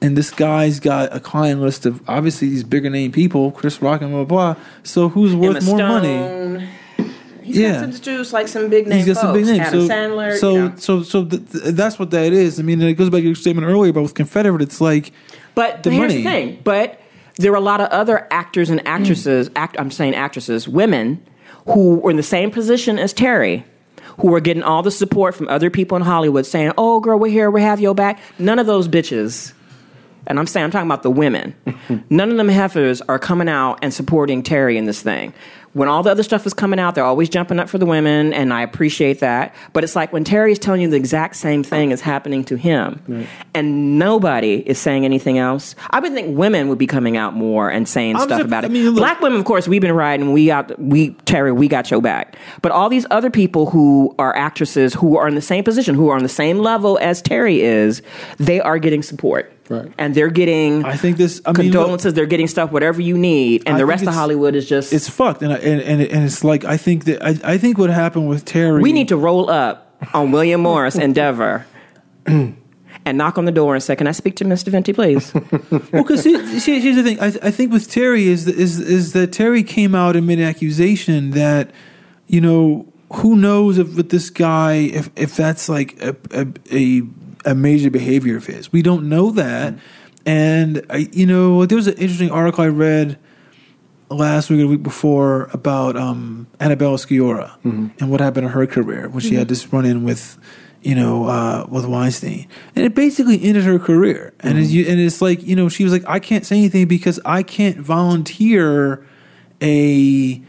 and 0.00 0.16
this 0.16 0.30
guy's 0.30 0.80
got 0.80 1.14
a 1.14 1.20
client 1.20 1.60
list 1.60 1.84
of 1.86 2.02
obviously 2.08 2.48
these 2.48 2.64
bigger 2.64 2.88
name 2.90 3.12
people, 3.12 3.52
Chris 3.52 3.82
Rock 3.82 4.00
and 4.00 4.10
blah 4.12 4.24
blah. 4.24 4.54
blah. 4.54 4.62
So 4.82 5.08
who's 5.10 5.34
worth 5.36 5.56
Emma 5.58 5.66
more 5.66 5.78
Stone. 5.78 5.88
money? 5.88 6.68
He's 7.42 7.56
Yeah. 7.58 7.72
got 7.84 7.92
some 7.94 8.02
dudes 8.02 8.32
like 8.32 8.48
some 8.48 8.68
big 8.68 8.86
name 8.86 8.98
He's 8.98 9.06
got 9.06 9.16
some 9.20 9.32
big 9.34 9.44
folks. 9.46 9.56
names. 9.58 9.66
Adam 9.68 9.86
so, 9.86 9.92
Sandler. 9.94 10.36
so, 10.38 10.52
you 10.54 10.58
know. 10.60 10.72
so, 10.76 11.02
so, 11.02 11.24
th- 11.24 11.42
th- 11.52 11.64
that's 11.74 11.98
what 11.98 12.10
that 12.12 12.32
is. 12.32 12.58
I 12.58 12.62
mean, 12.62 12.80
it 12.82 12.94
goes 12.94 13.10
back 13.10 13.20
to 13.20 13.26
your 13.26 13.34
statement 13.34 13.66
earlier 13.66 13.90
about 13.90 14.02
with 14.02 14.14
Confederate. 14.14 14.62
It's 14.62 14.80
like, 14.80 15.12
But 15.54 15.82
the 15.82 15.90
here's 15.90 16.12
money. 16.12 16.22
the 16.22 16.30
thing. 16.30 16.58
But 16.64 17.00
there 17.38 17.52
are 17.52 17.56
a 17.56 17.60
lot 17.60 17.80
of 17.80 17.88
other 17.88 18.26
actors 18.30 18.70
and 18.70 18.86
actresses. 18.86 19.48
Mm. 19.48 19.52
Act, 19.56 19.76
I'm 19.78 19.90
saying 19.90 20.14
actresses, 20.14 20.68
women 20.68 21.20
who 21.66 21.96
were 21.96 22.10
in 22.10 22.16
the 22.16 22.22
same 22.22 22.50
position 22.50 22.98
as 22.98 23.12
Terry, 23.12 23.64
who 24.20 24.28
were 24.28 24.40
getting 24.40 24.62
all 24.62 24.82
the 24.82 24.90
support 24.90 25.34
from 25.34 25.48
other 25.48 25.70
people 25.70 25.96
in 25.96 26.02
Hollywood, 26.02 26.44
saying, 26.44 26.72
"Oh, 26.76 27.00
girl, 27.00 27.18
we're 27.18 27.30
here. 27.30 27.50
We 27.50 27.62
have 27.62 27.80
your 27.80 27.94
back." 27.94 28.18
None 28.38 28.58
of 28.58 28.66
those 28.66 28.88
bitches. 28.88 29.52
And 30.26 30.38
I'm 30.38 30.46
saying 30.46 30.64
I'm 30.64 30.70
talking 30.70 30.86
about 30.86 31.02
the 31.02 31.10
women. 31.10 31.54
None 32.10 32.30
of 32.30 32.36
them 32.36 32.48
heifers 32.48 33.00
are 33.02 33.18
coming 33.18 33.48
out 33.48 33.78
and 33.82 33.92
supporting 33.92 34.42
Terry 34.44 34.76
in 34.76 34.84
this 34.86 35.02
thing. 35.02 35.32
When 35.74 35.88
all 35.88 36.02
the 36.02 36.10
other 36.10 36.22
stuff 36.22 36.46
is 36.46 36.52
coming 36.52 36.78
out, 36.78 36.94
they're 36.94 37.04
always 37.04 37.30
jumping 37.30 37.58
up 37.58 37.66
for 37.68 37.78
the 37.78 37.86
women, 37.86 38.34
and 38.34 38.52
I 38.52 38.60
appreciate 38.62 39.20
that. 39.20 39.54
But 39.72 39.84
it's 39.84 39.96
like 39.96 40.12
when 40.12 40.22
Terry 40.22 40.52
is 40.52 40.58
telling 40.58 40.82
you 40.82 40.88
the 40.90 40.96
exact 40.96 41.36
same 41.36 41.62
thing 41.62 41.92
is 41.92 42.02
happening 42.02 42.44
to 42.44 42.56
him, 42.56 43.26
and 43.54 43.98
nobody 43.98 44.56
is 44.66 44.78
saying 44.78 45.04
anything 45.06 45.38
else. 45.38 45.74
I 45.90 46.00
would 46.00 46.12
think 46.12 46.36
women 46.36 46.68
would 46.68 46.76
be 46.78 46.86
coming 46.86 47.16
out 47.16 47.32
more 47.34 47.70
and 47.70 47.88
saying 47.88 48.16
I'm 48.16 48.22
stuff 48.28 48.42
about 48.42 48.64
I 48.64 48.66
it. 48.66 48.70
mean, 48.72 48.84
look- 48.86 48.96
Black 48.96 49.20
women, 49.22 49.38
of 49.38 49.46
course, 49.46 49.66
we've 49.66 49.80
been 49.80 49.94
riding. 49.94 50.32
We 50.32 50.50
out. 50.50 50.78
We 50.78 51.10
Terry, 51.24 51.52
we 51.52 51.68
got 51.68 51.90
your 51.90 52.02
back. 52.02 52.36
But 52.60 52.72
all 52.72 52.88
these 52.88 53.06
other 53.10 53.30
people 53.30 53.70
who 53.70 54.14
are 54.18 54.36
actresses 54.36 54.94
who 54.94 55.16
are 55.16 55.26
in 55.28 55.34
the 55.34 55.40
same 55.40 55.64
position, 55.64 55.94
who 55.94 56.08
are 56.10 56.16
on 56.16 56.22
the 56.22 56.28
same 56.28 56.58
level 56.58 56.98
as 57.00 57.22
Terry 57.22 57.62
is, 57.62 58.02
they 58.38 58.60
are 58.60 58.78
getting 58.78 59.02
support. 59.02 59.51
Right. 59.68 59.92
And 59.96 60.14
they're 60.14 60.30
getting 60.30 60.84
I 60.84 60.96
think 60.96 61.16
this. 61.16 61.40
I 61.44 61.50
mean, 61.50 61.70
look, 61.70 61.74
condolences. 61.74 62.14
they're 62.14 62.26
getting 62.26 62.48
stuff, 62.48 62.72
whatever 62.72 63.00
you 63.00 63.16
need, 63.16 63.62
and 63.66 63.76
I 63.76 63.78
the 63.78 63.86
rest 63.86 64.06
of 64.06 64.12
Hollywood 64.12 64.54
is 64.54 64.68
just. 64.68 64.92
it's 64.92 65.08
fucked, 65.08 65.42
and 65.42 65.52
I, 65.52 65.56
and 65.56 65.80
and, 65.80 66.02
and 66.02 66.24
it's 66.24 66.44
like 66.44 66.64
I 66.64 66.76
think 66.76 67.04
that 67.04 67.24
I, 67.24 67.54
I 67.54 67.58
think 67.58 67.78
what 67.78 67.90
happened 67.90 68.28
with 68.28 68.44
Terry. 68.44 68.82
we 68.82 68.92
need 68.92 69.08
to 69.08 69.16
roll 69.16 69.48
up 69.48 69.96
on 70.12 70.32
William 70.32 70.60
Morris 70.62 70.96
Endeavor. 70.96 71.66
And 73.04 73.18
knock 73.18 73.36
on 73.36 73.46
the 73.46 73.52
door 73.52 73.74
and 73.74 73.82
say, 73.82 73.96
"Can 73.96 74.06
I 74.06 74.12
speak 74.12 74.36
to 74.36 74.44
Mr. 74.44 74.70
Venit, 74.70 74.94
please?" 74.94 75.34
well, 75.92 76.04
because 76.04 76.22
here's 76.22 76.94
the 76.94 77.02
thing. 77.02 77.18
I, 77.18 77.26
I 77.42 77.50
think 77.50 77.72
with 77.72 77.90
Terry 77.90 78.28
is 78.28 78.46
is 78.46 78.78
is 78.78 79.12
that 79.12 79.32
Terry 79.32 79.64
came 79.64 79.96
out 79.96 80.14
and 80.14 80.24
made 80.24 80.38
an 80.38 80.44
accusation 80.44 81.30
that 81.30 81.72
you 82.28 82.40
know 82.40 82.86
who 83.14 83.34
knows 83.34 83.78
if 83.78 83.96
with 83.96 84.10
this 84.10 84.30
guy 84.30 84.74
if 84.74 85.10
if 85.16 85.36
that's 85.36 85.68
like 85.68 86.00
a 86.00 86.14
a, 86.30 86.46
a, 86.70 87.02
a 87.44 87.54
major 87.54 87.90
behavior 87.90 88.36
of 88.36 88.46
his. 88.46 88.72
We 88.72 88.82
don't 88.82 89.08
know 89.08 89.30
that, 89.32 89.74
and 90.26 90.84
I 90.90 91.08
you 91.12 91.26
know 91.26 91.66
there 91.66 91.76
was 91.76 91.86
an 91.86 91.94
interesting 91.94 92.30
article 92.30 92.64
I 92.64 92.68
read 92.68 93.18
last 94.08 94.50
week 94.50 94.58
or 94.58 94.62
the 94.62 94.68
week 94.68 94.82
before 94.82 95.48
about 95.52 95.96
um, 95.96 96.46
Annabelle 96.60 96.96
Sciorra 96.96 97.52
and 97.98 98.10
what 98.10 98.20
happened 98.20 98.46
in 98.46 98.52
her 98.52 98.66
career 98.66 99.08
when 99.08 99.20
she 99.20 99.34
had 99.34 99.48
this 99.48 99.72
run 99.72 99.84
in 99.84 100.04
with 100.04 100.38
you 100.82 100.94
know 100.94 101.26
uh, 101.26 101.66
with 101.68 101.86
Weinstein, 101.86 102.46
and 102.76 102.84
it 102.84 102.94
basically 102.94 103.42
ended 103.42 103.64
her 103.64 103.78
career. 103.78 104.34
And 104.40 104.58
it's, 104.58 104.70
you, 104.70 104.86
and 104.86 105.00
it's 105.00 105.22
like 105.22 105.42
you 105.42 105.56
know 105.56 105.68
she 105.68 105.84
was 105.84 105.92
like 105.92 106.04
I 106.06 106.18
can't 106.18 106.44
say 106.44 106.58
anything 106.58 106.86
because 106.86 107.20
I 107.24 107.42
can't 107.42 107.78
volunteer 107.78 109.06
a 109.62 110.42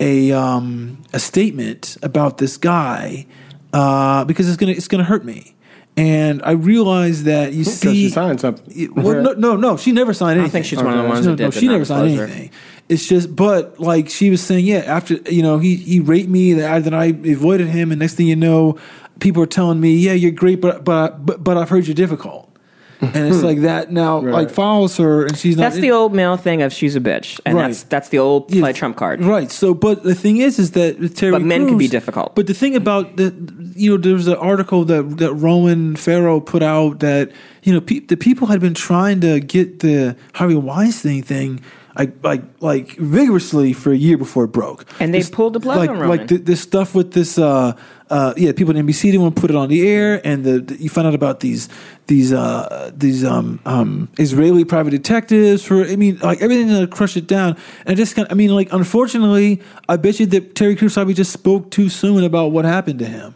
a 0.00 0.32
um, 0.32 1.02
a 1.12 1.18
statement 1.18 1.96
about 2.02 2.38
this 2.38 2.56
guy 2.56 3.26
uh, 3.72 4.24
because 4.24 4.48
it's 4.48 4.56
gonna 4.56 4.72
it's 4.72 4.88
gonna 4.88 5.04
hurt 5.04 5.24
me. 5.24 5.53
And 5.96 6.42
I 6.42 6.52
realized 6.52 7.24
that 7.26 7.52
you 7.52 7.60
Because 7.60 7.78
see, 7.80 7.94
she 7.94 8.10
signed 8.10 8.40
something. 8.40 8.92
well, 8.94 9.22
no, 9.22 9.32
no, 9.34 9.56
no. 9.56 9.76
She 9.76 9.92
never 9.92 10.12
signed 10.12 10.40
anything. 10.40 10.48
I 10.48 10.52
think 10.52 10.66
she's 10.66 10.82
one 10.82 10.92
of 10.98 11.02
the 11.04 11.08
ones 11.08 11.24
No, 11.24 11.32
that 11.32 11.36
did 11.36 11.44
no, 11.44 11.50
she 11.50 11.68
never 11.68 11.84
signed 11.84 12.18
anything. 12.18 12.50
It's 12.88 13.06
just, 13.08 13.34
but 13.34 13.78
like 13.78 14.08
she 14.08 14.28
was 14.28 14.42
saying, 14.42 14.66
yeah. 14.66 14.78
After 14.78 15.14
you 15.30 15.42
know, 15.42 15.58
he 15.58 15.76
he 15.76 16.00
raped 16.00 16.28
me, 16.28 16.54
that 16.54 16.84
then 16.84 16.94
I 16.94 17.06
avoided 17.06 17.68
him, 17.68 17.92
and 17.92 18.00
next 18.00 18.14
thing 18.14 18.26
you 18.26 18.36
know, 18.36 18.76
people 19.20 19.42
are 19.42 19.46
telling 19.46 19.80
me, 19.80 19.94
yeah, 19.96 20.12
you're 20.12 20.32
great, 20.32 20.60
but 20.60 20.84
but 20.84 21.24
but, 21.24 21.44
but 21.44 21.56
I've 21.56 21.68
heard 21.68 21.86
you're 21.86 21.94
difficult. 21.94 22.53
And 23.00 23.28
it's 23.28 23.42
like 23.42 23.60
that 23.62 23.92
now, 23.92 24.20
Right. 24.20 24.32
like 24.32 24.50
follows 24.50 24.96
her, 24.96 25.26
and 25.26 25.36
she's 25.36 25.56
not. 25.56 25.64
That's 25.64 25.76
the 25.80 25.90
old 25.90 26.14
male 26.14 26.36
thing 26.36 26.62
of 26.62 26.72
she's 26.72 26.96
a 26.96 27.00
bitch, 27.00 27.38
and 27.44 27.56
Right. 27.56 27.66
that's 27.68 27.82
that's 27.84 28.08
the 28.08 28.18
old 28.18 28.52
Yeah, 28.54 28.60
play 28.62 28.72
trump 28.72 28.96
card. 28.96 29.22
Right. 29.22 29.50
So, 29.50 29.74
but 29.74 30.02
the 30.04 30.14
thing 30.14 30.38
is, 30.38 30.58
is 30.58 30.70
that 30.72 30.98
with 31.00 31.16
Terry 31.16 31.32
But 31.32 31.42
men 31.42 31.66
can 31.66 31.76
be 31.78 31.88
difficult. 31.88 32.34
But 32.34 32.46
the 32.46 32.54
thing 32.54 32.74
about 32.76 33.16
the, 33.16 33.34
you 33.74 33.90
know, 33.90 33.96
there 33.96 34.14
was 34.14 34.26
an 34.28 34.36
article 34.36 34.84
that 34.86 35.18
that 35.18 35.32
Ronan 35.34 35.96
Farrow 35.96 36.40
put 36.40 36.62
out 36.62 37.00
that 37.00 37.30
you 37.62 37.72
know 37.72 37.80
pe- 37.80 38.00
the 38.00 38.16
people 38.16 38.46
had 38.48 38.60
been 38.60 38.74
trying 38.74 39.20
to 39.20 39.40
get 39.40 39.80
the 39.80 40.16
Harvey 40.34 40.54
Weinstein 40.54 41.22
thing. 41.22 41.60
Like, 41.96 42.12
like, 42.24 42.42
like 42.60 42.96
vigorously 42.96 43.72
for 43.72 43.92
a 43.92 43.96
year 43.96 44.18
before 44.18 44.44
it 44.44 44.48
broke, 44.48 44.84
And 44.98 45.14
they 45.14 45.18
This- 45.18 45.30
pulled 45.30 45.52
the 45.52 45.60
plug 45.60 45.78
like, 45.78 45.90
on 45.90 45.96
Ronan. 45.98 46.08
Like 46.18 46.28
th- 46.28 46.42
this 46.44 46.60
stuff 46.60 46.92
with 46.94 47.12
this, 47.12 47.38
uh, 47.38 47.74
uh, 48.10 48.34
yeah, 48.36 48.50
people 48.52 48.76
at 48.76 48.84
NBC 48.84 49.02
didn't 49.12 49.22
want 49.22 49.36
to 49.36 49.40
put 49.40 49.48
it 49.50 49.56
on 49.56 49.68
the 49.68 49.88
air, 49.88 50.20
and 50.26 50.42
the, 50.44 50.58
the- 50.60 50.76
you 50.82 50.88
find 50.88 51.06
out 51.06 51.14
about 51.14 51.40
these 51.40 51.68
these 52.08 52.32
uh, 52.32 52.90
these 52.96 53.24
um, 53.24 53.60
um, 53.64 54.08
Israeli 54.18 54.64
private 54.64 54.90
detectives 54.90 55.64
for. 55.64 55.84
I 55.84 55.96
mean, 55.96 56.18
like 56.18 56.42
everything 56.42 56.68
to 56.68 56.86
crush 56.86 57.16
it 57.16 57.26
down, 57.28 57.56
and 57.86 57.92
I 57.92 57.94
just 57.94 58.14
kind 58.16 58.26
of, 58.26 58.32
I 58.32 58.34
mean, 58.34 58.50
like 58.54 58.72
unfortunately, 58.72 59.62
I 59.88 59.96
bet 59.96 60.18
you 60.20 60.26
that 60.26 60.54
Terry 60.54 60.74
probably 60.76 61.14
just 61.14 61.32
spoke 61.32 61.70
too 61.70 61.88
soon 61.88 62.24
about 62.24 62.52
what 62.52 62.64
happened 62.64 62.98
to 62.98 63.06
him. 63.06 63.34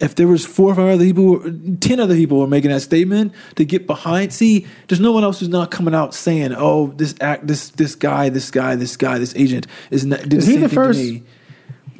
If 0.00 0.14
there 0.14 0.28
was 0.28 0.46
four 0.46 0.70
or 0.70 0.74
five 0.76 0.94
other 0.94 1.04
people, 1.04 1.42
ten 1.80 1.98
other 1.98 2.14
people 2.14 2.38
were 2.38 2.46
making 2.46 2.70
that 2.70 2.80
statement 2.82 3.32
to 3.56 3.64
get 3.64 3.86
behind. 3.86 4.32
See, 4.32 4.64
there's 4.86 5.00
no 5.00 5.10
one 5.12 5.24
else 5.24 5.40
who's 5.40 5.48
not 5.48 5.70
coming 5.72 5.94
out 5.94 6.14
saying, 6.14 6.54
"Oh, 6.56 6.92
this 6.96 7.14
act, 7.20 7.46
this 7.48 7.70
this 7.70 7.94
guy, 7.96 8.28
this 8.28 8.50
guy, 8.50 8.76
this 8.76 8.96
guy, 8.96 9.18
this 9.18 9.34
agent 9.34 9.66
is 9.90 10.06
not." 10.06 10.20
Did 10.22 10.34
Is 10.34 10.46
the 10.46 10.52
he 10.52 10.56
same 10.58 10.62
the 10.62 10.68
thing 10.68 10.76
first. 10.76 11.22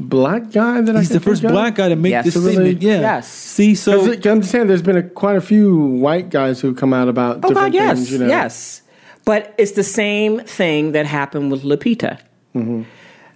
Black 0.00 0.52
guy 0.52 0.80
that 0.80 0.94
I 0.94 1.00
He's 1.00 1.08
can 1.08 1.14
the 1.14 1.20
first 1.20 1.40
think 1.42 1.50
of? 1.50 1.54
black 1.54 1.74
guy 1.74 1.88
to 1.88 1.96
make 1.96 2.10
Yes. 2.12 2.24
this 2.26 2.36
Really? 2.36 2.52
statement. 2.52 2.82
Yeah. 2.82 3.00
Yes. 3.00 3.28
See, 3.28 3.74
so 3.74 4.08
Because 4.08 4.26
I'm 4.30 4.40
just 4.42 4.52
saying, 4.52 4.68
there's 4.68 4.80
been 4.82 4.96
a, 4.96 5.02
quite 5.02 5.34
a 5.34 5.40
few 5.40 5.76
white 5.76 6.30
guys 6.30 6.60
who 6.60 6.72
come 6.72 6.92
out 6.94 7.08
about 7.08 7.38
Oh 7.38 7.48
different 7.48 7.72
God, 7.72 7.74
yes, 7.74 7.96
things. 7.98 8.12
You 8.12 8.18
know? 8.18 8.26
yes. 8.28 8.82
But 9.24 9.54
it's 9.58 9.72
the 9.72 9.82
same 9.82 10.38
thing 10.40 10.92
that 10.92 11.04
happened 11.06 11.50
with 11.50 11.64
Lupita. 11.64 12.18
Mm-hmm. 12.54 12.82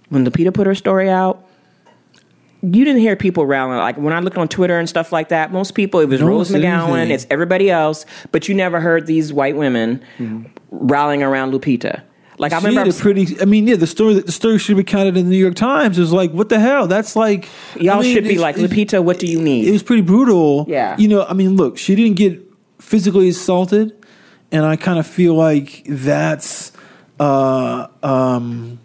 When 0.07 0.25
Lupita 0.25 0.53
put 0.53 0.65
her 0.65 0.73
story 0.75 1.09
out, 1.09 1.45
you 2.63 2.85
didn't 2.85 3.01
hear 3.01 3.15
people 3.15 3.45
rallying. 3.45 3.77
Like 3.77 3.97
when 3.97 4.13
I 4.13 4.19
looked 4.19 4.37
on 4.37 4.47
Twitter 4.47 4.79
and 4.79 4.87
stuff 4.87 5.11
like 5.11 5.29
that, 5.29 5.51
most 5.51 5.75
people 5.75 5.99
it 5.99 6.07
was 6.07 6.21
No 6.21 6.27
Rose 6.27 6.49
McGowan, 6.49 7.09
it's 7.09 7.27
everybody 7.29 7.69
else, 7.69 8.05
but 8.31 8.47
you 8.47 8.55
never 8.55 8.79
heard 8.79 9.05
these 9.05 9.33
white 9.33 9.55
women 9.57 10.01
Mm-hmm. 10.17 10.47
rallying 10.71 11.21
around 11.23 11.51
Lupita. 11.51 12.01
Like 12.39 12.51
I 12.51 12.59
she 12.59 12.65
remember, 12.67 12.91
had 12.91 12.99
a 12.99 13.03
pretty. 13.03 13.39
I 13.41 13.45
mean, 13.45 13.67
yeah, 13.67 13.75
the 13.75 13.85
story 13.85 14.15
the 14.19 14.31
story 14.31 14.57
should 14.57 14.75
be 14.77 14.83
counted 14.83 15.15
in 15.17 15.25
the 15.25 15.29
New 15.31 15.37
York 15.37 15.53
Times. 15.55 15.99
Is 15.99 16.11
like, 16.11 16.31
what 16.31 16.49
the 16.49 16.59
hell? 16.59 16.87
That's 16.87 17.15
like 17.15 17.47
y'all 17.79 17.99
I 17.99 18.01
mean, 18.01 18.15
should 18.15 18.23
be 18.23 18.39
like 18.39 18.55
Lupita. 18.55 19.03
What 19.03 19.19
do 19.19 19.27
you 19.27 19.39
need? 19.39 19.67
It 19.67 19.71
was 19.71 19.83
pretty 19.83 20.01
brutal. 20.01 20.65
Yeah. 20.67 20.97
You 20.97 21.09
know, 21.09 21.25
I 21.25 21.33
mean, 21.33 21.57
look, 21.57 21.77
she 21.77 21.93
didn't 21.95 22.15
get 22.15 22.41
physically 22.79 23.29
assaulted, 23.29 23.93
and 24.51 24.65
I 24.65 24.77
kind 24.77 24.97
of 24.99 25.05
feel 25.05 25.35
like 25.35 25.83
that's. 25.87 26.71
Uh, 27.19 27.87
um, 28.01 28.79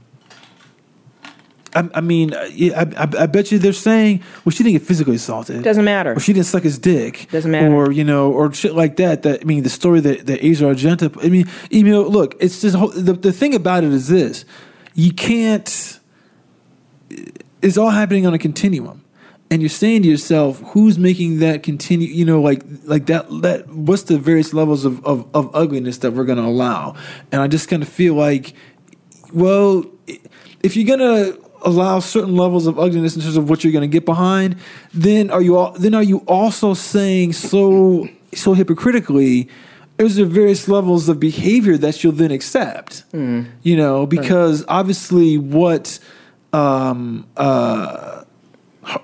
I, 1.75 1.89
I 1.95 2.01
mean, 2.01 2.35
I, 2.35 2.71
I, 2.97 3.09
I 3.21 3.27
bet 3.27 3.53
you 3.53 3.59
they're 3.59 3.73
saying, 3.73 4.23
well, 4.45 4.51
she 4.53 4.63
didn't 4.63 4.79
get 4.79 4.83
physically 4.83 5.17
assaulted. 5.17 5.63
Doesn't 5.63 5.85
matter. 5.85 6.13
Or 6.15 6.21
she 6.21 6.33
didn't 6.33 6.47
suck 6.47 6.63
his 6.63 6.79
dick. 6.79 7.29
Doesn't 7.31 7.51
matter. 7.51 7.73
Or 7.73 7.93
you 7.93 8.05
know, 8.05 8.33
or 8.33 8.53
shit 8.55 8.75
like 8.75 8.97
that. 8.97 9.23
That 9.23 9.43
I 9.43 9.45
mean, 9.45 9.63
the 9.63 9.69
story 9.69 10.01
that 10.01 10.27
that 10.27 10.45
Asia 10.45 10.65
Argento. 10.65 11.25
I 11.25 11.29
mean, 11.29 11.47
you 11.71 11.83
know, 11.85 12.03
look, 12.03 12.37
it's 12.41 12.61
just 12.63 12.75
whole- 12.75 12.89
the 12.89 13.13
the 13.13 13.33
thing 13.33 13.55
about 13.55 13.85
it 13.85 13.93
is 13.93 14.09
this: 14.09 14.45
you 14.95 15.13
can't. 15.13 15.99
It's 17.61 17.77
all 17.77 17.91
happening 17.91 18.27
on 18.27 18.35
a 18.35 18.39
continuum, 18.39 19.05
and 19.51 19.61
you're 19.61 19.69
saying 19.69 20.03
to 20.03 20.09
yourself, 20.09 20.61
who's 20.73 20.99
making 20.99 21.41
that 21.41 21.63
continue? 21.63 22.09
You 22.09 22.25
know, 22.25 22.41
like 22.41 22.63
like 22.85 23.07
that. 23.07 23.27
That 23.43 23.69
what's 23.69 24.05
the 24.05 24.19
various 24.19 24.55
levels 24.55 24.85
of 24.85 25.05
of, 25.05 25.27
of 25.35 25.51
ugliness 25.55 25.99
that 25.99 26.13
we're 26.13 26.25
going 26.25 26.39
to 26.39 26.45
allow? 26.45 26.95
And 27.33 27.43
I 27.43 27.49
just 27.49 27.69
kind 27.69 27.83
of 27.83 27.89
feel 27.89 28.15
like, 28.15 28.55
well, 29.33 29.85
if 30.63 30.77
you're 30.77 30.87
gonna 30.97 31.37
allow 31.63 31.99
certain 32.01 32.37
levels 32.37 32.67
of 32.67 32.79
ugliness 32.79 33.17
in 33.17 33.23
terms 33.23 33.37
of 33.37 33.49
what 33.51 33.65
you're 33.65 33.73
gonna 33.73 33.87
get 33.87 34.05
behind, 34.05 34.57
then 34.95 35.31
are 35.31 35.43
you 35.43 35.57
all, 35.57 35.73
then 35.73 35.95
are 35.95 36.03
you 36.03 36.19
also 36.27 36.75
saying 36.75 37.33
so 37.33 38.09
so 38.35 38.55
hypocritically? 38.55 39.49
Is 39.99 40.15
there 40.17 40.27
various 40.27 40.69
levels 40.69 41.09
of 41.09 41.19
behavior 41.19 41.77
that 41.77 42.05
you'll 42.05 42.13
then 42.13 42.31
accept? 42.31 43.03
You 43.13 43.77
know, 43.77 44.07
because 44.07 44.65
obviously 44.69 45.37
what 45.39 45.99
um, 46.53 47.27
uh, 47.37 48.23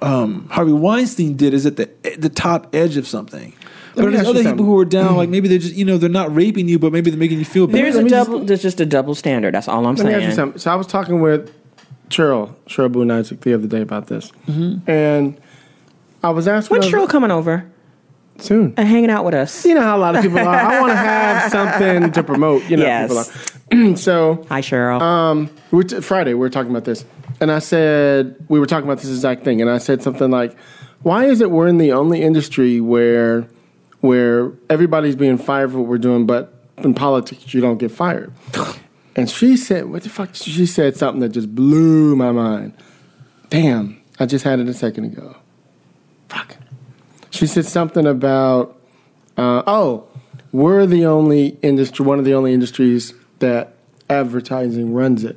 um, 0.00 0.48
Harvey 0.50 0.72
Weinstein 0.72 1.36
did 1.36 1.52
is 1.54 1.66
at 1.66 1.76
the 1.76 1.90
the 2.18 2.28
top 2.28 2.74
edge 2.74 2.96
of 2.96 3.06
something. 3.06 3.54
But 3.96 4.10
there's 4.10 4.26
other 4.26 4.32
people 4.40 4.42
something. 4.44 4.66
who 4.66 4.78
are 4.80 4.84
down, 4.84 5.16
like 5.16 5.28
maybe 5.28 5.46
they're 5.48 5.58
just 5.58 5.74
you 5.74 5.84
know 5.84 5.98
they're 5.98 6.08
not 6.10 6.34
raping 6.34 6.68
you, 6.68 6.78
but 6.78 6.92
maybe 6.92 7.10
they're 7.10 7.18
making 7.18 7.38
you 7.38 7.44
feel 7.44 7.66
bad. 7.66 7.76
there's 7.76 7.96
a 7.96 8.02
me 8.02 8.10
just- 8.10 8.26
double. 8.28 8.44
there's 8.44 8.62
just 8.62 8.80
a 8.80 8.86
double 8.86 9.14
standard. 9.14 9.54
That's 9.54 9.68
all 9.68 9.86
I'm 9.86 9.94
Let 9.96 10.06
me 10.06 10.12
ask 10.14 10.20
you 10.20 10.26
saying. 10.28 10.34
something. 10.36 10.58
So 10.58 10.70
I 10.72 10.74
was 10.74 10.86
talking 10.86 11.20
with 11.20 11.52
Cheryl, 12.14 12.54
Cheryl 12.66 12.92
Boone 12.92 13.10
Isaac, 13.10 13.40
the 13.40 13.54
other 13.54 13.66
day 13.66 13.80
about 13.80 14.06
this, 14.08 14.30
and 14.46 15.40
I 16.22 16.30
was 16.30 16.46
asking 16.48 16.76
When's 16.78 16.90
her 16.90 16.98
Cheryl 16.98 17.08
coming 17.08 17.30
over 17.30 17.70
soon. 18.38 18.74
and 18.76 18.88
hanging 18.88 19.10
out 19.10 19.24
with 19.24 19.34
us? 19.34 19.64
You 19.64 19.74
know 19.74 19.82
how 19.82 19.96
a 19.96 19.98
lot 19.98 20.16
of 20.16 20.22
people 20.22 20.38
are. 20.38 20.46
I 20.48 20.80
want 20.80 20.92
to 20.92 20.96
have 21.12 21.50
something 21.52 22.12
to 22.12 22.22
promote. 22.22 22.62
You 22.70 22.76
know, 22.78 22.84
Yes. 22.84 23.08
people 23.70 23.92
are. 23.92 23.96
so 23.96 24.44
Hi, 24.48 24.60
Cheryl. 24.60 25.00
um, 25.00 25.50
we're 25.70 25.82
t- 25.82 26.00
Friday 26.00 26.34
we 26.34 26.40
were 26.40 26.50
talking 26.50 26.70
about 26.70 26.84
this, 26.84 27.04
and 27.40 27.50
I 27.50 27.58
said 27.58 28.36
we 28.48 28.58
were 28.60 28.66
talking 28.66 28.84
about 28.88 28.98
this 29.02 29.10
exact 29.10 29.44
thing, 29.44 29.60
and 29.60 29.70
I 29.70 29.78
said 29.78 30.02
something 30.02 30.30
like, 30.30 30.56
"Why 31.02 31.24
is 31.26 31.40
it 31.40 31.50
we're 31.50 31.68
in 31.68 31.78
the 31.78 31.92
only 31.92 32.22
industry 32.22 32.80
where 32.80 33.46
where 34.00 34.52
everybody's 34.68 35.16
being 35.16 35.38
fired 35.38 35.72
for 35.72 35.78
what 35.78 35.88
we're 35.88 35.98
doing, 35.98 36.26
but 36.26 36.52
in 36.78 36.94
politics 36.94 37.52
you 37.54 37.60
don't 37.60 37.78
get 37.78 37.90
fired?" 37.90 38.32
And 39.16 39.30
she 39.30 39.56
said, 39.56 39.86
"What 39.86 40.02
the 40.02 40.08
fuck?" 40.08 40.34
She 40.34 40.66
said 40.66 40.96
something 40.96 41.20
that 41.20 41.30
just 41.30 41.54
blew 41.54 42.16
my 42.16 42.32
mind. 42.32 42.72
Damn, 43.48 44.00
I 44.18 44.26
just 44.26 44.44
had 44.44 44.58
it 44.58 44.68
a 44.68 44.74
second 44.74 45.04
ago. 45.04 45.36
Fuck. 46.28 46.56
She 47.30 47.46
said 47.46 47.66
something 47.66 48.06
about, 48.06 48.80
uh, 49.36 49.62
oh, 49.66 50.06
we're 50.52 50.86
the 50.86 51.04
only 51.04 51.58
industry, 51.62 52.04
one 52.06 52.18
of 52.18 52.24
the 52.24 52.34
only 52.34 52.52
industries 52.52 53.12
that 53.40 53.74
advertising 54.08 54.94
runs 54.94 55.24
it. 55.24 55.36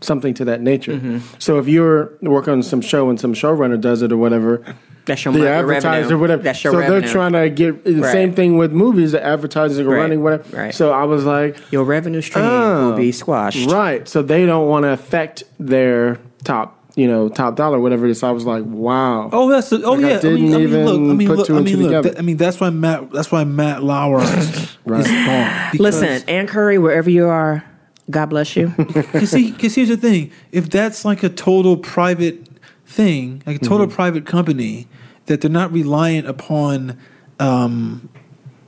Something 0.00 0.32
to 0.34 0.44
that 0.44 0.60
nature. 0.60 0.94
Mm-hmm. 0.94 1.18
So 1.38 1.58
if 1.58 1.68
you're 1.68 2.12
working 2.22 2.52
on 2.52 2.62
some 2.62 2.80
show 2.80 3.10
and 3.10 3.18
some 3.18 3.34
showrunner 3.34 3.80
does 3.80 4.00
it 4.02 4.12
or 4.12 4.16
whatever, 4.16 4.62
That's 5.08 5.24
your 5.24 5.32
the 5.34 5.40
money, 5.40 5.50
advertiser, 5.50 6.00
revenue. 6.02 6.18
whatever. 6.20 6.42
That's 6.44 6.62
your 6.62 6.72
so 6.74 6.78
revenue. 6.78 7.00
they're 7.00 7.10
trying 7.10 7.32
to 7.32 7.50
get 7.50 7.82
the 7.84 7.94
Right. 7.96 8.12
same 8.12 8.32
thing 8.34 8.56
with 8.56 8.70
movies. 8.72 9.10
The 9.12 9.24
advertisers 9.26 9.80
are 9.80 9.84
Right. 9.90 9.96
running 10.02 10.22
whatever. 10.22 10.44
Right. 10.56 10.74
So 10.74 10.92
I 10.92 11.02
was 11.04 11.24
like, 11.24 11.56
Your 11.72 11.82
revenue 11.84 12.20
stream 12.20 12.44
Oh, 12.44 12.90
will 12.90 12.96
be 12.96 13.10
squashed. 13.10 13.68
Right. 13.70 14.06
So 14.08 14.22
they 14.22 14.46
don't 14.46 14.68
want 14.68 14.84
to 14.84 14.90
affect 14.90 15.42
their 15.58 16.18
top, 16.44 16.78
you 16.94 17.06
know, 17.08 17.28
top 17.28 17.56
dollar, 17.56 17.80
whatever 17.80 18.06
it 18.06 18.10
is. 18.10 18.20
So 18.20 18.28
I 18.28 18.32
was 18.32 18.44
like, 18.44 18.62
wow. 18.64 19.28
Oh, 19.32 19.50
that's 19.50 19.70
the, 19.70 19.82
oh 19.82 19.92
Like, 19.92 20.00
yeah. 20.02 20.06
I, 20.08 20.20
didn't 20.20 20.34
mean, 20.42 20.54
I 20.54 20.56
mean, 20.58 20.62
even 20.68 20.84
look, 20.86 20.94
I 20.96 21.14
mean, 21.14 21.28
put 21.28 21.38
look, 21.38 21.46
two 21.48 21.54
I 21.54 21.56
and 21.58 21.64
mean, 21.66 21.74
two 21.74 21.80
look. 21.82 21.88
together. 21.90 22.08
that- 22.10 22.18
I 22.18 22.22
mean, 22.22 22.36
that's 22.36 22.60
why 22.60 22.70
Matt. 22.70 23.10
That's 23.12 23.32
why 23.32 23.44
Matt 23.44 23.82
Lauer 23.82 24.20
is 24.22 24.68
gone. 24.86 25.70
Listen, 25.78 26.22
Ann 26.28 26.46
Curry, 26.46 26.78
wherever 26.78 27.08
you 27.10 27.26
are, 27.26 27.64
God 28.10 28.26
bless 28.26 28.56
you. 28.56 28.72
Because 28.78 29.30
see, 29.30 29.52
because 29.52 29.74
here's 29.74 29.88
the 29.88 29.96
thing: 29.96 30.30
if 30.52 30.68
that's 30.70 31.04
like 31.04 31.22
a 31.22 31.28
total 31.28 31.76
private 31.76 32.46
thing, 32.86 33.42
like 33.46 33.56
a 33.56 33.58
total 33.64 33.86
Mm-hmm. 33.86 33.94
private 33.96 34.26
company, 34.26 34.88
that 35.28 35.40
they're 35.40 35.50
not 35.50 35.72
reliant 35.72 36.26
upon 36.28 36.98
um, 37.40 38.08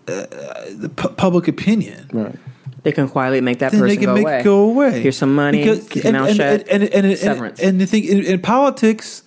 uh, 0.08 0.24
the 0.70 0.88
pu- 0.94 1.08
public 1.10 1.48
opinion, 1.48 2.08
Right. 2.12 2.36
they 2.84 2.92
can 2.92 3.08
quietly 3.08 3.40
make 3.40 3.58
that 3.58 3.72
then 3.72 3.80
person 3.80 3.88
they 3.88 3.96
can 3.96 4.06
go 4.06 4.14
make 4.14 4.22
away. 4.24 4.40
it 4.40 4.44
go 4.44 4.60
away. 4.70 5.00
Here's 5.00 5.16
some 5.18 5.34
money. 5.34 5.62
keep 5.88 6.04
your 6.04 6.12
mouth 6.12 6.28
and, 6.28 6.36
shut. 6.36 6.68
And, 6.70 6.82
and, 6.84 7.06
and, 7.06 7.18
Severance. 7.18 7.58
and, 7.60 7.68
and 7.68 7.80
the 7.80 7.86
thing 7.86 8.04
in, 8.04 8.24
in 8.24 8.40
politics, 8.40 9.22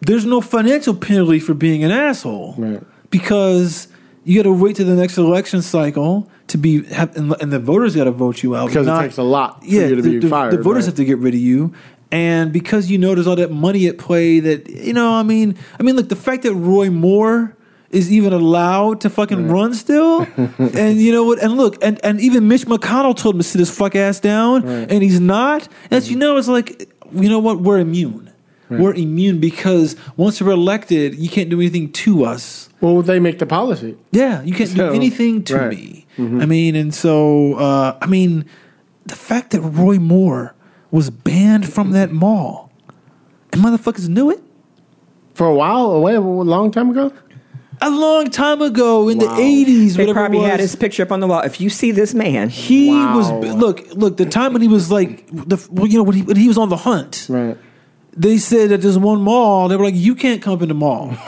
there's 0.00 0.24
no 0.26 0.40
financial 0.40 0.94
penalty 0.94 1.38
for 1.40 1.54
being 1.54 1.82
an 1.84 1.90
asshole, 1.90 2.54
Right. 2.58 2.82
Because 3.10 3.88
you 4.24 4.36
got 4.38 4.42
to 4.48 4.52
wait 4.52 4.76
to 4.76 4.84
the 4.84 4.94
next 4.94 5.16
election 5.16 5.62
cycle 5.62 6.28
to 6.48 6.58
be, 6.58 6.84
have, 6.84 7.16
and, 7.16 7.34
and 7.40 7.50
the 7.52 7.58
voters 7.58 7.96
got 7.96 8.04
to 8.04 8.10
vote 8.10 8.42
you 8.42 8.54
out. 8.54 8.68
Because 8.68 8.86
not- 8.86 9.00
it 9.02 9.08
takes 9.08 9.16
a 9.18 9.22
lot 9.22 9.60
for 9.62 9.66
yeah, 9.70 9.86
you 9.86 9.96
to 9.96 10.02
the, 10.02 10.10
be 10.10 10.18
the- 10.18 10.28
fired. 10.28 10.52
the 10.52 10.62
voters 10.62 10.82
right? 10.84 10.88
have 10.88 10.94
to 10.96 11.04
get 11.06 11.18
rid 11.18 11.32
of 11.34 11.40
you. 11.40 11.72
And 12.10 12.52
because 12.52 12.90
you 12.90 12.96
know 12.98 13.14
there's 13.14 13.26
all 13.26 13.36
that 13.36 13.50
money 13.50 13.86
at 13.86 13.98
play, 13.98 14.40
that 14.40 14.68
you 14.68 14.92
know, 14.92 15.12
I 15.12 15.22
mean, 15.22 15.56
I 15.78 15.82
mean, 15.82 15.94
look, 15.96 16.08
the 16.08 16.16
fact 16.16 16.42
that 16.44 16.54
Roy 16.54 16.88
Moore 16.90 17.54
is 17.90 18.10
even 18.12 18.32
allowed 18.32 19.00
to 19.02 19.10
fucking 19.10 19.48
run 19.48 19.74
still, 19.74 20.26
and 20.58 20.98
you 21.00 21.12
know 21.12 21.24
what? 21.24 21.38
And 21.42 21.56
look, 21.56 21.82
and, 21.84 22.02
and 22.04 22.20
even 22.20 22.48
Mitch 22.48 22.66
McConnell 22.66 23.16
told 23.16 23.34
him 23.34 23.40
to 23.40 23.44
sit 23.44 23.58
his 23.58 23.70
fuck 23.70 23.94
ass 23.94 24.20
down, 24.20 24.66
and 24.66 25.02
he's 25.02 25.20
not. 25.20 25.68
And 25.90 26.02
so, 26.02 26.10
you 26.10 26.16
know, 26.16 26.36
it's 26.38 26.48
like, 26.48 26.90
you 27.12 27.28
know 27.28 27.38
what? 27.38 27.60
We're 27.60 27.78
immune. 27.78 28.32
We're 28.70 28.92
immune 28.94 29.40
because 29.40 29.96
once 30.18 30.42
we're 30.42 30.50
elected, 30.50 31.14
you 31.14 31.30
can't 31.30 31.48
do 31.48 31.58
anything 31.58 31.90
to 31.92 32.24
us. 32.26 32.68
Well, 32.82 33.00
they 33.00 33.18
make 33.18 33.38
the 33.38 33.46
policy. 33.46 33.96
Yeah, 34.12 34.42
you 34.42 34.52
can't 34.54 34.68
So, 34.68 34.90
do 34.90 34.94
anything 34.94 35.42
to 35.44 35.56
right. 35.56 35.70
me. 35.70 36.06
I 36.18 36.44
mean, 36.46 36.76
and 36.76 36.94
so 36.94 37.54
uh, 37.54 37.96
I 38.02 38.06
mean, 38.06 38.44
the 39.06 39.14
fact 39.16 39.52
that 39.52 39.62
Roy 39.62 39.98
Moore 39.98 40.54
was 40.90 41.10
banned 41.10 41.68
from 41.72 41.90
that 41.92 42.10
mall, 42.12 42.70
and 43.52 43.62
motherfuckers 43.62 44.08
knew 44.08 44.30
it 44.30 44.40
For 45.34 45.46
a 45.46 45.54
while, 45.54 45.92
away 45.92 46.14
a 46.14 46.20
long 46.20 46.70
time 46.70 46.90
ago. 46.90 47.12
a 47.80 47.90
long 47.90 48.28
time 48.30 48.60
ago 48.62 49.08
in 49.08 49.18
Wow. 49.18 49.36
the 49.36 49.40
eighties. 49.42 49.94
They 49.96 50.12
probably 50.12 50.38
was. 50.38 50.50
had 50.50 50.60
his 50.60 50.74
picture 50.74 51.02
up 51.04 51.12
on 51.12 51.20
the 51.20 51.26
wall. 51.28 51.42
If 51.42 51.60
you 51.60 51.68
see 51.70 51.92
this 51.92 52.12
man, 52.14 52.48
He 52.48 52.90
Wow. 52.90 53.16
was 53.16 53.30
look 53.54 53.86
look 53.94 54.16
the 54.16 54.26
time 54.26 54.52
when 54.52 54.62
he 54.62 54.68
was 54.68 54.90
like 54.90 55.26
the 55.30 55.56
well, 55.70 55.86
you 55.86 55.96
know 55.98 56.02
when 56.04 56.16
he 56.16 56.22
when 56.22 56.36
he 56.36 56.48
was 56.48 56.58
on 56.58 56.68
the 56.70 56.76
hunt. 56.76 57.26
Right. 57.28 57.56
They 58.16 58.38
said 58.38 58.70
that 58.70 58.80
there's 58.82 58.98
one 58.98 59.20
mall. 59.22 59.68
They 59.68 59.76
were 59.76 59.84
like, 59.84 59.94
you 59.94 60.16
can't 60.16 60.42
come 60.42 60.60
in 60.62 60.68
the 60.68 60.74
mall. 60.74 61.14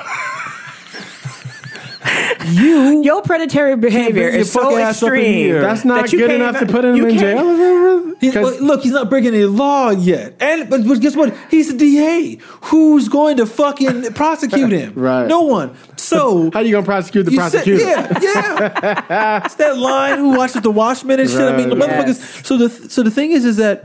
you 2.53 3.03
your 3.03 3.23
predatory 3.23 3.77
behavior 3.77 4.29
is 4.29 4.53
so 4.53 4.63
fuck 4.63 4.73
ass 4.81 5.03
up 5.03 5.13
in 5.13 5.15
extreme. 5.19 5.53
That's 5.61 5.85
not 5.85 6.03
that 6.07 6.11
good 6.11 6.31
enough 6.31 6.59
to 6.59 6.67
put 6.67 6.85
him 6.85 6.97
in 7.05 7.19
jail. 7.19 8.15
He- 8.21 8.31
look, 8.33 8.83
he's 8.83 8.93
not 8.93 9.09
breaking 9.09 9.35
any 9.35 9.45
law 9.45 9.91
yet. 9.91 10.35
And 10.41 10.69
but, 10.69 10.87
but 10.87 11.01
guess 11.01 11.17
what? 11.17 11.35
He's 11.51 11.73
the 11.73 11.79
DA. 11.79 12.37
Who's 12.65 13.09
going 13.09 13.39
to 13.39 13.47
fucking 13.47 14.13
prosecute 14.15 14.71
him? 14.73 14.93
Right. 14.95 15.27
No 15.27 15.43
one. 15.43 15.75
So 15.97 16.51
how 16.53 16.61
are 16.61 16.63
you 16.63 16.73
gonna 16.73 16.85
prosecute 16.85 17.25
the 17.27 17.33
you 17.33 17.39
said- 17.39 17.65
prosecutor? 17.65 17.85
yeah, 17.85 18.19
yeah. 18.21 19.43
it's 19.47 19.55
that 19.57 19.79
line 19.79 20.19
who 20.19 20.37
watches 20.37 20.61
the 20.63 20.71
Watchmen 20.71 21.21
and 21.21 21.31
shit. 21.31 21.41
I 21.41 21.57
mean, 21.57 21.69
the 21.71 21.77
Right. 21.77 21.89
motherfuckers. 21.91 22.45
So 22.45 22.57
the 22.59 22.69
so 22.69 23.03
the 23.03 23.11
thing 23.11 23.31
is, 23.31 23.45
is 23.45 23.57
that, 23.57 23.85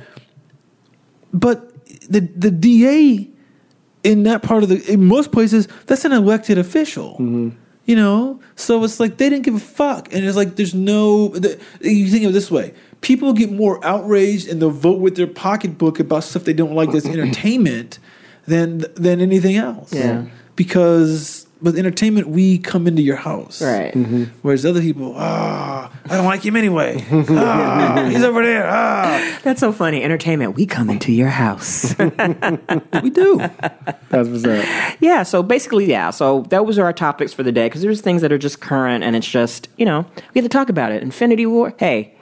but 1.33 1.71
the 2.09 2.19
the 2.19 2.51
DA 2.51 3.29
in 4.03 4.23
that 4.23 4.43
part 4.43 4.63
of 4.63 4.69
the 4.69 4.83
in 4.91 5.03
most 5.05 5.31
places 5.31 5.67
that's 5.87 6.05
an 6.05 6.11
elected 6.11 6.57
official. 6.57 7.13
Mm-hmm. 7.13 7.49
You 7.85 7.95
know, 7.95 8.39
so 8.55 8.83
it's 8.83 8.99
like 8.99 9.17
they 9.17 9.29
didn't 9.29 9.45
give 9.45 9.55
a 9.55 9.59
fuck, 9.59 10.11
and 10.11 10.25
it's 10.25 10.35
like 10.35 10.55
there's 10.55 10.73
no. 10.73 11.29
The, 11.29 11.59
you 11.81 12.09
think 12.09 12.23
of 12.23 12.31
it 12.31 12.33
this 12.33 12.49
way: 12.49 12.73
people 13.01 13.31
get 13.33 13.51
more 13.51 13.83
outraged 13.85 14.47
and 14.47 14.59
they'll 14.59 14.71
vote 14.71 14.99
with 14.99 15.15
their 15.15 15.27
pocketbook 15.27 15.99
about 15.99 16.23
stuff 16.23 16.45
they 16.45 16.53
don't 16.53 16.73
like 16.73 16.91
that's 16.91 17.05
entertainment 17.05 17.99
than 18.47 18.85
than 18.95 19.21
anything 19.21 19.55
else. 19.55 19.93
Yeah. 19.93 20.25
because 20.55 21.44
with 21.61 21.77
entertainment 21.77 22.27
we 22.27 22.57
come 22.59 22.85
into 22.87 23.01
your 23.01 23.15
house, 23.15 23.61
Right. 23.61 23.93
Whereas 24.41 24.65
other 24.65 24.81
people, 24.81 25.13
ah, 25.17 25.91
I 26.05 26.17
don't 26.17 26.25
like 26.25 26.45
him 26.45 26.55
anyway. 26.55 27.03
Ah, 27.29 28.07
he's 28.09 28.23
over 28.23 28.43
there. 28.43 28.67
Ah, 28.69 29.39
That's 29.43 29.59
so 29.59 29.71
funny. 29.71 30.03
Entertainment. 30.03 30.55
We 30.55 30.65
come 30.65 30.89
into 30.89 31.11
your 31.11 31.29
house. 31.29 31.95
we 31.99 33.09
do. 33.09 33.37
That's 34.09 34.27
what's 34.29 34.45
up. 34.45 34.65
yeah. 34.99 35.23
So 35.23 35.41
basically, 35.43 35.85
yeah. 35.85 36.09
So 36.11 36.41
those 36.49 36.77
are 36.77 36.83
our 36.85 36.93
topics 36.93 37.33
for 37.33 37.43
the 37.43 37.51
day 37.51 37.67
because 37.67 37.81
there's 37.81 38.01
things 38.01 38.21
that 38.21 38.31
are 38.31 38.37
just 38.37 38.59
current, 38.61 39.03
and 39.03 39.15
it's 39.15 39.27
just 39.29 39.69
you 39.77 39.85
know 39.85 40.05
we 40.33 40.41
have 40.41 40.45
to 40.45 40.49
talk 40.49 40.69
about 40.69 40.91
it. 40.91 41.01
Infinity 41.03 41.45
War. 41.45 41.73
Hey. 41.77 42.14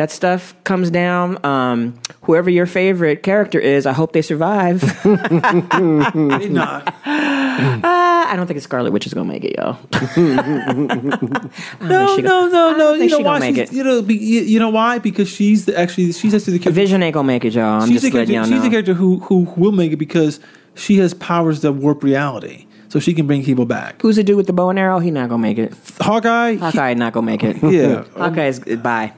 That 0.00 0.10
stuff 0.10 0.54
comes 0.64 0.90
down. 0.90 1.44
Um, 1.44 2.00
whoever 2.22 2.48
your 2.48 2.64
favorite 2.64 3.22
character 3.22 3.58
is, 3.60 3.84
I 3.84 3.92
hope 3.92 4.14
they 4.14 4.22
survive. 4.22 4.80
They 5.04 6.48
not. 6.48 6.88
Uh, 6.88 7.82
I 7.84 8.32
don't 8.34 8.46
think 8.46 8.58
Scarlet 8.62 8.92
Witch 8.92 9.06
is 9.06 9.12
gonna 9.12 9.28
make 9.28 9.44
it, 9.44 9.56
yo. 9.58 9.76
No, 11.86 12.16
no, 12.16 12.48
no, 12.48 12.76
no. 12.78 12.94
You 12.94 13.10
know 13.10 13.18
why? 13.18 13.40
make 13.40 13.58
it. 13.58 13.74
You 13.74 13.84
know, 13.84 14.00
be, 14.00 14.14
you, 14.16 14.40
you 14.40 14.58
know 14.58 14.70
why? 14.70 14.98
Because 15.00 15.28
she's 15.28 15.66
the, 15.66 15.78
actually 15.78 16.12
she's 16.12 16.32
actually 16.32 16.54
the 16.54 16.60
character. 16.60 16.80
Vision 16.80 17.02
ain't 17.02 17.12
gonna 17.12 17.26
make 17.26 17.44
it, 17.44 17.52
y'all. 17.52 17.82
I'm 17.82 17.88
she's 17.88 18.00
just 18.00 18.10
the 18.10 18.18
letting 18.20 18.34
character. 18.34 18.50
y'all 18.54 18.58
She's 18.58 18.64
the 18.64 18.70
character 18.70 18.94
who 18.94 19.18
who 19.18 19.40
will 19.58 19.72
make 19.72 19.92
it 19.92 19.96
because 19.96 20.40
she 20.74 20.96
has 20.96 21.12
powers 21.12 21.60
that 21.60 21.72
warp 21.72 22.02
reality, 22.02 22.66
so 22.88 23.00
she 23.00 23.12
can 23.12 23.26
bring 23.26 23.44
people 23.44 23.66
back. 23.66 24.00
Who's 24.00 24.16
the 24.16 24.24
dude 24.24 24.38
with 24.38 24.46
the 24.46 24.54
bow 24.54 24.70
and 24.70 24.78
arrow? 24.78 24.98
He 24.98 25.10
not 25.10 25.28
gonna 25.28 25.42
make 25.42 25.58
it. 25.58 25.74
Hawkeye. 26.00 26.52
he- 26.52 26.56
Hawkeye 26.56 26.94
not 26.94 27.12
gonna 27.12 27.26
make 27.26 27.44
it. 27.44 27.62
yeah. 27.62 28.04
Hawkeye 28.16 28.46
is 28.46 28.60
bye. 28.60 29.12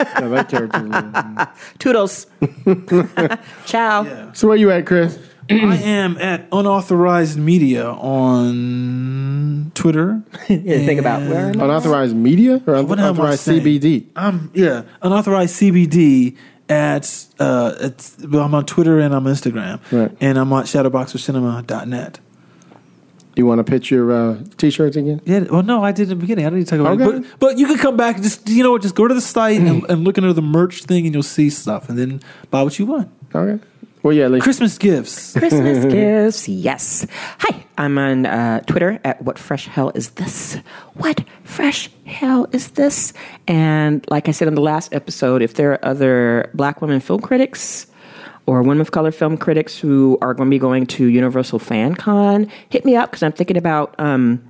Yeah, 0.00 0.28
that 0.28 0.48
character. 0.48 1.52
Toodles. 1.78 2.26
Ciao. 3.66 4.30
So 4.32 4.48
where 4.48 4.54
are 4.54 4.58
you 4.58 4.70
at, 4.70 4.86
Chris? 4.86 5.18
I 5.50 5.54
am 5.78 6.16
at 6.18 6.46
unauthorized 6.52 7.36
media 7.38 7.84
on 7.90 9.72
Twitter. 9.74 10.22
Yeah, 10.48 10.78
think 10.86 11.00
about 11.00 11.22
where 11.28 11.50
am 11.50 11.60
I? 11.60 11.64
Unauthorized 11.64 12.14
media 12.16 12.60
or 12.66 12.82
What 12.84 12.98
am 12.98 13.04
I 13.04 13.08
unauthorized 13.08 13.40
saying? 13.40 13.62
CBD? 13.62 14.06
Um, 14.16 14.50
yeah, 14.54 14.82
unauthorized 15.02 15.54
CBD 15.60 16.36
at 16.68 17.26
uh, 17.40 17.74
at 17.80 18.10
well, 18.28 18.44
I'm 18.44 18.54
on 18.54 18.64
Twitter 18.66 19.00
and 19.00 19.12
I'm 19.14 19.26
on 19.26 19.32
Instagram, 19.32 19.80
Right. 19.90 20.16
and 20.20 20.38
I'm 20.38 20.52
on 20.52 20.64
shadowboxercinema.net. 20.64 22.20
You 23.40 23.46
want 23.46 23.58
to 23.58 23.64
pitch 23.64 23.90
your 23.90 24.12
uh, 24.12 24.38
t-shirts 24.58 24.96
again? 24.96 25.20
Yeah, 25.24 25.40
well, 25.50 25.62
no, 25.62 25.82
I 25.82 25.92
did 25.92 26.04
in 26.04 26.08
the 26.10 26.16
beginning. 26.16 26.46
I 26.46 26.50
didn't 26.50 26.66
talk 26.68 26.78
about 26.78 27.00
Okay. 27.00 27.16
it, 27.16 27.22
but 27.38 27.40
but 27.40 27.58
you 27.58 27.66
can 27.66 27.78
come 27.78 27.96
back. 27.96 28.20
Just 28.20 28.46
you 28.48 28.62
know 28.62 28.72
what? 28.72 28.82
Just 28.82 28.94
go 28.94 29.08
to 29.08 29.14
the 29.14 29.20
site 29.20 29.60
and, 29.60 29.82
and 29.88 30.04
look 30.04 30.18
under 30.18 30.32
the 30.34 30.42
merch 30.42 30.82
thing, 30.84 31.06
and 31.06 31.14
you'll 31.14 31.22
see 31.22 31.48
stuff, 31.48 31.88
and 31.88 31.98
then 31.98 32.20
buy 32.50 32.62
what 32.62 32.78
you 32.78 32.84
want. 32.84 33.08
Okay. 33.34 33.64
Well, 34.02 34.14
yeah. 34.14 34.28
Like, 34.28 34.42
Christmas 34.42 34.78
gifts. 34.78 35.32
Christmas 35.36 35.84
gifts, 35.92 36.48
yes. 36.48 37.06
Hi, 37.38 37.64
I'm 37.76 37.98
on 37.98 38.24
uh, 38.26 38.60
Twitter 38.60 38.98
at 39.04 39.20
What 39.22 39.38
Fresh 39.38 39.66
Hell 39.66 39.90
Is 39.94 40.10
This? 40.10 40.56
What 40.94 41.24
Fresh 41.44 41.90
Hell 42.06 42.46
Is 42.52 42.70
This? 42.72 43.12
And 43.46 44.04
like 44.10 44.28
I 44.28 44.32
said 44.32 44.48
in 44.48 44.54
the 44.54 44.62
last 44.62 44.94
episode, 44.94 45.42
if 45.42 45.52
there 45.54 45.72
are 45.72 45.84
other 45.84 46.50
black 46.54 46.80
women 46.80 47.00
film 47.00 47.20
critics 47.20 47.86
or 48.50 48.62
women 48.62 48.80
of 48.80 48.90
color 48.90 49.12
film 49.12 49.36
critics 49.36 49.78
who 49.78 50.18
are 50.20 50.34
going 50.34 50.48
to 50.48 50.50
be 50.50 50.58
going 50.58 50.84
to 50.84 51.06
Universal 51.06 51.60
Fan 51.60 51.94
Con, 51.94 52.50
hit 52.68 52.84
me 52.84 52.96
up 52.96 53.08
because 53.08 53.22
I'm 53.22 53.30
thinking 53.30 53.56
about 53.56 53.94
um, 54.00 54.42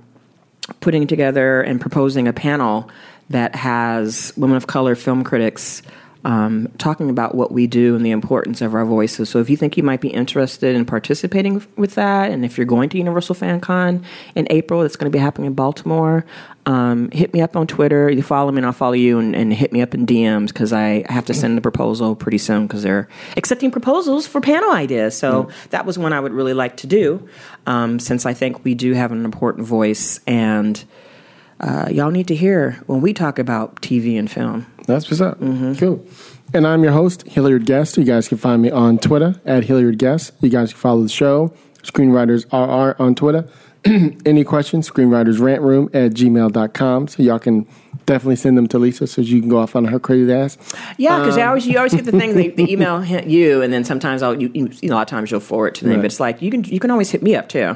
putting 0.79 1.05
together 1.05 1.61
and 1.61 1.79
proposing 1.79 2.27
a 2.27 2.33
panel 2.33 2.89
that 3.29 3.53
has 3.53 4.33
women 4.35 4.57
of 4.57 4.65
color 4.65 4.95
film 4.95 5.23
critics 5.23 5.83
um, 6.23 6.71
talking 6.77 7.09
about 7.09 7.35
what 7.35 7.51
we 7.51 7.67
do 7.67 7.95
and 7.95 8.05
the 8.05 8.11
importance 8.11 8.61
of 8.61 8.75
our 8.75 8.85
voices. 8.85 9.29
So 9.29 9.39
if 9.39 9.49
you 9.49 9.57
think 9.57 9.77
you 9.77 9.83
might 9.83 10.01
be 10.01 10.09
interested 10.09 10.75
in 10.75 10.85
participating 10.85 11.65
with 11.77 11.95
that, 11.95 12.31
and 12.31 12.45
if 12.45 12.57
you're 12.57 12.65
going 12.65 12.89
to 12.89 12.97
Universal 12.97 13.35
Fan 13.35 13.59
Con 13.59 14.03
in 14.35 14.47
April, 14.49 14.83
it's 14.83 14.95
going 14.95 15.11
to 15.11 15.15
be 15.15 15.21
happening 15.21 15.47
in 15.47 15.53
Baltimore, 15.53 16.25
um, 16.67 17.09
hit 17.09 17.33
me 17.33 17.41
up 17.41 17.55
on 17.55 17.65
Twitter. 17.65 18.09
You 18.09 18.21
follow 18.21 18.51
me 18.51 18.57
and 18.57 18.65
I'll 18.67 18.71
follow 18.71 18.93
you, 18.93 19.17
and, 19.17 19.35
and 19.35 19.51
hit 19.51 19.71
me 19.71 19.81
up 19.81 19.95
in 19.95 20.05
DMs 20.05 20.47
because 20.47 20.71
I 20.71 21.11
have 21.11 21.25
to 21.25 21.33
send 21.33 21.57
the 21.57 21.61
proposal 21.61 22.15
pretty 22.15 22.37
soon 22.37 22.67
because 22.67 22.83
they're 22.83 23.09
accepting 23.35 23.71
proposals 23.71 24.27
for 24.27 24.41
panel 24.41 24.71
ideas. 24.71 25.17
So 25.17 25.49
that 25.71 25.85
was 25.85 25.97
one 25.97 26.13
I 26.13 26.19
would 26.19 26.33
really 26.33 26.53
like 26.53 26.77
to 26.77 26.87
do 26.87 27.27
um, 27.65 27.99
since 27.99 28.25
I 28.25 28.33
think 28.33 28.63
we 28.63 28.75
do 28.75 28.93
have 28.93 29.11
an 29.11 29.25
important 29.25 29.65
voice 29.65 30.19
and 30.27 30.83
uh, 31.61 31.87
y'all 31.91 32.11
need 32.11 32.27
to 32.27 32.35
hear 32.35 32.81
when 32.87 33.01
we 33.01 33.13
talk 33.13 33.39
about 33.39 33.81
TV 33.81 34.17
and 34.19 34.29
film. 34.29 34.65
That's 34.87 35.09
what's 35.09 35.21
up. 35.21 35.39
Cool. 35.39 36.05
And 36.53 36.67
I'm 36.67 36.83
your 36.83 36.91
host, 36.91 37.25
Hilliard 37.27 37.65
Guess. 37.65 37.97
You 37.97 38.03
guys 38.03 38.27
can 38.27 38.37
find 38.37 38.61
me 38.61 38.69
on 38.69 38.97
Twitter 38.97 39.39
at 39.45 39.63
Hilliard 39.63 39.97
Guess. 39.97 40.33
You 40.41 40.49
guys 40.49 40.73
can 40.73 40.79
follow 40.79 41.03
the 41.03 41.09
show, 41.09 41.53
Screenwriters 41.83 42.45
RR 42.51 43.01
on 43.01 43.15
Twitter. 43.15 43.47
Any 43.85 44.43
questions, 44.43 44.89
screenwritersrantroom 44.89 45.87
at 45.95 46.11
gmail.com. 46.11 47.07
So 47.07 47.23
y'all 47.23 47.39
can 47.39 47.65
definitely 48.05 48.35
send 48.35 48.57
them 48.57 48.67
to 48.67 48.77
Lisa 48.77 49.07
so 49.07 49.21
you 49.21 49.39
can 49.39 49.49
go 49.49 49.57
off 49.57 49.75
on 49.75 49.85
her 49.85 49.99
crazy 49.99 50.31
ass. 50.31 50.57
Yeah, 50.97 51.19
because 51.19 51.37
I 51.37 51.47
always 51.47 51.65
you 51.65 51.77
always 51.77 51.95
get 51.95 52.05
the 52.05 52.11
thing 52.11 52.35
they, 52.35 52.49
they 52.49 52.67
email 52.67 52.99
hit 53.01 53.25
you, 53.25 53.63
and 53.63 53.73
then 53.73 53.83
sometimes 53.83 54.21
I'll 54.21 54.39
you, 54.39 54.51
you 54.53 54.67
know 54.67 54.93
a 54.93 54.97
lot 54.97 55.01
of 55.01 55.07
times 55.07 55.31
you'll 55.31 55.39
forward 55.39 55.69
it 55.69 55.75
to 55.75 55.85
them. 55.85 55.93
Right. 55.93 55.97
But 55.99 56.05
it's 56.05 56.19
like 56.19 56.41
you 56.43 56.51
can 56.51 56.63
you 56.65 56.79
can 56.79 56.91
always 56.91 57.09
hit 57.09 57.23
me 57.23 57.35
up 57.35 57.49
too. 57.49 57.75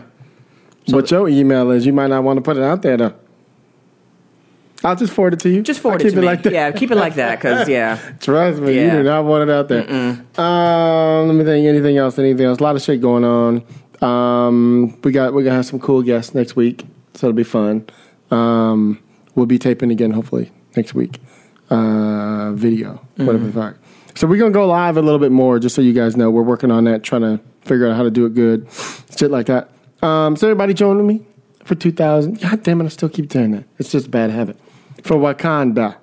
what 0.90 1.10
your 1.10 1.28
email 1.28 1.72
is, 1.72 1.88
you 1.88 1.94
might 1.94 2.08
not 2.08 2.24
want 2.24 2.38
to 2.38 2.42
put 2.42 2.58
it 2.58 2.64
out 2.64 2.84
there, 2.84 2.98
though. 2.98 3.16
I'll 4.86 4.96
just 4.96 5.14
forward 5.14 5.34
it 5.34 5.40
to 5.42 5.50
you. 5.50 5.64
Just 5.64 5.80
forward 5.80 6.02
I'll 6.02 6.08
it 6.08 6.12
to 6.12 6.18
me. 6.18 6.26
like 6.26 6.44
that. 6.44 6.54
Yeah, 6.54 6.72
keep 6.72 6.92
it 6.92 6.96
like 6.96 7.16
that 7.16 7.40
because 7.40 7.68
yeah. 7.78 7.98
Trust 8.20 8.62
me, 8.62 8.76
yeah. 8.76 8.84
you 8.84 8.92
do 8.92 9.04
not 9.04 9.26
want 9.26 9.50
it 9.50 9.54
out 9.54 9.68
there. 9.68 9.90
Um, 10.38 11.28
let 11.28 11.34
me 11.34 11.44
think. 11.44 11.66
Anything 11.66 11.98
else? 11.98 12.20
Anything 12.20 12.46
else? 12.46 12.60
A 12.60 12.64
lot 12.64 12.76
of 12.76 12.84
shit 12.84 13.02
going 13.02 13.24
on. 13.24 13.64
Um, 14.02 15.02
we 15.02 15.12
got 15.12 15.34
we're 15.34 15.44
gonna 15.44 15.56
have 15.56 15.66
some 15.66 15.80
cool 15.80 16.04
guests 16.04 16.36
next 16.36 16.56
week, 16.56 16.86
so 17.16 17.28
it'll 17.28 17.36
be 17.36 17.44
fun. 17.44 17.88
Um, 18.30 19.02
we'll 19.34 19.48
be 19.48 19.58
taping 19.58 19.90
again 19.92 20.12
hopefully 20.12 20.52
next 20.76 20.94
week. 20.94 21.20
Uh, 21.70 22.52
video, 22.52 23.02
whatever 23.16 23.48
the 23.48 23.52
fuck. 23.52 23.78
So 24.14 24.28
we're 24.28 24.38
gonna 24.38 24.52
go 24.52 24.68
live 24.68 24.98
a 24.98 25.02
little 25.02 25.20
bit 25.20 25.32
more, 25.32 25.58
just 25.58 25.74
so 25.74 25.82
you 25.82 25.94
guys 25.94 26.16
know. 26.16 26.30
We're 26.30 26.44
working 26.44 26.70
on 26.70 26.84
that, 26.84 27.04
trying 27.04 27.22
to 27.22 27.40
figure 27.62 27.88
out 27.88 27.96
how 27.96 28.04
to 28.04 28.12
do 28.12 28.28
it 28.28 28.36
good, 28.36 28.68
shit 29.18 29.32
like 29.32 29.48
that. 29.48 29.72
Um, 30.04 30.36
so 30.36 30.48
everybody 30.48 30.76
joining 30.76 31.08
me 31.08 31.26
for 31.64 31.74
2000. 31.74 32.40
God 32.40 32.62
damn 32.62 32.82
it, 32.82 32.86
I 32.86 32.88
still 32.90 33.10
keep 33.10 33.30
doing 33.30 33.52
that. 33.52 33.64
It's 33.80 33.92
just 33.92 34.08
a 34.08 34.10
bad 34.10 34.30
habit. 34.30 34.58
For 35.06 35.18
Wakanda. 35.18 35.98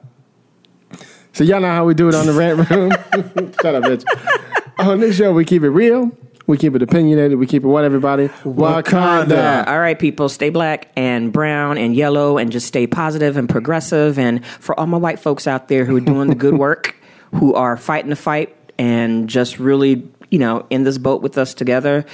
So 1.33 1.43
y'all 1.43 1.61
know 1.61 1.73
how 1.73 1.85
we 1.85 1.93
do 1.93 2.09
it 2.09 2.15
on 2.15 2.25
the 2.25 2.33
rant 2.33 2.71
room. 2.71 2.91
Shut 3.61 3.75
up, 3.75 3.83
bitch. 3.83 4.05
Oh, 4.79 4.93
on 4.93 5.01
this 5.01 5.17
show, 5.17 5.33
we 5.33 5.45
keep 5.45 5.65
it 5.65 5.71
real. 5.71 6.17
We 6.47 6.57
keep 6.57 6.77
it 6.77 6.83
opinionated. 6.83 7.37
We 7.37 7.49
keep 7.49 7.65
it 7.65 7.67
what 7.67 7.85
everybody? 7.85 8.29
Wakanda. 8.45 9.31
Yeah. 9.31 9.65
All 9.67 9.81
right, 9.81 9.99
people, 9.99 10.29
stay 10.29 10.51
black 10.51 10.93
and 10.95 11.33
brown 11.33 11.79
and 11.79 11.97
yellow 11.97 12.39
and 12.39 12.53
just 12.53 12.69
stay 12.69 12.87
positive 12.87 13.37
and 13.37 13.49
progressive. 13.49 14.21
And 14.21 14.47
for 14.47 14.79
all 14.79 14.87
my 14.87 14.99
white 14.99 15.19
folks 15.19 15.49
out 15.49 15.67
there 15.67 15.85
who 15.85 15.97
are 15.97 16.01
doing 16.01 16.29
the 16.29 16.37
good 16.37 16.57
work, 16.57 16.95
who 17.35 17.55
are 17.55 17.77
fighting 17.77 18.11
the 18.11 18.17
fight 18.17 18.55
and 18.79 19.29
just 19.29 19.59
really, 19.59 20.09
you 20.31 20.39
know, 20.39 20.65
in 20.71 20.85
this 20.85 20.97
boat 20.97 21.23
with 21.23 21.39
us 21.39 21.55
together. 21.55 22.07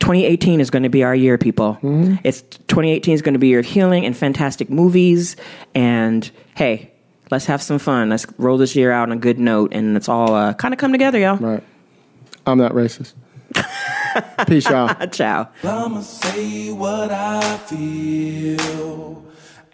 2018 0.00 0.60
is 0.60 0.70
going 0.70 0.82
to 0.82 0.88
be 0.88 1.04
our 1.04 1.14
year, 1.14 1.38
people. 1.38 1.78
It's 2.24 2.42
2018 2.42 3.14
is 3.14 3.22
going 3.22 3.34
to 3.34 3.38
be 3.38 3.48
year 3.48 3.60
of 3.60 3.66
healing 3.66 4.04
and 4.04 4.16
fantastic 4.16 4.68
movies. 4.70 5.36
And 5.74 6.28
hey, 6.56 6.90
let's 7.30 7.46
have 7.46 7.62
some 7.62 7.78
fun. 7.78 8.10
Let's 8.10 8.26
roll 8.38 8.58
this 8.58 8.74
year 8.74 8.90
out 8.90 9.08
on 9.10 9.12
a 9.12 9.20
good 9.20 9.38
note, 9.38 9.72
and 9.72 9.94
let's 9.94 10.08
all 10.08 10.34
uh, 10.34 10.54
kind 10.54 10.74
of 10.74 10.80
come 10.80 10.92
together, 10.92 11.18
y'all. 11.18 11.36
Right. 11.36 11.62
I'm 12.46 12.58
not 12.58 12.72
racist. 12.72 13.12
Peace, 14.46 14.68
y'all. 14.68 15.06
Ciao. 15.08 15.48
I'ma 15.62 16.00
say 16.00 16.72
what 16.72 17.10
I 17.10 17.58
feel. 17.58 19.24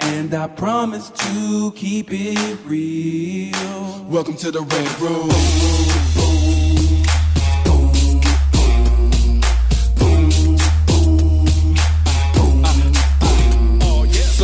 And 0.01 0.35
I 0.35 0.47
promise 0.49 1.11
to 1.11 1.73
keep 1.75 2.09
it 2.11 2.59
real. 2.65 4.05
Welcome 4.05 4.37
to 4.37 4.51
the 4.51 4.61
Rant 4.61 5.01
Room. 5.01 6.26